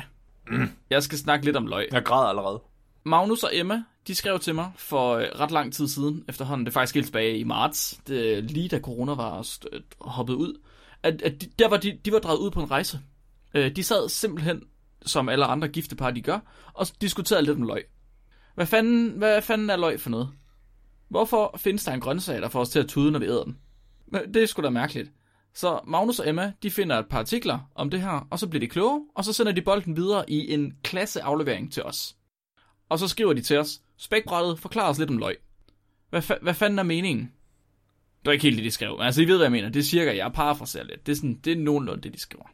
Jeg 0.90 1.04
skal 1.04 1.18
snakke 1.18 1.46
lidt 1.46 1.58
om 1.58 1.68
løg. 1.68 1.88
Jeg 1.92 2.04
græder 2.04 2.28
allerede. 2.28 2.62
Magnus 3.04 3.44
og 3.44 3.50
Emma, 3.54 3.84
de 4.08 4.16
skrev 4.16 4.40
til 4.40 4.56
mig 4.56 4.72
for 4.76 5.16
øh, 5.16 5.24
ret 5.24 5.52
lang 5.52 5.74
tid 5.74 5.88
siden, 5.88 6.26
efterhånden, 6.30 6.66
det 6.66 6.72
er 6.72 6.74
faktisk 6.74 6.96
helt 6.96 7.08
tilbage 7.08 7.38
i 7.38 7.44
marts, 7.44 8.00
det, 8.08 8.52
lige 8.52 8.70
da 8.70 8.80
corona 8.80 9.14
var 9.14 9.60
øh, 9.74 9.82
hoppet 10.02 10.34
ud, 10.34 10.60
at, 11.04 11.22
at 11.22 11.42
de, 11.42 11.48
der 11.60 11.70
var 11.70 11.78
de, 11.78 12.00
de 12.06 12.12
var 12.12 12.20
drevet 12.20 12.40
ud 12.40 12.52
på 12.52 12.60
en 12.62 12.72
rejse. 12.72 13.00
Øh, 13.54 13.76
de 13.76 13.84
sad 13.84 14.10
simpelthen, 14.10 14.64
som 15.06 15.30
alle 15.30 15.46
andre 15.46 15.68
giftepar 15.68 16.12
de 16.12 16.22
gør, 16.22 16.40
og 16.74 16.88
diskuterede 17.02 17.46
lidt 17.46 17.58
om 17.58 17.64
løg. 17.64 17.86
Hvad 18.56 18.66
fanden, 18.66 19.10
hvad 19.10 19.42
fanden 19.42 19.70
er 19.70 19.78
løg 19.78 20.02
for 20.02 20.10
noget? 20.10 20.30
Hvorfor 21.10 21.56
findes 21.58 21.84
der 21.84 21.92
en 21.92 22.02
grøntsag, 22.02 22.42
der 22.42 22.50
får 22.50 22.60
os 22.60 22.70
til 22.70 22.80
at 22.80 22.88
tude, 22.88 23.12
når 23.12 23.20
vi 23.20 23.26
æder 23.26 23.44
den? 23.44 23.58
Det 24.34 24.44
er 24.44 24.46
sgu 24.46 24.62
da 24.62 24.70
mærkeligt. 24.70 25.12
Så 25.54 25.80
Magnus 25.88 26.20
og 26.20 26.30
Emma, 26.30 26.54
de 26.64 26.72
finder 26.72 27.00
et 27.00 27.08
par 27.10 27.20
artikler 27.20 27.60
om 27.76 27.90
det 27.90 28.02
her, 28.02 28.28
og 28.32 28.40
så 28.40 28.48
bliver 28.48 28.60
de 28.60 28.68
kloge, 28.68 29.06
og 29.16 29.26
så 29.26 29.34
sender 29.34 29.52
de 29.52 29.62
bolden 29.62 29.96
videre 29.96 30.30
i 30.30 30.54
en 30.54 30.74
klasseaflevering 30.84 31.74
til 31.74 31.84
os. 31.84 32.16
Og 32.90 33.00
så 33.00 33.08
skriver 33.08 33.34
de 33.34 33.42
til 33.42 33.58
os, 33.58 33.82
spækbrættet, 33.98 34.60
forklarer 34.60 34.90
os 34.90 35.00
lidt 35.00 35.10
om 35.10 35.18
løg. 35.18 35.38
Hvad, 36.10 36.32
fa- 36.32 36.42
hvad 36.42 36.54
fanden 36.54 36.80
er 36.80 36.84
meningen? 36.84 37.24
Det 38.20 38.26
var 38.26 38.32
ikke 38.32 38.44
helt 38.44 38.58
det, 38.58 38.66
de 38.66 38.72
skrev. 38.72 38.98
Altså, 39.02 39.22
I 39.22 39.26
ved, 39.26 39.36
hvad 39.38 39.46
jeg 39.46 39.52
mener. 39.52 39.70
Det 39.70 39.80
er 39.80 39.84
cirka, 39.84 40.16
jeg 40.16 40.32
parafraserer 40.34 40.84
lidt. 40.84 41.06
Det 41.06 41.12
er, 41.12 41.16
sådan, 41.16 41.40
det 41.44 41.54
er 41.54 41.58
nogenlunde 41.58 42.02
det, 42.02 42.14
de 42.14 42.20
skriver. 42.20 42.46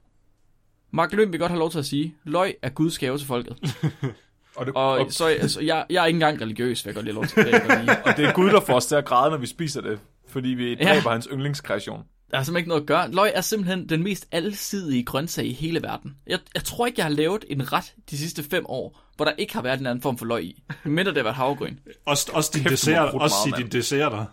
Mark 0.92 1.14
Løn 1.14 1.32
vil 1.32 1.40
godt 1.40 1.52
have 1.52 1.60
lov 1.60 1.72
til 1.72 1.80
at 1.80 1.86
sige, 1.86 2.16
løg 2.24 2.56
er 2.62 2.70
Guds 2.70 3.00
gave 3.00 3.18
til 3.18 3.28
folket. 3.28 3.58
og, 4.56 4.66
det, 4.66 4.74
og, 4.76 4.92
og 4.92 5.12
så 5.14 5.26
altså, 5.26 5.62
jeg, 5.62 5.86
jeg 5.90 6.02
er 6.02 6.06
ikke 6.06 6.16
engang 6.18 6.42
religiøs, 6.42 6.86
vil 6.86 6.90
jeg 6.90 6.96
godt 6.96 7.06
lige 7.06 7.16
lov 7.16 7.26
til 7.26 7.46
det. 7.46 7.54
og 8.06 8.18
det 8.18 8.26
er 8.26 8.34
Gud, 8.34 8.50
der 8.50 8.62
får 8.62 8.76
os 8.76 8.86
til 8.86 8.96
at 8.96 9.06
græde, 9.06 9.32
når 9.32 9.38
vi 9.38 9.46
spiser 9.46 9.82
det, 9.82 10.00
fordi 10.28 10.50
vi 10.50 10.76
dræber 10.76 10.92
ja. 11.06 11.10
hans 11.10 11.28
yndlingskreation. 11.32 12.04
Der 12.32 12.38
er 12.38 12.44
simpelthen 12.44 12.58
ikke 12.58 12.70
noget 12.70 12.82
at 12.82 12.88
gøre. 12.88 13.12
Løg 13.12 13.32
er 13.36 13.42
simpelthen 13.42 13.90
den 13.90 14.04
mest 14.04 14.28
alsidige 14.32 15.04
grøntsag 15.04 15.46
i 15.46 15.54
hele 15.54 15.82
verden. 15.82 16.16
Jeg, 16.28 16.40
jeg 16.54 16.64
tror 16.64 16.86
ikke, 16.86 17.00
jeg 17.00 17.06
har 17.06 17.14
lavet 17.14 17.46
en 17.50 17.74
ret 17.74 17.94
de 18.10 18.18
sidste 18.18 18.44
fem 18.44 18.66
år, 18.68 19.02
hvor 19.16 19.26
der 19.26 19.32
ikke 19.38 19.54
har 19.54 19.62
været 19.62 19.80
en 19.80 19.86
anden 19.86 20.02
form 20.02 20.18
for 20.18 20.26
løg 20.26 20.44
i. 20.44 20.64
Mindre 20.84 21.12
det 21.12 21.18
har 21.18 21.24
været 21.24 21.36
havregryn. 21.36 21.78
Også, 22.06 22.32
også 22.34 22.52
din 22.54 22.64
dessert, 22.64 23.14
også 23.14 23.36
meget, 23.50 23.64
din 23.64 23.72
desserter. 23.72 24.26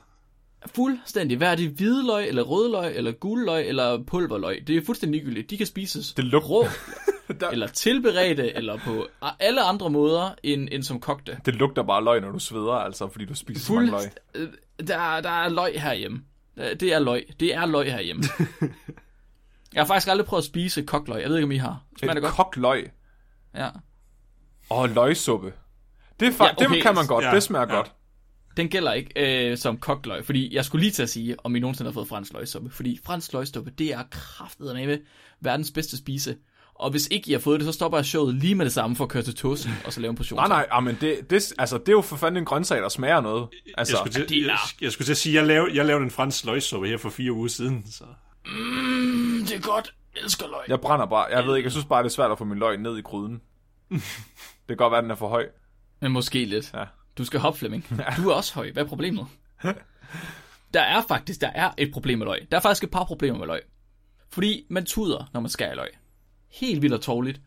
Fuldstændig. 0.66 1.36
Hvad 1.36 1.50
er 1.50 1.54
det? 1.54 1.68
Hvidløg, 1.68 2.28
eller 2.28 2.42
rødløg, 2.42 2.96
eller 2.96 3.12
guldløg, 3.12 3.68
eller 3.68 4.02
pulverløg? 4.04 4.64
Det 4.66 4.76
er 4.76 4.80
fuldstændig 4.86 5.20
ligegyldigt. 5.20 5.50
De 5.50 5.56
kan 5.56 5.66
spises 5.66 6.12
det 6.12 6.24
lugter. 6.24 6.48
rå, 6.48 6.66
eller 7.52 7.66
tilberedte, 7.66 8.56
eller 8.56 8.78
på 8.84 9.06
alle 9.40 9.62
andre 9.62 9.90
måder 9.90 10.34
end, 10.42 10.68
end 10.72 10.82
som 10.82 11.00
kogte. 11.00 11.38
Det 11.46 11.54
lugter 11.54 11.82
bare 11.82 12.04
løg, 12.04 12.20
når 12.20 12.30
du 12.30 12.38
sveder, 12.38 12.72
altså, 12.72 13.08
fordi 13.08 13.24
du 13.24 13.34
spiser 13.34 13.66
Fuld, 13.66 13.86
så 13.86 13.92
mange 13.92 14.10
løg. 14.34 14.48
Der, 14.88 15.20
der 15.20 15.44
er 15.44 15.48
løg 15.48 15.80
herhjemme. 15.80 16.22
Det 16.56 16.92
er 16.92 16.98
løg. 16.98 17.24
Det 17.40 17.54
er 17.54 17.66
løg 17.66 17.92
herhjemme. 17.92 18.22
jeg 19.74 19.80
har 19.80 19.86
faktisk 19.86 20.08
aldrig 20.08 20.26
prøvet 20.26 20.42
at 20.42 20.46
spise 20.46 20.82
kogt 20.82 21.08
løg. 21.08 21.22
Jeg 21.22 21.28
ved 21.28 21.36
ikke, 21.36 21.44
om 21.44 21.52
I 21.52 21.56
har. 21.56 21.84
Smager 21.98 22.14
det 22.14 22.22
godt? 22.22 22.34
kogt 22.34 22.56
løg? 22.56 22.90
Ja. 23.54 23.68
Og 24.70 24.88
løgsuppe. 24.88 25.52
Det, 26.20 26.28
er 26.28 26.32
fa- 26.32 26.44
ja, 26.44 26.52
okay. 26.52 26.74
det 26.74 26.82
kan 26.82 26.94
man 26.94 27.06
godt. 27.06 27.24
Ja, 27.24 27.30
det 27.30 27.42
smager 27.42 27.66
ja. 27.68 27.74
godt. 27.74 27.92
Den 28.56 28.68
gælder 28.68 28.92
ikke 28.92 29.50
øh, 29.50 29.58
som 29.58 29.78
kogt 29.78 30.06
løg, 30.06 30.24
fordi 30.24 30.54
jeg 30.54 30.64
skulle 30.64 30.82
lige 30.82 30.92
til 30.92 31.02
at 31.02 31.08
sige, 31.08 31.36
om 31.44 31.56
I 31.56 31.60
nogensinde 31.60 31.90
har 31.90 31.94
fået 31.94 32.08
fransk 32.08 32.32
løgsuppe. 32.32 32.70
Fordi 32.70 33.00
fransk 33.04 33.32
løgsuppe, 33.32 33.70
det 33.70 33.92
er 33.92 34.02
kraftet 34.10 34.74
med 34.74 34.98
verdens 35.40 35.70
bedste 35.70 35.96
spise. 35.96 36.36
Og 36.74 36.90
hvis 36.90 37.08
ikke 37.10 37.30
I 37.30 37.32
har 37.32 37.40
fået 37.40 37.60
det, 37.60 37.66
så 37.66 37.72
stopper 37.72 37.98
jeg 37.98 38.04
showet 38.04 38.34
lige 38.34 38.54
med 38.54 38.64
det 38.64 38.72
samme 38.72 38.96
for 38.96 39.04
at 39.04 39.10
køre 39.10 39.22
til 39.22 39.34
toast, 39.34 39.68
og 39.84 39.92
så 39.92 40.00
lave 40.00 40.10
en 40.10 40.16
portion. 40.16 40.36
Nej, 40.36 40.48
nej, 40.48 40.66
ah, 40.70 40.82
men 40.82 40.98
det, 41.00 41.30
det, 41.30 41.52
altså, 41.58 41.78
det 41.78 41.88
er 41.88 41.92
jo 41.92 42.00
for 42.00 42.16
fanden 42.16 42.38
en 42.38 42.44
grøntsag, 42.44 42.82
der 42.82 42.88
smager 42.88 43.20
noget. 43.20 43.48
Altså, 43.78 43.96
jeg, 44.04 44.12
skulle 44.12 44.28
til, 44.28 44.44
jeg, 44.44 44.58
jeg 44.80 44.92
skulle 44.92 45.06
til 45.06 45.12
at 45.12 45.16
sige, 45.16 45.34
jeg 45.34 45.46
lavede, 45.46 45.76
jeg 45.76 45.86
lavede 45.86 46.04
en 46.04 46.10
fransk 46.10 46.44
løgsuppe 46.44 46.88
her 46.88 46.96
for 46.96 47.10
fire 47.10 47.32
uger 47.32 47.48
siden. 47.48 47.84
Så. 47.92 48.04
Mm, 48.46 49.44
det 49.48 49.56
er 49.56 49.60
godt. 49.60 49.94
Jeg 50.14 50.22
elsker 50.22 50.46
løg. 50.46 50.60
Jeg 50.68 50.80
brænder 50.80 51.06
bare. 51.06 51.24
Jeg 51.24 51.46
ved 51.46 51.56
ikke, 51.56 51.66
jeg 51.66 51.72
synes 51.72 51.86
bare, 51.86 52.02
det 52.02 52.08
er 52.08 52.12
svært 52.12 52.30
at 52.30 52.38
få 52.38 52.44
min 52.44 52.58
løg 52.58 52.76
ned 52.78 52.98
i 52.98 53.00
gryden. 53.00 53.40
det 53.90 54.68
kan 54.68 54.76
godt 54.76 54.92
være, 54.92 55.02
den 55.02 55.10
er 55.10 55.14
for 55.14 55.28
høj. 55.28 55.46
Men 56.00 56.12
måske 56.12 56.44
lidt. 56.44 56.70
Ja. 56.74 56.84
Du 57.18 57.24
skal 57.24 57.40
hoppe, 57.40 57.58
Flemming. 57.58 57.86
Du 58.16 58.28
er 58.28 58.34
også 58.34 58.54
høj. 58.54 58.72
Hvad 58.72 58.84
er 58.84 58.88
problemet? 58.88 59.26
der 60.74 60.80
er 60.80 61.02
faktisk 61.08 61.40
der 61.40 61.50
er 61.54 61.70
et 61.78 61.92
problem 61.92 62.18
med 62.18 62.26
løg. 62.26 62.46
Der 62.50 62.56
er 62.56 62.60
faktisk 62.60 62.84
et 62.84 62.90
par 62.90 63.04
problemer 63.04 63.38
med 63.38 63.46
løg. 63.46 63.60
Fordi 64.30 64.66
man 64.70 64.84
tuder, 64.84 65.30
når 65.32 65.40
man 65.40 65.50
skærer 65.50 65.74
løg 65.74 65.88
helt 66.52 66.82
vildt 66.82 66.94
og 66.94 67.00
tårligt. 67.00 67.40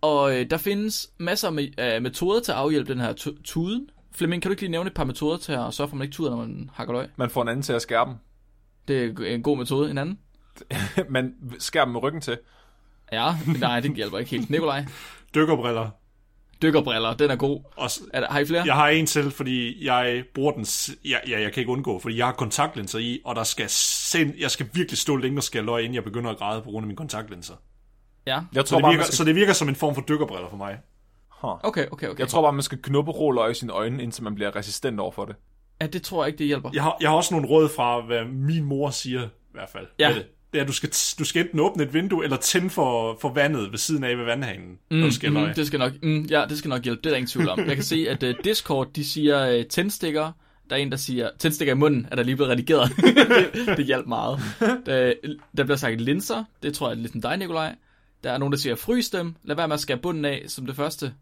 Og 0.00 0.38
øh, 0.38 0.50
der 0.50 0.56
findes 0.56 1.10
masser 1.18 1.70
af 1.78 1.96
øh, 1.96 2.02
metoder 2.02 2.40
til 2.40 2.52
at 2.52 2.58
afhjælpe 2.58 2.92
den 2.92 3.00
her 3.00 3.34
tuden. 3.44 3.90
Flemming, 4.12 4.42
kan 4.42 4.48
du 4.48 4.52
ikke 4.52 4.62
lige 4.62 4.70
nævne 4.70 4.86
et 4.86 4.94
par 4.94 5.04
metoder 5.04 5.36
til 5.36 5.52
at 5.52 5.74
sørge 5.74 5.88
for, 5.88 5.94
at 5.94 5.98
man 5.98 6.04
ikke 6.04 6.14
tuder, 6.14 6.30
når 6.30 6.36
man 6.36 6.70
hakker 6.74 6.92
løg? 6.94 7.08
Man 7.16 7.30
får 7.30 7.42
en 7.42 7.48
anden 7.48 7.62
til 7.62 7.72
at 7.72 7.82
skære 7.82 8.06
dem. 8.06 8.14
Det 8.88 9.30
er 9.30 9.34
en 9.34 9.42
god 9.42 9.58
metode. 9.58 9.90
En 9.90 9.98
anden? 9.98 10.18
man 11.08 11.34
skærer 11.58 11.84
dem 11.84 11.92
med 11.92 12.02
ryggen 12.02 12.20
til. 12.20 12.38
Ja, 13.12 13.34
nej, 13.60 13.80
det 13.80 13.94
hjælper 13.94 14.18
ikke 14.18 14.30
helt. 14.30 14.50
Nikolaj? 14.50 14.84
Dykkerbriller. 15.34 15.90
Dykkerbriller, 16.62 17.14
den 17.14 17.30
er 17.30 17.36
god. 17.36 17.60
Også, 17.76 18.00
er 18.12 18.20
der, 18.20 18.28
har 18.28 18.38
I 18.38 18.44
flere? 18.44 18.62
Jeg 18.66 18.74
har 18.74 18.88
en 18.88 19.06
selv, 19.06 19.32
fordi 19.32 19.84
jeg 19.86 20.24
bruger 20.34 20.52
den... 20.52 20.66
Ja, 21.04 21.18
ja, 21.28 21.40
jeg 21.40 21.52
kan 21.52 21.60
ikke 21.60 21.72
undgå, 21.72 21.98
fordi 21.98 22.16
jeg 22.16 22.26
har 22.26 22.32
kontaktlinser 22.32 22.98
i, 22.98 23.20
og 23.24 23.36
der 23.36 23.44
skal 23.44 23.66
sind, 23.68 24.32
jeg 24.38 24.50
skal 24.50 24.68
virkelig 24.72 24.98
stå 24.98 25.16
længe 25.16 25.38
og 25.38 25.42
skære 25.42 25.62
løg, 25.62 25.82
inden 25.82 25.94
jeg 25.94 26.04
begynder 26.04 26.30
at 26.30 26.38
græde 26.38 26.62
på 26.62 26.70
grund 26.70 26.84
af 26.84 26.86
mine 26.86 26.96
kontaktlinser. 26.96 27.54
Ja. 28.26 28.40
Jeg 28.52 28.64
tror 28.64 28.64
så, 28.64 28.76
det 28.76 28.82
bare, 28.82 28.92
virker, 28.92 29.04
skal... 29.04 29.16
så 29.16 29.24
det 29.24 29.34
virker 29.34 29.52
som 29.52 29.68
en 29.68 29.76
form 29.76 29.94
for 29.94 30.02
dykkerbriller 30.08 30.48
for 30.48 30.56
mig. 30.56 30.78
Huh. 31.30 31.50
Okay, 31.50 31.86
okay, 31.90 32.08
okay. 32.08 32.20
Jeg 32.20 32.28
tror 32.28 32.42
bare, 32.42 32.52
man 32.52 32.62
skal 32.62 32.78
knuppe 32.82 33.10
råløg 33.10 33.50
i 33.50 33.54
sine 33.54 33.72
øjne, 33.72 34.02
indtil 34.02 34.24
man 34.24 34.34
bliver 34.34 34.56
resistent 34.56 35.00
over 35.00 35.12
for 35.12 35.24
det. 35.24 35.36
Ja, 35.80 35.86
det 35.86 36.02
tror 36.02 36.24
jeg 36.24 36.28
ikke, 36.28 36.38
det 36.38 36.46
hjælper. 36.46 36.70
Jeg 36.72 36.82
har, 36.82 36.96
jeg 37.00 37.10
har 37.10 37.16
også 37.16 37.34
nogle 37.34 37.48
råd 37.48 37.68
fra, 37.68 38.00
hvad 38.00 38.24
min 38.24 38.64
mor 38.64 38.90
siger, 38.90 39.22
i 39.24 39.52
hvert 39.52 39.68
fald. 39.68 39.86
Ja. 39.98 40.08
Det. 40.08 40.26
det 40.52 40.58
er, 40.58 40.62
at 40.62 40.68
du 40.68 40.72
skal, 40.72 40.90
du 41.18 41.24
skal 41.24 41.42
enten 41.42 41.60
åbne 41.60 41.82
et 41.82 41.94
vindue, 41.94 42.24
eller 42.24 42.36
tænde 42.36 42.70
for, 42.70 43.18
for 43.20 43.32
vandet 43.32 43.70
ved 43.70 43.78
siden 43.78 44.04
af 44.04 44.18
ved 44.18 44.24
vandhanen, 44.24 44.78
mm, 44.90 44.96
når 44.96 45.06
du 45.06 45.12
skal 45.12 45.30
mm, 45.30 45.54
det 45.56 45.66
skal 45.66 45.78
nok, 45.78 45.92
mm, 46.02 46.22
Ja, 46.22 46.44
det 46.48 46.58
skal 46.58 46.68
nok 46.68 46.82
hjælpe, 46.82 47.00
det 47.00 47.06
er 47.06 47.10
der 47.10 47.16
ingen 47.16 47.28
tvivl 47.28 47.48
om. 47.48 47.58
Jeg 47.58 47.74
kan 47.74 47.84
se, 47.84 48.06
at 48.08 48.22
uh, 48.22 48.30
Discord, 48.44 48.88
de 48.96 49.04
siger 49.04 49.58
uh, 49.58 49.64
tændstikker, 49.66 50.32
der 50.70 50.76
er 50.76 50.80
en, 50.80 50.90
der 50.90 50.96
siger, 50.96 51.30
tændstikker 51.38 51.74
i 51.74 51.76
munden, 51.76 52.08
er 52.10 52.16
der 52.16 52.22
lige 52.22 52.36
blevet 52.36 52.52
redigeret. 52.52 52.90
det, 53.66 53.76
det 53.76 53.86
hjælper 53.86 54.08
meget. 54.08 54.40
Der, 54.86 55.14
der 55.56 55.64
bliver 55.64 55.76
sagt 55.76 56.00
linser, 56.00 56.44
det 56.62 56.74
tror 56.74 56.88
jeg 56.88 56.96
er 56.96 56.98
ligesom 56.98 57.20
dig, 57.20 57.36
Nikolaj. 57.36 57.74
Der 58.24 58.32
er 58.32 58.38
nogen, 58.38 58.52
der 58.52 58.58
siger, 58.58 58.74
frys 58.74 59.10
dem, 59.10 59.34
lad 59.42 59.56
være 59.56 59.68
med 59.68 59.74
at 59.74 59.80
skære 59.80 59.98
bunden 59.98 60.24
af 60.24 60.44
som 60.46 60.66
det 60.66 60.76
første. 60.76 61.14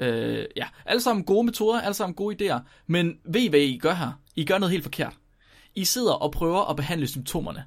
Øh, 0.00 0.44
ja, 0.56 0.66
alle 0.86 1.00
sammen 1.00 1.24
gode 1.24 1.44
metoder, 1.44 1.80
alle 1.80 1.94
sammen 1.94 2.14
gode 2.14 2.36
idéer. 2.36 2.58
Men 2.86 3.18
ved 3.24 3.40
I, 3.40 3.48
hvad 3.48 3.60
I 3.60 3.78
gør 3.78 3.94
her? 3.94 4.12
I 4.36 4.44
gør 4.44 4.58
noget 4.58 4.70
helt 4.70 4.84
forkert. 4.84 5.12
I 5.74 5.84
sidder 5.84 6.12
og 6.12 6.32
prøver 6.32 6.70
at 6.70 6.76
behandle 6.76 7.06
symptomerne. 7.06 7.64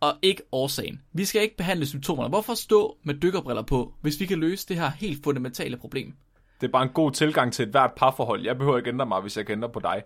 Og 0.00 0.14
ikke 0.22 0.42
årsagen. 0.52 1.00
Vi 1.12 1.24
skal 1.24 1.42
ikke 1.42 1.56
behandle 1.56 1.86
symptomerne. 1.86 2.28
Hvorfor 2.28 2.54
stå 2.54 2.96
med 3.02 3.14
dykkerbriller 3.14 3.62
på, 3.62 3.94
hvis 4.00 4.20
vi 4.20 4.26
kan 4.26 4.38
løse 4.38 4.68
det 4.68 4.76
her 4.76 4.90
helt 4.90 5.24
fundamentale 5.24 5.76
problem? 5.76 6.14
Det 6.60 6.66
er 6.66 6.72
bare 6.72 6.82
en 6.82 6.92
god 6.94 7.12
tilgang 7.12 7.52
til 7.52 7.62
et 7.62 7.68
hvert 7.68 7.90
parforhold. 7.96 8.44
Jeg 8.44 8.58
behøver 8.58 8.78
ikke 8.78 8.90
ændre 8.90 9.06
mig, 9.06 9.20
hvis 9.20 9.36
jeg 9.36 9.46
kan 9.46 9.52
ændre 9.52 9.68
på 9.68 9.80
dig. 9.80 10.02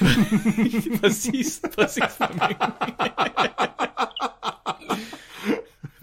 præcis, 1.00 1.62
præcis. 1.74 2.02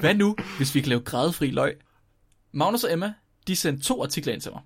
Hvad 0.02 0.16
nu, 0.16 0.36
hvis 0.58 0.76
vi 0.76 0.82
kan 0.82 0.90
lave 0.90 1.02
grædefri 1.02 1.52
løg? 1.52 1.78
Magnus 2.52 2.84
og 2.84 2.94
Emma, 2.94 3.14
de 3.48 3.56
sendte 3.56 3.84
to 3.84 4.04
artikler 4.04 4.34
ind 4.34 4.42
til 4.42 4.52
mig. 4.52 4.62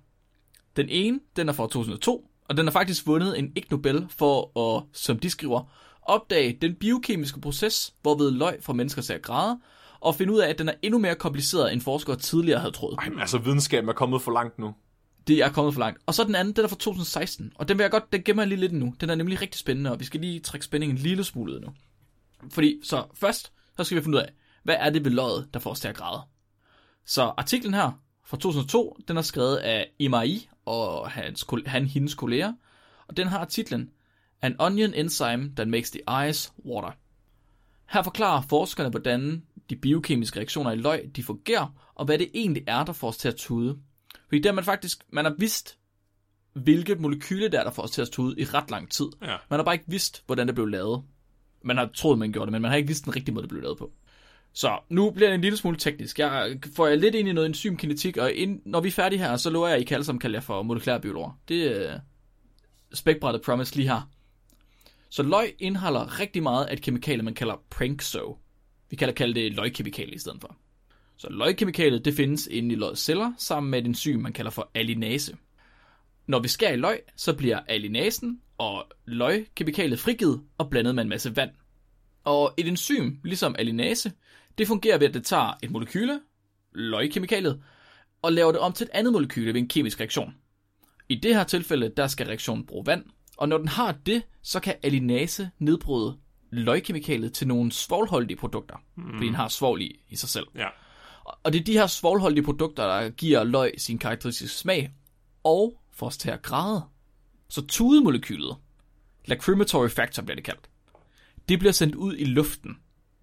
Den 0.76 0.88
ene, 0.88 1.20
den 1.36 1.48
er 1.48 1.52
fra 1.52 1.62
2002, 1.62 2.30
og 2.44 2.56
den 2.56 2.66
har 2.66 2.72
faktisk 2.72 3.06
vundet 3.06 3.38
en 3.38 3.52
Ig 3.56 3.64
Nobel 3.70 4.06
for 4.08 4.60
at, 4.60 4.84
som 4.92 5.18
de 5.18 5.30
skriver, 5.30 5.72
opdage 6.02 6.58
den 6.62 6.74
biokemiske 6.74 7.40
proces, 7.40 7.94
hvorved 8.02 8.30
løg 8.30 8.58
får 8.60 8.72
mennesker 8.72 9.14
at 9.14 9.22
græde, 9.22 9.60
og 10.00 10.14
finde 10.14 10.32
ud 10.32 10.38
af, 10.38 10.48
at 10.48 10.58
den 10.58 10.68
er 10.68 10.74
endnu 10.82 10.98
mere 10.98 11.14
kompliceret, 11.14 11.72
end 11.72 11.80
forskere 11.80 12.16
tidligere 12.16 12.60
havde 12.60 12.72
troet. 12.72 12.96
Ej, 12.98 13.08
men 13.08 13.20
altså 13.20 13.38
videnskaben 13.38 13.88
er 13.88 13.92
kommet 13.92 14.22
for 14.22 14.32
langt 14.32 14.58
nu. 14.58 14.74
Det 15.26 15.38
er 15.38 15.52
kommet 15.52 15.74
for 15.74 15.80
langt. 15.80 16.00
Og 16.06 16.14
så 16.14 16.24
den 16.24 16.34
anden, 16.34 16.56
den 16.56 16.64
er 16.64 16.68
fra 16.68 16.76
2016, 16.76 17.52
og 17.54 17.68
den 17.68 17.78
vil 17.78 17.84
jeg 17.84 17.90
godt, 17.90 18.12
den 18.12 18.22
gemmer 18.22 18.42
jeg 18.42 18.48
lige 18.48 18.60
lidt 18.60 18.72
nu. 18.72 18.94
Den 19.00 19.10
er 19.10 19.14
nemlig 19.14 19.40
rigtig 19.40 19.58
spændende, 19.58 19.92
og 19.92 20.00
vi 20.00 20.04
skal 20.04 20.20
lige 20.20 20.40
trække 20.40 20.66
spændingen 20.66 20.96
en 20.96 21.02
lille 21.02 21.24
smule 21.24 21.54
ud 21.54 21.60
nu. 21.60 21.68
Fordi, 22.50 22.80
så 22.82 23.04
først, 23.14 23.52
så 23.76 23.84
skal 23.84 23.96
vi 23.96 24.02
finde 24.02 24.18
ud 24.18 24.22
af, 24.22 24.32
hvad 24.66 24.76
er 24.78 24.90
det 24.90 25.04
ved 25.04 25.10
løjet, 25.10 25.48
der 25.54 25.60
får 25.60 25.70
os 25.70 25.80
til 25.80 25.88
at 25.88 25.96
græde? 25.96 26.22
Så 27.04 27.22
artiklen 27.22 27.74
her 27.74 28.02
fra 28.24 28.36
2002, 28.36 28.96
den 29.08 29.16
er 29.16 29.22
skrevet 29.22 29.56
af 29.56 29.90
Imai 29.98 30.48
og 30.64 31.10
hans, 31.10 31.46
han, 31.66 31.86
hendes 31.86 32.14
kolleger, 32.14 32.52
og 33.08 33.16
den 33.16 33.26
har 33.26 33.44
titlen 33.44 33.90
An 34.42 34.56
Onion 34.58 34.94
Enzyme 34.94 35.52
That 35.56 35.68
Makes 35.68 35.90
the 35.90 36.00
Eyes 36.22 36.52
Water. 36.64 36.90
Her 37.88 38.02
forklarer 38.02 38.42
forskerne, 38.42 38.90
hvordan 38.90 39.42
de 39.70 39.76
biokemiske 39.76 40.36
reaktioner 40.36 40.72
i 40.72 40.76
løg 40.76 41.10
de 41.16 41.22
fungerer, 41.22 41.90
og 41.94 42.04
hvad 42.04 42.18
det 42.18 42.30
egentlig 42.34 42.64
er, 42.66 42.84
der 42.84 42.92
får 42.92 43.08
os 43.08 43.16
til 43.16 43.28
at 43.28 43.36
tude. 43.36 43.78
Fordi 44.28 44.38
der 44.38 44.52
man 44.52 44.64
faktisk, 44.64 45.04
man 45.10 45.24
har 45.24 45.34
vidst, 45.38 45.78
hvilket 46.52 47.00
molekyle 47.00 47.48
der 47.48 47.60
er, 47.60 47.64
der 47.64 47.70
får 47.70 47.82
os 47.82 47.90
til 47.90 48.02
at 48.02 48.08
tude 48.08 48.40
i 48.40 48.44
ret 48.44 48.70
lang 48.70 48.90
tid. 48.90 49.06
Ja. 49.22 49.36
Man 49.50 49.58
har 49.58 49.64
bare 49.64 49.74
ikke 49.74 49.84
vidst, 49.88 50.22
hvordan 50.26 50.46
det 50.46 50.54
blev 50.54 50.66
lavet. 50.66 51.02
Man 51.62 51.76
har 51.76 51.90
troet, 51.94 52.18
man 52.18 52.32
gjorde 52.32 52.46
det, 52.46 52.52
men 52.52 52.62
man 52.62 52.70
har 52.70 52.76
ikke 52.76 52.86
vidst 52.86 53.04
den 53.04 53.16
rigtige 53.16 53.34
måde, 53.34 53.42
det 53.42 53.48
blev 53.48 53.62
lavet 53.62 53.78
på. 53.78 53.92
Så 54.56 54.78
nu 54.88 55.10
bliver 55.10 55.28
det 55.28 55.34
en 55.34 55.40
lille 55.40 55.56
smule 55.56 55.76
teknisk. 55.76 56.18
Jeg 56.18 56.58
får 56.76 56.86
jeg 56.86 56.98
lidt 56.98 57.14
ind 57.14 57.28
i 57.28 57.32
noget 57.32 57.48
enzymkinetik, 57.48 58.16
og 58.16 58.32
ind, 58.32 58.60
når 58.64 58.80
vi 58.80 58.88
er 58.88 58.92
færdige 58.92 59.18
her, 59.18 59.36
så 59.36 59.50
lover 59.50 59.68
jeg, 59.68 59.76
at 59.76 59.82
I 59.82 59.84
kan 59.84 59.94
alle 59.94 60.04
sammen 60.04 60.20
kalde 60.20 60.34
jer 60.34 60.40
for 60.40 60.62
molekylærbiologer. 60.62 61.40
Det 61.48 61.90
er 61.90 62.00
spækbrættet 62.92 63.42
promise 63.42 63.76
lige 63.76 63.88
her. 63.88 64.10
Så 65.10 65.22
løg 65.22 65.54
indeholder 65.58 66.20
rigtig 66.20 66.42
meget 66.42 66.66
af 66.66 66.72
et 66.72 66.82
kemikalie, 66.82 67.22
man 67.22 67.34
kalder 67.34 67.54
prankso. 67.70 68.38
Vi 68.90 68.96
kan 68.96 69.14
kalde 69.14 69.40
det 69.40 69.52
løgkemikalie 69.52 70.14
i 70.14 70.18
stedet 70.18 70.40
for. 70.40 70.56
Så 71.16 71.26
løgkemikaliet, 71.30 72.04
det 72.04 72.14
findes 72.14 72.46
inde 72.46 72.74
i 72.74 72.78
løgets 72.78 73.00
celler, 73.00 73.32
sammen 73.38 73.70
med 73.70 73.78
et 73.78 73.86
enzym, 73.86 74.20
man 74.20 74.32
kalder 74.32 74.50
for 74.50 74.70
alinase. 74.74 75.36
Når 76.26 76.38
vi 76.38 76.48
skærer 76.48 76.72
i 76.72 76.76
løg, 76.76 77.00
så 77.16 77.36
bliver 77.36 77.60
alinasen 77.68 78.40
og 78.58 78.84
løgkemikaliet 79.04 79.98
frigivet 79.98 80.42
og 80.58 80.70
blandet 80.70 80.94
med 80.94 81.02
en 81.02 81.08
masse 81.08 81.36
vand. 81.36 81.50
Og 82.24 82.54
et 82.56 82.68
enzym, 82.68 83.10
ligesom 83.24 83.54
alinase, 83.58 84.12
det 84.58 84.66
fungerer 84.66 84.98
ved, 84.98 85.08
at 85.08 85.14
det 85.14 85.24
tager 85.24 85.58
et 85.62 85.70
molekyle, 85.70 86.20
løgkemikaliet, 86.72 87.62
og 88.22 88.32
laver 88.32 88.52
det 88.52 88.60
om 88.60 88.72
til 88.72 88.84
et 88.84 88.90
andet 88.94 89.12
molekyle 89.12 89.54
ved 89.54 89.60
en 89.60 89.68
kemisk 89.68 90.00
reaktion. 90.00 90.34
I 91.08 91.14
det 91.14 91.34
her 91.34 91.44
tilfælde, 91.44 91.92
der 91.96 92.06
skal 92.06 92.26
reaktionen 92.26 92.66
bruge 92.66 92.86
vand, 92.86 93.04
og 93.36 93.48
når 93.48 93.58
den 93.58 93.68
har 93.68 93.92
det, 93.92 94.22
så 94.42 94.60
kan 94.60 94.74
alinase 94.82 95.50
nedbryde 95.58 96.16
løgkemikaliet 96.50 97.32
til 97.32 97.48
nogle 97.48 97.72
svovlholdige 97.72 98.36
produkter, 98.36 98.76
mm. 98.96 99.12
fordi 99.12 99.26
den 99.26 99.34
har 99.34 99.48
svovl 99.48 99.82
i, 99.82 100.00
i 100.08 100.16
sig 100.16 100.28
selv. 100.28 100.46
Ja. 100.54 100.68
Og 101.24 101.52
det 101.52 101.60
er 101.60 101.64
de 101.64 101.72
her 101.72 101.86
svovlholdige 101.86 102.44
produkter, 102.44 102.84
der 102.86 103.08
giver 103.10 103.44
løg 103.44 103.74
sin 103.78 103.98
karakteristiske 103.98 104.58
smag, 104.58 104.92
og 105.44 105.80
får 105.92 106.06
os 106.06 106.18
til 106.18 106.30
at 106.30 106.42
græde. 106.42 106.84
Så 107.48 107.66
tudemolekylet, 107.66 108.56
lacrimatory 109.24 109.88
factor 109.88 110.22
bliver 110.22 110.36
det 110.36 110.44
kaldt, 110.44 110.70
det 111.48 111.58
bliver 111.58 111.72
sendt 111.72 111.94
ud 111.94 112.16
i 112.16 112.24
luften. 112.24 112.78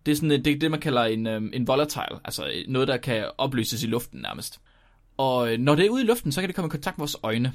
Det 0.05 0.11
er 0.11 0.15
sådan 0.15 0.29
det, 0.29 0.47
er 0.47 0.59
det 0.59 0.71
man 0.71 0.79
kalder 0.79 1.03
en, 1.03 1.27
øhm, 1.27 1.49
en 1.53 1.67
volatile, 1.67 2.19
altså 2.25 2.51
noget, 2.67 2.87
der 2.87 2.97
kan 2.97 3.25
opløses 3.37 3.83
i 3.83 3.87
luften 3.87 4.19
nærmest. 4.21 4.59
Og 5.17 5.53
øh, 5.53 5.59
når 5.59 5.75
det 5.75 5.85
er 5.85 5.89
ude 5.89 6.03
i 6.03 6.05
luften, 6.05 6.31
så 6.31 6.41
kan 6.41 6.47
det 6.49 6.55
komme 6.55 6.67
i 6.67 6.69
kontakt 6.69 6.97
med 6.97 7.01
vores 7.01 7.15
øjne. 7.23 7.53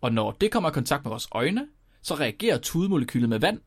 Og 0.00 0.12
når 0.12 0.30
det 0.40 0.50
kommer 0.50 0.70
i 0.70 0.72
kontakt 0.72 1.04
med 1.04 1.10
vores 1.10 1.28
øjne, 1.32 1.66
så 2.02 2.14
reagerer 2.14 2.58
tudemolekylet 2.58 3.28
med 3.28 3.38
vand, 3.38 3.60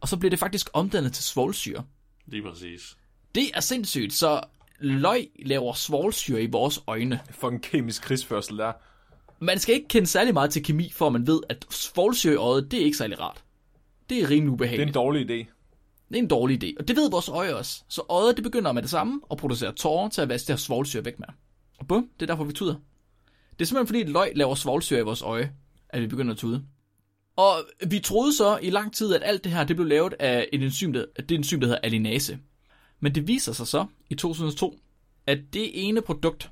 og 0.00 0.08
så 0.08 0.16
bliver 0.16 0.30
det 0.30 0.38
faktisk 0.38 0.68
omdannet 0.72 1.12
til 1.12 1.24
svovlsyre. 1.24 1.84
Lige 2.26 2.42
præcis. 2.42 2.96
Det 3.34 3.50
er 3.54 3.60
sindssygt, 3.60 4.12
så 4.12 4.40
løg 4.78 5.26
laver 5.44 5.72
svovlsyre 5.72 6.42
i 6.42 6.46
vores 6.46 6.80
øjne. 6.86 7.20
Fucking 7.30 7.62
kemisk 7.62 8.02
krigsførsel 8.02 8.58
der. 8.58 8.72
Man 9.40 9.58
skal 9.58 9.74
ikke 9.74 9.88
kende 9.88 10.06
særlig 10.06 10.34
meget 10.34 10.50
til 10.50 10.64
kemi, 10.64 10.90
for 10.94 11.08
man 11.10 11.26
ved, 11.26 11.40
at 11.48 11.66
svovlsyre 11.70 12.32
i 12.32 12.36
øjet, 12.36 12.70
det 12.70 12.80
er 12.80 12.84
ikke 12.84 12.96
særlig 12.96 13.20
rart. 13.20 13.44
Det 14.10 14.18
er 14.22 14.30
rimelig 14.30 14.40
Det 14.40 14.48
er 14.48 14.52
ubehageligt. 14.52 14.88
en 14.88 14.94
dårlig 14.94 15.30
idé. 15.30 15.55
Det 16.08 16.16
er 16.16 16.22
en 16.22 16.28
dårlig 16.28 16.64
idé, 16.64 16.74
og 16.78 16.88
det 16.88 16.96
ved 16.96 17.10
vores 17.10 17.28
øje 17.28 17.54
også. 17.54 17.84
Så 17.88 18.02
øjet 18.08 18.36
det 18.36 18.44
begynder 18.44 18.72
med 18.72 18.82
det 18.82 18.90
samme 18.90 19.20
og 19.22 19.38
producerer 19.38 19.72
tårer 19.72 20.08
til 20.08 20.20
at 20.20 20.28
vaske 20.28 20.46
det 20.46 20.52
her 20.52 20.56
svovlsyre 20.56 21.04
væk 21.04 21.18
med. 21.18 21.28
Og 21.78 21.86
bum, 21.86 22.10
det 22.20 22.22
er 22.22 22.26
derfor, 22.26 22.44
vi 22.44 22.52
tuder. 22.52 22.74
Det 23.50 23.60
er 23.60 23.64
simpelthen 23.64 23.86
fordi, 23.86 24.00
at 24.00 24.08
løg 24.08 24.32
laver 24.34 24.54
svovlsyre 24.54 25.00
i 25.00 25.02
vores 25.02 25.22
øje, 25.22 25.52
at 25.88 26.02
vi 26.02 26.06
begynder 26.06 26.32
at 26.32 26.38
tude. 26.38 26.64
Og 27.36 27.64
vi 27.86 27.98
troede 27.98 28.36
så 28.36 28.58
i 28.62 28.70
lang 28.70 28.94
tid, 28.94 29.14
at 29.14 29.22
alt 29.24 29.44
det 29.44 29.52
her 29.52 29.64
det 29.64 29.76
blev 29.76 29.88
lavet 29.88 30.14
af 30.20 30.48
et 30.52 30.62
enzym, 30.62 30.92
der, 30.92 31.04
det 31.28 31.30
enzym, 31.30 31.60
der 31.60 31.66
hedder 31.66 31.80
alinase. 31.82 32.38
Men 33.00 33.14
det 33.14 33.28
viser 33.28 33.52
sig 33.52 33.66
så 33.66 33.86
i 34.10 34.14
2002, 34.14 34.78
at 35.26 35.38
det 35.52 35.88
ene 35.88 36.02
produkt, 36.02 36.50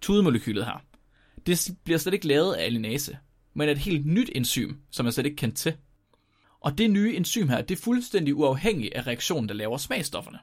tudemolekylet 0.00 0.64
her, 0.64 0.82
det 1.46 1.70
bliver 1.84 1.98
slet 1.98 2.14
ikke 2.14 2.26
lavet 2.26 2.54
af 2.54 2.64
alinase, 2.64 3.18
men 3.54 3.68
af 3.68 3.72
et 3.72 3.78
helt 3.78 4.06
nyt 4.06 4.30
enzym, 4.34 4.72
som 4.90 5.06
jeg 5.06 5.12
slet 5.12 5.26
ikke 5.26 5.36
kendt 5.36 5.56
til. 5.56 5.74
Og 6.60 6.78
det 6.78 6.90
nye 6.90 7.16
enzym 7.16 7.48
her, 7.48 7.60
det 7.62 7.78
er 7.78 7.82
fuldstændig 7.82 8.34
uafhængigt 8.34 8.94
af 8.94 9.06
reaktionen, 9.06 9.48
der 9.48 9.54
laver 9.54 9.76
smagstofferne. 9.76 10.38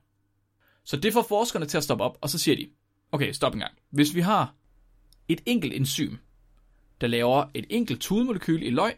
Så 0.84 0.98
det 0.98 1.14
får 1.14 1.26
forskerne 1.30 1.66
til 1.66 1.78
at 1.78 1.84
stoppe 1.84 2.04
op, 2.04 2.18
og 2.22 2.30
så 2.30 2.38
siger 2.38 2.56
de, 2.56 2.70
okay, 3.12 3.32
stop 3.32 3.54
en 3.54 3.60
gang. 3.60 3.74
Hvis 3.90 4.16
vi 4.16 4.22
har 4.22 4.54
et 5.28 5.42
enkelt 5.46 5.74
enzym, 5.74 6.16
der 7.02 7.08
laver 7.08 7.46
et 7.54 7.66
enkelt 7.70 8.02
tudemolekyl 8.02 8.64
i 8.64 8.70
løg, 8.70 8.94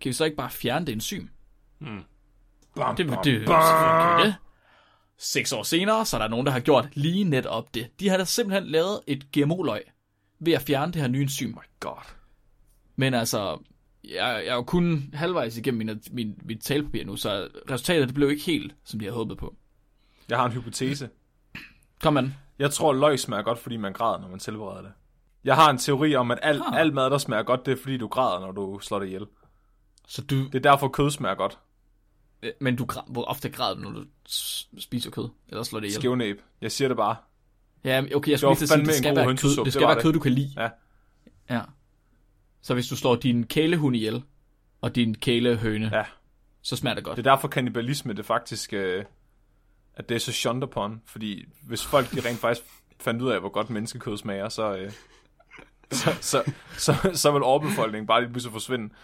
kan 0.00 0.08
vi 0.08 0.12
så 0.12 0.24
ikke 0.24 0.36
bare 0.36 0.50
fjerne 0.50 0.86
det 0.86 0.92
enzym? 0.92 1.26
Bam, 2.74 2.96
Det, 2.96 3.06
det, 3.06 3.14
bam, 3.14 3.24
det, 3.24 3.46
bam. 3.46 4.20
det. 4.20 4.34
Seks 5.18 5.52
år 5.52 5.62
senere, 5.62 6.06
så 6.06 6.16
er 6.16 6.20
der 6.20 6.28
nogen, 6.28 6.46
der 6.46 6.52
har 6.52 6.60
gjort 6.60 6.88
lige 6.92 7.24
netop 7.24 7.74
det. 7.74 8.00
De 8.00 8.08
har 8.08 8.16
da 8.16 8.24
simpelthen 8.24 8.70
lavet 8.70 9.00
et 9.06 9.32
GMO-løg 9.32 9.82
ved 10.38 10.52
at 10.52 10.62
fjerne 10.62 10.92
det 10.92 11.00
her 11.00 11.08
nye 11.08 11.22
enzym. 11.22 11.54
God. 11.80 12.12
Men 12.96 13.14
altså, 13.14 13.58
jeg, 14.04 14.12
jeg 14.44 14.46
er 14.46 14.54
jo 14.54 14.62
kun 14.62 15.10
halvvejs 15.14 15.56
igennem 15.56 15.78
min, 15.86 16.00
min, 16.10 16.40
mit 16.44 16.60
talepapir 16.62 17.04
nu, 17.04 17.16
så 17.16 17.48
resultatet 17.70 18.08
det 18.08 18.14
blev 18.14 18.30
ikke 18.30 18.42
helt, 18.42 18.74
som 18.84 18.98
de 18.98 19.04
havde 19.04 19.14
håbet 19.16 19.38
på. 19.38 19.54
Jeg 20.28 20.38
har 20.38 20.46
en 20.46 20.52
hypotese. 20.52 21.08
Kom 22.02 22.12
man. 22.12 22.34
Jeg 22.58 22.70
tror, 22.70 22.92
løg 22.92 23.18
smager 23.18 23.42
godt, 23.42 23.58
fordi 23.58 23.76
man 23.76 23.92
græder, 23.92 24.20
når 24.20 24.28
man 24.28 24.38
tilbereder 24.38 24.82
det. 24.82 24.92
Jeg 25.44 25.54
har 25.54 25.70
en 25.70 25.78
teori 25.78 26.14
om, 26.14 26.30
at 26.30 26.38
al, 26.42 26.62
Ah. 26.66 26.80
al 26.80 26.92
mad, 26.94 27.10
der 27.10 27.18
smager 27.18 27.42
godt, 27.42 27.66
det 27.66 27.72
er 27.78 27.82
fordi, 27.82 27.96
du 27.96 28.08
græder, 28.08 28.40
når 28.40 28.52
du 28.52 28.78
slår 28.82 28.98
det 28.98 29.06
ihjel. 29.06 29.26
Så 30.08 30.22
du, 30.22 30.44
Det 30.46 30.54
er 30.54 30.70
derfor, 30.70 30.88
kød 30.88 31.10
smager 31.10 31.34
godt. 31.34 31.58
men 32.60 32.76
du, 32.76 32.86
hvor 33.06 33.24
ofte 33.24 33.48
græder 33.48 33.74
du, 33.74 33.80
når 33.80 33.90
du 33.90 34.04
spiser 34.78 35.10
kød? 35.10 35.28
Eller 35.48 35.62
slår 35.62 35.80
det 35.80 35.86
ihjel? 35.86 36.00
Skævnæb. 36.00 36.40
Jeg 36.60 36.72
siger 36.72 36.88
det 36.88 36.96
bare. 36.96 37.16
Ja, 37.84 38.00
okay, 38.00 38.12
jeg 38.12 38.22
Det 38.24 38.38
skulle 38.40 38.54
lige 38.58 38.68
sige, 38.68 38.84
det 38.86 38.94
skal 38.94 39.16
være 39.16 39.26
kød, 39.36 39.56
det 39.56 39.64
det 39.64 39.72
skal 39.72 39.80
var 39.82 39.88
være 39.88 39.94
det. 39.94 40.02
kød, 40.02 40.12
du 40.12 40.18
kan 40.20 40.32
lide. 40.32 40.50
Ja. 40.56 40.68
Ja. 41.50 41.60
Så 42.62 42.74
hvis 42.74 42.88
du 42.88 42.96
slår 42.96 43.16
din 43.16 43.46
kælehund 43.46 43.96
ihjel, 43.96 44.22
og 44.80 44.94
din 44.94 45.14
kælehøne, 45.14 45.90
Ja. 45.92 46.04
så 46.62 46.76
smager 46.76 46.94
det 46.94 47.04
godt. 47.04 47.16
Det 47.16 47.26
er 47.26 47.30
derfor, 47.32 47.48
kannibalisme, 47.48 48.12
det 48.12 48.24
faktisk... 48.26 48.72
Øh, 48.72 49.04
at 49.94 50.08
det 50.08 50.14
er 50.14 50.18
så 50.18 50.32
shunned 50.32 50.62
upon. 50.62 51.02
Fordi 51.06 51.44
hvis 51.62 51.84
folk 51.86 52.10
de 52.10 52.28
rent 52.28 52.38
faktisk 52.38 52.66
fandt 53.00 53.22
ud 53.22 53.30
af, 53.30 53.40
hvor 53.40 53.48
godt 53.48 53.70
menneskekød 53.70 54.16
smager, 54.16 54.48
så... 54.48 54.76
Øh, 54.76 54.92
så, 55.92 56.10
så, 56.20 56.52
så, 56.78 57.10
så 57.14 57.32
vil 57.32 57.42
overbefolkningen 57.42 58.06
bare 58.06 58.20
lige 58.20 58.30
pludselig 58.32 58.52
forsvinde. 58.52 58.94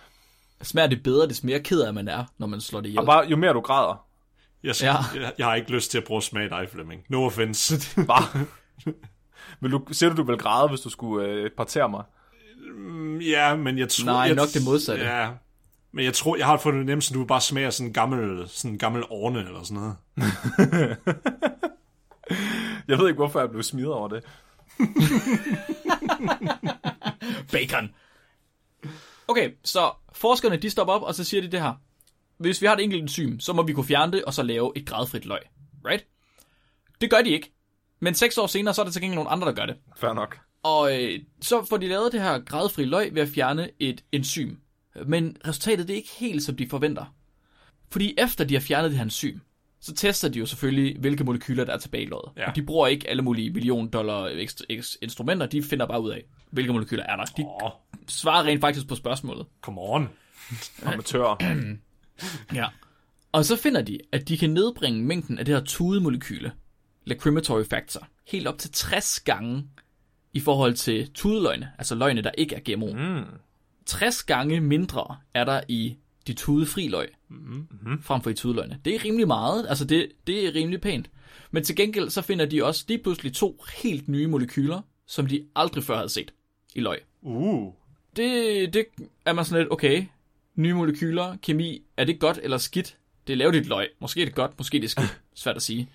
Smager 0.62 0.88
det 0.88 1.02
bedre, 1.02 1.28
des 1.28 1.44
mere 1.44 1.60
ked 1.60 1.80
af 1.80 1.94
man 1.94 2.08
er, 2.08 2.24
når 2.38 2.46
man 2.46 2.60
slår 2.60 2.80
det 2.80 2.88
ihjel. 2.88 2.98
Og 3.00 3.06
bare, 3.06 3.26
jo 3.26 3.36
mere 3.36 3.52
du 3.52 3.60
græder, 3.60 4.06
Jeg, 4.62 4.74
Ja. 4.82 4.86
ja. 5.14 5.20
jeg, 5.20 5.32
jeg 5.38 5.46
har 5.46 5.54
ikke 5.54 5.70
lyst 5.72 5.90
til 5.90 5.98
at 5.98 6.04
prøve 6.04 6.16
at 6.16 6.22
smage 6.22 6.48
dig, 6.48 6.68
Flemming. 6.72 7.04
No 7.08 7.24
offense. 7.26 7.74
bare... 8.06 8.46
vil 9.60 9.70
du, 9.72 9.84
siger 9.92 10.10
du, 10.10 10.16
du 10.16 10.22
vil 10.22 10.38
græde, 10.38 10.68
hvis 10.68 10.80
du 10.80 10.90
skulle 10.90 11.26
øh, 11.28 11.50
partere 11.50 11.88
mig? 11.88 12.04
Ja, 13.20 13.56
men 13.56 13.78
jeg 13.78 13.88
tror... 13.88 14.04
Nej, 14.04 14.20
jeg, 14.20 14.34
nok 14.34 14.48
det 14.48 14.64
modsatte. 14.64 15.04
Ja, 15.04 15.30
men 15.92 16.04
jeg 16.04 16.14
tror, 16.14 16.36
jeg 16.36 16.46
har 16.46 16.56
fået 16.56 16.74
det 16.74 16.86
nemt, 16.86 17.10
at 17.10 17.14
du 17.14 17.24
bare 17.24 17.40
smager 17.40 17.70
sådan 17.70 17.86
en 17.86 17.92
gammel, 17.92 18.48
sådan 18.48 18.70
en 18.70 18.78
gammel 18.78 19.04
orne 19.10 19.38
eller 19.38 19.62
sådan 19.62 19.82
noget. 19.82 20.96
Jeg 22.88 22.98
ved 22.98 23.08
ikke, 23.08 23.16
hvorfor 23.16 23.40
jeg 23.40 23.50
blev 23.50 23.62
smidt 23.62 23.86
over 23.86 24.08
det. 24.08 24.24
Bacon. 27.52 27.94
Okay, 29.28 29.50
så 29.64 29.90
forskerne 30.12 30.56
de 30.56 30.70
stopper 30.70 30.94
op, 30.94 31.02
og 31.02 31.14
så 31.14 31.24
siger 31.24 31.40
de 31.40 31.50
det 31.50 31.60
her. 31.60 31.72
Hvis 32.38 32.62
vi 32.62 32.66
har 32.66 32.74
et 32.74 32.82
enkelt 32.82 33.02
enzym, 33.02 33.40
så 33.40 33.52
må 33.52 33.62
vi 33.62 33.72
kunne 33.72 33.86
fjerne 33.86 34.12
det, 34.12 34.24
og 34.24 34.34
så 34.34 34.42
lave 34.42 34.72
et 34.76 34.86
gradfrit 34.86 35.26
løg. 35.26 35.40
Right? 35.84 36.06
Det 37.00 37.10
gør 37.10 37.22
de 37.22 37.30
ikke. 37.30 37.52
Men 38.00 38.14
seks 38.14 38.38
år 38.38 38.46
senere, 38.46 38.74
så 38.74 38.82
er 38.82 38.84
der 38.84 38.92
til 38.92 39.02
gengæld 39.02 39.16
nogle 39.16 39.30
andre, 39.30 39.46
der 39.46 39.54
gør 39.54 39.66
det. 39.66 39.76
Fair 39.96 40.12
nok. 40.12 40.38
Og 40.66 41.02
øh, 41.02 41.20
så 41.40 41.64
får 41.64 41.76
de 41.76 41.88
lavet 41.88 42.12
det 42.12 42.20
her 42.22 42.38
gradfri 42.38 42.84
løg 42.84 43.14
ved 43.14 43.22
at 43.22 43.28
fjerne 43.28 43.70
et 43.78 44.04
enzym. 44.12 44.54
Men 45.06 45.36
resultatet 45.48 45.88
det 45.88 45.94
er 45.94 45.96
ikke 45.96 46.14
helt, 46.18 46.42
som 46.42 46.56
de 46.56 46.68
forventer. 46.68 47.14
Fordi 47.90 48.14
efter 48.18 48.44
de 48.44 48.54
har 48.54 48.60
fjernet 48.60 48.90
det 48.90 48.98
her 48.98 49.04
enzym, 49.04 49.38
så 49.80 49.94
tester 49.94 50.28
de 50.28 50.38
jo 50.38 50.46
selvfølgelig, 50.46 50.98
hvilke 51.00 51.24
molekyler 51.24 51.64
der 51.64 51.72
er 51.72 51.78
tilbage 51.78 52.02
i 52.02 52.06
løget. 52.06 52.32
Ja. 52.36 52.50
Og 52.50 52.56
de 52.56 52.62
bruger 52.62 52.86
ikke 52.86 53.08
alle 53.08 53.22
mulige 53.22 53.50
million 53.50 53.88
dollar 53.88 54.28
instrumenter, 55.02 55.46
de 55.46 55.62
finder 55.62 55.86
bare 55.86 56.02
ud 56.02 56.10
af, 56.10 56.24
hvilke 56.50 56.72
molekyler 56.72 57.04
er 57.04 57.16
der. 57.16 57.24
De 57.24 57.44
oh, 57.46 57.70
svarer 58.08 58.44
rent 58.44 58.60
faktisk 58.60 58.88
på 58.88 58.94
spørgsmålet. 58.94 59.46
come 59.62 59.80
on. 59.80 60.08
Amatører. 60.82 61.36
Ja. 62.54 62.66
Og 63.32 63.44
så 63.44 63.56
finder 63.56 63.82
de, 63.82 63.98
at 64.12 64.28
de 64.28 64.38
kan 64.38 64.50
nedbringe 64.50 65.04
mængden 65.04 65.38
af 65.38 65.44
det 65.44 65.54
her 65.54 65.64
tudemolekyle, 65.64 66.52
lacrimatory 67.04 67.64
factor, 67.64 68.08
helt 68.26 68.46
op 68.46 68.58
til 68.58 68.72
60 68.72 69.20
gange 69.20 69.64
i 70.36 70.40
forhold 70.40 70.74
til 70.74 71.10
tudeløgne, 71.12 71.72
altså 71.78 71.94
løgne, 71.94 72.22
der 72.22 72.30
ikke 72.38 72.54
er 72.54 72.60
GMO. 72.74 72.92
Mm. 72.92 73.24
60 73.86 74.22
gange 74.22 74.60
mindre 74.60 75.16
er 75.34 75.44
der 75.44 75.60
i 75.68 75.96
de 76.26 76.32
tudefri 76.32 76.88
løg, 76.88 77.08
mm-hmm. 77.28 78.02
frem 78.02 78.22
for 78.22 78.30
i 78.30 78.34
tudeløgene. 78.34 78.80
Det 78.84 78.94
er 78.94 79.04
rimelig 79.04 79.26
meget, 79.26 79.66
altså 79.68 79.84
det, 79.84 80.08
det 80.26 80.46
er 80.46 80.54
rimelig 80.54 80.80
pænt. 80.80 81.10
Men 81.50 81.64
til 81.64 81.76
gengæld 81.76 82.10
så 82.10 82.22
finder 82.22 82.46
de 82.46 82.64
også 82.64 82.84
lige 82.88 82.98
pludselig 82.98 83.32
to 83.32 83.64
helt 83.82 84.08
nye 84.08 84.26
molekyler, 84.26 84.80
som 85.06 85.26
de 85.26 85.44
aldrig 85.56 85.84
før 85.84 85.96
havde 85.96 86.08
set 86.08 86.32
i 86.74 86.80
løg. 86.80 86.98
Uh. 87.22 87.72
Det, 88.16 88.74
det 88.74 88.86
er 89.24 89.32
man 89.32 89.44
sådan 89.44 89.62
lidt, 89.62 89.72
okay, 89.72 90.04
nye 90.54 90.74
molekyler, 90.74 91.36
kemi, 91.42 91.82
er 91.96 92.04
det 92.04 92.20
godt 92.20 92.40
eller 92.42 92.58
skidt? 92.58 92.96
Det 93.26 93.32
er 93.32 93.36
lavet 93.36 93.54
i 93.54 93.58
et 93.58 93.66
løg. 93.66 93.88
Måske 94.00 94.20
er 94.20 94.24
det 94.24 94.34
godt, 94.34 94.58
måske 94.58 94.76
er 94.76 94.80
det 94.80 94.90
skidt. 94.90 95.20
Svært 95.34 95.56
at 95.56 95.62
sige. 95.62 95.88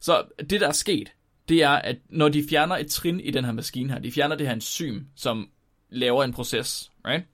Så 0.00 0.22
det, 0.50 0.60
der 0.60 0.68
er 0.68 0.72
sket, 0.72 1.12
det 1.48 1.62
er, 1.62 1.70
at 1.70 1.96
når 2.08 2.28
de 2.28 2.44
fjerner 2.50 2.76
et 2.76 2.86
trin 2.86 3.20
i 3.20 3.30
den 3.30 3.44
her 3.44 3.52
maskine 3.52 3.92
her, 3.92 3.98
de 3.98 4.12
fjerner 4.12 4.36
det 4.36 4.46
her 4.46 4.54
enzym, 4.54 5.00
som 5.16 5.48
laver 5.90 6.24
en 6.24 6.32
proces, 6.32 6.90
right? 7.06 7.24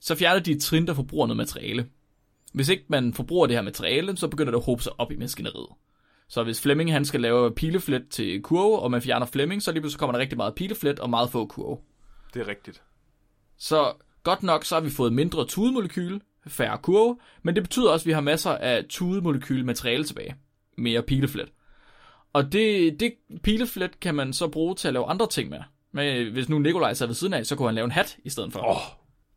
så 0.00 0.14
fjerner 0.14 0.40
de 0.40 0.52
et 0.52 0.62
trin, 0.62 0.86
der 0.86 0.94
forbruger 0.94 1.26
noget 1.26 1.36
materiale. 1.36 1.86
Hvis 2.52 2.68
ikke 2.68 2.84
man 2.88 3.14
forbruger 3.14 3.46
det 3.46 3.56
her 3.56 3.62
materiale, 3.62 4.16
så 4.16 4.28
begynder 4.28 4.50
det 4.50 4.58
at 4.58 4.64
håbe 4.64 4.82
sig 4.82 4.92
op 4.98 5.12
i 5.12 5.16
maskineriet. 5.16 5.68
Så 6.28 6.44
hvis 6.44 6.60
Flemming 6.60 6.92
han 6.92 7.04
skal 7.04 7.20
lave 7.20 7.54
pileflet 7.54 8.08
til 8.08 8.42
kurve, 8.42 8.78
og 8.78 8.90
man 8.90 9.02
fjerner 9.02 9.26
Flemming, 9.26 9.62
så 9.62 9.72
lige 9.72 9.80
pludselig 9.80 9.98
kommer 9.98 10.12
der 10.12 10.20
rigtig 10.20 10.36
meget 10.36 10.54
pileflet 10.54 10.98
og 10.98 11.10
meget 11.10 11.30
få 11.30 11.46
kurve. 11.46 11.78
Det 12.34 12.42
er 12.42 12.48
rigtigt. 12.48 12.82
Så 13.58 13.92
godt 14.22 14.42
nok, 14.42 14.64
så 14.64 14.74
har 14.74 14.82
vi 14.82 14.90
fået 14.90 15.12
mindre 15.12 15.46
tudemolekyl, 15.46 16.20
færre 16.46 16.78
kurve, 16.78 17.18
men 17.42 17.54
det 17.54 17.62
betyder 17.62 17.90
også, 17.90 18.04
at 18.04 18.06
vi 18.06 18.12
har 18.12 18.20
masser 18.20 18.50
af 18.50 18.84
tudemolekyl 18.88 19.64
materiale 19.64 20.04
tilbage. 20.04 20.34
Mere 20.78 21.02
pileflet. 21.02 21.48
Og 22.34 22.52
det, 22.52 23.00
det 23.00 23.14
pileflet 23.42 24.00
kan 24.00 24.14
man 24.14 24.32
så 24.32 24.48
bruge 24.48 24.74
til 24.74 24.88
at 24.88 24.94
lave 24.94 25.06
andre 25.06 25.26
ting 25.28 25.50
med. 25.50 25.58
Men 25.92 26.32
hvis 26.32 26.48
nu 26.48 26.58
Nikolaj 26.58 26.94
sad 26.94 27.06
ved 27.06 27.14
siden 27.14 27.32
af, 27.32 27.46
så 27.46 27.56
kunne 27.56 27.68
han 27.68 27.74
lave 27.74 27.84
en 27.84 27.90
hat 27.90 28.16
i 28.24 28.30
stedet 28.30 28.52
for. 28.52 28.60
Oh, 28.70 28.76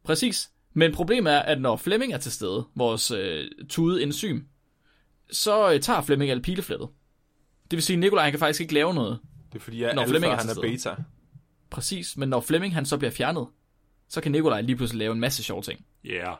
Præcis. 0.04 0.50
Men 0.74 0.94
problemet 0.94 1.34
er, 1.34 1.40
at 1.40 1.62
når 1.62 1.76
Flemming 1.76 2.14
er 2.14 2.18
til 2.18 2.32
stede, 2.32 2.66
vores 2.76 3.12
øh, 3.12 3.46
tude 3.70 4.04
enzym, 4.04 4.40
så 5.32 5.74
øh, 5.74 5.80
tager 5.80 6.02
Flemming 6.02 6.32
alt 6.32 6.44
pileflettet. 6.44 6.90
Det 7.72 7.78
vil 7.78 7.84
sige, 7.84 7.96
at 7.96 8.00
Nikolaj 8.00 8.30
kan 8.30 8.40
faktisk 8.40 8.62
ikke 8.62 8.74
lave 8.74 8.94
noget. 8.94 9.20
det 9.54 9.60
er 9.60 9.64
fordi, 9.64 9.82
jeg 9.82 9.94
Når 9.94 10.02
alfa, 10.02 10.12
Flemming 10.12 10.34
er 10.34 10.38
han 10.38 10.50
er 10.50 10.54
stede. 10.54 10.68
beta. 10.68 10.96
Præcis, 11.70 12.18
men 12.18 12.30
når 12.30 12.42
Flemming 12.42 12.74
han 12.74 12.86
så 12.86 12.98
bliver 12.98 13.12
fjernet, 13.12 13.48
så 14.10 14.22
kan 14.22 14.32
Nikolaj 14.32 14.62
lige 14.62 14.76
pludselig 14.76 15.00
lave 15.00 15.14
en 15.14 15.20
masse 15.20 15.44
sjove 15.44 15.62
ting. 15.62 15.86
Yeah. 16.06 16.38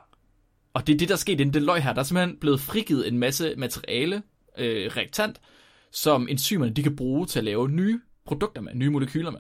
Og 0.74 0.88
det 0.88 0.94
er 0.94 0.98
det, 0.98 1.08
der 1.10 1.14
er 1.16 1.18
sket 1.18 1.40
inden 1.40 1.54
det 1.54 1.62
løg 1.62 1.84
her. 1.84 1.94
Der 1.94 2.00
er 2.00 2.04
simpelthen 2.04 2.38
blevet 2.40 2.60
frigivet 2.62 3.08
en 3.08 3.18
masse 3.18 3.54
materiale, 3.58 4.24
øh, 4.58 4.92
reaktant, 4.98 5.42
som 5.92 6.28
enzymerne 6.30 6.74
de 6.74 6.84
kan 6.84 6.96
bruge 6.96 7.26
til 7.26 7.40
at 7.40 7.46
lave 7.46 7.70
nye 7.70 8.00
produkter 8.26 8.62
med, 8.62 8.76
nye 8.76 8.90
molekyler 8.90 9.32
med. 9.32 9.40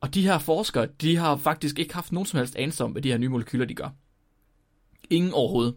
Og 0.00 0.14
de 0.14 0.22
her 0.22 0.38
forskere, 0.38 0.86
de 1.00 1.16
har 1.16 1.36
faktisk 1.36 1.78
ikke 1.78 1.94
haft 1.94 2.12
nogen 2.12 2.26
som 2.26 2.38
helst 2.38 2.56
anelse 2.56 2.84
om, 2.84 2.92
hvad 2.92 3.02
de 3.02 3.10
her 3.10 3.18
nye 3.18 3.28
molekyler, 3.28 3.64
de 3.64 3.74
gør. 3.74 3.88
Ingen 5.10 5.32
overhovedet. 5.32 5.74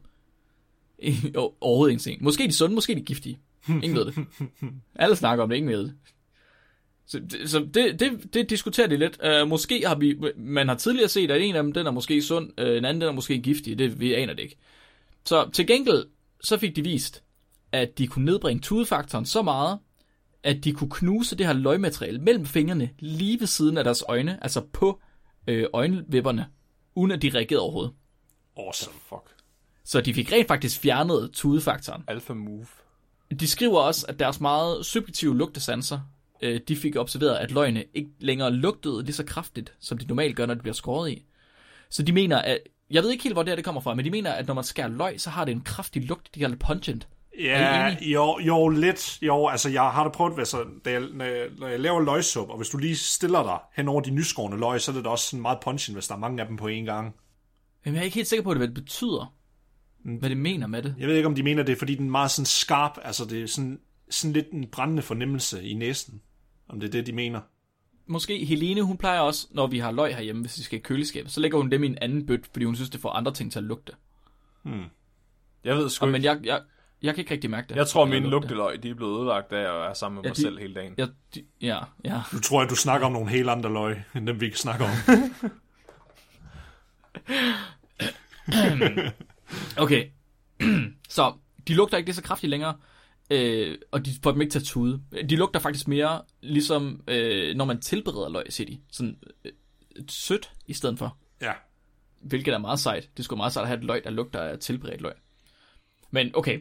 Ingen, 0.99 1.35
overhovedet 1.61 1.91
ingenting. 1.91 2.23
Måske 2.23 2.43
er 2.43 2.47
de 2.47 2.53
sunde, 2.53 2.75
måske 2.75 2.93
er 2.93 2.97
de 2.97 3.03
giftige. 3.05 3.39
Ingen 3.67 3.95
ved 3.95 4.05
det. 4.05 4.15
Alle 4.95 5.15
snakker 5.15 5.43
om 5.43 5.49
det, 5.49 5.55
ingen 5.57 5.71
ved 5.71 5.79
det. 5.83 5.93
Så, 7.07 7.19
det- 7.19 7.49
så 7.49 7.59
det, 7.73 7.99
det, 7.99 8.33
det 8.33 8.49
diskuterer 8.49 8.87
de 8.87 8.97
lidt. 8.97 9.19
Uh, 9.41 9.47
måske 9.49 9.87
har 9.87 9.95
vi, 9.95 10.19
man 10.37 10.67
har 10.67 10.75
tidligere 10.75 11.09
set, 11.09 11.31
at 11.31 11.41
en 11.41 11.55
af 11.55 11.63
dem, 11.63 11.73
den 11.73 11.87
er 11.87 11.91
måske 11.91 12.21
sund, 12.21 12.51
uh, 12.61 12.67
en 12.67 12.85
anden, 12.85 13.01
den 13.01 13.09
er 13.09 13.13
måske 13.13 13.41
giftig. 13.41 13.79
Det, 13.79 13.99
vi 13.99 14.13
aner 14.13 14.33
det 14.33 14.43
ikke. 14.43 14.57
Så 15.25 15.49
til 15.53 15.67
gengæld, 15.67 16.05
så 16.43 16.57
fik 16.57 16.75
de 16.75 16.83
vist, 16.83 17.23
at 17.75 17.97
de 17.97 18.07
kunne 18.07 18.25
nedbringe 18.25 18.61
tudefaktoren 18.61 19.25
så 19.25 19.41
meget, 19.41 19.79
at 20.43 20.63
de 20.63 20.73
kunne 20.73 20.89
knuse 20.89 21.35
det 21.35 21.45
her 21.45 21.53
løgmateriale 21.53 22.19
mellem 22.19 22.45
fingrene 22.45 22.89
lige 22.99 23.39
ved 23.39 23.47
siden 23.47 23.77
af 23.77 23.83
deres 23.83 24.03
øjne, 24.07 24.43
altså 24.43 24.61
på 24.61 25.01
øh, 25.47 25.65
øjenvipperne, 25.73 26.45
uden 26.95 27.11
at 27.11 27.21
de 27.21 27.29
reagerede 27.29 27.63
overhovedet. 27.63 27.93
Awesome. 28.57 28.95
Fuck. 29.09 29.35
Så 29.85 30.01
de 30.01 30.13
fik 30.13 30.31
rent 30.31 30.47
faktisk 30.47 30.79
fjernet 30.79 31.29
tudefaktoren. 31.33 32.03
Alpha 32.07 32.33
move. 32.33 32.65
De 33.39 33.47
skriver 33.47 33.79
også, 33.79 34.05
at 34.09 34.19
deres 34.19 34.39
meget 34.39 34.85
subjektive 34.85 35.37
lugtesanser, 35.37 35.99
øh, 36.41 36.59
de 36.67 36.75
fik 36.75 36.95
observeret, 36.95 37.35
at 37.35 37.51
løgene 37.51 37.83
ikke 37.93 38.09
længere 38.19 38.51
lugtede 38.51 39.03
lige 39.03 39.15
så 39.15 39.23
kraftigt, 39.25 39.73
som 39.79 39.97
de 39.97 40.07
normalt 40.07 40.35
gør, 40.35 40.45
når 40.45 40.53
de 40.53 40.61
bliver 40.61 40.73
skåret 40.73 41.11
i. 41.11 41.25
Så 41.89 42.03
de 42.03 42.11
mener, 42.11 42.37
at 42.37 42.59
jeg 42.89 43.03
ved 43.03 43.11
ikke 43.11 43.23
helt, 43.23 43.35
hvor 43.35 43.43
det 43.43 43.49
her 43.49 43.55
det 43.55 43.65
kommer 43.65 43.81
fra, 43.81 43.93
men 43.93 44.05
de 44.05 44.11
mener, 44.11 44.31
at 44.31 44.47
når 44.47 44.53
man 44.53 44.63
skærer 44.63 44.87
løg, 44.87 45.21
så 45.21 45.29
har 45.29 45.45
det 45.45 45.51
en 45.51 45.61
kraftig 45.61 46.03
lugt, 46.03 46.35
de 46.35 46.39
kalder 46.39 46.55
det 46.55 46.65
pungent. 46.67 47.07
Ja, 47.39 47.97
jo, 48.01 48.39
jo, 48.39 48.67
lidt. 48.67 49.21
Jo, 49.21 49.47
altså, 49.47 49.69
jeg 49.69 49.81
har 49.81 50.03
da 50.03 50.09
prøvet, 50.09 50.53
da 50.85 50.91
jeg, 50.91 50.99
når, 51.13 51.25
jeg, 51.25 51.47
når 51.57 51.67
jeg 51.67 51.79
laver 51.79 52.01
løgsuppe, 52.01 52.53
og 52.53 52.57
hvis 52.57 52.69
du 52.69 52.77
lige 52.77 52.95
stiller 52.95 53.43
dig 53.43 53.57
hen 53.75 53.87
over 53.87 54.01
de 54.01 54.11
nyskårne 54.11 54.57
løg, 54.59 54.81
så 54.81 54.91
er 54.91 54.95
det 54.95 55.05
da 55.05 55.09
også 55.09 55.29
sådan 55.29 55.41
meget 55.41 55.57
pungent, 55.63 55.95
hvis 55.95 56.07
der 56.07 56.15
er 56.15 56.19
mange 56.19 56.41
af 56.41 56.47
dem 56.47 56.57
på 56.57 56.67
én 56.67 56.71
gang. 56.71 57.15
Men 57.85 57.93
jeg 57.93 57.99
er 57.99 58.03
ikke 58.03 58.15
helt 58.15 58.27
sikker 58.27 58.43
på, 58.43 58.53
hvad 58.53 58.67
det 58.67 58.73
betyder. 58.73 59.33
Hvad 60.03 60.29
det 60.29 60.37
mener 60.37 60.67
med 60.67 60.81
det. 60.81 60.95
Jeg 60.99 61.07
ved 61.07 61.15
ikke, 61.15 61.27
om 61.27 61.35
de 61.35 61.43
mener 61.43 61.63
det, 61.63 61.73
er, 61.73 61.77
fordi 61.77 61.95
den 61.95 62.05
er 62.05 62.11
meget 62.11 62.31
sådan 62.31 62.45
skarp, 62.45 62.97
altså 63.03 63.25
det 63.25 63.43
er 63.43 63.47
sådan, 63.47 63.79
sådan 64.09 64.33
lidt 64.33 64.51
en 64.51 64.67
brændende 64.71 65.01
fornemmelse 65.03 65.63
i 65.63 65.73
næsen. 65.73 66.21
Om 66.69 66.79
det 66.79 66.87
er 66.87 66.91
det, 66.91 67.07
de 67.07 67.13
mener. 67.13 67.41
Måske 68.07 68.45
Helene, 68.45 68.81
hun 68.81 68.97
plejer 68.97 69.19
også, 69.19 69.47
når 69.51 69.67
vi 69.67 69.79
har 69.79 69.91
løg 69.91 70.15
herhjemme, 70.15 70.41
hvis 70.41 70.57
vi 70.57 70.63
skal 70.63 70.79
i 70.79 70.81
køleskabet, 70.81 71.31
så 71.31 71.39
lægger 71.39 71.57
hun 71.57 71.71
dem 71.71 71.83
i 71.83 71.87
en 71.87 71.97
anden 72.01 72.25
bøt, 72.25 72.47
fordi 72.51 72.65
hun 72.65 72.75
synes, 72.75 72.89
det 72.89 73.01
får 73.01 73.09
andre 73.09 73.33
ting 73.33 73.51
til 73.51 73.59
at 73.59 73.65
lugte. 73.65 73.93
Jeg 75.63 75.75
ved 75.77 75.89
sgu 75.89 76.03
Og, 76.05 76.09
ikke. 76.09 76.11
men 76.11 76.23
jeg, 76.23 76.39
jeg, 76.43 76.61
jeg 77.01 77.13
kan 77.15 77.21
ikke 77.21 77.33
rigtig 77.33 77.49
mærke 77.49 77.69
det. 77.69 77.75
Jeg 77.75 77.87
tror, 77.87 78.05
mine 78.05 78.27
lugte. 78.29 78.29
lugteløg, 78.49 78.83
de 78.83 78.89
er 78.89 78.93
blevet 78.93 79.19
ødelagt 79.19 79.53
af 79.53 79.59
at 79.75 79.79
være 79.81 79.95
sammen 79.95 80.15
med 80.15 80.23
Ja, 80.23 80.29
mig 80.29 80.35
de- 80.35 80.41
selv 80.41 80.59
hele 80.59 80.73
dagen. 80.73 80.93
Ja, 80.97 81.07
de, 81.35 81.43
ja, 81.61 81.79
ja. 82.05 82.21
Nu 82.33 82.39
tror 82.39 82.61
jeg, 82.61 82.69
du 82.69 82.75
snakker 82.75 83.07
om 83.07 83.13
nogle 83.13 83.29
helt 83.29 83.49
andre 83.49 83.73
løg, 83.73 84.03
end 84.15 84.27
dem 84.27 84.41
vi 84.41 84.49
kan 84.49 84.57
snakke 84.57 84.83
om. 84.85 84.89
Okay. 89.77 90.09
så 91.09 91.33
de 91.67 91.73
lugter 91.75 91.97
ikke 91.97 92.07
lige 92.07 92.15
så 92.15 92.21
kraftigt 92.23 92.49
længere, 92.49 92.75
øh, 93.29 93.77
og 93.91 94.05
de 94.05 94.11
får 94.23 94.31
dem 94.31 94.41
ikke 94.41 94.51
til 94.51 94.59
at 94.59 94.65
tude. 94.65 95.01
De 95.29 95.35
lugter 95.35 95.59
faktisk 95.59 95.87
mere 95.87 96.21
ligesom, 96.41 97.03
øh, 97.07 97.55
når 97.55 97.65
man 97.65 97.81
tilbereder 97.81 98.29
løg, 98.29 98.45
siger 98.49 98.67
de. 98.67 98.79
Sådan 98.91 99.17
øh, 99.45 99.51
sødt 100.09 100.51
i 100.67 100.73
stedet 100.73 100.97
for. 100.99 101.17
ja. 101.41 101.51
Hvilket 102.21 102.53
er 102.53 102.57
meget 102.57 102.79
sejt. 102.79 103.09
Det 103.17 103.25
skulle 103.25 103.37
meget 103.37 103.53
sejt 103.53 103.63
at 103.63 103.67
have 103.67 103.77
et 103.77 103.83
løg, 103.83 104.03
der 104.03 104.09
lugter 104.09 104.39
af 104.41 104.59
tilberedt 104.59 105.01
løg. 105.01 105.13
Men 106.11 106.31
okay, 106.35 106.59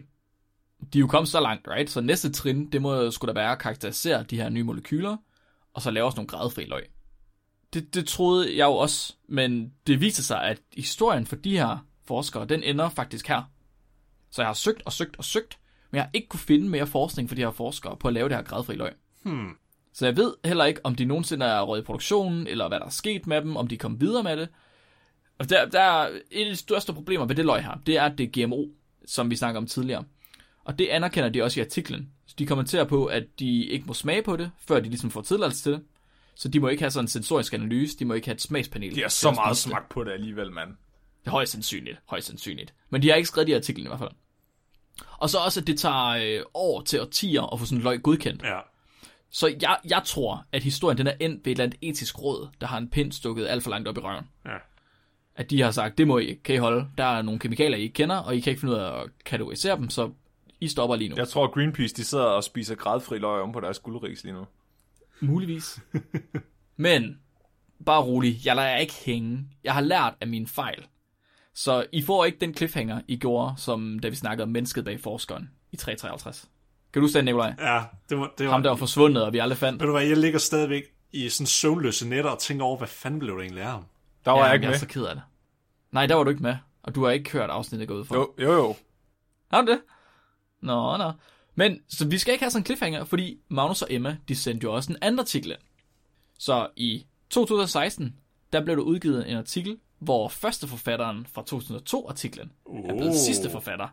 de 0.93 0.99
er 0.99 1.01
jo 1.01 1.07
kommet 1.07 1.29
så 1.29 1.41
langt, 1.41 1.69
right? 1.69 1.91
Så 1.91 2.01
næste 2.01 2.33
trin, 2.33 2.71
det 2.73 2.83
må 2.83 3.11
skulle 3.11 3.35
da 3.35 3.41
være 3.41 3.53
at 3.53 3.59
karakterisere 3.59 4.23
de 4.23 4.37
her 4.37 4.49
nye 4.49 4.63
molekyler, 4.63 5.17
og 5.75 5.83
så 5.83 5.91
lave 5.91 6.07
os 6.07 6.17
nogle 6.17 6.29
gradfri 6.29 6.65
løg. 6.65 6.87
Det, 7.75 7.95
det 7.95 8.07
troede 8.07 8.57
jeg 8.57 8.65
jo 8.65 8.73
også, 8.73 9.15
men 9.29 9.73
det 9.87 10.01
viser 10.01 10.23
sig, 10.23 10.43
at 10.43 10.61
historien 10.77 11.27
for 11.27 11.37
de 11.37 11.59
her 11.59 11.87
forskere, 12.05 12.47
den 12.47 12.63
ender 12.63 12.89
faktisk 12.89 13.29
her. 13.29 13.43
Så 14.31 14.43
jeg 14.43 14.49
har 14.49 14.55
søgt 14.55 14.83
og 14.85 14.93
søgt 14.93 15.17
og 15.19 15.25
søgt, 15.25 15.59
men 15.91 15.97
jeg 15.97 16.05
har 16.05 16.11
ikke 16.13 16.29
kunne 16.29 16.41
finde 16.41 16.69
mere 16.69 16.87
forskning 16.87 17.29
for 17.29 17.35
de 17.37 17.43
her 17.43 17.51
forskere 17.51 17.97
på 17.97 18.09
at 18.09 18.15
lave 18.15 18.29
det 18.29 18.37
her 18.37 18.45
gradfri 18.45 18.75
løg. 18.75 18.93
Hmm. 19.23 19.57
Så 19.93 20.07
jeg 20.07 20.17
ved 20.17 20.35
heller 20.45 20.65
ikke, 20.65 20.81
om 20.85 20.95
de 20.95 21.05
nogensinde 21.05 21.47
er 21.47 21.63
røget 21.63 21.83
i 21.83 21.85
produktionen, 21.85 22.47
eller 22.47 22.69
hvad 22.69 22.81
der 22.81 22.87
er 22.87 22.91
sket 22.91 23.27
med 23.27 23.41
dem, 23.41 23.57
om 23.57 23.69
de 23.69 23.77
kom 23.77 24.01
videre 24.01 24.23
med 24.23 24.37
det. 24.37 24.49
Og 25.39 25.51
der, 25.51 25.69
der 25.69 25.81
er 25.81 26.09
et 26.31 26.45
af 26.45 26.51
de 26.51 26.57
største 26.57 26.93
problemer 26.93 27.25
ved 27.27 27.37
det 27.37 27.45
løg 27.45 27.65
her, 27.65 27.75
det 27.87 27.97
er, 27.97 28.03
at 28.03 28.19
det 28.19 28.39
er 28.39 28.47
GMO, 28.47 28.67
som 29.07 29.31
vi 29.31 29.37
snakker 29.37 29.61
om 29.61 29.67
tidligere. 29.67 30.05
Og 30.65 30.79
det 30.79 30.87
anerkender 30.89 31.29
de 31.29 31.43
også 31.43 31.61
i 31.61 31.65
artiklen. 31.65 32.11
Så 32.27 32.35
de 32.39 32.47
kommenterer 32.47 32.85
på, 32.85 33.07
at 33.07 33.25
de 33.39 33.65
ikke 33.65 33.87
må 33.87 33.95
smage 33.95 34.23
på 34.23 34.37
det, 34.37 34.51
før 34.59 34.81
de 34.81 34.89
ligesom 34.89 35.11
får 35.11 35.23
tilladelse 35.23 35.63
til 35.63 35.73
det. 35.73 35.83
Så 36.35 36.49
de 36.49 36.61
må 36.61 36.69
ikke 36.69 36.83
have 36.83 36.91
sådan 36.91 37.05
en 37.05 37.09
sensorisk 37.09 37.55
analyse, 37.55 37.99
de 37.99 38.05
må 38.05 38.15
ikke 38.15 38.27
have 38.27 38.35
et 38.35 38.41
smagspanel. 38.41 38.95
De 38.95 39.01
har 39.01 39.09
så 39.09 39.31
meget 39.31 39.57
smagt 39.57 39.89
på 39.89 40.05
det 40.05 40.13
alligevel, 40.13 40.53
mand. 40.53 40.71
Det 41.21 41.27
er 41.27 41.31
højst 41.31 41.53
sandsynligt, 41.53 41.99
højst 42.07 42.27
sandsynligt. 42.27 42.75
Men 42.91 43.03
de 43.03 43.09
har 43.09 43.17
ikke 43.17 43.29
skrevet 43.29 43.49
i 43.49 43.53
artiklen 43.53 43.87
i 43.87 43.89
hvert 43.89 43.99
fald. 43.99 44.11
Og 45.19 45.31
så 45.31 45.39
også, 45.39 45.61
at 45.61 45.67
det 45.67 45.79
tager 45.79 46.09
øh, 46.09 46.45
år 46.55 46.83
til 46.83 47.01
årtier 47.01 47.53
at 47.53 47.59
få 47.61 47.67
sådan 47.67 47.79
en 47.79 47.85
løg 47.85 48.03
godkendt. 48.03 48.43
Ja. 48.43 48.59
Så 49.31 49.55
jeg, 49.61 49.77
jeg 49.89 50.03
tror, 50.05 50.47
at 50.53 50.63
historien 50.63 50.99
den 50.99 51.07
er 51.07 51.15
endt 51.21 51.47
ved 51.47 51.53
et 51.53 51.57
eller 51.57 51.65
andet 51.65 51.79
etisk 51.83 52.23
råd, 52.23 52.49
der 52.61 52.67
har 52.67 52.79
en 52.79 52.89
pind 52.89 53.13
stukket 53.13 53.47
alt 53.47 53.63
for 53.63 53.71
langt 53.71 53.89
op 53.89 53.97
i 53.97 54.01
røven. 54.01 54.25
Ja. 54.45 54.57
At 55.37 55.51
de 55.51 55.63
har 55.63 55.71
sagt, 55.71 55.99
det 55.99 56.07
må 56.07 56.19
I 56.19 56.25
ikke, 56.25 56.43
kan 56.43 56.55
I 56.55 56.59
holde. 56.59 56.87
Der 56.99 57.05
er 57.05 57.23
nogle 57.23 57.41
kemikalier, 57.41 57.79
I 57.79 57.83
ikke 57.83 57.93
kender, 57.93 58.17
og 58.17 58.37
I 58.37 58.41
kan 58.41 58.51
ikke 58.51 58.61
finde 58.61 58.75
ud 58.75 58.81
af 58.81 59.03
at 59.03 59.11
kategorisere 59.25 59.77
dem, 59.77 59.91
så 59.91 60.11
I 60.61 60.69
stopper 60.69 60.97
lige 60.97 61.09
nu. 61.09 61.17
Jeg 61.17 61.29
tror, 61.29 61.47
Greenpeace, 61.47 61.95
de 61.95 62.05
sidder 62.05 62.25
og 62.25 62.45
spiser 62.45 62.75
gradfri 62.75 63.19
løg 63.19 63.43
om 63.43 63.53
på 63.53 63.61
deres 63.61 63.79
guldris 63.79 64.25
lige 64.25 64.35
nu. 64.35 64.47
Muligvis. 65.21 65.81
Men, 66.77 67.19
bare 67.87 68.03
rolig, 68.03 68.47
jeg 68.47 68.57
lader 68.57 68.69
jer 68.69 68.77
ikke 68.77 68.95
hænge. 69.07 69.49
Jeg 69.65 69.75
har 69.75 69.81
lært 69.81 70.15
af 70.21 70.27
mine 70.27 70.47
fejl. 70.47 70.87
Så 71.55 71.87
I 71.93 72.03
får 72.03 72.25
ikke 72.25 72.39
den 72.41 72.55
cliffhanger, 72.55 73.01
I 73.09 73.17
gjorde, 73.17 73.55
som 73.57 73.99
da 73.99 74.09
vi 74.09 74.15
snakkede 74.17 74.43
om 74.43 74.49
mennesket 74.49 74.85
bag 74.85 75.01
forskeren 75.01 75.51
i 75.73 75.77
353. 75.77 76.49
Kan 76.93 77.01
du 77.01 77.05
huske 77.05 77.17
den, 77.17 77.25
Nikolaj? 77.25 77.55
Ja, 77.59 77.83
det 78.09 78.19
var... 78.19 78.33
Det 78.39 78.47
var 78.47 78.53
Ham, 78.53 78.63
der 78.63 78.71
var 78.71 78.77
forsvundet, 78.77 79.25
og 79.25 79.33
vi 79.33 79.39
aldrig 79.39 79.59
fandt. 79.59 79.81
Ved 79.81 79.87
du 79.87 79.93
hvad, 79.93 80.07
jeg 80.07 80.17
ligger 80.17 80.39
stadigvæk 80.39 80.83
i 81.13 81.29
sådan 81.29 81.47
søvnløse 81.47 82.09
nætter 82.09 82.31
og 82.31 82.39
tænker 82.39 82.65
over, 82.65 82.77
hvad 82.77 82.89
fanden 82.89 83.21
blev 83.21 83.35
det 83.35 83.43
egentlig 83.43 83.63
af 83.63 83.71
ham? 83.71 83.85
Der 84.25 84.31
var 84.31 84.39
ja, 84.39 84.45
jeg 84.45 84.55
ikke 84.55 84.65
jeg 84.65 84.69
med. 84.69 84.75
er 84.75 84.79
så 84.79 84.87
ked 84.87 85.05
af 85.05 85.15
det. 85.15 85.25
Nej, 85.93 86.07
der 86.07 86.15
var 86.15 86.25
du 86.25 86.31
ikke 86.31 86.43
med. 86.43 86.57
Og 86.83 86.95
du 86.95 87.05
har 87.05 87.11
ikke 87.11 87.31
hørt 87.31 87.51
afsnittet 87.51 87.89
gå 87.89 87.95
ud 87.95 88.05
for. 88.05 88.15
Jo, 88.15 88.35
jo, 88.39 88.53
jo. 88.53 88.77
Har 89.51 89.63
du 89.63 89.73
det? 89.73 89.81
Nå, 90.65 90.97
nå. 90.97 91.13
Men, 91.55 91.79
så 91.89 92.07
vi 92.07 92.19
skal 92.19 92.33
ikke 92.33 92.45
have 92.45 92.51
sådan 92.51 92.61
en 92.61 92.65
cliffhanger, 92.67 93.05
fordi 93.05 93.39
Magnus 93.49 93.83
og 93.83 93.89
Emma, 93.91 94.17
de 94.29 94.37
sendte 94.37 94.65
jo 94.65 94.75
også 94.75 94.93
en 94.93 94.99
anden 95.03 95.19
artikel 95.19 95.51
ind. 95.51 95.61
Så 96.39 96.67
i 96.77 97.07
2016, 97.31 98.15
der 98.53 98.65
blev 98.65 98.77
der 98.77 98.83
udgivet 98.83 99.31
en 99.31 99.37
artikel, 99.37 99.77
hvor 99.99 100.29
første 100.29 100.69
forfatteren 100.69 101.27
fra 101.35 101.43
2002-artiklen 101.51 102.53
er 102.85 102.95
blevet 102.95 103.11
Oh. 103.11 103.17
sidste 103.17 103.51
forfatter. 103.51 103.89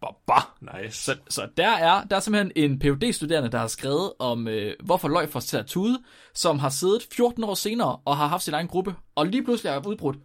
Baba. 0.00 0.40
Nice. 0.82 1.04
Så, 1.04 1.16
så 1.28 1.48
der 1.56 1.68
er 1.68 2.04
der 2.04 2.16
er 2.16 2.20
simpelthen 2.20 2.52
en 2.56 2.78
phd 2.78 3.12
studerende 3.12 3.50
der 3.50 3.58
har 3.58 3.66
skrevet 3.66 4.12
om, 4.18 4.48
øh, 4.48 4.74
hvorfor 4.84 5.08
løg 5.08 5.28
får 5.28 5.40
til 5.40 5.56
at 5.56 5.66
tude, 5.66 6.02
som 6.34 6.58
har 6.58 6.68
siddet 6.68 7.06
14 7.12 7.44
år 7.44 7.54
senere 7.54 7.96
og 8.04 8.16
har 8.16 8.26
haft 8.26 8.42
sin 8.42 8.54
egen 8.54 8.68
gruppe, 8.68 8.94
og 9.14 9.26
lige 9.26 9.44
pludselig 9.44 9.70
er 9.70 9.86
udbrudt. 9.86 10.16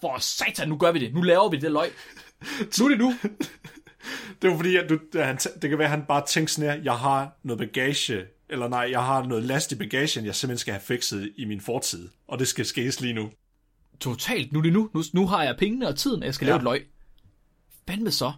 For 0.00 0.16
satan, 0.20 0.68
nu 0.68 0.76
gør 0.76 0.92
vi 0.92 0.98
det. 0.98 1.14
Nu 1.14 1.22
laver 1.22 1.48
vi 1.48 1.56
det 1.56 1.72
løg. 1.72 1.90
Nu 2.78 2.84
er 2.84 2.88
det 2.88 2.98
nu. 2.98 3.14
Det 4.42 4.50
var 4.50 4.56
fordi, 4.56 4.76
at 4.76 4.88
du, 4.88 4.98
at 5.14 5.26
han, 5.26 5.36
det 5.36 5.70
kan 5.70 5.78
være, 5.78 5.86
at 5.86 5.90
han 5.90 6.04
bare 6.08 6.26
tænkte 6.26 6.54
sådan 6.54 6.70
her, 6.70 6.82
jeg 6.82 6.98
har 6.98 7.38
noget 7.42 7.58
bagage, 7.58 8.24
eller 8.48 8.68
nej, 8.68 8.88
jeg 8.90 9.04
har 9.04 9.24
noget 9.24 9.44
last 9.44 9.72
i 9.72 9.74
bagagen, 9.74 10.24
jeg 10.24 10.34
simpelthen 10.34 10.58
skal 10.58 10.72
have 10.72 10.82
fikset 10.82 11.32
i 11.36 11.44
min 11.44 11.60
fortid, 11.60 12.08
og 12.28 12.38
det 12.38 12.48
skal 12.48 12.66
skes 12.66 13.00
lige 13.00 13.14
nu. 13.14 13.30
Totalt, 14.00 14.52
nu 14.52 14.58
er 14.58 14.62
det 14.62 14.72
nu. 14.72 14.90
Nu, 14.94 15.02
nu 15.12 15.26
har 15.26 15.42
jeg 15.42 15.56
pengene 15.58 15.88
og 15.88 15.96
tiden, 15.96 16.22
og 16.22 16.26
jeg 16.26 16.34
skal 16.34 16.46
ja. 16.46 16.50
lave 16.50 16.56
et 16.56 16.64
løg. 16.64 16.86
Hvad 17.84 17.96
med 17.96 18.10
så? 18.10 18.32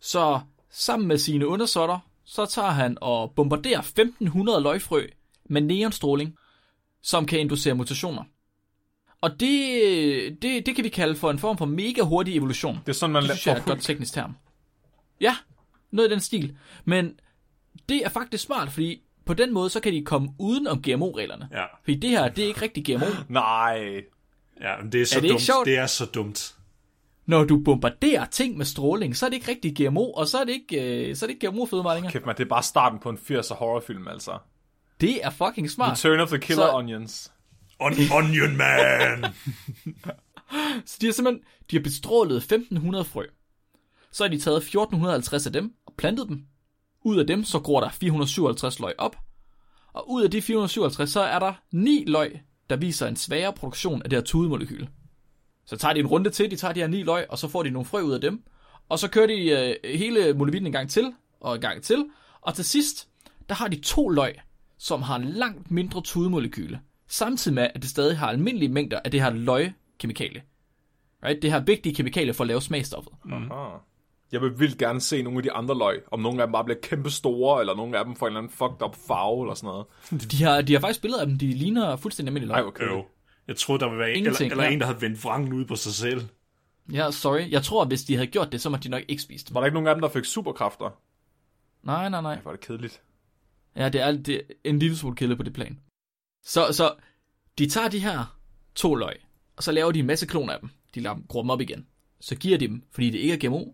Så 0.00 0.40
sammen 0.70 1.08
med 1.08 1.18
sine 1.18 1.46
undersåtter, 1.46 1.98
så 2.24 2.46
tager 2.46 2.70
han 2.70 2.98
og 3.00 3.32
bombarderer 3.36 3.80
1500 3.80 4.62
løgfrø 4.62 5.06
med 5.48 5.60
neonstråling, 5.60 6.34
som 7.02 7.26
kan 7.26 7.40
inducere 7.40 7.74
mutationer. 7.74 8.24
Og 9.20 9.40
det, 9.40 10.42
det, 10.42 10.66
det 10.66 10.74
kan 10.74 10.84
vi 10.84 10.88
kalde 10.88 11.16
for 11.16 11.30
en 11.30 11.38
form 11.38 11.58
for 11.58 11.64
mega 11.64 12.02
hurtig 12.02 12.36
evolution. 12.36 12.78
Det 12.86 12.88
er 12.88 12.92
sådan, 12.92 13.12
man 13.12 13.22
Det 13.22 13.30
synes 13.30 13.46
jeg 13.46 13.52
er 13.52 13.58
et 13.58 13.64
godt 13.64 13.82
teknisk 13.82 14.14
term. 14.14 14.34
Ja, 15.20 15.36
noget 15.90 16.08
i 16.08 16.12
den 16.12 16.20
stil. 16.20 16.56
Men 16.84 17.20
det 17.88 17.96
er 18.04 18.08
faktisk 18.08 18.44
smart, 18.44 18.70
fordi 18.72 19.02
på 19.26 19.34
den 19.34 19.52
måde, 19.54 19.70
så 19.70 19.80
kan 19.80 19.92
de 19.92 20.04
komme 20.04 20.28
uden 20.38 20.66
om 20.66 20.82
GMO-reglerne. 20.82 21.48
Ja, 21.52 21.64
Fordi 21.84 21.96
det 21.96 22.10
her, 22.10 22.28
det 22.28 22.44
er 22.44 22.48
ikke 22.48 22.62
rigtig 22.62 22.84
GMO. 22.84 23.06
Nej. 23.28 24.02
ja 24.60 24.76
men 24.82 24.92
det 24.92 25.00
er 25.02 25.06
så 25.06 25.16
Er 25.16 25.20
det 25.20 25.30
dumt. 25.30 25.42
sjovt? 25.42 25.66
Det 25.66 25.76
er 25.78 25.86
så 25.86 26.04
dumt. 26.06 26.54
Når 27.26 27.44
du 27.44 27.58
bombarderer 27.64 28.24
ting 28.26 28.56
med 28.56 28.66
stråling, 28.66 29.16
så 29.16 29.26
er 29.26 29.30
det 29.30 29.36
ikke 29.36 29.50
rigtig 29.50 29.76
GMO, 29.76 30.12
og 30.12 30.26
så 30.28 30.38
er 30.38 30.44
det 30.44 30.52
ikke, 30.52 31.08
øh, 31.08 31.16
så 31.16 31.24
er 31.24 31.26
det 31.26 31.34
ikke 31.34 31.48
GMO-fødevarer 31.50 31.94
længere. 31.94 32.12
Kæft, 32.12 32.26
man, 32.26 32.36
det 32.36 32.44
er 32.44 32.48
bare 32.48 32.62
starten 32.62 32.98
på 32.98 33.10
en 33.10 33.18
80'er 33.18 33.54
horrorfilm, 33.54 34.08
altså. 34.08 34.38
Det 35.00 35.24
er 35.24 35.30
fucking 35.30 35.70
smart. 35.70 35.90
Return 36.04 36.20
of 36.20 36.28
the 36.28 36.38
Killer 36.38 36.66
Så- 36.66 36.72
Onions. 36.76 37.32
On 37.80 37.92
Onion 38.12 38.56
Man! 38.56 39.24
Så 40.86 40.98
de 41.00 41.06
har 41.06 41.12
simpelthen 41.12 41.44
de 41.70 41.76
har 41.76 41.82
bestrålet 41.82 42.36
1500 42.36 43.04
frø. 43.04 43.24
Så 44.12 44.24
har 44.24 44.28
de 44.28 44.38
taget 44.38 44.56
1450 44.56 45.46
af 45.46 45.52
dem 45.52 45.74
og 45.86 45.94
plantet 45.96 46.28
dem. 46.28 46.46
Ud 47.04 47.18
af 47.18 47.26
dem, 47.26 47.44
så 47.44 47.60
gror 47.60 47.80
der 47.80 47.90
457 47.90 48.80
løg 48.80 48.94
op. 48.98 49.16
Og 49.92 50.10
ud 50.10 50.22
af 50.22 50.30
de 50.30 50.42
457, 50.42 51.10
så 51.10 51.20
er 51.20 51.38
der 51.38 51.52
9 51.72 52.04
løg, 52.06 52.40
der 52.70 52.76
viser 52.76 53.06
en 53.06 53.16
svagere 53.16 53.52
produktion 53.52 54.02
af 54.02 54.10
det 54.10 54.16
her 54.16 54.24
tudemolekyl. 54.24 54.86
Så 55.64 55.76
tager 55.76 55.94
de 55.94 56.00
en 56.00 56.06
runde 56.06 56.30
til, 56.30 56.50
de 56.50 56.56
tager 56.56 56.74
de 56.74 56.80
her 56.80 56.86
9 56.86 57.02
løg, 57.02 57.26
og 57.30 57.38
så 57.38 57.48
får 57.48 57.62
de 57.62 57.70
nogle 57.70 57.86
frø 57.86 58.00
ud 58.00 58.12
af 58.12 58.20
dem. 58.20 58.42
Og 58.88 58.98
så 58.98 59.08
kører 59.08 59.26
de 59.26 59.50
øh, 59.84 59.98
hele 59.98 60.34
molevitten 60.34 60.66
en 60.66 60.72
gang 60.72 60.90
til, 60.90 61.12
og 61.40 61.54
en 61.54 61.60
gang 61.60 61.82
til. 61.82 62.06
Og 62.40 62.54
til 62.54 62.64
sidst, 62.64 63.08
der 63.48 63.54
har 63.54 63.68
de 63.68 63.80
to 63.80 64.08
løg, 64.08 64.34
som 64.78 65.02
har 65.02 65.16
en 65.16 65.24
langt 65.24 65.70
mindre 65.70 66.02
tudemolekyle. 66.02 66.80
Samtidig 67.08 67.54
med, 67.54 67.68
at 67.74 67.82
det 67.82 67.90
stadig 67.90 68.18
har 68.18 68.28
almindelige 68.28 68.68
mængder 68.72 69.00
af 69.04 69.10
det 69.10 69.22
her 69.22 69.30
løgkemikalie. 69.30 70.42
Right? 71.24 71.42
Det 71.42 71.52
her 71.52 71.60
vigtige 71.60 71.94
kemikalie 71.94 72.34
for 72.34 72.44
at 72.44 72.48
lave 72.48 72.62
smagstoffet. 72.62 73.12
Aha. 73.32 73.78
Jeg 74.32 74.40
vil 74.40 74.60
vildt 74.60 74.78
gerne 74.78 75.00
se 75.00 75.22
nogle 75.22 75.38
af 75.38 75.42
de 75.42 75.52
andre 75.52 75.78
løg. 75.78 76.02
Om 76.12 76.20
nogle 76.20 76.42
af 76.42 76.46
dem 76.46 76.52
bare 76.52 76.64
bliver 76.64 76.78
kæmpe 76.82 77.10
store, 77.10 77.60
eller 77.60 77.74
nogle 77.74 77.98
af 77.98 78.04
dem 78.04 78.16
får 78.16 78.26
en 78.26 78.30
eller 78.30 78.38
anden 78.38 78.52
fucked 78.52 78.82
up 78.82 78.96
farve, 79.06 79.44
eller 79.44 79.54
sådan 79.54 79.66
noget. 79.66 79.86
De 80.30 80.44
har, 80.44 80.62
de 80.62 80.72
har 80.72 80.80
faktisk 80.80 81.02
billeder 81.02 81.20
af 81.20 81.26
dem, 81.26 81.38
de 81.38 81.52
ligner 81.52 81.96
fuldstændig 81.96 82.30
almindelige 82.30 82.56
løg. 82.56 82.64
okay. 82.64 82.86
jo. 82.86 83.04
Jeg 83.48 83.56
troede, 83.56 83.80
der 83.80 83.88
ville 83.88 83.98
være 84.00 84.12
en, 84.12 84.26
eller, 84.26 84.40
eller 84.40 84.64
ja. 84.64 84.70
en, 84.70 84.80
der 84.80 84.86
havde 84.86 85.00
vendt 85.00 85.24
vrangen 85.24 85.52
ud 85.52 85.64
på 85.64 85.76
sig 85.76 85.92
selv. 85.92 86.28
Ja, 86.92 87.10
sorry. 87.10 87.50
Jeg 87.50 87.62
tror, 87.62 87.84
hvis 87.84 88.02
de 88.02 88.14
havde 88.14 88.26
gjort 88.26 88.52
det, 88.52 88.60
så 88.60 88.70
måtte 88.70 88.84
de 88.84 88.88
nok 88.88 89.02
ikke 89.08 89.22
spise 89.22 89.46
dem. 89.46 89.54
Var 89.54 89.60
der 89.60 89.66
ikke 89.66 89.74
nogen 89.74 89.88
af 89.88 89.94
dem, 89.94 90.02
der 90.02 90.08
fik 90.08 90.24
superkræfter? 90.24 91.00
Nej, 91.82 92.08
nej, 92.08 92.20
nej. 92.20 92.34
Det 92.34 92.44
var 92.44 92.50
det 92.50 92.60
kedeligt. 92.60 93.02
Ja, 93.76 93.88
det 93.88 94.00
er, 94.00 94.12
det 94.12 94.34
er 94.36 94.40
en 94.64 94.78
lille 94.78 94.96
smule 94.96 95.16
kælde 95.16 95.36
på 95.36 95.42
det 95.42 95.52
plan. 95.52 95.80
Så, 96.44 96.72
så 96.72 96.94
de 97.58 97.68
tager 97.68 97.88
de 97.88 97.98
her 97.98 98.38
to 98.74 98.94
løg, 98.94 99.16
og 99.56 99.62
så 99.62 99.72
laver 99.72 99.92
de 99.92 99.98
en 99.98 100.06
masse 100.06 100.26
kloner 100.26 100.52
af 100.52 100.60
dem. 100.60 100.70
De 100.94 101.00
lader 101.00 101.14
dem 101.14 101.24
dem 101.32 101.50
op 101.50 101.60
igen. 101.60 101.86
Så 102.20 102.34
giver 102.36 102.58
de 102.58 102.68
dem, 102.68 102.82
fordi 102.90 103.10
det 103.10 103.18
ikke 103.18 103.34
er 103.34 103.48
GMO, 103.48 103.64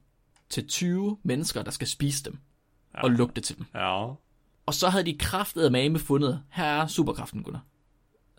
til 0.55 0.67
20 0.69 1.19
mennesker, 1.23 1.63
der 1.63 1.71
skal 1.71 1.89
spise 1.89 2.25
dem. 2.25 2.39
Ja. 2.95 3.03
Og 3.03 3.11
lugte 3.11 3.41
til 3.41 3.59
dem. 3.59 3.67
Ja. 3.75 4.05
Og 4.67 4.75
så 4.75 4.89
havde 4.89 5.05
de 5.05 5.19
kraftet 5.19 5.63
af 5.63 5.71
mame 5.71 5.99
fundet, 5.99 6.43
her 6.51 6.65
er 6.65 6.87
superkraften, 6.87 7.43
Gunnar. 7.43 7.65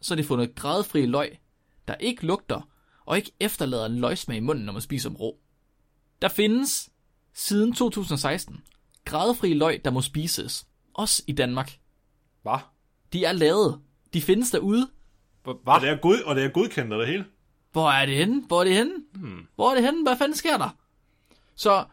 Så 0.01 0.13
har 0.13 0.21
de 0.21 0.27
fundet 0.27 0.55
gradfri 0.55 1.05
løg, 1.05 1.39
der 1.87 1.95
ikke 1.95 2.25
lugter, 2.25 2.69
og 3.05 3.17
ikke 3.17 3.31
efterlader 3.39 3.85
en 3.85 3.99
løgsmag 3.99 4.37
i 4.37 4.39
munden, 4.39 4.65
når 4.65 4.73
man 4.73 4.81
spiser 4.81 5.09
dem 5.09 5.15
rå. 5.15 5.37
Der 6.21 6.27
findes, 6.27 6.89
siden 7.33 7.73
2016, 7.73 8.63
gradfri 9.05 9.53
løg, 9.53 9.81
der 9.85 9.91
må 9.91 10.01
spises. 10.01 10.67
Også 10.93 11.23
i 11.27 11.31
Danmark. 11.31 11.79
Hvad? 12.41 12.59
De 13.13 13.25
er 13.25 13.31
lavet. 13.31 13.81
De 14.13 14.21
findes 14.21 14.51
derude. 14.51 14.89
Og 15.43 15.59
Hvad? 15.63 15.81
det 15.81 15.89
er, 15.89 15.97
god, 16.01 16.21
og 16.25 16.35
det 16.35 16.43
er 16.43 16.49
godkendt 16.49 16.93
af 16.93 16.99
det 16.99 17.07
hele. 17.07 17.25
Hvor 17.71 17.91
er 17.91 18.05
det 18.05 18.15
henne? 18.15 18.43
Hvor 18.47 18.59
er 18.59 18.63
det 18.63 18.73
henne? 18.73 18.93
Hmm. 19.13 19.47
Hvor 19.55 19.69
er 19.69 19.75
det 19.75 19.83
henne? 19.83 20.03
Hvad 20.03 20.17
fanden 20.17 20.37
sker 20.37 20.57
der? 20.57 20.69
Så, 21.55 21.85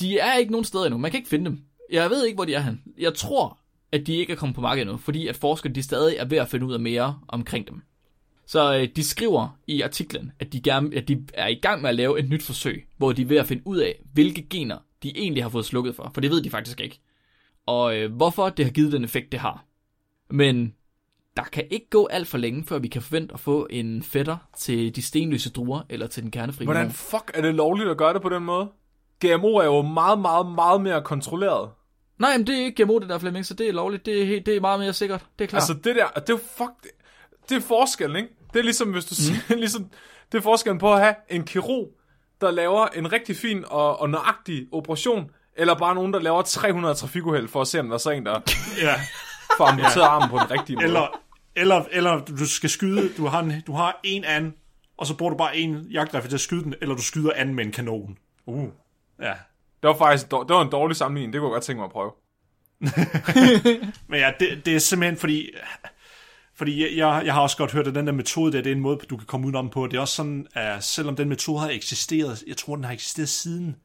de 0.00 0.18
er 0.18 0.34
ikke 0.34 0.52
nogen 0.52 0.64
steder 0.64 0.84
endnu. 0.84 0.98
Man 0.98 1.10
kan 1.10 1.18
ikke 1.18 1.30
finde 1.30 1.44
dem. 1.44 1.60
Jeg 1.90 2.10
ved 2.10 2.26
ikke, 2.26 2.36
hvor 2.36 2.44
de 2.44 2.54
er 2.54 2.60
hen. 2.60 2.82
Jeg 2.98 3.14
tror, 3.14 3.58
at 3.92 4.06
de 4.06 4.16
ikke 4.16 4.32
er 4.32 4.36
kommet 4.36 4.54
på 4.54 4.60
markedet 4.60 4.82
endnu, 4.82 4.96
fordi 4.96 5.26
at 5.26 5.36
forskerne 5.36 5.74
de 5.74 5.82
stadig 5.82 6.16
er 6.16 6.24
ved 6.24 6.38
at 6.38 6.48
finde 6.48 6.66
ud 6.66 6.74
af 6.74 6.80
mere 6.80 7.18
omkring 7.28 7.68
dem. 7.68 7.82
Så 8.46 8.76
øh, 8.76 8.88
de 8.96 9.04
skriver 9.04 9.58
i 9.66 9.80
artiklen, 9.80 10.32
at 10.40 10.52
de, 10.52 10.60
gerne, 10.60 10.96
at 10.96 11.08
de 11.08 11.26
er 11.34 11.48
i 11.48 11.54
gang 11.54 11.82
med 11.82 11.90
at 11.90 11.96
lave 11.96 12.18
et 12.18 12.28
nyt 12.28 12.42
forsøg, 12.42 12.86
hvor 12.96 13.12
de 13.12 13.22
er 13.22 13.26
ved 13.26 13.36
at 13.36 13.46
finde 13.46 13.62
ud 13.66 13.78
af, 13.78 14.02
hvilke 14.12 14.42
gener 14.50 14.78
de 15.02 15.18
egentlig 15.18 15.44
har 15.44 15.50
fået 15.50 15.64
slukket 15.64 15.96
for, 15.96 16.10
for 16.14 16.20
det 16.20 16.30
ved 16.30 16.42
de 16.42 16.50
faktisk 16.50 16.80
ikke. 16.80 17.00
Og 17.66 17.96
øh, 17.96 18.12
hvorfor 18.12 18.48
det 18.48 18.64
har 18.64 18.72
givet 18.72 18.92
den 18.92 19.04
effekt, 19.04 19.32
det 19.32 19.40
har. 19.40 19.64
Men 20.30 20.74
der 21.36 21.42
kan 21.42 21.64
ikke 21.70 21.90
gå 21.90 22.06
alt 22.06 22.28
for 22.28 22.38
længe, 22.38 22.64
før 22.64 22.78
vi 22.78 22.88
kan 22.88 23.02
forvente 23.02 23.34
at 23.34 23.40
få 23.40 23.66
en 23.70 24.02
fætter 24.02 24.36
til 24.56 24.96
de 24.96 25.02
stenløse 25.02 25.50
druer, 25.50 25.82
eller 25.88 26.06
til 26.06 26.22
den 26.22 26.30
kernefri 26.30 26.64
Hvordan 26.64 26.90
fuck 26.90 27.30
er 27.34 27.42
det 27.42 27.54
lovligt 27.54 27.88
at 27.88 27.96
gøre 27.96 28.14
det 28.14 28.22
på 28.22 28.28
den 28.28 28.42
måde? 28.42 28.68
GMO 29.20 29.48
er 29.56 29.64
jo 29.64 29.82
meget, 29.82 30.18
meget, 30.18 30.46
meget 30.46 30.80
mere 30.80 31.02
kontrolleret. 31.02 31.70
Nej, 32.18 32.36
men 32.36 32.46
det 32.46 32.54
er 32.60 32.64
ikke 32.64 32.84
GMO, 32.84 32.98
det 32.98 33.08
der 33.08 33.18
Flemming, 33.18 33.46
så 33.46 33.54
det 33.54 33.68
er 33.68 33.72
lovligt. 33.72 34.06
Det 34.06 34.22
er, 34.22 34.26
helt, 34.26 34.46
det 34.46 34.56
er 34.56 34.60
meget 34.60 34.80
mere 34.80 34.92
sikkert. 34.92 35.24
Det 35.38 35.44
er 35.44 35.48
klart. 35.48 35.62
Altså 35.62 35.74
det 35.74 35.96
der, 35.96 36.06
det 36.20 36.30
er 36.30 36.38
fuck, 36.56 36.70
det, 36.82 36.90
det 37.48 37.56
er 37.56 37.60
forskellen, 37.60 38.16
ikke? 38.16 38.28
Det 38.52 38.58
er 38.58 38.64
ligesom, 38.64 38.88
hvis 38.92 39.04
du 39.04 39.14
siger, 39.14 39.38
ligesom, 39.56 39.90
det 40.32 40.38
er 40.38 40.42
forskellen 40.42 40.78
på 40.78 40.92
at 40.94 41.00
have 41.00 41.14
en 41.30 41.44
kirurg, 41.44 41.88
der 42.40 42.50
laver 42.50 42.86
en 42.86 43.12
rigtig 43.12 43.36
fin 43.36 43.64
og, 43.66 44.00
og 44.00 44.10
nøjagtig 44.10 44.66
operation, 44.72 45.30
eller 45.56 45.74
bare 45.74 45.94
nogen, 45.94 46.12
der 46.12 46.20
laver 46.20 46.42
300 46.42 46.94
trafikuheld 46.94 47.48
for 47.48 47.60
at 47.60 47.68
se, 47.68 47.80
om 47.80 47.86
der 47.86 47.94
er 47.94 47.98
så 47.98 48.10
en, 48.10 48.26
der 48.26 48.32
Ja. 48.82 48.94
får 49.56 49.64
amputeret 49.64 50.02
armen 50.02 50.28
på 50.28 50.38
den 50.38 50.50
rigtige 50.50 50.76
måde. 50.76 50.86
Eller, 50.86 51.20
eller, 51.56 51.84
eller 51.90 52.18
du 52.24 52.46
skal 52.46 52.70
skyde, 52.70 53.10
du 53.16 53.26
har, 53.26 53.40
en, 53.40 53.52
du 53.66 53.72
har 53.72 54.00
en 54.04 54.24
an, 54.24 54.54
og 54.96 55.06
så 55.06 55.16
bruger 55.16 55.30
du 55.30 55.36
bare 55.36 55.56
en 55.56 55.86
jagtrifle 55.90 56.30
til 56.30 56.36
at 56.36 56.40
skyde 56.40 56.64
den, 56.64 56.74
eller 56.80 56.94
du 56.94 57.02
skyder 57.02 57.32
anden 57.36 57.54
med 57.54 57.64
en 57.64 57.72
kanon. 57.72 58.18
Uh. 58.46 58.68
Ja. 59.20 59.34
Det 59.82 59.88
var 59.88 59.96
faktisk 59.96 60.30
det 60.30 60.48
var 60.48 60.62
en 60.62 60.70
dårlig 60.70 60.96
sammenligning, 60.96 61.32
det 61.32 61.40
kunne 61.40 61.48
jeg 61.48 61.54
godt 61.54 61.62
tænke 61.62 61.78
mig 61.78 61.84
at 61.84 61.92
prøve. 61.92 62.12
Men 64.08 64.20
ja, 64.20 64.32
det, 64.40 64.66
det 64.66 64.74
er 64.74 64.78
simpelthen 64.78 65.16
fordi... 65.16 65.50
Fordi 66.56 66.98
jeg, 66.98 67.22
jeg, 67.24 67.34
har 67.34 67.40
også 67.40 67.56
godt 67.56 67.72
hørt, 67.72 67.86
at 67.86 67.94
den 67.94 68.06
der 68.06 68.12
metode 68.12 68.52
der, 68.52 68.62
det 68.62 68.72
er 68.72 68.74
en 68.74 68.80
måde, 68.80 68.96
du 68.96 69.16
kan 69.16 69.26
komme 69.26 69.46
udenom 69.46 69.70
på. 69.70 69.86
Det 69.86 69.96
er 69.96 70.00
også 70.00 70.14
sådan, 70.14 70.46
at 70.54 70.84
selvom 70.84 71.16
den 71.16 71.28
metode 71.28 71.60
har 71.60 71.68
eksisteret, 71.68 72.44
jeg 72.46 72.56
tror, 72.56 72.74
den 72.74 72.84
har 72.84 72.92
eksisteret 72.92 73.28
siden 73.28 73.76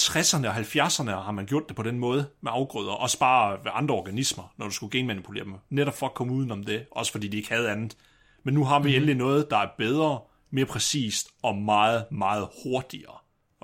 60'erne 0.00 0.48
og 0.48 0.56
70'erne, 0.56 1.10
har 1.10 1.30
man 1.30 1.46
gjort 1.46 1.68
det 1.68 1.76
på 1.76 1.82
den 1.82 1.98
måde 1.98 2.28
med 2.40 2.52
afgrøder. 2.54 2.92
Også 2.92 3.18
bare 3.18 3.58
ved 3.64 3.70
andre 3.74 3.94
organismer, 3.94 4.54
når 4.56 4.66
du 4.66 4.72
skulle 4.72 4.98
genmanipulere 4.98 5.44
dem. 5.44 5.54
Netop 5.70 5.98
for 5.98 6.06
at 6.06 6.14
komme 6.14 6.32
udenom 6.32 6.64
det, 6.64 6.86
også 6.90 7.12
fordi 7.12 7.28
de 7.28 7.36
ikke 7.36 7.48
havde 7.48 7.70
andet. 7.70 7.96
Men 8.42 8.54
nu 8.54 8.64
har 8.64 8.78
vi 8.78 8.82
mm-hmm. 8.82 8.94
endelig 8.94 9.14
noget, 9.14 9.50
der 9.50 9.56
er 9.56 9.68
bedre, 9.78 10.20
mere 10.50 10.66
præcist 10.66 11.28
og 11.42 11.56
meget, 11.56 12.04
meget 12.10 12.48
hurtigere 12.64 13.16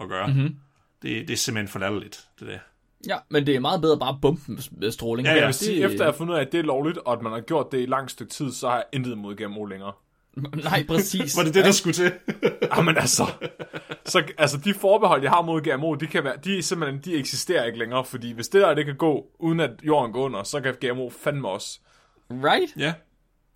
at 0.03 0.09
gøre. 0.09 0.27
Mm-hmm. 0.27 0.57
Det, 1.03 1.29
det 1.29 1.33
er 1.33 1.37
simpelthen 1.37 1.69
for 1.69 1.79
latterligt, 1.79 2.29
det 2.41 2.49
der. 2.49 2.59
Ja, 3.07 3.17
men 3.29 3.47
det 3.47 3.57
er 3.57 3.61
meget 3.61 3.81
bedre 3.81 3.99
bare 3.99 4.09
at 4.09 4.21
bombe 4.23 4.41
med, 4.47 4.63
med 4.73 4.91
stråling. 4.91 5.27
Ja, 5.27 5.33
ja, 5.33 5.39
Jeg 5.39 5.47
vil 5.47 5.55
sige, 5.55 5.77
det, 5.77 5.85
efter 5.85 6.05
jeg 6.05 6.13
har 6.13 6.17
fundet 6.17 6.35
ud 6.35 6.39
af, 6.39 6.43
at 6.43 6.53
det 6.53 6.59
er 6.61 6.65
lovligt, 6.65 6.99
og 6.99 7.13
at 7.13 7.23
man 7.23 7.33
har 7.33 7.41
gjort 7.41 7.73
det 7.73 7.83
i 7.83 7.87
lang 7.87 8.11
stykke 8.11 8.33
tid, 8.33 8.53
så 8.53 8.69
har 8.69 8.77
jeg 8.77 8.85
intet 8.93 9.19
mod 9.19 9.35
GMO 9.35 9.65
længere. 9.65 9.93
Nej, 10.65 10.85
præcis. 10.89 11.37
Var 11.37 11.45
det 11.45 11.55
det, 11.55 11.65
der 11.65 11.71
skulle 11.71 11.95
til? 11.95 12.13
Jamen 12.77 12.97
altså, 12.97 13.27
så, 14.05 14.23
altså 14.39 14.57
de 14.65 14.75
forbehold, 14.75 15.23
jeg 15.23 15.31
har 15.31 15.43
mod 15.43 15.61
GMO, 15.61 15.95
de, 15.95 16.07
kan 16.07 16.25
være, 16.25 16.37
de, 16.45 16.59
er 16.59 16.63
simpelthen, 16.63 17.01
de 17.05 17.15
eksisterer 17.15 17.65
ikke 17.65 17.79
længere, 17.79 18.05
fordi 18.05 18.33
hvis 18.33 18.49
det 18.49 18.61
der, 18.61 18.75
det 18.75 18.85
kan 18.85 18.97
gå, 18.97 19.27
uden 19.39 19.61
at 19.61 19.71
jorden 19.83 20.13
går 20.13 20.25
under, 20.25 20.43
så 20.43 20.61
kan 20.61 20.75
GMO 20.75 21.11
fandme 21.11 21.49
også. 21.49 21.81
Right? 22.31 22.77
ja. 22.77 22.95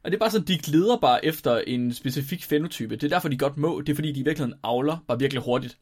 Og 0.04 0.10
det 0.10 0.16
er 0.16 0.18
bare 0.18 0.30
sådan, 0.30 0.46
de 0.46 0.58
glider 0.58 0.96
bare 0.96 1.24
efter 1.24 1.58
en 1.58 1.94
specifik 1.94 2.44
fenotype. 2.44 2.96
Det 2.96 3.04
er 3.04 3.08
derfor, 3.08 3.28
de 3.28 3.38
godt 3.38 3.56
må. 3.56 3.80
Det 3.80 3.88
er 3.92 3.94
fordi, 3.94 4.12
de 4.12 4.20
i 4.20 4.22
virkeligheden 4.22 4.60
avler 4.64 5.04
bare 5.08 5.18
virkelig 5.18 5.42
hurtigt. 5.42 5.78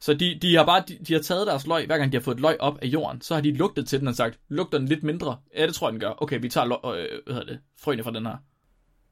Så 0.00 0.14
de, 0.14 0.38
de 0.42 0.56
har 0.56 0.64
bare 0.64 0.84
de, 0.88 0.98
de 1.08 1.12
har 1.12 1.20
taget 1.20 1.46
deres 1.46 1.66
løg, 1.66 1.86
hver 1.86 1.98
gang 1.98 2.12
de 2.12 2.16
har 2.16 2.22
fået 2.22 2.34
et 2.34 2.40
løg 2.40 2.60
op 2.60 2.78
af 2.82 2.86
jorden, 2.86 3.20
så 3.20 3.34
har 3.34 3.40
de 3.40 3.52
lugtet 3.52 3.88
til 3.88 4.00
den 4.00 4.08
og 4.08 4.14
sagt, 4.14 4.38
lugter 4.48 4.78
den 4.78 4.88
lidt 4.88 5.02
mindre? 5.02 5.36
Ja, 5.56 5.66
det 5.66 5.74
tror 5.74 5.88
jeg, 5.88 5.92
den 5.92 6.00
gør. 6.00 6.22
Okay, 6.22 6.40
vi 6.40 6.48
tager 6.48 6.66
løg, 6.66 6.78
øh, 6.84 7.08
hvad 7.24 7.34
hedder 7.34 7.52
det, 7.52 7.60
frøene 7.80 8.02
fra 8.02 8.10
den 8.10 8.26
her. 8.26 8.36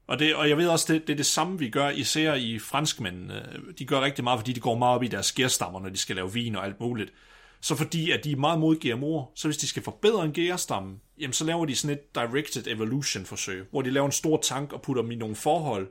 Og, 0.07 0.19
det, 0.19 0.35
og 0.35 0.49
jeg 0.49 0.57
ved 0.57 0.67
også, 0.67 0.93
det, 0.93 1.07
det 1.07 1.13
er 1.13 1.17
det 1.17 1.25
samme, 1.25 1.59
vi 1.59 1.69
gør 1.69 1.89
især 1.89 2.33
i 2.33 2.59
franskmændene. 2.59 3.45
De 3.79 3.85
gør 3.85 4.01
rigtig 4.01 4.23
meget, 4.23 4.39
fordi 4.39 4.53
de 4.53 4.59
går 4.59 4.77
meget 4.77 4.95
op 4.95 5.03
i 5.03 5.07
deres 5.07 5.31
gærstammer, 5.31 5.79
når 5.79 5.89
de 5.89 5.97
skal 5.97 6.15
lave 6.15 6.33
vin 6.33 6.55
og 6.55 6.65
alt 6.65 6.79
muligt. 6.79 7.13
Så 7.61 7.75
fordi 7.75 8.11
at 8.11 8.23
de 8.23 8.31
er 8.31 8.35
meget 8.35 8.59
mod 8.59 8.75
GMO'er, 8.75 9.31
så 9.35 9.47
hvis 9.47 9.57
de 9.57 9.67
skal 9.67 9.83
forbedre 9.83 10.25
en 10.25 10.33
gærstamme, 10.33 10.99
jamen 11.19 11.33
så 11.33 11.45
laver 11.45 11.65
de 11.65 11.75
sådan 11.75 11.97
et 11.97 12.15
directed 12.15 12.67
evolution 12.67 13.25
forsøg, 13.25 13.65
hvor 13.71 13.81
de 13.81 13.89
laver 13.89 14.05
en 14.05 14.11
stor 14.11 14.37
tank 14.37 14.73
og 14.73 14.81
putter 14.81 15.01
dem 15.01 15.11
i 15.11 15.15
nogle 15.15 15.35
forhold, 15.35 15.87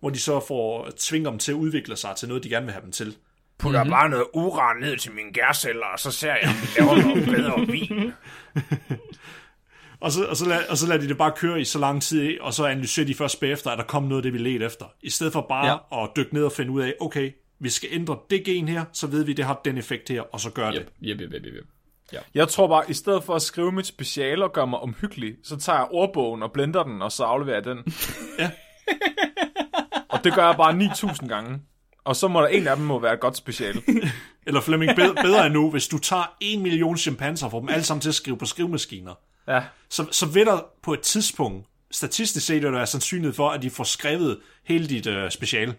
hvor 0.00 0.10
de 0.10 0.18
så 0.18 0.40
får 0.48 0.90
tvinger 0.96 1.30
dem 1.30 1.38
til 1.38 1.52
at 1.52 1.56
udvikle 1.56 1.96
sig 1.96 2.16
til 2.16 2.28
noget, 2.28 2.44
de 2.44 2.48
gerne 2.48 2.66
vil 2.66 2.72
have 2.72 2.82
dem 2.82 2.92
til. 2.92 3.16
Putter 3.58 3.82
mm-hmm. 3.82 3.92
bare 3.92 4.08
noget 4.08 4.26
uran 4.34 4.76
ned 4.80 4.96
til 4.96 5.12
mine 5.12 5.32
gærceller, 5.32 5.86
og 5.92 5.98
så 5.98 6.10
ser 6.10 6.34
jeg, 6.42 6.48
om 6.48 6.54
de 6.54 6.78
laver 6.78 7.02
noget 7.02 7.24
bedre 7.24 7.66
vin. 7.66 8.12
Og 10.00 10.12
så, 10.12 10.24
og, 10.24 10.36
så 10.36 10.48
lad, 10.48 10.68
og 10.68 10.76
så 10.76 10.86
lader 10.86 11.00
de 11.00 11.08
det 11.08 11.18
bare 11.18 11.32
køre 11.36 11.60
i 11.60 11.64
så 11.64 11.78
lang 11.78 12.02
tid, 12.02 12.40
og 12.40 12.54
så 12.54 12.64
analyserer 12.66 13.06
de 13.06 13.14
først 13.14 13.40
bagefter, 13.40 13.70
at 13.70 13.78
der 13.78 13.84
kom 13.84 14.02
noget 14.02 14.18
af 14.18 14.22
det, 14.22 14.32
vi 14.32 14.38
ledte 14.38 14.66
efter. 14.66 14.86
I 15.02 15.10
stedet 15.10 15.32
for 15.32 15.46
bare 15.48 15.80
ja. 15.92 16.04
at 16.04 16.10
dykke 16.16 16.34
ned 16.34 16.44
og 16.44 16.52
finde 16.52 16.70
ud 16.70 16.82
af, 16.82 16.94
okay, 17.00 17.32
vi 17.58 17.70
skal 17.70 17.88
ændre 17.92 18.18
det 18.30 18.44
gen 18.44 18.68
her, 18.68 18.84
så 18.92 19.06
ved 19.06 19.24
vi, 19.24 19.32
det 19.32 19.44
har 19.44 19.60
den 19.64 19.78
effekt 19.78 20.08
her, 20.08 20.22
og 20.22 20.40
så 20.40 20.50
gør 20.50 20.72
Yep, 20.72 20.74
det. 20.74 20.92
yep, 21.02 21.20
yep, 21.20 21.32
yep, 21.32 21.44
yep. 21.46 21.64
Ja. 22.12 22.18
Jeg 22.34 22.48
tror 22.48 22.68
bare, 22.68 22.90
i 22.90 22.92
stedet 22.92 23.24
for 23.24 23.34
at 23.34 23.42
skrive 23.42 23.72
mit 23.72 23.86
speciale 23.86 24.44
og 24.44 24.52
gøre 24.52 24.66
mig 24.66 24.78
omhyggelig, 24.78 25.34
så 25.44 25.56
tager 25.56 25.78
jeg 25.78 25.88
ordbogen 25.90 26.42
og 26.42 26.52
blender 26.52 26.82
den, 26.82 27.02
og 27.02 27.12
så 27.12 27.24
afleverer 27.24 27.56
jeg 27.56 27.64
den. 27.64 27.78
Ja. 28.38 28.50
Og 30.08 30.24
det 30.24 30.34
gør 30.34 30.46
jeg 30.46 30.56
bare 30.56 30.76
9000 30.76 31.28
gange. 31.28 31.60
Og 32.04 32.16
så 32.16 32.28
må 32.28 32.40
der 32.40 32.46
en 32.46 32.66
af 32.68 32.76
dem 32.76 32.84
må 32.84 32.98
være 32.98 33.14
et 33.14 33.20
godt 33.20 33.36
speciale. 33.36 33.82
Eller 34.46 34.60
Flemming, 34.60 34.96
bedre, 34.96 35.14
bedre 35.22 35.46
endnu, 35.46 35.70
hvis 35.70 35.88
du 35.88 35.98
tager 35.98 36.36
en 36.40 36.62
million 36.62 36.96
chimpanser 36.96 37.46
og 37.46 37.50
får 37.50 37.60
dem 37.60 37.68
alle 37.68 37.84
sammen 37.84 38.00
til 38.00 38.08
at 38.08 38.14
skrive 38.14 38.38
på 38.38 38.44
skrivemaskiner, 38.46 39.14
Ja. 39.48 39.62
så, 39.88 40.06
så 40.10 40.26
vil 40.26 40.46
der 40.46 40.60
på 40.82 40.92
et 40.92 41.00
tidspunkt, 41.00 41.66
statistisk 41.90 42.46
set, 42.46 42.64
er 42.64 42.70
der 42.70 42.84
sandsynlighed 42.84 43.34
for, 43.34 43.48
at 43.50 43.62
de 43.62 43.70
får 43.70 43.84
skrevet 43.84 44.38
hele 44.64 44.86
dit 44.88 45.06
uh, 45.06 45.14
speciale. 45.30 45.74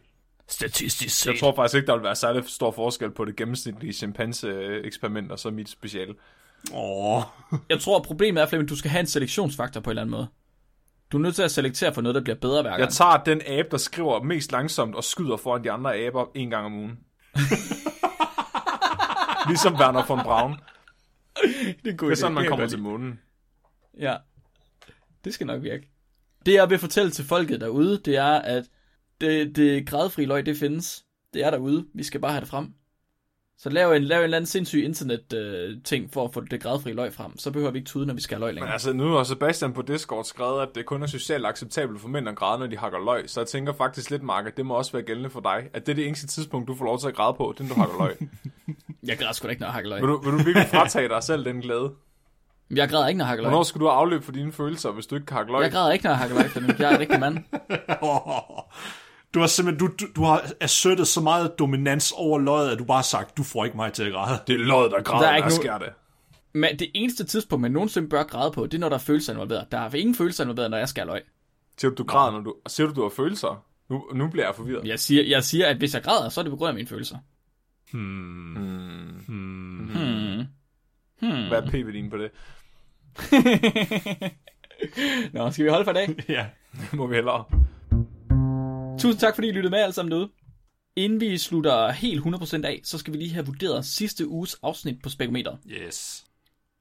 Statistisk 0.47 1.15
set. 1.19 1.31
Jeg 1.31 1.39
tror 1.39 1.55
faktisk 1.55 1.75
ikke, 1.75 1.87
der 1.87 1.95
vil 1.95 2.03
være 2.03 2.15
særlig 2.15 2.43
stor 2.47 2.71
forskel 2.71 3.11
på 3.11 3.25
det 3.25 3.35
gennemsnitlige 3.35 3.93
chimpanse-eksperiment 3.93 5.31
og 5.31 5.39
så 5.39 5.49
mit 5.49 5.69
speciale. 5.69 6.13
Åh, 6.73 7.21
Jeg 7.69 7.79
tror, 7.79 7.99
problemet 7.99 8.41
er, 8.43 8.47
Flemming, 8.47 8.69
du 8.69 8.75
skal 8.75 8.91
have 8.91 8.99
en 8.99 9.07
selektionsfaktor 9.07 9.81
på 9.81 9.89
en 9.89 9.91
eller 9.91 10.01
anden 10.01 10.11
måde. 10.11 10.27
Du 11.11 11.17
er 11.17 11.21
nødt 11.21 11.35
til 11.35 11.43
at 11.43 11.51
selektere 11.51 11.93
for 11.93 12.01
noget, 12.01 12.15
der 12.15 12.21
bliver 12.21 12.35
bedre 12.35 12.61
hver 12.61 12.71
gang. 12.71 12.81
Jeg 12.81 12.89
tager 12.89 13.23
den 13.23 13.41
abe, 13.47 13.67
der 13.71 13.77
skriver 13.77 14.23
mest 14.23 14.51
langsomt 14.51 14.95
og 14.95 15.03
skyder 15.03 15.37
foran 15.37 15.63
de 15.63 15.71
andre 15.71 15.97
aber 15.97 16.31
en 16.35 16.49
gang 16.49 16.65
om 16.65 16.73
ugen. 16.73 16.99
ligesom 19.47 19.73
Werner 19.73 20.05
von 20.05 20.19
Braun. 20.19 20.51
det 21.83 21.85
er, 21.85 21.97
Det 21.97 22.11
er 22.11 22.15
sådan, 22.15 22.33
man 22.33 22.47
kommer 22.47 22.67
til 22.67 22.79
månen. 22.79 23.19
Ja, 23.99 24.17
det 25.23 25.33
skal 25.33 25.47
nok 25.47 25.63
virke. 25.63 25.91
Det 26.45 26.53
jeg 26.53 26.69
vil 26.69 26.79
fortælle 26.79 27.11
til 27.11 27.25
folket 27.25 27.61
derude, 27.61 27.97
det 27.97 28.17
er, 28.17 28.41
at 28.41 28.65
det, 29.21 29.55
det 29.55 29.87
gradfri 29.87 30.25
løg, 30.25 30.45
det 30.45 30.57
findes. 30.57 31.05
Det 31.33 31.45
er 31.45 31.51
derude. 31.51 31.87
Vi 31.93 32.03
skal 32.03 32.21
bare 32.21 32.31
have 32.31 32.41
det 32.41 32.49
frem. 32.49 32.73
Så 33.57 33.69
lav 33.69 33.91
en, 33.91 34.03
lav 34.03 34.17
en 34.17 34.23
eller 34.23 34.37
anden 34.37 34.45
sindssyg 34.47 34.83
internet-ting 34.83 36.13
for 36.13 36.25
at 36.25 36.33
få 36.33 36.41
det 36.41 36.61
gradfri 36.61 36.93
løg 36.93 37.13
frem. 37.13 37.37
Så 37.39 37.51
behøver 37.51 37.71
vi 37.71 37.77
ikke 37.77 37.87
tude, 37.87 38.05
når 38.05 38.13
vi 38.13 38.21
skal 38.21 38.35
have 38.35 38.39
løg 38.41 38.47
Men 38.49 38.55
længere. 38.55 38.73
altså, 38.73 38.93
nu 38.93 39.07
har 39.11 39.23
Sebastian 39.23 39.73
på 39.73 39.81
Discord 39.81 40.23
skrevet, 40.25 40.61
at 40.61 40.69
det 40.75 40.85
kun 40.85 41.03
er 41.03 41.07
socialt 41.07 41.45
acceptabelt 41.45 42.01
for 42.01 42.07
mænd 42.07 42.29
at 42.29 42.35
græde, 42.35 42.59
når 42.59 42.67
de 42.67 42.77
hakker 42.77 42.99
løg. 43.05 43.23
Så 43.29 43.39
jeg 43.39 43.47
tænker 43.47 43.73
faktisk 43.73 44.09
lidt, 44.11 44.23
Mark, 44.23 44.45
at 44.47 44.57
det 44.57 44.65
må 44.65 44.73
også 44.73 44.91
være 44.91 45.01
gældende 45.01 45.29
for 45.29 45.39
dig. 45.39 45.69
At 45.73 45.85
det 45.85 45.91
er 45.91 45.95
det 45.95 46.07
eneste 46.07 46.27
tidspunkt, 46.27 46.67
du 46.67 46.75
får 46.75 46.85
lov 46.85 46.99
til 46.99 47.07
at 47.07 47.15
græde 47.15 47.33
på, 47.33 47.53
når 47.59 47.67
du 47.67 47.73
hakker 47.73 47.95
løg. 47.99 48.17
Jeg 49.07 49.17
græder 49.17 49.33
sgu 49.33 49.45
da 49.45 49.49
ikke, 49.51 49.59
når 49.61 49.67
jeg 49.67 49.73
hakker 49.73 49.89
løg. 49.89 50.01
vil, 50.01 50.09
du, 50.09 50.17
vil 50.21 50.31
du 50.31 50.37
virkelig 50.37 50.67
fratage 50.67 51.09
dig 51.09 51.23
selv 51.23 51.45
den 51.45 51.61
glæde? 51.61 51.91
Jeg 52.71 52.89
græder 52.89 53.07
ikke, 53.07 53.17
når 53.17 53.25
jeg 53.25 53.29
hakker 53.29 53.43
løg. 53.43 53.49
Hvornår 53.49 53.63
skal 53.63 53.81
du 53.81 53.85
have 53.85 53.93
afløb 53.95 54.23
for 54.23 54.31
dine 54.31 54.51
følelser, 54.51 54.91
hvis 54.91 55.05
du 55.07 55.15
ikke 55.15 55.25
kan 55.25 55.37
hakke 55.37 55.51
løg? 55.51 55.61
Jeg 55.63 55.71
græder 55.71 55.91
ikke, 55.91 56.03
når 56.03 56.11
jeg 56.11 56.17
hakker 56.17 56.35
løg, 56.35 56.49
Flemming. 56.49 56.79
Jeg 56.79 56.91
er 56.91 56.93
en 56.95 56.99
rigtig 56.99 57.19
mand. 57.19 57.37
Du 59.35 59.39
har 59.39 59.47
simpelthen, 59.47 59.87
du, 59.87 59.93
du, 59.99 60.05
du 60.15 60.23
har 60.23 60.51
assertet 60.61 61.07
så 61.07 61.21
meget 61.21 61.59
dominans 61.59 62.13
over 62.15 62.39
løjet, 62.39 62.71
at 62.71 62.79
du 62.79 62.83
bare 62.85 62.97
har 62.97 63.03
sagt, 63.03 63.37
du 63.37 63.43
får 63.43 63.65
ikke 63.65 63.77
mig 63.77 63.93
til 63.93 64.03
at 64.03 64.11
græde. 64.11 64.39
Det 64.47 64.53
er 64.53 64.57
løjet, 64.59 64.91
der 64.91 65.01
græder, 65.01 65.19
Der 65.21 65.27
er 65.27 65.31
der 65.31 65.37
ikke 65.37 65.49
nu- 65.49 65.55
sker 65.61 65.77
det. 65.77 65.87
Men 66.53 66.79
det 66.79 66.91
eneste 66.93 67.23
tidspunkt, 67.23 67.61
man 67.61 67.71
nogensinde 67.71 68.09
bør 68.09 68.23
græde 68.23 68.51
på, 68.51 68.65
det 68.65 68.73
er, 68.73 68.79
når 68.79 68.89
der 68.89 68.95
er 68.95 68.99
følelser 68.99 69.33
involveret. 69.33 69.67
Der 69.71 69.79
er 69.79 69.95
ingen 69.95 70.15
følelser 70.15 70.43
involveret, 70.43 70.71
når 70.71 70.77
jeg 70.77 70.89
skal 70.89 71.07
løg. 71.07 71.21
Siger 71.77 71.91
du, 71.91 71.95
du 71.95 72.03
græder, 72.03 72.31
når 72.31 72.39
du... 72.39 72.55
Siger 72.67 72.87
du, 72.87 72.93
du 72.93 73.01
har 73.01 73.09
følelser? 73.09 73.65
Nu, 73.89 74.03
nu 74.13 74.27
bliver 74.27 74.45
jeg 74.45 74.55
forvirret. 74.55 74.87
Jeg 74.87 74.99
siger, 74.99 75.23
jeg 75.23 75.43
siger, 75.43 75.67
at 75.67 75.77
hvis 75.77 75.93
jeg 75.93 76.03
græder, 76.03 76.29
så 76.29 76.41
er 76.41 76.43
det 76.43 76.51
på 76.51 76.57
grund 76.57 76.69
af 76.69 76.75
mine 76.75 76.87
følelser. 76.87 77.17
Hvad 81.49 81.61
er 81.63 81.69
p-værdien 81.71 82.09
på 82.09 82.17
det? 82.17 82.31
Nå, 85.33 85.51
skal 85.51 85.65
vi 85.65 85.69
holde 85.69 85.85
for 85.85 85.91
i 85.91 85.93
dag? 85.93 86.15
Ja. 86.29 86.45
Det 86.91 86.93
må 86.93 87.07
vi 87.07 87.15
hellere. 87.15 87.43
Tusind 89.05 89.19
tak, 89.19 89.35
fordi 89.35 89.47
I 89.47 89.51
lyttede 89.51 89.71
med 89.71 89.79
alle 89.79 89.93
sammen 89.93 90.11
derude. 90.11 90.29
Inden 90.95 91.19
vi 91.19 91.37
slutter 91.37 91.91
helt 91.91 92.25
100% 92.25 92.65
af, 92.65 92.81
så 92.83 92.97
skal 92.97 93.13
vi 93.13 93.17
lige 93.17 93.33
have 93.33 93.45
vurderet 93.45 93.85
sidste 93.85 94.27
uges 94.27 94.55
afsnit 94.63 95.01
på 95.03 95.09
Spekometer. 95.09 95.57
Yes. 95.67 96.25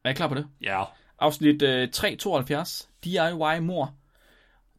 Er 0.04 0.10
I 0.10 0.12
klar 0.12 0.28
på 0.28 0.34
det? 0.34 0.46
Ja. 0.60 0.84
Afsnit 1.18 1.62
øh, 1.62 1.90
372, 1.90 2.88
DIY 3.04 3.60
mor. 3.60 3.94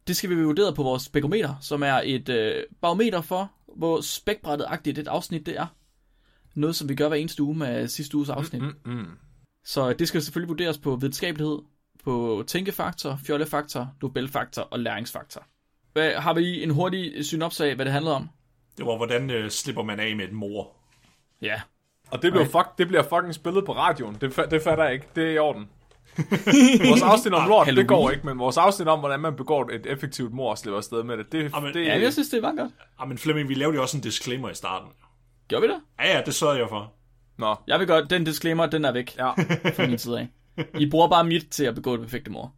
Det 0.06 0.16
skal 0.16 0.30
vi 0.30 0.42
vurdere 0.42 0.74
på 0.74 0.82
vores 0.82 1.02
spekometer, 1.02 1.54
som 1.60 1.82
er 1.82 2.00
et 2.04 2.28
øh, 2.28 2.64
barometer 2.80 3.20
for, 3.20 3.52
hvor 3.76 4.00
spækbrættet-agtigt 4.00 4.98
et 4.98 5.08
afsnit 5.08 5.46
det 5.46 5.58
er. 5.58 5.66
Noget, 6.54 6.76
som 6.76 6.88
vi 6.88 6.94
gør 6.94 7.08
hver 7.08 7.16
eneste 7.16 7.42
uge 7.42 7.56
med 7.56 7.88
sidste 7.88 8.16
uges 8.16 8.28
afsnit. 8.28 8.62
Mm, 8.62 8.74
mm. 8.84 9.06
Så 9.64 9.92
det 9.92 10.08
skal 10.08 10.22
selvfølgelig 10.22 10.48
vurderes 10.48 10.78
på 10.78 10.96
videnskabelighed, 10.96 11.58
på 12.04 12.44
tænkefaktor, 12.46 13.18
fjollefaktor, 13.26 13.94
Nobelfaktor 14.02 14.62
og 14.62 14.80
læringsfaktor. 14.80 15.46
Hvad, 15.96 16.14
har 16.14 16.34
vi 16.34 16.62
en 16.62 16.70
hurtig 16.70 17.24
synops 17.24 17.60
af, 17.60 17.74
hvad 17.74 17.84
det 17.84 17.92
handler 17.92 18.10
om? 18.10 18.28
Det 18.78 18.86
var, 18.86 18.96
hvordan 18.96 19.30
øh, 19.30 19.50
slipper 19.50 19.82
man 19.82 20.00
af 20.00 20.16
med 20.16 20.24
et 20.24 20.32
mor. 20.32 20.72
Ja. 21.42 21.60
Og 22.10 22.22
det 22.22 22.32
bliver, 22.32 22.44
fuck, 22.44 22.78
det 22.78 22.88
bliver 22.88 23.02
fucking 23.02 23.34
spillet 23.34 23.64
på 23.64 23.72
radioen. 23.72 24.16
Det, 24.20 24.50
det 24.50 24.62
fatter 24.62 24.84
jeg 24.84 24.92
ikke. 24.92 25.06
Det 25.16 25.24
er 25.24 25.30
i 25.30 25.38
orden. 25.38 25.68
vores 26.88 27.02
afsnit 27.02 27.34
om 27.34 27.48
lort, 27.48 27.66
det 27.66 27.88
går 27.88 28.10
ikke, 28.10 28.26
men 28.26 28.38
vores 28.38 28.56
afsnit 28.56 28.88
om, 28.88 28.98
hvordan 28.98 29.20
man 29.20 29.36
begår 29.36 29.70
et 29.70 29.86
effektivt 29.86 30.32
mor 30.32 30.50
og 30.50 30.58
slipper 30.58 30.76
afsted 30.76 31.02
med 31.02 31.16
det, 31.16 31.32
det, 31.32 31.52
Jamen, 31.54 31.74
det 31.74 31.86
Ja, 31.86 32.00
jeg 32.00 32.12
synes, 32.12 32.28
det 32.28 32.42
var 32.42 32.54
godt. 32.56 32.72
Ah, 32.98 33.08
men 33.08 33.18
Flemming, 33.18 33.48
vi 33.48 33.54
lavede 33.54 33.76
jo 33.76 33.82
også 33.82 33.96
en 33.96 34.02
disclaimer 34.02 34.50
i 34.50 34.54
starten. 34.54 34.88
Gjorde 35.48 35.66
vi 35.66 35.72
det? 35.72 35.80
Ja, 35.98 36.16
ja, 36.16 36.22
det 36.26 36.34
sørgede 36.34 36.58
jeg 36.60 36.68
for. 36.68 36.92
Nå, 37.38 37.54
Jeg 37.66 37.78
vil 37.78 37.86
godt, 37.86 38.10
den 38.10 38.24
disclaimer, 38.24 38.66
den 38.66 38.84
er 38.84 38.92
væk 38.92 39.16
ja. 39.18 39.30
fra 39.76 39.86
min 39.86 39.98
side 39.98 40.18
af. 40.18 40.28
I 40.78 40.90
bruger 40.90 41.08
bare 41.08 41.24
mit 41.24 41.48
til 41.50 41.64
at 41.64 41.74
begå 41.74 41.92
det 41.92 42.00
perfekte 42.00 42.30
mor. 42.30 42.54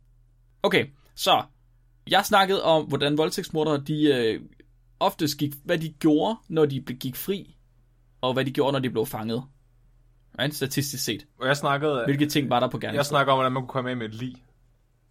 Okay, 0.62 0.86
så. 1.14 1.42
Jeg 2.10 2.24
snakkede 2.26 2.62
om, 2.62 2.84
hvordan 2.86 3.18
voldtægtsmordere, 3.18 3.82
de 3.86 4.02
øh, 4.14 4.40
oftest 5.00 5.38
gik, 5.38 5.54
hvad 5.64 5.78
de 5.78 5.88
gjorde, 5.92 6.36
når 6.48 6.66
de 6.66 6.80
gik 6.80 7.16
fri, 7.16 7.56
og 8.20 8.32
hvad 8.32 8.44
de 8.44 8.50
gjorde, 8.50 8.72
når 8.72 8.78
de 8.78 8.90
blev 8.90 9.06
fanget. 9.06 9.44
Right? 10.38 10.54
Statistisk 10.54 11.04
set. 11.04 11.26
Og 11.40 11.46
jeg 11.46 11.56
snakkede, 11.56 12.04
Hvilke 12.04 12.26
ting 12.28 12.50
var 12.50 12.60
der 12.60 12.68
på 12.68 12.76
jeg 12.76 12.80
gerningsstedet? 12.80 13.06
snakker 13.06 13.32
om, 13.32 13.36
hvordan 13.36 13.52
man 13.52 13.62
kunne 13.62 13.68
komme 13.68 13.90
af 13.90 13.96
med 13.96 14.08
et 14.08 14.14
lig 14.14 14.34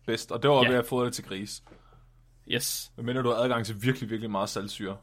bedst, 0.05 0.31
og 0.31 0.41
det 0.43 0.49
var 0.49 0.63
Ja. 0.63 0.69
ved 0.69 0.77
at 0.77 0.85
få 0.85 1.05
det 1.05 1.13
til 1.13 1.23
gris. 1.23 1.63
Yes. 2.47 2.91
Men 2.97 3.15
du 3.15 3.29
har 3.29 3.35
adgang 3.35 3.65
til 3.65 3.81
virkelig, 3.83 4.09
virkelig 4.09 4.31
meget 4.31 4.49
saltsyre. 4.49 4.97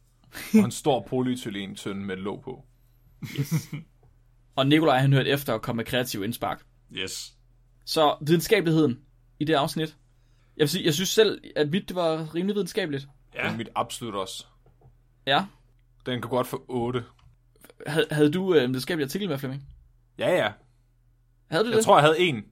og 0.54 0.64
en 0.64 0.70
stor 0.70 1.06
polyethylen 1.08 1.74
tønde 1.76 2.02
med 2.04 2.16
et 2.16 2.22
låg 2.22 2.42
på. 2.42 2.64
Og 4.56 4.66
Nikolaj 4.66 4.98
han 4.98 5.12
hørte 5.12 5.30
efter 5.30 5.52
og 5.52 5.62
kom 5.62 5.76
med 5.76 5.84
kreativ 5.84 6.24
indspark. 6.24 6.62
Yes. 6.92 7.34
Så 7.84 8.16
videnskabeligheden 8.26 8.98
i 9.40 9.44
det 9.44 9.54
afsnit. 9.54 9.96
Jeg 10.60 10.64
vil 10.64 10.68
sige, 10.70 10.84
jeg 10.84 10.94
synes 10.94 11.08
selv, 11.08 11.40
at 11.56 11.70
mit 11.70 11.88
det 11.88 11.96
var 11.96 12.34
rimelig 12.34 12.54
videnskabeligt. 12.54 13.08
Ja. 13.34 13.42
Det 13.42 13.50
er 13.52 13.56
mit 13.56 13.68
absolut 13.76 14.14
også. 14.14 14.46
Ja. 15.26 15.44
Den 16.06 16.20
kan 16.20 16.30
godt 16.30 16.46
få 16.46 16.64
8. 16.68 17.04
Havde, 17.86 18.06
havde 18.10 18.32
du 18.32 18.54
øh, 18.54 18.64
en 18.64 18.70
videnskabelig 18.70 19.04
artikel 19.04 19.28
med, 19.28 19.38
Flemming? 19.38 19.62
Ja, 20.18 20.30
ja. 20.36 20.52
Havde 21.50 21.64
du 21.64 21.68
Jeg 21.68 21.76
det? 21.76 21.84
tror, 21.84 21.96
jeg 21.98 22.02
havde 22.04 22.18
en. 22.20 22.44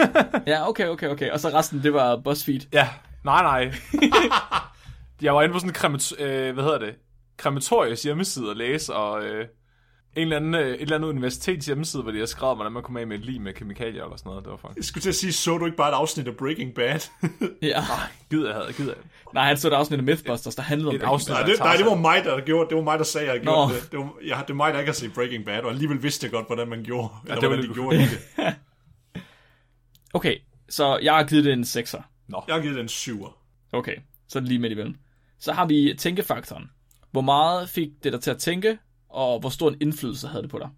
Ja, 0.46 0.68
okay, 0.68 0.86
okay, 0.88 1.08
okay. 1.08 1.30
Og 1.30 1.40
så 1.40 1.48
resten, 1.48 1.82
det 1.82 1.94
var 1.94 2.16
BuzzFeed. 2.16 2.60
Ja, 2.72 2.88
nej, 3.24 3.42
nej. 3.42 3.74
jeg 5.22 5.34
var 5.34 5.42
inde 5.42 5.52
på 5.52 5.58
sådan 5.58 5.70
en 5.70 5.74
kremat- 5.74 6.22
øh, 6.22 6.54
hvad 6.54 6.64
hedder 6.64 6.78
det? 6.78 6.94
krematoriets 7.36 8.02
hjemmeside 8.02 8.48
og 8.50 8.56
læse, 8.56 8.94
og 8.94 9.24
øh, 9.24 9.48
en 10.16 10.22
eller 10.22 10.36
anden, 10.36 10.54
øh, 10.54 10.68
et 10.68 10.80
eller 10.80 10.96
andet 10.96 11.08
universitets 11.08 11.66
hjemmeside, 11.66 12.02
hvor 12.02 12.12
de 12.12 12.18
har 12.18 12.26
skrevet, 12.26 12.56
hvordan 12.56 12.72
man 12.72 12.82
kommer 12.82 13.00
af 13.00 13.06
med 13.06 13.18
et 13.18 13.24
lig 13.24 13.40
med 13.40 13.52
kemikalier 13.52 14.04
eller 14.04 14.16
sådan 14.16 14.30
noget. 14.30 14.44
Det 14.44 14.50
var 14.50 14.56
faktisk... 14.56 14.76
Jeg 14.76 14.84
skulle 14.84 15.02
til 15.02 15.08
at 15.08 15.14
sige, 15.14 15.32
så 15.32 15.58
du 15.58 15.64
ikke 15.64 15.76
bare 15.76 15.88
et 15.88 15.94
afsnit 15.94 16.28
af 16.28 16.36
Breaking 16.36 16.74
Bad? 16.74 17.00
Ja. 17.62 17.82
Gider 18.30 18.46
jeg 18.46 18.56
havde, 18.56 18.72
gider 18.72 18.92
jeg. 18.92 19.02
Nej, 19.34 19.44
han 19.46 19.56
så 19.56 19.68
et 19.68 19.72
afsnit 19.72 19.98
af 19.98 20.04
Mythbusters, 20.04 20.54
der 20.54 20.62
handlede 20.62 20.88
om 20.88 20.96
Et 20.96 21.02
afsnit. 21.02 21.34
Nej, 21.34 21.46
det, 21.46 21.58
nej, 21.58 21.76
det 21.76 21.86
var 21.86 21.94
mig, 21.94 22.24
der 22.24 22.40
gjorde 22.40 22.68
det. 22.68 22.76
var 22.76 22.82
mig, 22.82 22.98
der 22.98 23.04
sagde, 23.04 23.28
at 23.28 23.34
jeg 23.34 23.44
Nå. 23.44 23.52
gjorde 23.52 23.74
det. 23.74 23.92
Det 23.92 23.98
var, 23.98 24.14
jeg, 24.26 24.36
det 24.38 24.48
var 24.48 24.54
mig, 24.54 24.72
der 24.72 24.78
ikke 24.78 24.88
har 24.88 24.94
set 24.94 25.14
Breaking 25.14 25.44
Bad, 25.44 25.60
og 25.60 25.70
alligevel 25.70 26.02
vidste 26.02 26.24
jeg 26.24 26.32
godt, 26.32 26.46
hvordan 26.46 26.68
man 26.68 26.82
gjorde. 26.84 27.08
Eller 27.24 27.40
det 27.40 27.48
hvordan 27.48 27.68
de 27.68 27.74
gjorde 27.74 27.96
det. 27.96 28.08
Okay, 30.14 30.36
så 30.68 30.98
jeg 31.02 31.14
har 31.14 31.24
givet 31.24 31.44
det 31.44 31.52
en 31.52 31.62
6'er. 31.62 32.02
Jeg 32.48 32.54
har 32.54 32.60
givet 32.60 32.74
den 32.76 32.84
en 32.84 32.88
syver. 32.88 33.36
Okay, 33.72 33.96
så 34.28 34.38
er 34.38 34.40
det 34.40 34.48
lige 34.48 34.58
midt 34.58 34.72
imellem. 34.72 34.94
Så 35.38 35.52
har 35.52 35.66
vi 35.66 35.94
tænkefaktoren. 35.98 36.70
Hvor 37.10 37.20
meget 37.20 37.68
fik 37.68 37.88
det 38.04 38.12
dig 38.12 38.20
til 38.20 38.30
at 38.30 38.38
tænke, 38.38 38.78
og 39.14 39.40
hvor 39.40 39.48
stor 39.48 39.68
en 39.68 39.76
indflydelse 39.80 40.28
havde 40.28 40.42
det 40.42 40.50
på 40.50 40.58
dig? 40.58 40.68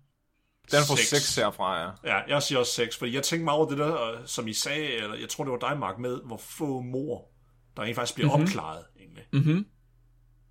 Den 0.70 0.78
får 0.88 0.96
Seks. 0.96 1.08
6 1.08 1.36
herfra, 1.36 1.80
ja. 1.80 1.90
Ja, 2.04 2.20
jeg 2.28 2.42
siger 2.42 2.58
også 2.58 2.72
6, 2.72 2.96
fordi 2.96 3.14
jeg 3.14 3.22
tænkte 3.22 3.44
meget 3.44 3.58
over 3.58 3.68
det 3.68 3.78
der, 3.78 4.10
øh, 4.10 4.18
som 4.26 4.48
I 4.48 4.52
sagde, 4.52 4.86
eller 4.86 5.16
jeg 5.16 5.28
tror, 5.28 5.44
det 5.44 5.52
var 5.52 5.68
dig, 5.68 5.78
Mark, 5.78 5.98
med, 5.98 6.18
hvor 6.24 6.36
få 6.36 6.80
mor, 6.80 7.28
der 7.76 7.82
rent 7.82 7.94
faktisk 7.94 8.14
bliver 8.14 8.30
mm-hmm. 8.30 8.42
opklaret. 8.42 8.84
Egentlig. 9.00 9.24
Mhm. 9.32 9.66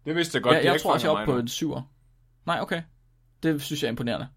Det 0.05 0.15
vidste 0.15 0.35
jeg 0.35 0.43
godt. 0.43 0.55
Ja, 0.55 0.63
jeg 0.63 0.73
ikke 0.73 0.83
tror 0.83 0.93
også, 0.93 1.07
jeg 1.07 1.13
er 1.13 1.19
oppe 1.19 1.33
på 1.33 1.39
en 1.39 1.47
syver. 1.47 1.91
Nej, 2.45 2.59
okay. 2.61 2.81
Det 3.43 3.61
synes 3.61 3.83
jeg 3.83 3.87
er 3.87 3.91
imponerende. 3.91 4.27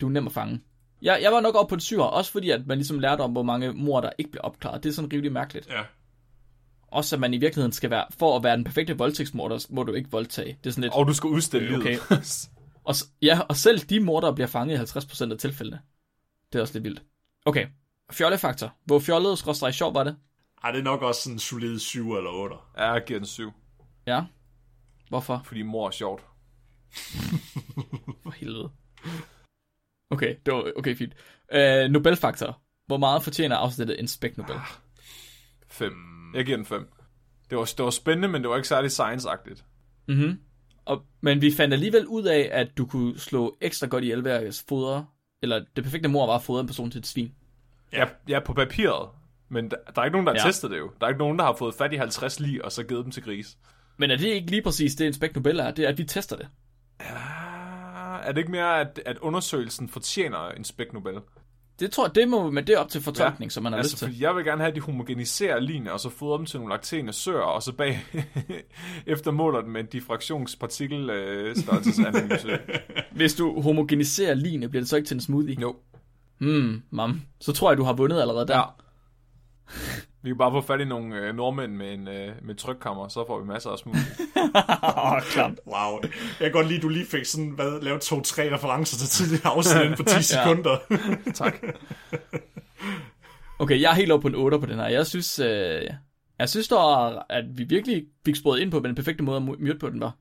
Du 0.00 0.06
er 0.06 0.10
nem 0.10 0.26
at 0.26 0.32
fange. 0.32 0.60
Jeg, 1.02 1.18
jeg 1.22 1.32
var 1.32 1.40
nok 1.40 1.54
oppe 1.54 1.68
på 1.68 1.74
en 1.74 1.80
syver, 1.80 2.04
også 2.04 2.32
fordi 2.32 2.50
at 2.50 2.66
man 2.66 2.78
ligesom 2.78 2.98
lærte 2.98 3.20
om, 3.20 3.32
hvor 3.32 3.42
mange 3.42 3.72
mor, 3.72 4.00
der 4.00 4.10
ikke 4.18 4.30
blev 4.30 4.40
opklaret. 4.44 4.82
Det 4.82 4.88
er 4.88 4.92
sådan 4.92 5.12
rimelig 5.12 5.32
mærkeligt. 5.32 5.68
Ja. 5.70 5.82
Også 6.88 7.16
at 7.16 7.20
man 7.20 7.34
i 7.34 7.38
virkeligheden 7.38 7.72
skal 7.72 7.90
være, 7.90 8.04
for 8.18 8.36
at 8.36 8.42
være 8.42 8.56
den 8.56 8.64
perfekte 8.64 8.98
voldtægtsmorder, 8.98 9.66
må 9.70 9.82
du 9.82 9.92
ikke 9.92 10.10
voldtage. 10.10 10.58
Det 10.64 10.70
er 10.70 10.72
sådan 10.72 10.82
lidt. 10.82 10.94
Og 10.94 11.06
du 11.06 11.14
skal 11.14 11.28
udstille 11.28 11.68
livet. 11.68 12.00
Og, 12.86 12.94
ja, 13.22 13.40
og 13.40 13.56
selv 13.56 13.78
de 13.78 14.00
mordere 14.00 14.34
bliver 14.34 14.46
fanget 14.48 14.94
i 14.94 14.98
50% 14.98 15.32
af 15.32 15.38
tilfældene. 15.38 15.80
Det 16.52 16.58
er 16.58 16.62
også 16.62 16.74
lidt 16.74 16.84
vildt. 16.84 17.02
Okay, 17.44 17.66
fjollefaktor. 18.12 18.74
Hvor 18.84 18.98
fjollet 18.98 19.38
skråstrej 19.38 19.70
sjov 19.72 19.94
var 19.94 20.04
det? 20.04 20.16
Ej, 20.64 20.70
det 20.70 20.78
er 20.78 20.84
nok 20.84 21.02
også 21.02 21.22
sådan 21.22 21.34
en 21.34 21.38
solid 21.38 21.78
7 21.78 22.16
eller 22.16 22.30
8. 22.30 22.56
ja, 22.78 22.92
jeg 22.92 23.04
giver 23.06 23.18
den 23.18 23.26
syv. 23.26 23.52
Ja. 24.06 24.24
Hvorfor? 25.08 25.42
Fordi 25.44 25.62
mor 25.62 25.86
er 25.86 25.90
sjovt. 25.90 26.22
For 28.22 28.30
helvede. 28.30 28.70
Okay, 30.10 30.36
det 30.46 30.54
var, 30.54 30.72
okay, 30.76 30.96
fint. 30.96 31.12
Øh, 31.52 31.90
Nobelfaktor. 31.90 32.60
Hvor 32.86 32.96
meget 32.96 33.22
fortjener 33.22 33.56
afsnittet 33.56 34.00
en 34.00 34.08
spæk 34.08 34.36
Nobel? 34.38 34.56
Fem. 35.68 35.92
Jeg 36.34 36.44
giver 36.44 36.56
den 36.56 36.66
fem. 36.66 36.92
Det 37.50 37.58
var, 37.58 37.64
det 37.64 37.84
var 37.84 37.90
spændende, 37.90 38.28
men 38.28 38.42
det 38.42 38.50
var 38.50 38.56
ikke 38.56 38.68
særlig 38.68 38.90
science-agtigt. 38.90 39.64
Mhm. 40.08 40.40
Og, 40.86 41.02
men 41.20 41.40
vi 41.40 41.52
fandt 41.52 41.74
alligevel 41.74 42.06
ud 42.06 42.22
af, 42.22 42.48
at 42.52 42.68
du 42.78 42.86
kunne 42.86 43.18
slå 43.18 43.56
ekstra 43.60 43.86
godt 43.86 44.04
i 44.04 44.12
elværkets 44.12 44.64
fodre, 44.68 45.06
eller 45.42 45.64
det 45.76 45.84
perfekte 45.84 46.08
mor 46.08 46.26
var 46.26 46.34
at 46.34 46.42
fodre 46.42 46.60
en 46.60 46.66
person 46.66 46.90
til 46.90 46.98
et 46.98 47.06
svin. 47.06 47.32
Ja, 47.92 48.04
ja 48.28 48.40
på 48.40 48.52
papiret. 48.52 49.08
Men 49.48 49.70
der, 49.70 49.76
der 49.94 50.00
er 50.00 50.04
ikke 50.04 50.12
nogen, 50.14 50.26
der 50.26 50.32
har 50.32 50.40
Ja. 50.40 50.48
testet 50.48 50.70
det 50.70 50.78
jo. 50.78 50.90
Der 51.00 51.06
er 51.06 51.10
ikke 51.10 51.18
nogen, 51.18 51.38
der 51.38 51.44
har 51.44 51.54
fået 51.58 51.74
fat 51.74 51.92
i 51.92 51.96
50 51.96 52.40
lige, 52.40 52.64
og 52.64 52.72
så 52.72 52.82
givet 52.82 53.04
dem 53.04 53.12
til 53.12 53.22
gris. 53.22 53.56
Men 53.96 54.10
er 54.10 54.16
det 54.16 54.26
ikke 54.26 54.50
lige 54.50 54.62
præcis 54.62 54.94
det, 54.94 55.06
en 55.06 55.12
spæk 55.12 55.34
Nobel 55.34 55.58
er? 55.58 55.70
Det 55.70 55.84
er, 55.84 55.88
at 55.88 55.98
vi 55.98 56.04
tester 56.04 56.36
det. 56.36 56.48
Ah, 57.00 58.26
Er 58.26 58.32
det 58.32 58.38
ikke 58.38 58.50
mere, 58.50 58.80
at, 58.80 59.00
at 59.06 59.18
undersøgelsen 59.18 59.88
fortjener 59.88 60.48
en 60.48 60.64
spæk 60.64 60.92
Nobel? 60.92 61.14
Det 61.80 61.90
tror 61.92 62.06
jeg, 62.06 62.14
det 62.14 62.28
må, 62.28 62.50
men 62.50 62.66
det 62.66 62.74
er 62.74 62.78
op 62.78 62.88
til 62.88 63.00
fortolkning, 63.00 63.48
ja. 63.48 63.52
som 63.52 63.62
man 63.62 63.72
har 63.72 63.78
altså, 63.78 63.92
lyst 63.92 63.98
til. 63.98 64.06
fordi 64.06 64.22
jeg 64.22 64.36
vil 64.36 64.44
gerne 64.44 64.60
have, 64.60 64.68
at 64.68 64.74
de 64.74 64.80
homogeniserer 64.80 65.60
linjer, 65.60 65.90
og 65.90 66.00
så 66.00 66.10
fodrer 66.10 66.36
dem 66.36 66.46
til 66.46 66.60
nogle 66.60 66.74
laktene 66.74 67.12
søer, 67.12 67.40
og 67.40 67.62
så 67.62 67.72
bag 67.72 68.04
efter 69.06 69.30
måler 69.30 69.60
dem 69.60 69.70
med 69.70 69.80
en 69.80 69.86
diffraktionspartikel 69.86 71.10
øh, 71.10 71.56
størrelsesanalyse. 71.56 72.58
Hvis 73.12 73.34
du 73.34 73.60
homogeniserer 73.60 74.34
line, 74.34 74.68
bliver 74.68 74.80
det 74.80 74.88
så 74.88 74.96
ikke 74.96 75.06
til 75.06 75.14
en 75.14 75.20
smoothie? 75.20 75.60
jo. 75.60 75.76
Hmm, 76.38 76.82
mam. 76.90 77.22
Så 77.40 77.52
tror 77.52 77.70
jeg, 77.70 77.78
du 77.78 77.84
har 77.84 77.92
vundet 77.92 78.20
allerede 78.20 78.46
der. 78.46 78.56
Ja. 78.56 78.64
Vi 80.26 80.30
kan 80.30 80.38
bare 80.38 80.52
få 80.52 80.60
fat 80.60 80.80
i 80.80 80.84
nogle 80.84 81.16
øh, 81.16 81.34
nordmænd 81.34 81.72
med 81.72 81.92
en 81.94 82.08
øh, 82.08 82.34
med 82.42 82.54
trykkammer, 82.54 83.08
så 83.08 83.24
får 83.26 83.40
vi 83.40 83.46
masser 83.46 83.70
af 83.70 83.78
smoothie. 83.78 84.02
Åh, 84.82 85.12
oh, 85.12 85.22
klamt. 85.22 85.60
Wow. 85.66 86.00
Jeg 86.02 86.10
kan 86.40 86.52
godt 86.52 86.66
lide, 86.66 86.76
at 86.76 86.82
du 86.82 86.88
lige 86.88 87.06
fik 87.06 87.24
sådan, 87.24 87.48
hvad, 87.50 87.80
lavet 87.80 88.00
to-tre 88.00 88.54
referencer 88.54 88.98
til 88.98 89.08
tidligere 89.08 89.48
afsnit 89.56 89.82
inden 89.82 89.96
for 89.96 90.04
10 90.04 90.22
sekunder. 90.22 90.76
tak. 91.44 91.64
Okay, 93.58 93.80
jeg 93.80 93.90
er 93.90 93.94
helt 93.94 94.12
oppe 94.12 94.22
på 94.22 94.28
en 94.28 94.34
8 94.34 94.58
på 94.58 94.66
den 94.66 94.78
her. 94.78 94.86
Jeg 94.86 95.06
synes, 95.06 95.38
øh, 95.38 95.82
jeg 96.38 96.48
synes 96.48 96.68
dog, 96.68 97.24
at 97.32 97.44
vi 97.54 97.64
virkelig 97.64 98.04
fik 98.24 98.36
sporet 98.36 98.60
ind 98.60 98.70
på, 98.70 98.80
hvad 98.80 98.88
den 98.88 98.96
perfekte 98.96 99.24
måde 99.24 99.36
at 99.36 99.42
myrde 99.42 99.78
på 99.78 99.90
den 99.90 100.00
var. 100.00 100.16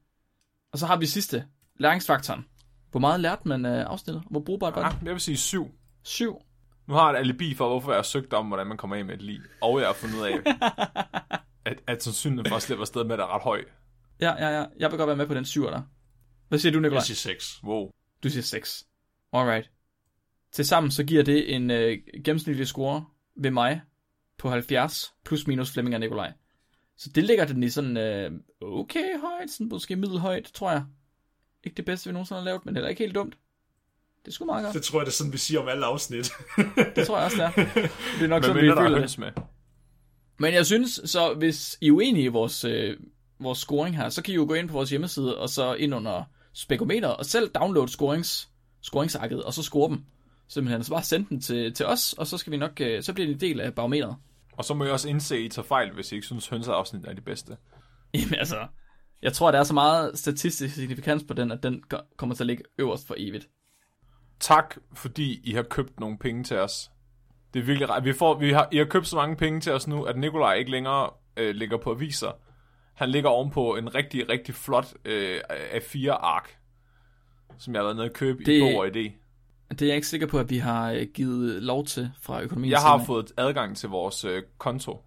Og 0.73 0.80
så 0.80 0.86
har 0.86 0.98
vi 0.98 1.06
sidste, 1.06 1.44
læringsfaktoren. 1.80 2.45
Hvor 2.91 2.99
meget 2.99 3.19
lærte 3.19 3.48
man 3.48 3.65
øh, 3.65 3.86
afsnittet? 3.86 4.23
Hvor 4.30 4.40
brugbart 4.40 4.76
var 4.76 4.82
Ja, 4.82 4.90
det? 4.90 5.06
jeg 5.06 5.11
vil 5.14 5.22
sige 5.22 5.38
syv. 5.38 5.72
7. 6.03 6.41
Nu 6.88 6.94
har 6.94 7.10
jeg 7.10 7.20
et 7.20 7.24
alibi 7.24 7.53
for, 7.53 7.68
hvorfor 7.68 7.91
jeg 7.91 7.98
har 7.98 8.03
søgt 8.03 8.34
om, 8.34 8.48
hvordan 8.48 8.68
man 8.68 8.78
kommer 8.78 8.95
af 8.95 9.06
med 9.06 9.14
et 9.14 9.22
lig. 9.22 9.40
Og 9.62 9.80
jeg 9.80 9.88
har 9.88 9.94
fundet 9.94 10.18
ud 10.18 10.26
af, 10.26 10.57
at, 11.72 11.82
at 11.88 12.03
sandsynligheden 12.03 12.49
for 12.49 12.56
at 12.56 12.62
slippe 12.62 12.82
afsted 12.82 13.03
med 13.03 13.18
det 13.18 13.24
er 13.24 13.36
ret 13.36 13.41
høj. 13.41 13.64
Ja, 14.22 14.45
ja, 14.45 14.60
ja. 14.60 14.66
Jeg 14.80 14.91
vil 14.91 14.98
godt 14.98 15.07
være 15.07 15.18
med 15.18 15.28
på 15.28 15.34
den 15.34 15.45
7 15.45 15.64
der. 15.64 15.82
Hvad 16.48 16.60
siger 16.60 16.74
du, 16.74 16.80
Nikolaj? 16.80 16.98
Jeg 16.98 17.03
siger 17.03 17.34
6. 17.34 17.60
Wow. 17.64 17.90
Du 18.24 18.30
siger 18.30 18.44
6. 18.44 18.86
Alright. 19.34 19.72
Tilsammen 20.52 20.91
så 20.91 21.03
giver 21.03 21.24
det 21.24 21.56
en 21.56 21.72
øh, 21.72 21.98
gennemsnitlig 22.26 22.68
score 22.68 23.06
ved 23.36 23.52
mig 23.52 23.82
på 24.38 24.49
70, 24.49 25.14
plus 25.26 25.48
minus 25.48 25.72
Flemming 25.72 25.95
og 25.95 25.99
Nikolaj. 25.99 26.34
Så 26.98 27.10
det 27.16 27.24
ligger 27.24 27.45
den 27.45 27.64
i 27.64 27.70
sådan 27.70 27.98
øh, 27.98 28.32
okay 28.62 29.20
højt, 29.20 29.49
sådan 29.49 29.70
måske 29.70 29.95
middelhøjt, 29.95 30.52
tror 30.53 30.72
jeg. 30.72 30.84
Ikke 31.64 31.78
det 31.78 31.86
bedste, 31.86 32.10
vi 32.10 32.14
nogensinde 32.14 32.40
har 32.40 32.45
lavet, 32.45 32.66
men 32.66 32.76
heller 32.76 32.90
ikke 32.90 33.03
helt 33.03 33.16
dumt. 33.16 33.38
Det 34.26 34.31
er 34.31 34.34
sgu 34.35 34.45
meget 34.45 34.64
godt. 34.64 34.73
Det 34.73 34.84
tror 34.84 34.99
jeg, 34.99 35.06
det 35.06 35.11
er 35.11 35.15
sådan, 35.15 35.34
vi 35.34 35.38
siger 35.38 35.60
om 35.60 35.68
alle 35.68 35.85
afsnit. 35.85 36.31
Det 36.95 37.07
tror 37.07 37.18
jeg 37.18 37.26
også, 37.26 37.38
det 37.38 37.43
er. 37.45 37.52
Det 38.18 38.23
er 38.23 38.27
nok 38.27 38.41
Men 38.41 38.43
sådan, 38.43 38.61
vi 38.61 38.68
er 38.68 38.76
føler 38.76 38.99
det. 39.07 39.19
med. 39.19 39.31
Men 40.39 40.53
jeg 40.53 40.65
synes, 40.65 41.02
så 41.06 41.34
hvis 41.34 41.77
I 41.81 41.88
er 41.88 41.91
uenige 41.91 42.23
i 42.23 42.27
vores, 42.27 42.64
øh, 42.64 42.97
vores 43.39 43.60
scoring 43.60 43.97
her, 43.97 44.10
så 44.10 44.22
kan 44.23 44.31
I 44.31 44.35
jo 44.35 44.45
gå 44.47 44.53
ind 44.53 44.68
på 44.68 44.73
vores 44.73 44.89
hjemmeside, 44.89 45.38
og 45.38 45.49
så 45.49 45.73
ind 45.73 45.95
under 45.95 46.23
spekometer, 46.53 47.07
og 47.07 47.26
selv 47.26 47.49
downloade 47.49 47.91
scorings, 47.91 48.49
scoringsarket, 48.81 49.43
og 49.43 49.53
så 49.53 49.64
score 49.64 49.89
dem. 49.89 50.03
Simpelthen, 50.47 50.84
så 50.84 50.91
bare 50.91 51.03
send 51.03 51.26
den 51.26 51.41
til, 51.41 51.73
til 51.73 51.85
os, 51.85 52.14
og 52.14 52.27
så 52.27 52.38
skal 52.38 52.52
vi 52.52 52.57
nok, 52.57 52.81
øh, 52.81 53.03
så 53.03 53.14
bliver 53.14 53.27
det 53.27 53.34
en 53.34 53.39
del 53.39 53.60
af 53.61 53.73
barometeret. 53.73 54.15
Og 54.57 54.65
så 54.65 54.73
må 54.73 54.84
jeg 54.84 54.93
også 54.93 55.10
indse, 55.10 55.35
at 55.35 55.41
I 55.41 55.49
tager 55.49 55.65
fejl, 55.65 55.91
hvis 55.93 56.11
I 56.11 56.15
ikke 56.15 56.27
synes, 56.27 56.47
hønseafsnit 56.47 57.06
er 57.06 57.14
de 57.14 57.22
bedste. 57.22 57.57
Jamen 58.14 58.35
altså, 58.35 58.68
jeg 59.22 59.34
tror, 59.34 59.52
der 59.52 59.60
er 59.60 59.64
så 59.64 59.73
meget 59.73 60.19
statistisk 60.19 60.76
signifikans 60.76 61.23
på 61.27 61.34
den, 61.34 61.52
at 61.52 61.64
den 61.64 61.84
ko- 61.89 61.97
kommer 62.18 62.35
til 62.35 62.43
at 62.43 62.47
ligge 62.47 62.64
øverst 62.80 63.07
for 63.07 63.15
evigt. 63.18 63.47
Tak, 64.40 64.76
fordi 64.94 65.41
I 65.44 65.53
har 65.53 65.64
købt 65.64 65.99
nogle 65.99 66.18
penge 66.18 66.44
til 66.44 66.57
os. 66.57 66.91
Det 67.53 67.60
er 67.60 67.64
virkelig 67.64 67.90
rart. 67.90 68.03
Vi, 68.06 68.14
får, 68.14 68.38
vi 68.40 68.52
har, 68.52 68.68
I 68.72 68.78
har 68.78 68.86
købt 68.86 69.07
så 69.07 69.16
mange 69.16 69.36
penge 69.36 69.60
til 69.62 69.72
os 69.74 69.88
nu, 69.88 70.03
at 70.03 70.18
Nikolaj 70.18 70.53
ikke 70.53 70.72
længere 70.72 71.10
øh, 71.38 71.56
ligger 71.56 71.78
på 71.78 71.91
aviser. 71.91 72.32
Han 72.94 73.10
ligger 73.10 73.30
ovenpå 73.30 73.76
en 73.76 73.95
rigtig, 73.95 74.30
rigtig 74.30 74.56
flot 74.56 74.94
øh, 75.06 75.40
A4-ark, 75.49 76.57
som 77.57 77.74
jeg 77.74 77.80
har 77.80 77.84
været 77.84 77.95
nede 77.95 78.06
og 78.07 78.14
købe 78.14 78.40
det... 78.44 78.52
i 78.53 78.60
Det- 78.60 78.78
og 78.78 78.88
Idé. 78.88 79.12
Det 79.72 79.82
er 79.82 79.86
jeg 79.86 79.95
ikke 79.95 80.07
sikker 80.07 80.28
på, 80.28 80.40
at 80.40 80.49
vi 80.49 80.57
har 80.57 80.91
øh, 80.91 81.07
givet 81.14 81.64
lov 81.64 81.86
til 81.86 82.12
fra 82.22 82.41
økonomien. 82.41 82.72
Jeg 82.72 82.80
har 82.80 83.03
fået 83.06 83.32
adgang 83.38 83.78
til 83.78 83.90
vores 83.90 84.26
øh, 84.26 84.44
konto. 84.57 85.02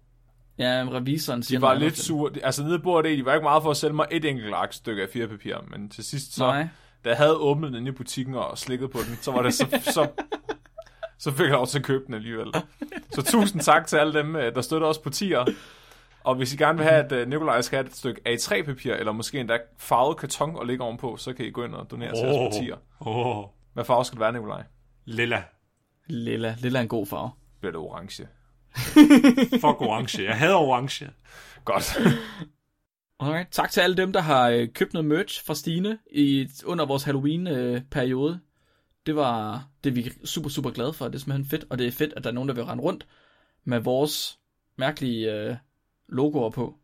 Ja, 0.57 0.85
revisoren 0.91 1.43
siger 1.43 1.59
De 1.59 1.61
var 1.61 1.73
lidt 1.73 1.97
sure. 1.97 2.31
Altså 2.43 2.63
nede 2.63 2.79
på 2.79 2.99
Idé, 2.99 3.07
de 3.07 3.25
var 3.25 3.33
ikke 3.33 3.43
meget 3.43 3.63
for 3.63 3.71
at 3.71 3.77
sælge 3.77 3.93
mig 3.93 4.07
et 4.11 4.25
enkelt 4.25 4.53
ark 4.53 4.73
stykke 4.73 5.03
af 5.03 5.29
papir, 5.29 5.55
men 5.71 5.89
til 5.89 6.03
sidst 6.03 6.33
så... 6.35 6.43
Nej. 6.45 6.67
Da 7.05 7.09
jeg 7.09 7.17
havde 7.17 7.35
åbnet 7.35 7.67
den 7.71 7.75
inde 7.79 7.89
i 7.89 7.91
butikken 7.91 8.35
og 8.35 8.57
slikket 8.57 8.91
på 8.91 8.97
den, 9.07 9.17
så 9.21 9.31
var 9.31 9.41
det 9.41 9.53
så, 9.53 9.79
så, 9.83 10.07
så 11.17 11.31
fik 11.31 11.39
jeg 11.45 11.49
lov 11.53 11.67
til 11.67 11.79
at 11.79 11.85
købe 11.85 12.03
den 12.07 12.13
alligevel. 12.13 12.53
Så 13.11 13.21
tusind 13.21 13.61
tak 13.61 13.87
til 13.87 13.97
alle 13.97 14.13
dem, 14.19 14.35
øh, 14.35 14.55
der 14.55 14.61
støtter 14.61 14.87
os 14.87 14.97
på 14.97 15.09
tier. 15.09 15.45
Og 16.23 16.35
hvis 16.35 16.53
I 16.53 16.57
gerne 16.57 16.77
vil 16.77 16.87
have, 16.87 17.03
at 17.05 17.11
øh, 17.11 17.27
Nikolaj 17.27 17.61
skal 17.61 17.77
have 17.77 17.87
et 17.87 17.95
stykke 17.95 18.21
A3-papir, 18.29 18.93
eller 18.93 19.11
måske 19.11 19.39
endda 19.39 19.57
farvet 19.77 20.17
karton 20.17 20.55
og 20.55 20.65
ligge 20.65 20.83
ovenpå, 20.83 21.17
så 21.17 21.33
kan 21.33 21.45
I 21.45 21.51
gå 21.51 21.63
ind 21.63 21.75
og 21.75 21.91
donere 21.91 22.09
til 22.15 22.25
os 22.27 22.53
på 22.53 22.59
tier. 22.61 22.75
Åh, 23.07 23.45
Hvad 23.73 23.85
farve 23.85 24.05
skal 24.05 24.15
det 24.15 24.21
være, 24.21 24.33
Nikolaj? 24.33 24.63
lilla. 25.05 25.43
Lilla. 26.07 26.55
Lilla 26.59 26.79
er 26.79 26.83
en 26.83 26.87
god 26.89 27.05
farve. 27.05 27.31
Bliver 27.59 27.71
det 27.71 27.79
orange? 27.81 28.27
Fuck 29.51 29.81
orange. 29.81 30.23
Jeg 30.23 30.37
hader 30.37 30.55
orange. 30.55 31.09
Godt. 31.65 31.97
Alright. 33.19 33.51
Tak 33.51 33.71
til 33.71 33.81
alle 33.81 33.97
dem, 33.97 34.13
der 34.13 34.19
har 34.21 34.49
øh, 34.49 34.67
købt 34.67 34.93
noget 34.93 35.05
merch 35.05 35.45
fra 35.45 35.55
Stine 35.55 35.97
i, 36.11 36.49
under 36.65 36.85
vores 36.85 37.03
Halloween-periode. 37.03 38.33
Øh, 38.33 38.39
det 39.05 39.15
var 39.15 39.67
det, 39.83 39.89
er 39.89 39.93
vi 39.93 40.11
super, 40.25 40.49
super 40.49 40.69
glade 40.69 40.93
for. 40.93 41.05
Det 41.05 41.15
er 41.15 41.19
simpelthen 41.19 41.45
fedt, 41.45 41.65
og 41.69 41.77
det 41.77 41.87
er 41.87 41.91
fedt, 41.91 42.13
at 42.17 42.23
der 42.23 42.29
er 42.29 42.33
nogen, 42.33 42.49
der 42.49 42.55
vil 42.55 42.63
rende 42.63 42.83
rundt 42.83 43.07
med 43.63 43.79
vores 43.79 44.39
mærkelige 44.77 45.33
øh, 45.33 45.55
logoer 46.09 46.49
på. 46.49 46.77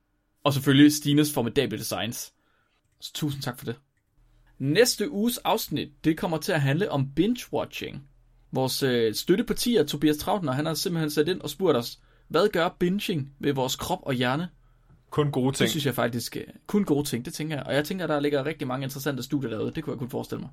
Og 0.43 0.53
selvfølgelig 0.53 0.93
Stines 0.93 1.33
formidable 1.33 1.77
designs. 1.77 2.33
Så 2.99 3.13
tusind 3.13 3.41
tak 3.41 3.57
for 3.57 3.65
det. 3.65 3.75
Næste 4.57 5.11
uges 5.11 5.37
afsnit, 5.37 5.89
det 6.03 6.17
kommer 6.17 6.37
til 6.37 6.51
at 6.51 6.61
handle 6.61 6.91
om 6.91 7.11
binge-watching. 7.19 7.97
Vores 8.51 8.83
øh, 8.83 9.13
støttepartier, 9.13 9.83
Tobias 9.83 10.17
Trautner, 10.17 10.51
han 10.51 10.65
har 10.65 10.73
simpelthen 10.73 11.09
sat 11.09 11.27
ind 11.27 11.41
og 11.41 11.49
spurgt 11.49 11.77
os, 11.77 11.99
hvad 12.27 12.49
gør 12.49 12.75
binging 12.79 13.35
ved 13.39 13.53
vores 13.53 13.75
krop 13.75 13.99
og 14.01 14.13
hjerne? 14.13 14.49
Kun 15.15 15.31
gode 15.31 15.55
ting. 15.55 15.57
Det 15.57 15.69
synes 15.69 15.85
jeg 15.85 15.95
faktisk 15.95 16.37
øh, 16.37 16.43
kun 16.67 16.83
gode 16.83 17.07
ting, 17.07 17.25
det 17.25 17.33
tænker 17.33 17.55
jeg. 17.55 17.65
Og 17.65 17.73
jeg 17.73 17.85
tænker, 17.85 18.07
der 18.07 18.19
ligger 18.19 18.45
rigtig 18.45 18.67
mange 18.67 18.83
interessante 18.83 19.23
studier 19.23 19.49
derude. 19.49 19.71
Det 19.71 19.83
kunne 19.83 19.93
jeg 19.93 19.99
kun 19.99 20.09
forestille 20.09 20.41
mig. 20.41 20.49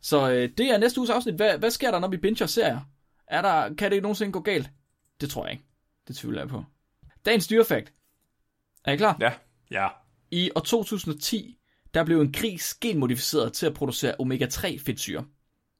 Så 0.00 0.30
øh, 0.30 0.48
det 0.58 0.70
er 0.70 0.78
næste 0.78 1.00
uges 1.00 1.10
afsnit. 1.10 1.34
Hvad, 1.34 1.58
hvad 1.58 1.70
sker 1.70 1.90
der, 1.90 1.98
når 1.98 2.08
vi 2.08 2.16
binger 2.16 2.46
serier? 2.46 2.80
Er 3.26 3.42
der, 3.42 3.74
kan 3.74 3.90
det 3.90 4.02
nogensinde 4.02 4.32
gå 4.32 4.40
galt? 4.40 4.70
Det 5.20 5.30
tror 5.30 5.44
jeg 5.44 5.52
ikke. 5.52 5.64
Det 6.08 6.16
tvivler 6.16 6.40
jeg 6.40 6.48
på. 6.48 6.64
Dagens 7.26 7.46
dyrefakt. 7.46 7.92
Er 8.84 8.92
I 8.92 8.96
klar? 8.96 9.16
Ja. 9.20 9.32
Ja. 9.70 9.88
I 10.30 10.50
år 10.54 10.60
2010, 10.60 11.58
der 11.94 12.04
blev 12.04 12.20
en 12.20 12.32
gris 12.32 12.74
genmodificeret 12.74 13.52
til 13.52 13.66
at 13.66 13.74
producere 13.74 14.14
omega-3 14.20 14.84
fedtsyre. 14.84 15.24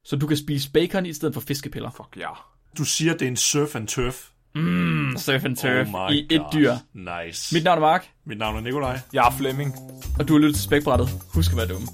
Så 0.04 0.16
du 0.16 0.26
kan 0.26 0.36
spise 0.36 0.72
bacon 0.72 1.06
i 1.06 1.12
stedet 1.12 1.34
for 1.34 1.40
fiskepiller. 1.40 1.90
Fuck 1.90 2.16
ja. 2.16 2.30
Du 2.78 2.84
siger, 2.84 3.12
det 3.12 3.22
er 3.22 3.28
en 3.28 3.36
surf 3.36 3.76
and 3.76 3.88
turf. 3.88 4.30
Mm, 4.54 5.16
surf 5.16 5.44
and 5.44 5.56
turf 5.56 5.88
oh 5.94 6.10
i 6.12 6.26
et 6.30 6.42
dyr. 6.52 6.72
Nice. 6.94 7.54
Mit 7.54 7.64
navn 7.64 7.78
er 7.78 7.80
Mark, 7.80 8.06
Mit 8.26 8.38
navn 8.38 8.56
er 8.56 8.60
Nikolaj. 8.60 8.98
Jeg 9.12 9.26
er 9.26 9.30
Flemming. 9.30 9.74
og 10.18 10.28
du 10.28 10.32
har 10.32 10.38
lyttet 10.38 10.54
til 10.54 10.64
Spækbrættet. 10.64 11.08
Husk 11.34 11.50
at 11.52 11.56
være 11.56 11.66
dumme. 11.66 11.86